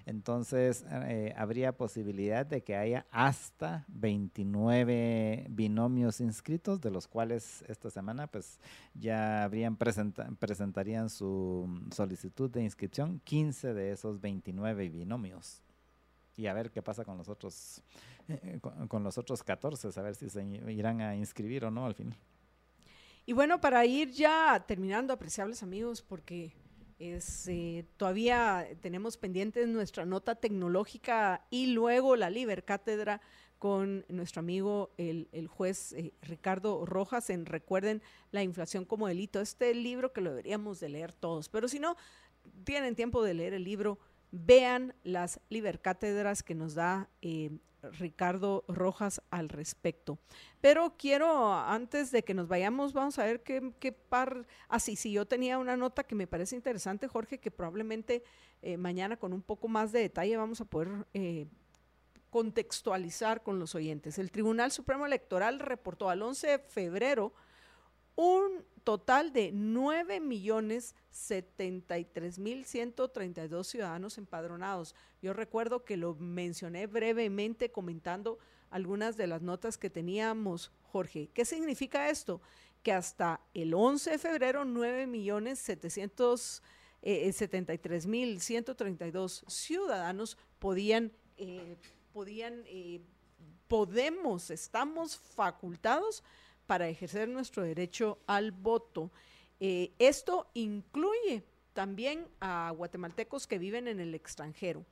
entonces, 0.06 0.86
eh, 0.90 1.34
habría 1.38 1.72
posibilidad 1.78 2.46
de 2.46 2.64
que 2.64 2.76
haya 2.76 3.06
hasta 3.12 3.86
29 3.90 5.48
binomios 5.50 6.22
inscritos, 6.22 6.82
de 6.82 6.92
los 6.92 7.08
cuales 7.08 7.64
esta 7.68 7.90
semana 7.90 8.28
pues 8.28 8.60
ya 8.94 9.44
habrían 9.44 9.76
presentarían 9.76 11.10
su 11.10 11.68
solicitud 11.92 12.50
de 12.50 12.64
inscripción 12.64 13.20
15 13.24 13.74
de 13.74 13.92
esos 13.92 14.20
29 14.22 14.90
binomios. 14.90 15.62
Y 16.38 16.48
a 16.48 16.54
ver 16.54 16.72
qué 16.72 16.82
pasa 16.82 17.06
con 17.06 17.18
los 17.18 17.30
otros 17.30 17.84
eh, 18.28 18.60
con, 18.62 19.04
los 19.04 19.18
otros 19.18 19.44
14, 19.44 19.90
a 19.96 20.02
ver 20.02 20.16
si 20.16 20.30
se 20.30 20.44
irán 20.44 21.02
a 21.02 21.16
inscribir 21.16 21.66
o 21.66 21.72
no 21.72 21.86
al 21.86 21.96
final. 21.96 22.18
Y 23.26 23.34
bueno, 23.34 23.62
para 23.62 23.86
ir 23.86 24.12
ya 24.12 24.64
terminando, 24.68 25.14
apreciables 25.14 25.64
amigos, 25.64 26.02
porque 26.02 26.54
es, 27.02 27.48
eh, 27.48 27.86
todavía 27.98 28.68
tenemos 28.80 29.18
pendientes 29.18 29.68
nuestra 29.68 30.06
nota 30.06 30.36
tecnológica 30.36 31.46
y 31.50 31.68
luego 31.68 32.16
la 32.16 32.30
Liber 32.30 32.64
Cátedra 32.64 33.22
con 33.58 34.06
nuestro 34.08 34.40
amigo 34.40 34.92
el, 34.98 35.48
juez 35.48 35.94
eh, 35.94 36.14
Ricardo 36.22 36.86
Rojas 36.86 37.30
en 37.30 37.46
Recuerden 37.46 38.02
la 38.32 38.44
inflación 38.44 38.86
como 38.86 39.08
delito. 39.08 39.42
Este 39.42 39.74
libro 39.74 40.14
que 40.14 40.22
lo 40.22 40.30
deberíamos 40.30 40.80
de 40.80 40.90
leer 40.90 41.14
todos, 41.14 41.50
pero 41.50 41.68
si 41.68 41.80
no 41.80 41.98
tienen 42.64 42.96
tiempo 42.96 43.24
de 43.24 43.34
leer 43.34 43.54
el 43.54 43.64
libro, 43.64 44.00
vean 44.32 44.94
las 45.04 45.40
Liber 45.50 45.82
Cátedras 45.82 46.44
que 46.44 46.56
nos 46.56 46.76
da 46.76 47.10
eh, 47.22 47.52
Ricardo 47.84 48.64
Rojas 48.68 49.22
al 49.30 49.50
respecto. 49.50 50.20
Pero 50.60 50.96
quiero, 50.98 51.54
antes 51.54 52.12
de 52.12 52.24
que 52.24 52.34
nos 52.34 52.48
vayamos, 52.48 52.94
vamos 52.94 53.18
a 53.20 53.26
ver 53.26 53.42
qué, 53.42 53.92
par... 53.92 54.46
Así, 54.68 54.94
ah, 54.94 54.96
sí, 54.98 55.12
yo 55.12 55.26
tenía 55.26 55.58
una 55.58 55.78
nota 55.78 56.04
que 56.04 56.16
me 56.16 56.28
parece 56.28 56.56
interesante, 56.56 57.08
Jorge, 57.08 57.40
que 57.40 57.52
probablemente 57.52 58.24
eh, 58.62 58.78
mañana 58.78 59.18
con 59.18 59.34
un 59.34 59.42
poco 59.42 59.68
más 59.68 59.92
de 59.92 60.02
detalle 60.02 60.38
vamos 60.38 60.62
a 60.62 60.66
poder 60.66 61.06
eh, 61.14 61.48
contextualizar 62.30 63.44
con 63.44 63.60
los 63.60 63.76
oyentes. 63.76 64.18
El 64.18 64.32
Tribunal 64.32 64.72
Supremo 64.72 65.06
Electoral 65.06 65.60
reportó 65.60 66.10
al 66.10 66.22
11 66.22 66.48
de 66.48 66.60
febrero 66.60 67.34
un 68.16 68.64
total 68.84 69.32
de 69.34 69.52
9 69.54 70.20
millones 70.20 70.96
73 71.10 72.40
mil 72.40 72.66
132 72.66 73.68
ciudadanos 73.68 74.18
empadronados. 74.18 74.96
Yo 75.22 75.34
recuerdo 75.34 75.86
que 75.86 75.98
lo 75.98 76.16
mencioné 76.16 76.88
brevemente 76.88 77.72
comentando 77.72 78.40
algunas 78.70 79.16
de 79.18 79.28
las 79.28 79.42
notas 79.42 79.78
que 79.78 79.90
teníamos, 79.90 80.72
Jorge. 80.84 81.30
¿Qué 81.34 81.44
significa 81.46 82.10
esto? 82.10 82.42
Que 82.84 82.94
hasta 82.94 83.42
el 83.54 83.74
11 83.74 84.12
de 84.12 84.18
febrero 84.18 84.64
9 84.66 85.08
millones 85.08 85.60
773 85.60 88.08
mil 88.08 88.42
132 88.42 89.46
ciudadanos 89.48 90.38
podían, 90.58 91.12
eh, 91.38 91.78
podían, 92.14 92.64
eh, 92.66 93.02
podemos, 93.68 94.50
estamos 94.50 95.18
facultados 95.18 96.24
para 96.72 96.88
ejercer 96.88 97.28
nuestro 97.28 97.64
derecho 97.64 98.20
al 98.28 98.54
voto. 98.54 99.12
Eh, 99.60 99.92
esto 100.00 100.50
incluye 100.54 101.44
también 101.74 102.30
a 102.40 102.74
guatemaltecos 102.74 103.46
que 103.46 103.60
viven 103.60 103.90
en 103.90 104.00
el 104.00 104.16
extranjero. 104.16 104.86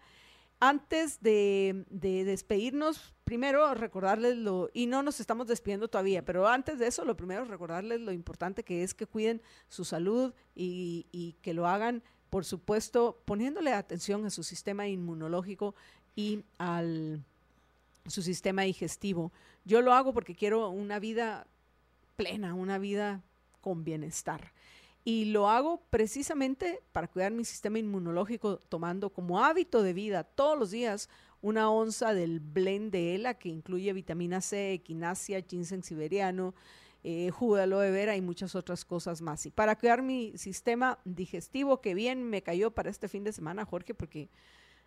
Antes 0.61 1.21
de, 1.21 1.85
despedirnos, 1.89 3.15
primero 3.23 3.75
recordarles 3.75 4.37
lo, 4.37 4.71
y 4.73 4.87
no 4.87 5.05
nos 5.05 5.21
estamos 5.21 5.47
despidiendo 5.47 5.87
todavía, 5.87 6.25
pero 6.25 6.49
antes 6.49 6.81
de 6.81 6.89
eso, 6.89 7.05
lo 7.05 7.17
primero 7.17 7.45
recordarles 7.45 8.01
lo 8.01 8.11
importante 8.11 8.65
que 8.65 8.83
es 8.83 8.93
que 8.93 9.07
cuiden 9.07 9.41
su 9.69 9.85
salud 9.85 10.35
y, 10.57 11.37
que 11.43 11.55
lo 11.55 11.69
hagan, 11.69 12.03
por 12.31 12.45
supuesto, 12.45 13.21
poniéndole 13.25 13.73
atención 13.73 14.25
a 14.27 14.31
su 14.31 14.43
sistema 14.43 14.87
inmunológico 14.87 15.75
y 16.15 16.45
al 16.59 17.23
su 18.07 18.23
sistema 18.23 18.63
digestivo. 18.63 19.33
Yo 19.65 19.83
lo 19.83 19.93
hago 19.93 20.13
porque 20.13 20.35
quiero 20.35 20.71
una 20.71 20.99
vida 20.99 21.47
plena, 22.17 22.55
una 22.55 22.79
vida 22.79 23.23
con 23.61 23.85
bienestar. 23.85 24.53
Y 25.05 25.27
lo 25.27 25.49
hago 25.49 25.81
precisamente 25.91 26.81
para 26.93 27.09
cuidar 27.09 27.33
mi 27.33 27.45
sistema 27.45 27.79
inmunológico, 27.79 28.59
tomando 28.69 29.11
como 29.11 29.45
hábito 29.45 29.83
de 29.83 29.93
vida 29.93 30.25
todos 30.25 30.59
los 30.59 30.71
días 30.71 31.09
una 31.41 31.71
onza 31.71 32.15
del 32.15 32.41
blend 32.41 32.91
de 32.91 33.15
ELA 33.15 33.35
que 33.35 33.49
incluye 33.49 33.93
vitamina 33.93 34.41
C, 34.41 34.73
equinacia, 34.73 35.41
ginseng 35.41 35.83
siberiano, 35.83 36.55
eh, 37.11 37.31
jugo 37.31 37.57
de 37.57 37.63
aloe 37.63 37.91
vera 37.91 38.17
y 38.17 38.21
muchas 38.21 38.55
otras 38.55 38.85
cosas 38.85 39.23
más. 39.23 39.47
Y 39.47 39.51
para 39.51 39.77
cuidar 39.77 40.03
mi 40.03 40.37
sistema 40.37 40.99
digestivo, 41.07 41.81
que 41.81 41.95
bien 41.95 42.23
me 42.23 42.43
cayó 42.43 42.71
para 42.71 42.91
este 42.91 43.09
fin 43.09 43.25
de 43.25 43.33
semana, 43.33 43.65
Jorge, 43.65 43.95
porque 43.95 44.29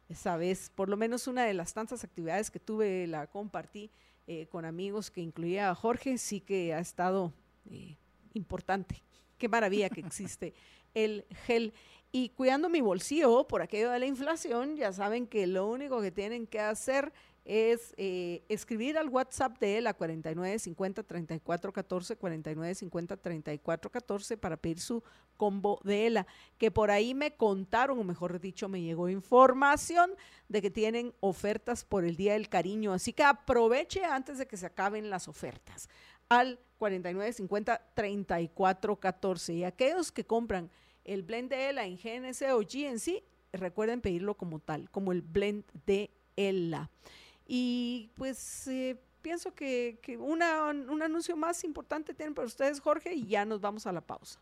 esa 0.08 0.38
vez, 0.38 0.70
por 0.70 0.88
lo 0.88 0.98
menos 0.98 1.26
una 1.26 1.46
de 1.46 1.56
las 1.56 1.74
tantas 1.74 2.04
actividades 2.04 2.52
que 2.52 2.60
tuve, 2.60 3.08
la 3.08 3.26
compartí 3.26 3.90
eh, 4.28 4.46
con 4.52 4.66
amigos 4.66 5.10
que 5.10 5.22
incluía 5.22 5.72
a 5.72 5.74
Jorge, 5.74 6.20
sí 6.20 6.42
que 6.42 6.76
ha 6.76 6.80
estado 6.80 7.34
eh, 7.72 7.98
importante 8.36 9.02
qué 9.40 9.50
maravilla 9.50 9.90
que 9.90 10.02
existe 10.02 10.54
el 10.94 11.26
gel. 11.48 11.74
Y 12.12 12.30
cuidando 12.30 12.70
mi 12.70 12.82
bolsillo 12.82 13.48
por 13.48 13.64
aquello 13.64 13.90
de 13.90 13.98
la 13.98 14.06
inflación, 14.06 14.76
ya 14.76 14.94
saben 14.94 15.26
que 15.26 15.48
lo 15.48 15.66
único 15.66 16.00
que 16.02 16.12
tienen 16.12 16.46
que 16.46 16.60
hacer 16.60 17.14
eh, 17.44 18.44
escribir 18.50 18.98
al 18.98 19.10
WhatsApp 19.10 19.58
de 19.60 19.80
él 19.80 19.88
a 19.88 19.94
4950 19.94 21.04
3414 21.04 22.16
4950 22.16 23.18
3414 23.18 24.38
para 24.38 24.58
pedir 24.58 24.80
su 24.80 25.04
combo 25.38 25.80
de 25.84 26.06
ELA, 26.08 26.28
que 26.60 26.70
por 26.70 26.92
ahí 26.92 27.16
me 27.16 27.34
contaron, 27.34 27.98
o 27.98 28.04
mejor 28.04 28.40
dicho, 28.40 28.70
me 28.70 28.82
llegó 28.82 29.10
información 29.10 30.12
de 30.50 30.62
que 30.62 30.70
tienen 30.70 31.14
ofertas 31.20 31.84
por 31.84 32.06
el 32.06 32.16
Día 32.16 32.34
del 32.34 32.48
Cariño, 32.48 32.94
así 32.94 33.12
que 33.12 33.24
aproveche 33.24 34.06
antes 34.06 34.38
de 34.38 34.46
que 34.46 34.58
se 34.58 34.68
acaben 34.68 35.10
las 35.10 35.28
ofertas 35.28 35.90
al 36.30 36.60
4950 36.78 37.94
3414 37.94 39.54
y 39.54 39.64
aquellos 39.64 40.12
que 40.12 40.26
compran 40.26 40.70
el 41.04 41.24
blend 41.24 41.50
de 41.50 41.70
ELA 41.70 41.86
en 41.86 41.98
GNC 41.98 42.54
o 42.54 42.60
GNC, 42.60 43.24
recuerden 43.54 44.02
pedirlo 44.02 44.36
como 44.36 44.60
tal, 44.60 44.90
como 44.92 45.12
el 45.12 45.22
blend 45.22 45.66
de 45.86 46.12
ELA. 46.36 46.90
Y 47.54 48.10
pues 48.16 48.66
eh, 48.70 48.96
pienso 49.22 49.54
que, 49.54 50.00
que 50.02 50.16
una, 50.16 50.70
un 50.70 51.02
anuncio 51.02 51.36
más 51.36 51.66
importante 51.66 52.14
tienen 52.14 52.34
para 52.34 52.46
ustedes, 52.46 52.80
Jorge, 52.80 53.14
y 53.14 53.28
ya 53.28 53.44
nos 53.44 53.60
vamos 53.60 53.86
a 53.86 53.92
la 53.92 54.00
pausa. 54.00 54.40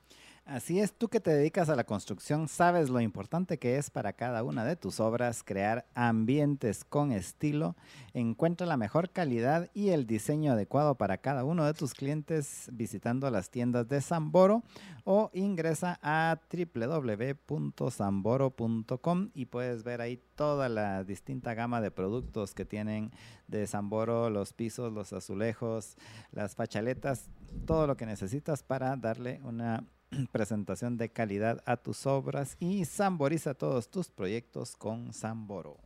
Así 0.49 0.79
es, 0.79 0.93
tú 0.93 1.09
que 1.09 1.19
te 1.19 1.29
dedicas 1.29 1.69
a 1.69 1.75
la 1.75 1.83
construcción, 1.83 2.47
sabes 2.47 2.89
lo 2.89 2.99
importante 3.01 3.59
que 3.59 3.77
es 3.77 3.91
para 3.91 4.13
cada 4.13 4.41
una 4.41 4.65
de 4.65 4.75
tus 4.75 4.99
obras 4.99 5.43
crear 5.43 5.85
ambientes 5.93 6.83
con 6.83 7.11
estilo. 7.11 7.75
Encuentra 8.15 8.65
la 8.65 8.75
mejor 8.75 9.11
calidad 9.11 9.69
y 9.75 9.89
el 9.89 10.07
diseño 10.07 10.53
adecuado 10.53 10.95
para 10.95 11.19
cada 11.19 11.43
uno 11.43 11.65
de 11.65 11.75
tus 11.75 11.93
clientes 11.93 12.67
visitando 12.73 13.29
las 13.29 13.51
tiendas 13.51 13.87
de 13.89 14.01
Samboro 14.01 14.63
o 15.03 15.29
ingresa 15.35 15.99
a 16.01 16.39
www.samboro.com 16.51 19.29
y 19.35 19.45
puedes 19.45 19.83
ver 19.83 20.01
ahí 20.01 20.19
toda 20.33 20.67
la 20.67 21.03
distinta 21.03 21.53
gama 21.53 21.79
de 21.79 21.91
productos 21.91 22.55
que 22.55 22.65
tienen 22.65 23.11
de 23.47 23.67
Samboro, 23.67 24.31
los 24.31 24.53
pisos, 24.53 24.91
los 24.91 25.13
azulejos, 25.13 25.95
las 26.31 26.55
fachaletas, 26.55 27.29
todo 27.67 27.85
lo 27.85 27.97
que 27.97 28.07
necesitas 28.07 28.63
para 28.63 28.95
darle 28.95 29.41
una 29.43 29.83
presentación 30.31 30.97
de 30.97 31.09
calidad 31.09 31.61
a 31.65 31.77
tus 31.77 32.05
obras 32.05 32.57
y 32.59 32.85
samboriza 32.85 33.53
todos 33.53 33.89
tus 33.89 34.09
proyectos 34.09 34.75
con 34.75 35.13
Samboro. 35.13 35.77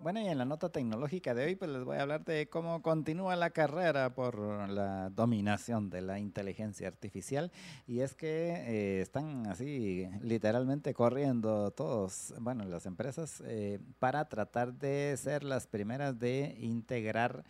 Bueno, 0.00 0.20
y 0.20 0.28
en 0.28 0.38
la 0.38 0.44
nota 0.44 0.68
tecnológica 0.68 1.34
de 1.34 1.44
hoy, 1.44 1.56
pues 1.56 1.72
les 1.72 1.82
voy 1.82 1.96
a 1.96 2.02
hablar 2.02 2.24
de 2.24 2.48
cómo 2.48 2.82
continúa 2.82 3.34
la 3.34 3.50
carrera 3.50 4.14
por 4.14 4.38
la 4.68 5.10
dominación 5.10 5.90
de 5.90 6.02
la 6.02 6.20
inteligencia 6.20 6.86
artificial. 6.86 7.50
Y 7.84 8.00
es 8.00 8.14
que 8.14 8.28
eh, 8.28 9.00
están 9.00 9.48
así 9.48 10.08
literalmente 10.22 10.94
corriendo 10.94 11.72
todos, 11.72 12.32
bueno, 12.38 12.64
las 12.64 12.86
empresas, 12.86 13.42
eh, 13.44 13.80
para 13.98 14.28
tratar 14.28 14.72
de 14.74 15.16
ser 15.16 15.42
las 15.42 15.66
primeras 15.66 16.16
de 16.16 16.56
integrar 16.60 17.42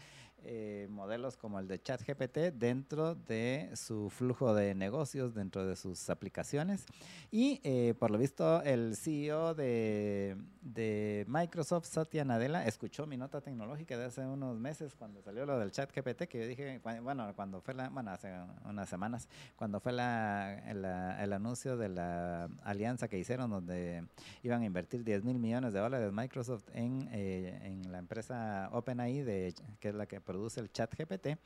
eh, 0.45 0.87
modelos 0.91 1.37
como 1.37 1.59
el 1.59 1.69
de 1.69 1.81
ChatGPT 1.81 2.39
dentro 2.55 3.15
de 3.15 3.71
su 3.75 4.11
flujo 4.11 4.55
de 4.55 4.75
negocios, 4.75 5.35
dentro 5.35 5.67
de 5.67 5.77
sus 5.77 6.11
aplicaciones. 6.11 6.87
Y 7.31 7.61
eh, 7.65 7.95
por 7.99 8.11
lo 8.11 8.19
visto, 8.19 8.63
el 8.63 8.97
CEO 8.97 9.55
de, 9.55 10.37
de, 10.63 11.25
Microsoft, 11.29 11.87
Satya 11.87 12.25
Nadella, 12.25 12.67
escuchó 12.67 13.07
mi 13.07 13.17
nota 13.17 13.41
tecnológica 13.41 13.99
de 13.99 14.07
hace 14.07 14.27
unos 14.27 14.59
meses 14.59 14.95
cuando 14.95 15.23
salió 15.23 15.45
lo 15.47 15.59
del 15.59 15.71
ChatGPT, 15.71 16.25
que 16.25 16.41
yo 16.41 16.47
dije, 16.47 16.81
bueno, 17.03 17.33
cuando 17.35 17.61
fue 17.61 17.75
la, 17.75 17.89
bueno, 17.89 18.11
hace 18.11 18.33
unas 18.65 18.89
semanas, 18.89 19.29
cuando 19.57 19.81
fue 19.81 19.93
la, 19.93 20.59
el 20.71 21.33
anuncio 21.33 21.77
de 21.77 21.89
la 21.89 22.49
alianza 22.63 23.09
que 23.09 23.19
hicieron 23.19 23.51
donde 23.51 24.05
iban 24.43 24.63
a 24.63 24.65
invertir 24.65 25.05
10 25.05 25.25
mil 25.25 25.39
millones 25.39 25.73
de 25.73 25.81
dólares 25.81 26.13
Microsoft 26.13 26.65
en, 26.75 27.09
eh, 27.13 27.59
en 27.63 27.93
la 27.93 27.99
empresa 27.99 28.69
OpenAI, 28.73 29.23
de, 29.23 29.55
que 29.81 29.89
es 29.89 29.95
la 29.95 30.07
que 30.07 30.21
produce 30.29 30.61
el 30.61 30.71
chat 30.71 30.95
GPT, 30.95 31.39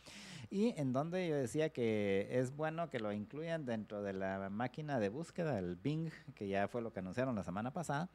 y 0.51 0.75
en 0.77 0.93
donde 0.93 1.29
yo 1.29 1.37
decía 1.37 1.71
que 1.71 2.27
es 2.33 2.55
bueno 2.57 2.91
que 2.91 2.99
lo 2.99 3.13
incluyan 3.13 3.65
dentro 3.65 4.03
de 4.03 4.13
la 4.13 4.51
máquina 4.51 4.99
de 4.99 5.09
búsqueda, 5.09 5.57
el 5.61 5.77
Bing, 5.77 6.11
que 6.35 6.49
ya 6.49 6.67
fue 6.67 6.83
lo 6.83 6.93
que 6.93 6.99
anunciaron 6.99 7.37
la 7.37 7.45
semana 7.45 7.73
pasada, 7.73 8.11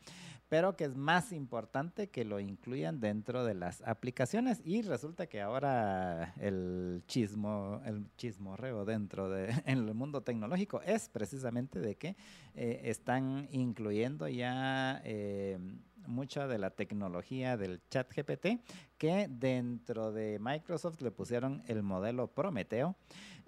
pero 0.50 0.76
que 0.76 0.84
es 0.84 0.96
más 0.96 1.32
importante 1.32 2.10
que 2.10 2.26
lo 2.26 2.40
incluyan 2.40 3.00
dentro 3.00 3.46
de 3.46 3.54
las 3.54 3.82
aplicaciones. 3.82 4.62
Y 4.66 4.82
resulta 4.82 5.28
que 5.28 5.42
ahora 5.42 6.34
el 6.40 7.02
chismo, 7.08 7.82
el 7.86 8.06
chismorreo 8.18 8.86
dentro 8.86 9.30
de 9.30 9.48
en 9.66 9.88
el 9.88 9.94
mundo 9.94 10.22
tecnológico 10.22 10.82
es 10.82 11.10
precisamente 11.10 11.80
de 11.80 11.96
que 11.96 12.16
eh, 12.56 12.82
están 12.84 13.48
incluyendo 13.52 14.28
ya 14.28 15.02
eh, 15.06 15.58
mucha 16.08 16.48
de 16.48 16.58
la 16.58 16.72
tecnología 16.72 17.58
del 17.58 17.82
chat 17.90 18.12
GPT, 18.14 18.62
que 18.98 19.28
dentro 19.30 20.12
de 20.12 20.40
Microsoft 20.40 21.02
le 21.02 21.12
pusieron 21.12 21.64
el 21.68 21.84
modelo 21.84 22.28
Prometeo, 22.28 22.96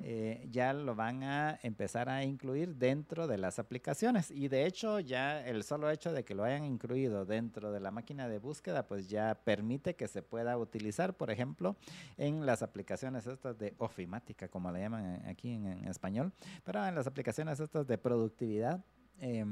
eh, 0.02 0.48
ya 0.50 0.72
lo 0.72 0.96
van 0.96 1.24
a 1.24 1.60
empezar 1.62 2.08
a 2.08 2.24
incluir 2.24 2.76
dentro 2.76 3.28
de 3.28 3.38
las 3.38 3.60
aplicaciones. 3.60 4.32
Y 4.32 4.48
de 4.48 4.66
hecho, 4.66 5.00
ya 5.00 5.46
el 5.46 5.64
solo 5.64 5.90
hecho 5.90 6.14
de 6.14 6.24
que 6.24 6.36
lo 6.36 6.44
hayan 6.44 6.64
incluido 6.64 7.26
dentro 7.26 7.72
de 7.72 7.82
la 7.82 7.92
máquina 7.92 8.30
de 8.30 8.40
búsqueda, 8.40 8.88
pues 8.88 9.10
ya 9.10 9.36
permite 9.44 9.96
que 9.96 10.08
se 10.08 10.22
pueda 10.22 10.58
utilizar, 10.58 11.16
por 11.16 11.32
ejemplo, 11.32 11.76
en 12.18 12.46
las 12.46 12.64
aplicaciones 12.64 13.28
estas 13.28 13.58
de 13.58 13.74
ofimática, 13.78 14.48
como 14.48 14.72
le 14.72 14.80
llaman 14.80 15.22
aquí 15.28 15.52
en, 15.52 15.86
español, 15.88 16.32
pero 16.64 16.86
en 16.86 16.96
las 16.96 17.08
aplicaciones 17.08 17.60
estas 17.60 17.86
de 17.86 17.98
productividad. 17.98 18.84
Eh, 19.22 19.46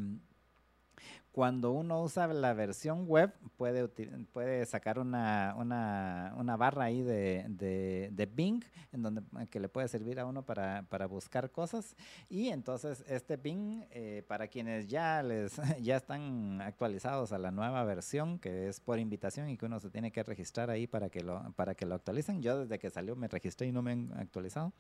cuando 1.38 1.72
uno 1.72 2.02
usa 2.02 2.26
la 2.26 2.56
versión 2.56 3.06
web, 3.06 3.32
puede, 3.58 3.88
puede 4.34 4.66
sacar 4.66 4.98
una, 4.98 5.54
una, 5.56 6.34
una 6.36 6.58
barra 6.58 6.86
ahí 6.86 7.04
de, 7.04 7.46
de, 7.48 8.26
Bing, 8.26 8.64
en 8.92 9.04
donde 9.04 9.22
que 9.52 9.60
le 9.60 9.70
puede 9.70 9.88
servir 9.88 10.20
a 10.20 10.26
uno 10.26 10.44
para, 10.44 10.88
para 10.90 11.06
buscar 11.06 11.52
cosas. 11.52 11.96
Y 12.28 12.48
entonces 12.48 13.06
este 13.08 13.38
Bing, 13.38 13.86
eh, 13.92 14.24
para 14.28 14.48
quienes 14.48 14.88
ya, 14.88 15.22
les, 15.22 15.62
ya 15.80 15.98
están 15.98 16.60
actualizados 16.60 17.32
a 17.32 17.38
la 17.38 17.52
nueva 17.52 17.84
versión, 17.84 18.40
que 18.40 18.68
es 18.68 18.80
por 18.80 18.98
invitación 18.98 19.48
y 19.48 19.58
que 19.58 19.68
uno 19.68 19.80
se 19.80 19.92
tiene 19.92 20.12
que 20.12 20.24
registrar 20.24 20.72
ahí 20.72 20.88
para 20.88 21.10
que 21.10 21.22
lo, 21.22 21.52
para 21.52 21.76
que 21.76 21.86
lo 21.86 21.94
actualicen. 21.94 22.42
Yo 22.42 22.62
desde 22.62 22.80
que 22.80 22.90
salió 22.90 23.16
me 23.16 23.28
registré 23.28 23.68
y 23.68 23.72
no 23.72 23.84
me 23.84 23.92
han 23.92 24.12
actualizado. 24.18 24.74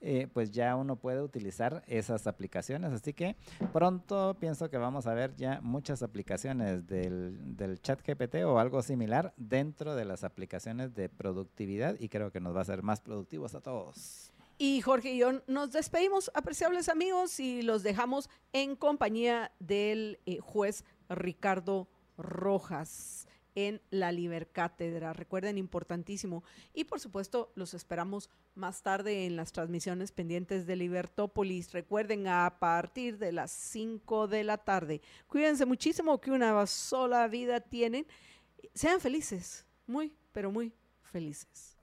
Eh, 0.00 0.28
pues 0.32 0.52
ya 0.52 0.76
uno 0.76 0.94
puede 0.94 1.20
utilizar 1.20 1.82
esas 1.88 2.28
aplicaciones. 2.28 2.92
Así 2.92 3.12
que 3.12 3.34
pronto 3.72 4.36
pienso 4.38 4.70
que 4.70 4.78
vamos 4.78 5.08
a 5.08 5.12
ver 5.12 5.34
ya 5.34 5.60
muchas 5.60 5.95
aplicaciones 6.02 6.86
del, 6.86 7.56
del 7.56 7.80
chat 7.80 8.00
GPT 8.06 8.44
o 8.44 8.58
algo 8.58 8.82
similar 8.82 9.32
dentro 9.36 9.94
de 9.94 10.04
las 10.04 10.24
aplicaciones 10.24 10.94
de 10.94 11.08
productividad 11.08 11.96
y 11.98 12.08
creo 12.08 12.30
que 12.30 12.40
nos 12.40 12.54
va 12.54 12.60
a 12.60 12.62
hacer 12.62 12.82
más 12.82 13.00
productivos 13.00 13.54
a 13.54 13.60
todos. 13.60 14.32
Y 14.58 14.80
Jorge 14.80 15.12
y 15.12 15.18
yo 15.18 15.42
nos 15.46 15.72
despedimos, 15.72 16.30
apreciables 16.32 16.88
amigos, 16.88 17.40
y 17.40 17.60
los 17.60 17.82
dejamos 17.82 18.30
en 18.54 18.74
compañía 18.74 19.52
del 19.58 20.18
eh, 20.24 20.38
juez 20.40 20.84
Ricardo 21.10 21.88
Rojas 22.16 23.25
en 23.56 23.80
la 23.90 24.12
Libercátedra. 24.12 25.12
Recuerden, 25.12 25.58
importantísimo. 25.58 26.44
Y 26.72 26.84
por 26.84 27.00
supuesto, 27.00 27.50
los 27.56 27.74
esperamos 27.74 28.30
más 28.54 28.82
tarde 28.82 29.26
en 29.26 29.34
las 29.34 29.50
transmisiones 29.50 30.12
pendientes 30.12 30.66
de 30.66 30.76
Libertópolis. 30.76 31.72
Recuerden, 31.72 32.28
a 32.28 32.58
partir 32.60 33.18
de 33.18 33.32
las 33.32 33.50
5 33.50 34.28
de 34.28 34.44
la 34.44 34.58
tarde. 34.58 35.00
Cuídense 35.26 35.66
muchísimo 35.66 36.20
que 36.20 36.30
una 36.30 36.64
sola 36.66 37.26
vida 37.26 37.60
tienen. 37.60 38.06
Sean 38.74 39.00
felices, 39.00 39.66
muy, 39.86 40.12
pero 40.32 40.52
muy 40.52 40.72
felices. 41.02 41.76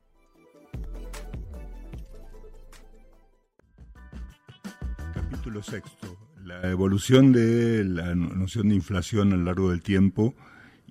Capítulo 5.13 5.63
sexto. 5.63 6.17
La 6.43 6.69
evolución 6.69 7.31
de 7.31 7.83
la 7.85 8.13
noción 8.13 8.69
de 8.69 8.75
inflación 8.75 9.33
a 9.33 9.37
lo 9.37 9.43
largo 9.45 9.71
del 9.71 9.81
tiempo 9.81 10.35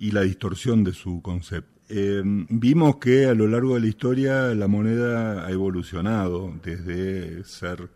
y 0.03 0.11
la 0.11 0.23
distorsión 0.23 0.83
de 0.83 0.91
su 0.91 1.21
concepto. 1.21 1.79
Em, 1.87 2.45
vimos 2.49 2.97
que 2.97 3.27
a 3.27 3.33
lo 3.33 3.47
largo 3.47 3.75
de 3.75 3.79
la 3.79 3.87
historia 3.87 4.53
la 4.53 4.67
moneda 4.67 5.45
ha 5.45 5.51
evolucionado 5.51 6.53
desde 6.61 7.45
ser 7.45 7.89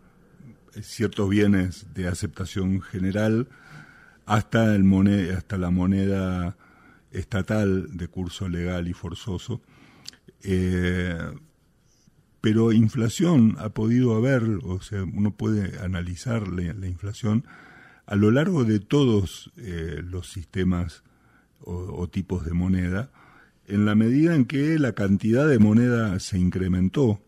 ciertos 0.80 1.28
bienes 1.28 1.92
de 1.92 2.08
aceptación 2.08 2.80
general 2.80 3.48
hasta, 4.24 4.74
el 4.74 4.90
hasta 5.36 5.58
la 5.58 5.70
moneda 5.70 6.56
estatal 7.10 7.94
de 7.94 8.08
curso 8.08 8.48
legal 8.48 8.88
y 8.88 8.94
forzoso. 8.94 9.60
Eh, 10.42 11.30
pero 12.40 12.72
inflación 12.72 13.56
ha 13.58 13.68
podido 13.68 14.16
haber, 14.16 14.44
o 14.62 14.80
sea, 14.80 15.02
uno 15.04 15.36
puede 15.36 15.78
analizar 15.80 16.48
la, 16.48 16.86
inflación 16.86 17.44
a 18.06 18.16
lo 18.16 18.30
largo 18.30 18.64
de 18.64 18.80
todos 18.80 19.52
eh, 19.58 20.00
los 20.02 20.30
sistemas 20.32 21.02
o, 21.60 22.08
tipos 22.08 22.44
de 22.44 22.52
moneda, 22.52 23.10
en 23.66 23.84
la 23.84 23.94
medida 23.94 24.34
en 24.34 24.46
que 24.46 24.78
la 24.78 24.92
cantidad 24.92 25.46
de 25.46 25.58
moneda 25.58 26.18
se 26.20 26.38
incrementó, 26.38 27.20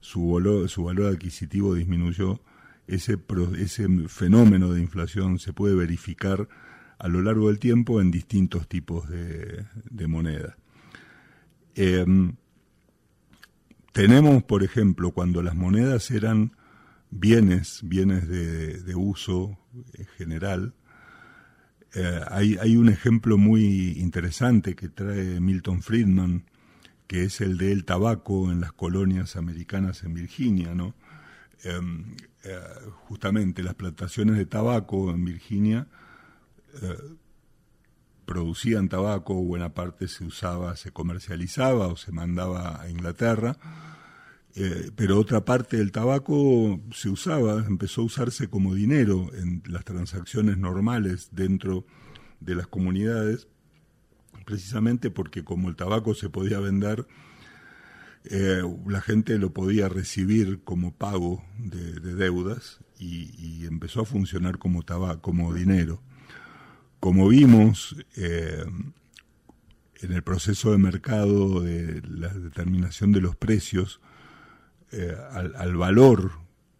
su 0.00 0.32
valor, 0.32 0.68
su 0.68 0.84
valor 0.84 1.12
adquisitivo 1.12 1.74
disminuyó, 1.74 2.40
ese, 2.86 3.18
ese 3.58 3.88
fenómeno 4.08 4.72
de 4.72 4.80
inflación 4.80 5.38
se 5.38 5.52
puede 5.52 5.74
verificar 5.74 6.48
a 6.98 7.08
lo 7.08 7.22
largo 7.22 7.48
del 7.48 7.58
tiempo 7.58 8.00
en 8.00 8.10
distintos 8.10 8.68
tipos 8.68 9.08
de, 9.08 10.06
moneda. 10.08 10.56
Em, 11.74 12.34
tenemos, 13.92 14.42
por 14.42 14.62
ejemplo, 14.62 15.12
cuando 15.12 15.42
las 15.42 15.54
monedas 15.54 16.10
eran 16.10 16.52
bienes, 17.10 17.80
bienes 17.82 18.28
de, 18.28 18.94
uso 18.94 19.58
general, 20.16 20.74
eh, 21.94 22.20
hay, 22.28 22.56
hay, 22.60 22.76
un 22.76 22.88
ejemplo 22.88 23.38
muy 23.38 23.98
interesante 23.98 24.74
que 24.74 24.88
trae 24.88 25.40
Milton 25.40 25.82
Friedman, 25.82 26.44
que 27.06 27.24
es 27.24 27.40
el 27.40 27.56
del 27.56 27.84
tabaco 27.84 28.52
en 28.52 28.60
las 28.60 28.72
colonias 28.72 29.36
americanas 29.36 30.02
en 30.02 30.14
Virginia, 30.14 30.74
¿no? 30.74 30.94
Em, 31.64 32.14
eh, 32.44 32.60
justamente 33.08 33.62
las 33.62 33.74
plantaciones 33.74 34.36
de 34.36 34.46
tabaco 34.46 35.10
en 35.10 35.24
Virginia 35.24 35.88
eh, 36.82 36.96
producían 38.24 38.88
tabaco, 38.88 39.34
buena 39.34 39.70
parte 39.70 40.06
se 40.06 40.24
usaba, 40.24 40.76
se 40.76 40.92
comercializaba 40.92 41.88
o 41.88 41.96
se 41.96 42.12
mandaba 42.12 42.80
a 42.80 42.90
Inglaterra, 42.90 43.56
eh, 44.60 44.90
pero 44.96 45.20
otra 45.20 45.44
parte 45.44 45.76
del 45.76 45.92
tabaco 45.92 46.80
se 46.92 47.08
usaba, 47.08 47.64
empezó 47.64 48.00
a 48.00 48.06
usarse 48.06 48.48
como 48.50 48.74
dinero 48.74 49.30
en 49.34 49.62
las 49.68 49.84
transacciones 49.84 50.58
normales 50.58 51.28
dentro 51.30 51.86
de 52.40 52.56
las 52.56 52.66
comunidades, 52.66 53.46
precisamente 54.44 55.12
porque 55.12 55.44
como 55.44 55.68
el 55.68 55.76
tabaco 55.76 56.12
se 56.12 56.28
podía 56.28 56.58
vender, 56.58 57.06
eh, 58.24 58.62
la 58.88 59.00
gente 59.00 59.38
lo 59.38 59.52
podía 59.52 59.88
recibir 59.88 60.64
como 60.64 60.92
pago 60.92 61.44
de, 61.60 62.00
deudas 62.00 62.80
y, 62.98 63.64
empezó 63.64 64.00
a 64.00 64.06
funcionar 64.06 64.58
como, 64.58 64.82
tabaco, 64.82 65.22
como 65.22 65.54
dinero. 65.54 66.02
Como 66.98 67.28
vimos 67.28 67.94
eh, 68.16 68.64
en 70.00 70.12
el 70.12 70.24
proceso 70.24 70.72
de 70.72 70.78
mercado 70.78 71.60
de 71.60 72.02
la 72.08 72.34
determinación 72.34 73.12
de 73.12 73.20
los 73.20 73.36
precios, 73.36 74.00
eh, 74.92 75.16
al, 75.30 75.76
valor 75.76 76.32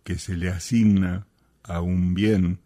que 0.05 0.19
se 0.19 0.37
le 0.37 0.49
asigna 0.49 1.27
a 1.63 1.81
un 1.81 2.15
bien 2.15 2.61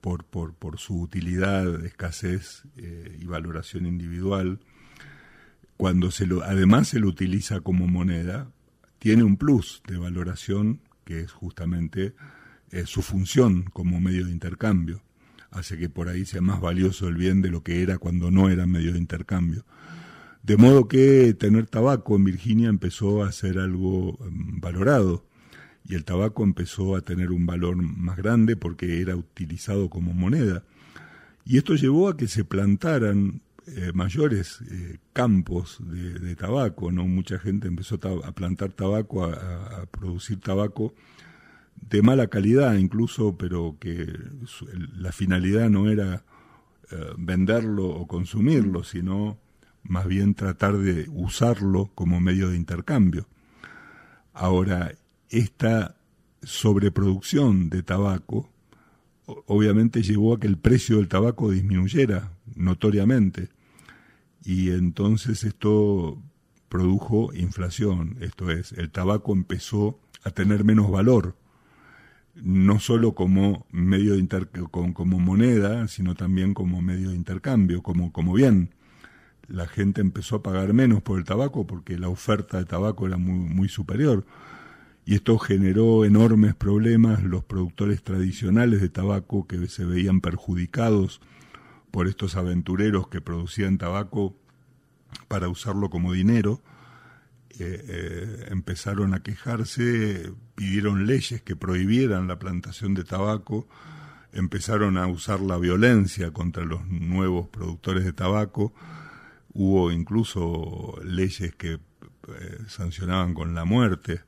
por, 0.00 0.24
por, 0.24 0.54
por, 0.54 0.78
su 0.78 1.00
utilidad, 1.00 1.84
escasez 1.84 2.62
y 2.76 3.24
valoración 3.24 3.86
individual, 3.86 4.60
cuando 5.76 6.10
se 6.10 6.26
lo, 6.26 6.42
además 6.42 6.88
se 6.88 7.00
lo 7.00 7.08
utiliza 7.08 7.60
como 7.60 7.86
moneda, 7.88 8.48
tiene 8.98 9.24
un 9.24 9.36
plus 9.36 9.82
de 9.86 9.98
valoración 9.98 10.80
que 11.04 11.20
es 11.20 11.32
justamente 11.32 12.14
eh, 12.70 12.86
su 12.86 13.02
función 13.02 13.64
como 13.72 14.00
medio 14.00 14.26
de 14.26 14.32
intercambio. 14.32 15.02
Hace 15.50 15.76
que 15.76 15.88
por 15.88 16.08
ahí 16.08 16.24
sea 16.24 16.40
más 16.40 16.60
valioso 16.60 17.08
el 17.08 17.16
bien 17.16 17.42
de 17.42 17.50
lo 17.50 17.62
que 17.62 17.82
era 17.82 17.98
cuando 17.98 18.30
no 18.30 18.48
era 18.48 18.66
medio 18.66 18.92
de 18.92 18.98
intercambio. 18.98 19.64
De 20.44 20.58
modo 20.58 20.88
que 20.88 21.32
tener 21.32 21.64
tabaco 21.66 22.16
en 22.16 22.24
Virginia 22.24 22.68
empezó 22.68 23.24
a 23.24 23.32
ser 23.32 23.58
algo 23.58 24.18
em, 24.26 24.60
valorado 24.60 25.24
y 25.88 25.94
el 25.94 26.04
tabaco 26.04 26.44
empezó 26.44 26.96
a 26.96 27.00
tener 27.00 27.30
un 27.30 27.46
valor 27.46 27.76
más 27.76 28.18
grande 28.18 28.54
porque 28.54 29.00
era 29.00 29.16
utilizado 29.16 29.88
como 29.88 30.12
moneda. 30.12 30.62
Y 31.46 31.56
esto 31.56 31.74
llevó 31.76 32.10
a 32.10 32.18
que 32.18 32.28
se 32.28 32.44
plantaran 32.44 33.40
eh, 33.66 33.92
mayores 33.94 34.60
eh, 34.70 34.98
campos 35.14 35.78
de, 35.80 36.36
tabaco, 36.36 36.92
¿no? 36.92 37.06
Mucha 37.06 37.38
gente 37.38 37.66
empezó 37.66 37.98
a 38.22 38.32
plantar 38.32 38.72
tabaco, 38.72 39.24
a, 39.24 39.86
producir 39.90 40.40
tabaco 40.40 40.92
de 41.74 42.02
mala 42.02 42.26
calidad 42.26 42.74
incluso, 42.74 43.38
pero 43.38 43.78
que 43.80 44.12
la 44.98 45.12
finalidad 45.12 45.70
no 45.70 45.88
era 45.90 46.22
eh, 46.90 46.96
venderlo 47.16 47.88
o 47.88 48.06
consumirlo, 48.06 48.84
sino 48.84 49.38
más 49.84 50.06
bien 50.06 50.34
tratar 50.34 50.78
de 50.78 51.06
usarlo 51.10 51.90
como 51.94 52.20
medio 52.20 52.50
de 52.50 52.56
intercambio. 52.56 53.26
Ahora, 54.32 54.94
esta 55.30 55.96
sobreproducción 56.42 57.70
de 57.70 57.82
tabaco 57.82 58.50
obviamente 59.26 60.02
llevó 60.02 60.34
a 60.34 60.40
que 60.40 60.46
el 60.46 60.58
precio 60.58 60.96
del 60.96 61.08
tabaco 61.08 61.50
disminuyera 61.50 62.32
notoriamente 62.54 63.48
y 64.44 64.70
entonces 64.70 65.44
esto 65.44 66.22
produjo 66.68 67.32
inflación, 67.34 68.18
esto 68.20 68.50
es, 68.50 68.72
el 68.72 68.90
tabaco 68.90 69.32
empezó 69.32 69.98
a 70.22 70.30
tener 70.30 70.64
menos 70.64 70.90
valor, 70.90 71.36
no 72.34 72.80
solo 72.80 73.14
como 73.14 73.66
medio 73.70 74.14
de 74.14 74.26
como, 74.70 75.20
moneda, 75.20 75.86
sino 75.88 76.14
también 76.14 76.52
como 76.52 76.82
medio 76.82 77.10
de 77.10 77.16
intercambio, 77.16 77.82
como, 77.82 78.12
como 78.12 78.34
bien. 78.34 78.73
La 79.48 79.66
gente 79.66 80.00
empezó 80.00 80.36
a 80.36 80.42
pagar 80.42 80.72
menos 80.72 81.02
por 81.02 81.18
el 81.18 81.24
tabaco 81.24 81.66
porque 81.66 81.98
la 81.98 82.08
oferta 82.08 82.58
de 82.58 82.64
tabaco 82.64 83.06
era 83.06 83.16
muy, 83.16 83.38
muy 83.38 83.68
superior. 83.68 84.24
Y 85.06 85.14
esto 85.14 85.38
generó 85.38 86.04
enormes 86.04 86.54
problemas. 86.54 87.22
Los 87.22 87.44
productores 87.44 88.02
tradicionales 88.02 88.80
de 88.80 88.88
tabaco 88.88 89.46
que 89.46 89.66
se 89.68 89.84
veían 89.84 90.20
perjudicados 90.20 91.20
por 91.90 92.08
estos 92.08 92.36
aventureros 92.36 93.08
que 93.08 93.20
producían 93.20 93.78
tabaco 93.78 94.34
para 95.28 95.48
usarlo 95.48 95.90
como 95.90 96.12
dinero, 96.12 96.60
eh, 97.50 97.84
eh, 97.88 98.46
empezaron 98.50 99.14
a 99.14 99.22
quejarse, 99.22 100.32
pidieron 100.56 101.06
leyes 101.06 101.42
que 101.42 101.54
prohibieran 101.54 102.26
la 102.26 102.40
plantación 102.40 102.94
de 102.94 103.04
tabaco, 103.04 103.68
empezaron 104.32 104.98
a 104.98 105.06
usar 105.06 105.40
la 105.40 105.56
violencia 105.56 106.32
contra 106.32 106.64
los 106.64 106.84
nuevos 106.88 107.48
productores 107.48 108.04
de 108.04 108.12
tabaco, 108.12 108.74
hubo 109.54 109.90
incluso 109.90 110.98
leyes 111.02 111.54
que 111.54 111.74
eh, 111.74 112.58
sancionaban 112.68 113.34
con 113.34 113.54
la 113.54 113.64
muerte 113.64 114.20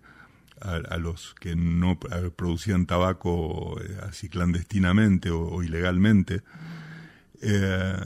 a, 0.60 0.96
los 0.96 1.34
que 1.38 1.54
no 1.54 1.98
producían 1.98 2.86
tabaco 2.86 3.78
así 4.02 4.30
clandestinamente 4.30 5.30
o 5.30 5.62
ilegalmente. 5.62 6.42
Eh, 7.42 7.96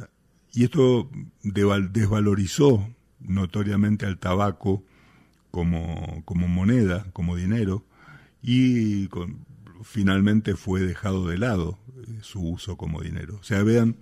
y 0.52 0.64
esto 0.64 1.08
desvalorizó 1.42 2.92
notoriamente 3.20 4.06
al 4.06 4.18
tabaco 4.18 4.82
como, 5.50 6.22
como 6.24 6.48
moneda, 6.48 7.06
como 7.12 7.36
dinero, 7.36 7.84
y 8.42 9.08
finalmente 9.82 10.56
fue 10.56 10.80
dejado 10.80 11.28
de 11.28 11.38
lado 11.38 11.78
eh, 11.96 12.18
su 12.22 12.40
uso 12.40 12.76
como 12.76 13.02
dinero. 13.02 13.38
O 13.40 13.42
sea, 13.42 13.62
vean 13.62 13.96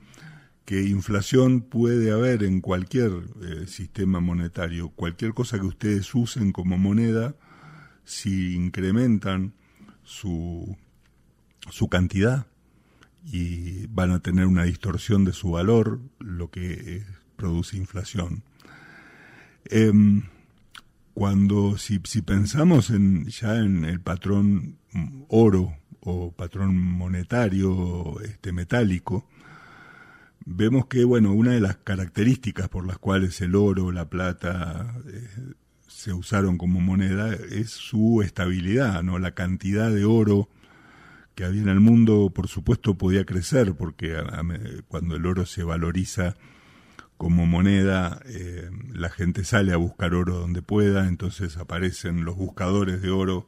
que 0.68 0.82
inflación 0.82 1.62
puede 1.62 2.12
haber 2.12 2.42
en 2.42 2.60
cualquier 2.60 3.10
eh, 3.40 3.66
sistema 3.66 4.20
monetario, 4.20 4.90
cualquier 4.90 5.32
cosa 5.32 5.58
que 5.58 5.64
ustedes 5.64 6.14
usen 6.14 6.52
como 6.52 6.76
moneda, 6.76 7.34
si 8.04 8.54
incrementan 8.54 9.54
su, 10.02 10.76
su 11.70 11.88
cantidad, 11.88 12.48
y 13.24 13.86
van 13.86 14.10
a 14.10 14.20
tener 14.20 14.44
una 14.44 14.64
distorsión 14.64 15.24
de 15.24 15.32
su 15.32 15.52
valor, 15.52 16.02
lo 16.18 16.50
que 16.50 16.72
eh, 16.72 17.06
produce 17.36 17.78
inflación. 17.78 18.42
Em, 19.64 20.24
cuando 21.14 21.78
si, 21.78 21.98
si, 22.04 22.20
pensamos 22.20 22.90
en, 22.90 23.24
ya 23.28 23.56
en 23.56 23.86
el 23.86 24.02
patrón 24.02 24.76
oro 25.28 25.78
o 26.00 26.30
patrón 26.30 26.76
monetario 26.76 28.20
este, 28.20 28.52
metálico, 28.52 29.26
vemos 30.48 30.86
que 30.86 31.04
bueno 31.04 31.32
una 31.32 31.52
de 31.52 31.60
las 31.60 31.76
características 31.76 32.68
por 32.68 32.86
las 32.86 32.98
cuales 32.98 33.40
el 33.40 33.54
oro, 33.54 33.92
la 33.92 34.08
plata 34.08 34.94
eh, 35.06 35.28
se 35.86 36.12
usaron 36.12 36.58
como 36.58 36.80
moneda 36.80 37.34
es 37.34 37.70
su 37.70 38.22
estabilidad, 38.22 39.02
no 39.02 39.18
la 39.18 39.32
cantidad 39.32 39.92
de 39.92 40.04
oro 40.04 40.48
que 41.34 41.44
había 41.44 41.62
en 41.62 41.68
el 41.68 41.78
mundo, 41.78 42.32
por 42.34 42.48
supuesto, 42.48 42.94
podía 42.98 43.24
crecer, 43.24 43.74
porque 43.74 44.16
cuando 44.88 45.14
el 45.14 45.24
oro 45.24 45.46
se 45.46 45.62
valoriza 45.62 46.34
como 47.16 47.46
moneda, 47.46 48.20
eh, 48.26 48.68
la 48.92 49.08
gente 49.08 49.44
sale 49.44 49.72
a 49.72 49.76
buscar 49.76 50.14
oro 50.14 50.36
donde 50.36 50.62
pueda, 50.62 51.06
entonces 51.06 51.56
aparecen 51.56 52.24
los 52.24 52.36
buscadores 52.36 53.02
de 53.02 53.10
oro 53.10 53.46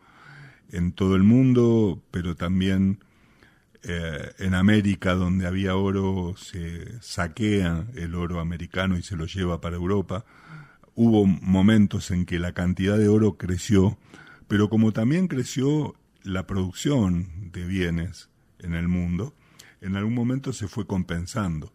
en 0.71 0.93
todo 0.93 1.17
el 1.17 1.25
mundo, 1.25 2.01
pero 2.13 2.37
también 2.37 3.01
eh, 3.83 4.33
en 4.39 4.55
América, 4.55 5.15
donde 5.15 5.47
había 5.47 5.77
oro, 5.77 6.35
se 6.37 7.01
saquea 7.01 7.87
el 7.95 8.15
oro 8.15 8.41
americano 8.41 8.97
y 8.97 9.03
se 9.03 9.17
lo 9.17 9.27
lleva 9.27 9.61
para 9.61 9.77
Europa. 9.77 10.25
Hubo 10.95 11.27
momentos 11.27 12.11
en 12.11 12.27
que 12.27 12.39
la 12.39 12.53
cantidad 12.53 12.99
de 12.99 13.09
oro 13.09 13.37
creció, 13.39 13.99
pero 14.49 14.69
como 14.69 14.93
también 14.93 15.29
creció 15.29 15.95
la 16.23 16.47
producción 16.47 17.51
de 17.53 17.65
bienes 17.65 18.29
en 18.59 18.75
el 18.75 18.89
mundo 18.89 19.35
en 19.81 19.97
algún 19.97 20.15
momento 20.15 20.53
se 20.53 20.69
fue 20.69 20.87
compensando. 20.87 21.73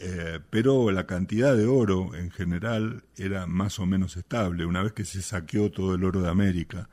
Eh, 0.00 0.40
pero 0.50 0.90
la 0.90 1.06
cantidad 1.06 1.56
de 1.56 1.66
oro 1.66 2.14
en 2.14 2.30
general 2.30 3.04
era 3.16 3.46
más 3.46 3.78
o 3.78 3.86
menos 3.86 4.16
estable. 4.16 4.66
Una 4.66 4.82
vez 4.82 4.92
que 4.92 5.04
se 5.04 5.22
saqueó 5.22 5.70
todo 5.70 5.94
el 5.94 6.04
oro 6.04 6.22
de 6.22 6.28
América, 6.28 6.88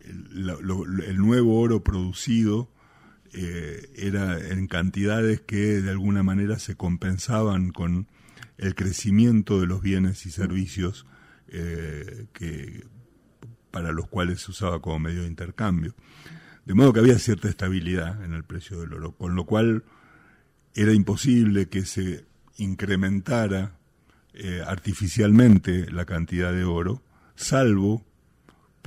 el, 0.00 1.16
nuevo 1.16 1.58
oro 1.58 1.82
producido 1.82 2.70
eh, 3.38 3.90
era 3.94 4.38
en 4.48 4.66
cantidades 4.66 5.42
que 5.42 5.82
de 5.82 5.90
alguna 5.90 6.22
manera 6.22 6.58
se 6.58 6.74
compensaban 6.74 7.70
con 7.70 8.08
el 8.56 8.74
crecimiento 8.74 9.60
de 9.60 9.66
los 9.66 9.82
bienes 9.82 10.24
y 10.24 10.30
servicios 10.30 11.06
eh, 11.48 12.28
que, 12.32 12.86
para 13.70 13.92
los 13.92 14.08
cuales 14.08 14.40
se 14.40 14.52
usaba 14.52 14.80
como 14.80 15.00
medio 15.00 15.20
de 15.20 15.28
intercambio. 15.28 15.94
De 16.64 16.72
modo 16.72 16.94
que 16.94 17.00
había 17.00 17.18
cierta 17.18 17.50
estabilidad 17.50 18.24
en 18.24 18.32
el 18.32 18.42
precio 18.42 18.80
del 18.80 18.94
oro, 18.94 19.12
con 19.12 19.36
lo 19.36 19.44
cual 19.44 19.84
era 20.74 20.94
imposible 20.94 21.68
que 21.68 21.84
se 21.84 22.24
incrementara 22.56 23.76
eh, 24.32 24.62
artificialmente 24.66 25.90
la 25.90 26.06
cantidad 26.06 26.54
de 26.54 26.64
oro, 26.64 27.02
salvo 27.34 28.02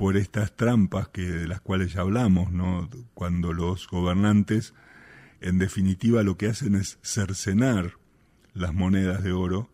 por 0.00 0.16
estas 0.16 0.56
trampas 0.56 1.08
que 1.08 1.20
de 1.20 1.46
las 1.46 1.60
cuales 1.60 1.92
ya 1.92 2.00
hablamos, 2.00 2.50
¿no? 2.52 2.88
Cuando 3.12 3.52
los 3.52 3.86
gobernantes 3.86 4.72
en 5.42 5.58
definitiva 5.58 6.22
lo 6.22 6.38
que 6.38 6.46
hacen 6.46 6.74
es 6.74 6.98
cercenar 7.02 7.98
las 8.54 8.72
monedas 8.72 9.22
de 9.22 9.32
oro 9.32 9.68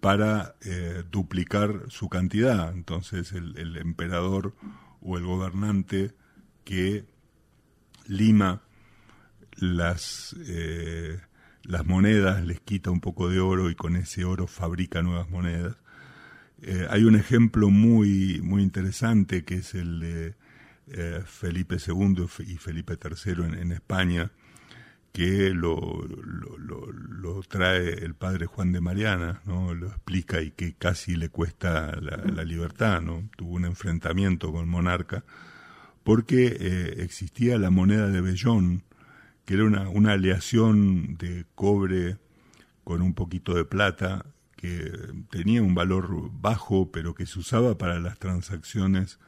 para 0.00 0.54
eh, 0.62 1.04
duplicar 1.10 1.82
su 1.88 2.08
cantidad. 2.08 2.72
Entonces 2.72 3.34
el, 3.34 3.76
emperador 3.76 4.54
o 5.02 5.18
el 5.18 5.26
gobernante 5.26 6.14
que 6.64 7.04
lima 8.06 8.62
las, 9.54 10.34
eh, 10.46 11.20
las 11.62 11.84
monedas, 11.84 12.42
les 12.42 12.60
quita 12.60 12.90
un 12.90 13.02
poco 13.02 13.28
de 13.28 13.40
oro 13.40 13.68
y 13.68 13.74
con 13.74 13.96
ese 13.96 14.24
oro 14.24 14.46
fabrica 14.46 15.02
nuevas 15.02 15.28
monedas. 15.28 15.76
Eh, 16.62 16.86
hay 16.90 17.04
un 17.04 17.14
ejemplo 17.14 17.70
muy, 17.70 18.40
muy 18.42 18.62
interesante 18.62 19.44
que 19.44 19.56
es 19.56 19.74
el 19.74 20.00
de 20.00 20.34
Felipe 21.26 21.76
II 21.86 22.26
y 22.46 22.56
Felipe 22.56 22.94
III 22.94 23.60
en 23.60 23.72
España, 23.72 24.30
que 25.12 25.50
lo, 25.50 26.06
lo, 26.06 27.42
trae 27.42 28.04
el 28.04 28.14
padre 28.14 28.46
Juan 28.46 28.72
de 28.72 28.80
Mariana, 28.80 29.40
¿no? 29.46 29.74
lo 29.74 29.88
explica 29.88 30.40
y 30.42 30.50
que 30.50 30.74
casi 30.74 31.16
le 31.16 31.28
cuesta 31.28 31.98
la, 32.00 32.44
libertad, 32.44 33.00
¿no? 33.00 33.28
tuvo 33.36 33.56
un 33.56 33.64
enfrentamiento 33.64 34.52
con 34.52 34.60
el 34.60 34.66
monarca, 34.66 35.24
porque 36.04 36.56
eh, 36.60 36.94
existía 36.98 37.58
la 37.58 37.70
moneda 37.70 38.08
de 38.08 38.20
Bellón, 38.20 38.84
que 39.44 39.54
era 39.54 39.64
una, 39.64 39.88
una 39.88 40.12
aleación 40.12 41.16
de 41.16 41.46
cobre 41.54 42.18
con 42.84 43.02
un 43.02 43.14
poquito 43.14 43.54
de 43.54 43.64
plata, 43.64 44.24
que 44.58 44.90
tenía 45.30 45.62
un 45.62 45.74
valor 45.74 46.30
bajo, 46.32 46.90
pero 46.90 47.14
que 47.14 47.26
se 47.26 47.38
usaba 47.38 47.78
para 47.78 48.00
las 48.00 48.18
transacciones 48.18 49.20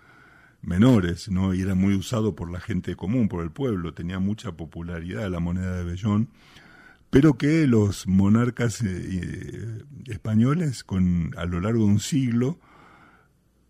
menores, 0.61 1.31
¿no? 1.31 1.55
Y 1.55 1.63
era 1.63 1.77
muy 1.77 1.95
usado 1.95 2.35
por 2.35 2.51
la 2.51 2.61
gente 2.61 2.97
común, 2.97 3.29
por 3.29 3.45
el 3.45 3.53
pueblo, 3.53 3.95
tenía 3.95 4.19
mucha 4.19 4.53
popularidad 4.53 5.31
la 5.31 5.39
moneda 5.39 5.77
de 5.77 5.85
Bellón, 5.85 6.29
pero 7.11 7.39
que 7.39 7.69
los 7.69 8.09
monarcas 8.09 8.83
eh, 8.83 8.89
eh, 8.89 9.83
españoles 10.07 10.83
con 10.83 11.33
a 11.37 11.45
lo 11.45 11.61
largo 11.61 11.85
de 11.85 11.93
un 11.93 12.01
siglo 12.01 12.59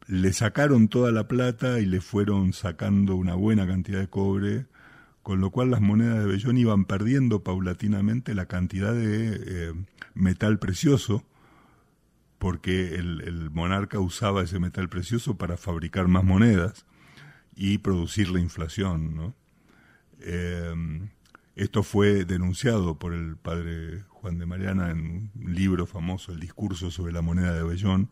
le 0.07 0.33
sacaron 0.33 0.89
toda 0.89 1.13
la 1.13 1.29
plata 1.29 1.79
y 1.79 1.87
le 1.87 2.01
fueron 2.01 2.55
sacando 2.55 3.17
una 3.17 3.35
buena 3.35 3.67
cantidad 3.67 4.01
de 4.01 4.09
cobre, 4.09 4.67
con 5.23 5.41
lo 5.41 5.51
cual 5.51 5.71
las 5.71 5.83
monedas 5.83 6.21
de 6.21 6.27
Bellón 6.27 6.57
iban 6.57 6.87
perdiendo 6.87 7.45
paulatinamente 7.45 8.35
la 8.35 8.47
cantidad 8.47 8.95
de 8.95 9.41
eh, 9.47 9.73
metal 10.15 10.59
precioso 10.59 11.27
porque 12.41 12.95
el, 12.95 13.51
monarca 13.51 14.01
usaba 14.01 14.43
ese 14.43 14.59
metal 14.59 14.89
precioso 14.89 15.37
para 15.37 15.59
fabricar 15.59 16.09
más 16.09 16.25
monedas 16.25 16.87
y 17.55 17.79
producir 17.79 18.31
la 18.31 18.41
inflación. 18.41 19.35
Em, 20.21 21.11
esto 21.55 21.83
fue 21.83 22.25
denunciado 22.25 22.99
por 22.99 23.13
el 23.13 23.37
padre 23.37 24.05
Juan 24.09 24.39
de 24.39 24.47
Mariana 24.47 24.91
en 24.91 25.31
un 25.35 25.55
libro 25.55 25.87
famoso, 25.87 26.33
El 26.33 26.41
discurso 26.41 26.91
sobre 26.91 27.13
la 27.13 27.21
moneda 27.21 27.53
de 27.53 27.63
Bellón, 27.63 28.09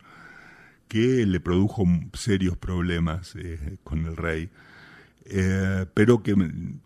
que 0.89 1.25
le 1.25 1.41
produjo 1.41 1.87
serios 2.13 2.59
problemas 2.59 3.35
eh, 3.35 3.79
con 3.83 4.05
el 4.05 4.15
rey, 4.15 4.51
eh, 5.25 5.87
pero 5.95 6.23
que 6.23 6.37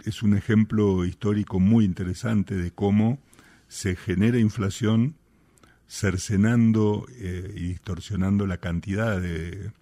es 0.04 0.22
un 0.22 0.36
ejemplo 0.36 1.04
histórico 1.04 1.58
muy 1.58 1.84
interesante 1.84 2.54
de 2.54 2.70
cómo 2.70 3.18
se 3.66 3.96
genera 3.96 4.38
inflación 4.38 5.16
cercenando 5.92 7.06
eh, 7.18 7.52
y 7.54 7.68
distorsionando 7.68 8.46
la 8.46 8.56
cantidad 8.56 9.20
de, 9.20 9.72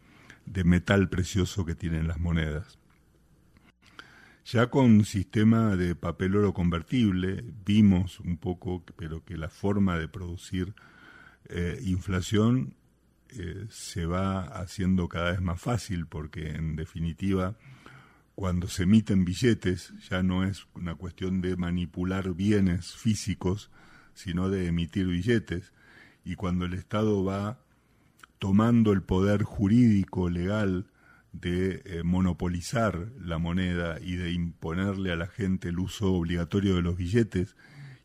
metal 0.64 1.08
precioso 1.08 1.64
que 1.64 1.76
tienen 1.76 2.08
las 2.08 2.18
monedas. 2.18 2.80
Ya 4.44 4.70
con 4.70 5.04
sistema 5.04 5.76
de 5.76 5.94
papel 5.94 6.34
oro 6.34 6.52
convertible 6.52 7.44
vimos 7.64 8.18
un 8.18 8.38
poco, 8.38 8.84
pero 8.96 9.24
que 9.24 9.36
la 9.36 9.48
forma 9.48 9.98
de 9.98 10.08
producir 10.08 10.74
eh, 11.48 11.80
inflación 11.84 12.74
eh, 13.28 13.66
se 13.70 14.04
va 14.04 14.42
haciendo 14.46 15.08
cada 15.08 15.30
vez 15.30 15.40
más 15.40 15.60
fácil 15.60 16.08
porque 16.08 16.48
en 16.50 16.74
definitiva 16.74 17.56
cuando 18.34 18.66
se 18.66 18.82
emiten 18.82 19.24
billetes 19.24 19.92
ya 20.10 20.24
no 20.24 20.42
es 20.42 20.66
una 20.74 20.96
cuestión 20.96 21.40
de 21.40 21.56
manipular 21.56 22.34
bienes 22.34 22.96
físicos, 22.96 23.70
sino 24.12 24.50
de 24.50 24.66
emitir 24.66 25.06
billetes 25.06 25.72
y 26.24 26.34
cuando 26.34 26.64
el 26.64 26.74
Estado 26.74 27.24
va 27.24 27.60
tomando 28.38 28.92
el 28.92 29.02
poder 29.02 29.42
jurídico, 29.42 30.30
legal, 30.30 30.86
de 31.32 31.82
eh, 31.84 32.02
monopolizar 32.02 33.08
la 33.20 33.38
moneda 33.38 33.98
y 34.00 34.16
de 34.16 34.32
imponerle 34.32 35.12
a 35.12 35.16
la 35.16 35.28
gente 35.28 35.68
el 35.68 35.78
uso 35.78 36.12
obligatorio 36.12 36.74
de 36.74 36.82
los 36.82 36.96
billetes 36.96 37.56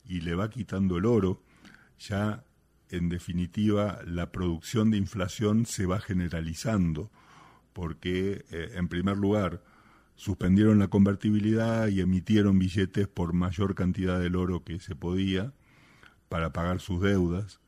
y 0.06 0.22
le 0.22 0.36
va 0.36 0.50
quitando 0.50 0.98
el 0.98 1.06
oro, 1.06 1.42
ya 1.98 2.44
en 2.90 3.10
definitiva 3.10 4.00
la 4.06 4.32
producción 4.32 4.92
de 4.92 4.98
inflación 4.98 5.66
se 5.66 5.86
va 5.86 6.00
generalizando, 6.00 7.12
porque 7.74 8.46
eh, 8.52 8.74
en 8.76 8.88
primer 8.88 9.18
lugar 9.18 9.64
suspendieron 10.16 10.80
la 10.80 10.88
convertibilidad 10.88 11.88
y 11.88 12.02
emitieron 12.02 12.60
billetes 12.60 13.08
por 13.08 13.34
mayor 13.34 13.76
cantidad 13.76 14.20
del 14.20 14.36
oro 14.36 14.64
que 14.64 14.80
se 14.80 14.96
podía 14.96 15.54
para 16.30 16.54
pagar 16.54 16.80
sus 16.80 17.02
deudas, 17.02 17.60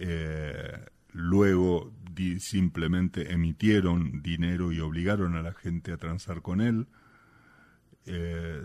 eh, 0.00 0.86
luego 1.12 1.92
simplemente 2.38 3.32
emitieron 3.32 4.22
dinero 4.22 4.72
y 4.72 4.80
obligaron 4.80 5.36
a 5.36 5.42
la 5.42 5.52
gente 5.52 5.92
a 5.92 5.98
transar 5.98 6.40
con 6.40 6.62
él, 6.62 6.86
eh, 8.06 8.62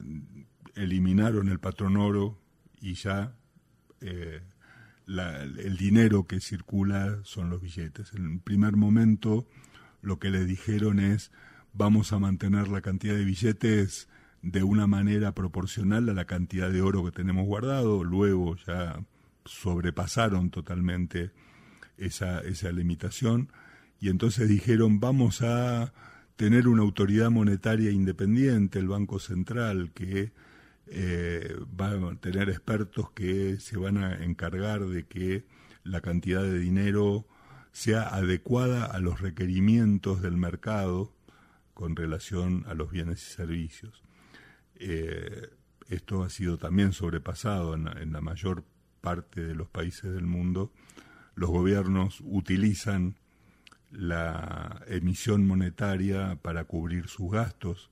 eliminaron 0.76 1.49
el 1.49 1.60
patrón 1.60 1.98
oro 1.98 2.40
y 2.80 2.94
ya 2.94 3.36
eh, 4.02 4.41
el 5.07 5.78
dinero 5.78 6.26
que 6.26 6.40
circula 6.40 7.20
son 7.24 7.49
los 7.49 7.62
billetes. 7.62 8.14
En 8.14 8.32
el 8.32 8.40
primer 8.40 8.78
momento 8.78 9.45
lo 10.02 10.20
que 10.20 10.30
le 10.30 10.45
dijeron 10.45 10.99
es 10.99 11.32
vamos 11.74 12.14
a 12.14 12.20
mantener 12.20 12.70
la 12.70 12.82
cantidad 12.82 13.16
de 13.16 13.26
billetes 13.26 14.07
de 14.41 14.64
una 14.64 14.88
manera 14.88 15.34
proporcional 15.34 16.07
a 16.10 16.14
la 16.14 16.26
cantidad 16.26 16.72
de 16.72 16.82
oro 16.82 17.03
que 17.03 17.12
tenemos 17.12 17.45
guardado, 17.45 18.03
luego 18.03 18.56
ya 18.56 19.03
sobrepasaron 19.46 20.50
totalmente 20.50 21.32
esa, 21.98 22.42
esa 22.42 22.72
limitación 22.72 23.52
y 24.00 24.10
entonces 24.10 24.50
dijeron 24.50 25.00
vamos 25.00 25.42
a 25.42 25.94
tener 26.36 26.68
una 26.68 26.82
autoridad 26.82 27.30
monetaria 27.30 27.92
independiente, 27.92 28.80
el 28.80 28.90
Banco 28.90 29.20
Central, 29.20 29.92
que 29.94 30.34
eh, 30.88 31.56
va 31.80 31.92
a 31.92 32.16
tener 32.18 32.50
expertos 32.50 33.12
que 33.12 33.58
se 33.60 33.78
van 33.78 33.98
a 33.98 34.24
encargar 34.24 34.86
de 34.86 35.06
que 35.06 35.46
la 35.84 36.02
cantidad 36.02 36.44
de 36.44 36.60
dinero 36.60 37.26
sea 37.72 38.04
adecuada 38.04 38.86
a 38.86 39.00
los 39.00 39.22
requerimientos 39.22 40.22
del 40.22 40.38
mercado 40.38 41.14
con 41.74 41.96
relación 41.96 42.64
a 42.68 42.74
los 42.74 42.92
bienes 42.92 43.22
y 43.22 43.34
servicios. 43.34 44.04
Eh, 44.76 45.50
esto 45.90 46.24
ha 46.24 46.30
sido 46.30 46.58
también 46.58 46.94
sobrepasado 46.94 47.76
en, 47.76 47.88
en 47.98 48.12
la 48.12 48.22
mayor 48.22 48.64
parte 49.06 49.45
de 49.45 49.53
los 49.53 49.68
países 49.68 50.11
del 50.11 50.26
mundo, 50.26 50.72
los 51.36 51.52
gobiernos 51.52 52.23
utilizan 52.26 53.18
la 53.91 54.82
emisión 54.88 55.45
monetaria 55.45 56.40
para 56.41 56.64
cubrir 56.64 57.07
sus 57.07 57.32
gastos 57.32 57.91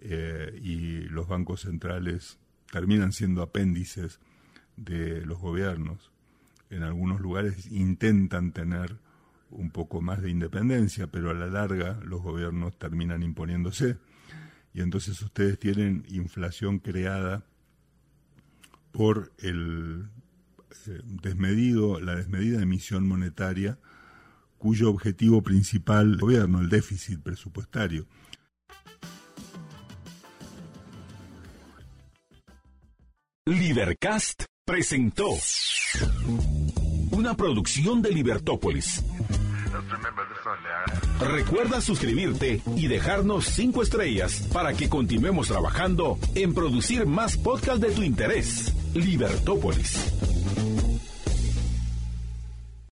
eh, 0.00 0.58
y 0.60 1.02
los 1.02 1.28
bancos 1.28 1.60
centrales 1.60 2.40
terminan 2.72 3.12
siendo 3.12 3.40
apéndices 3.40 4.18
de 4.76 5.24
los 5.24 5.38
gobiernos. 5.38 6.10
En 6.70 6.82
algunos 6.82 7.20
lugares 7.20 7.70
intentan 7.70 8.50
tener 8.50 8.96
un 9.50 9.70
poco 9.70 10.00
más 10.00 10.22
de 10.22 10.30
independencia, 10.30 11.06
pero 11.06 11.30
a 11.30 11.34
la 11.34 11.46
larga 11.46 12.00
los 12.04 12.20
gobiernos 12.20 12.76
terminan 12.80 13.22
imponiéndose. 13.22 13.96
Y 14.74 14.80
entonces 14.80 15.22
ustedes 15.22 15.56
tienen 15.60 16.04
inflación 16.08 16.80
creada 16.80 17.44
por 18.90 19.32
el 19.38 20.08
desmedido, 20.86 22.00
la 22.00 22.16
desmedida 22.16 22.62
emisión 22.62 23.06
monetaria, 23.06 23.78
cuyo 24.58 24.90
objetivo 24.90 25.42
principal 25.42 26.12
el 26.12 26.18
gobierno, 26.18 26.60
el 26.60 26.68
déficit 26.68 27.20
presupuestario. 27.20 28.06
Libercast 33.46 34.44
presentó 34.64 35.30
una 37.10 37.36
producción 37.36 38.00
de 38.00 38.12
Libertópolis. 38.12 39.02
Recuerda 41.20 41.80
suscribirte 41.80 42.62
y 42.76 42.86
dejarnos 42.86 43.46
cinco 43.46 43.82
estrellas 43.82 44.48
para 44.52 44.74
que 44.74 44.88
continuemos 44.88 45.48
trabajando 45.48 46.18
en 46.34 46.54
producir 46.54 47.06
más 47.06 47.36
podcasts 47.36 47.80
de 47.80 47.90
tu 47.90 48.02
interés. 48.02 48.72
Libertópolis. 48.94 50.31
Thank 50.44 50.58
you. 50.58 50.71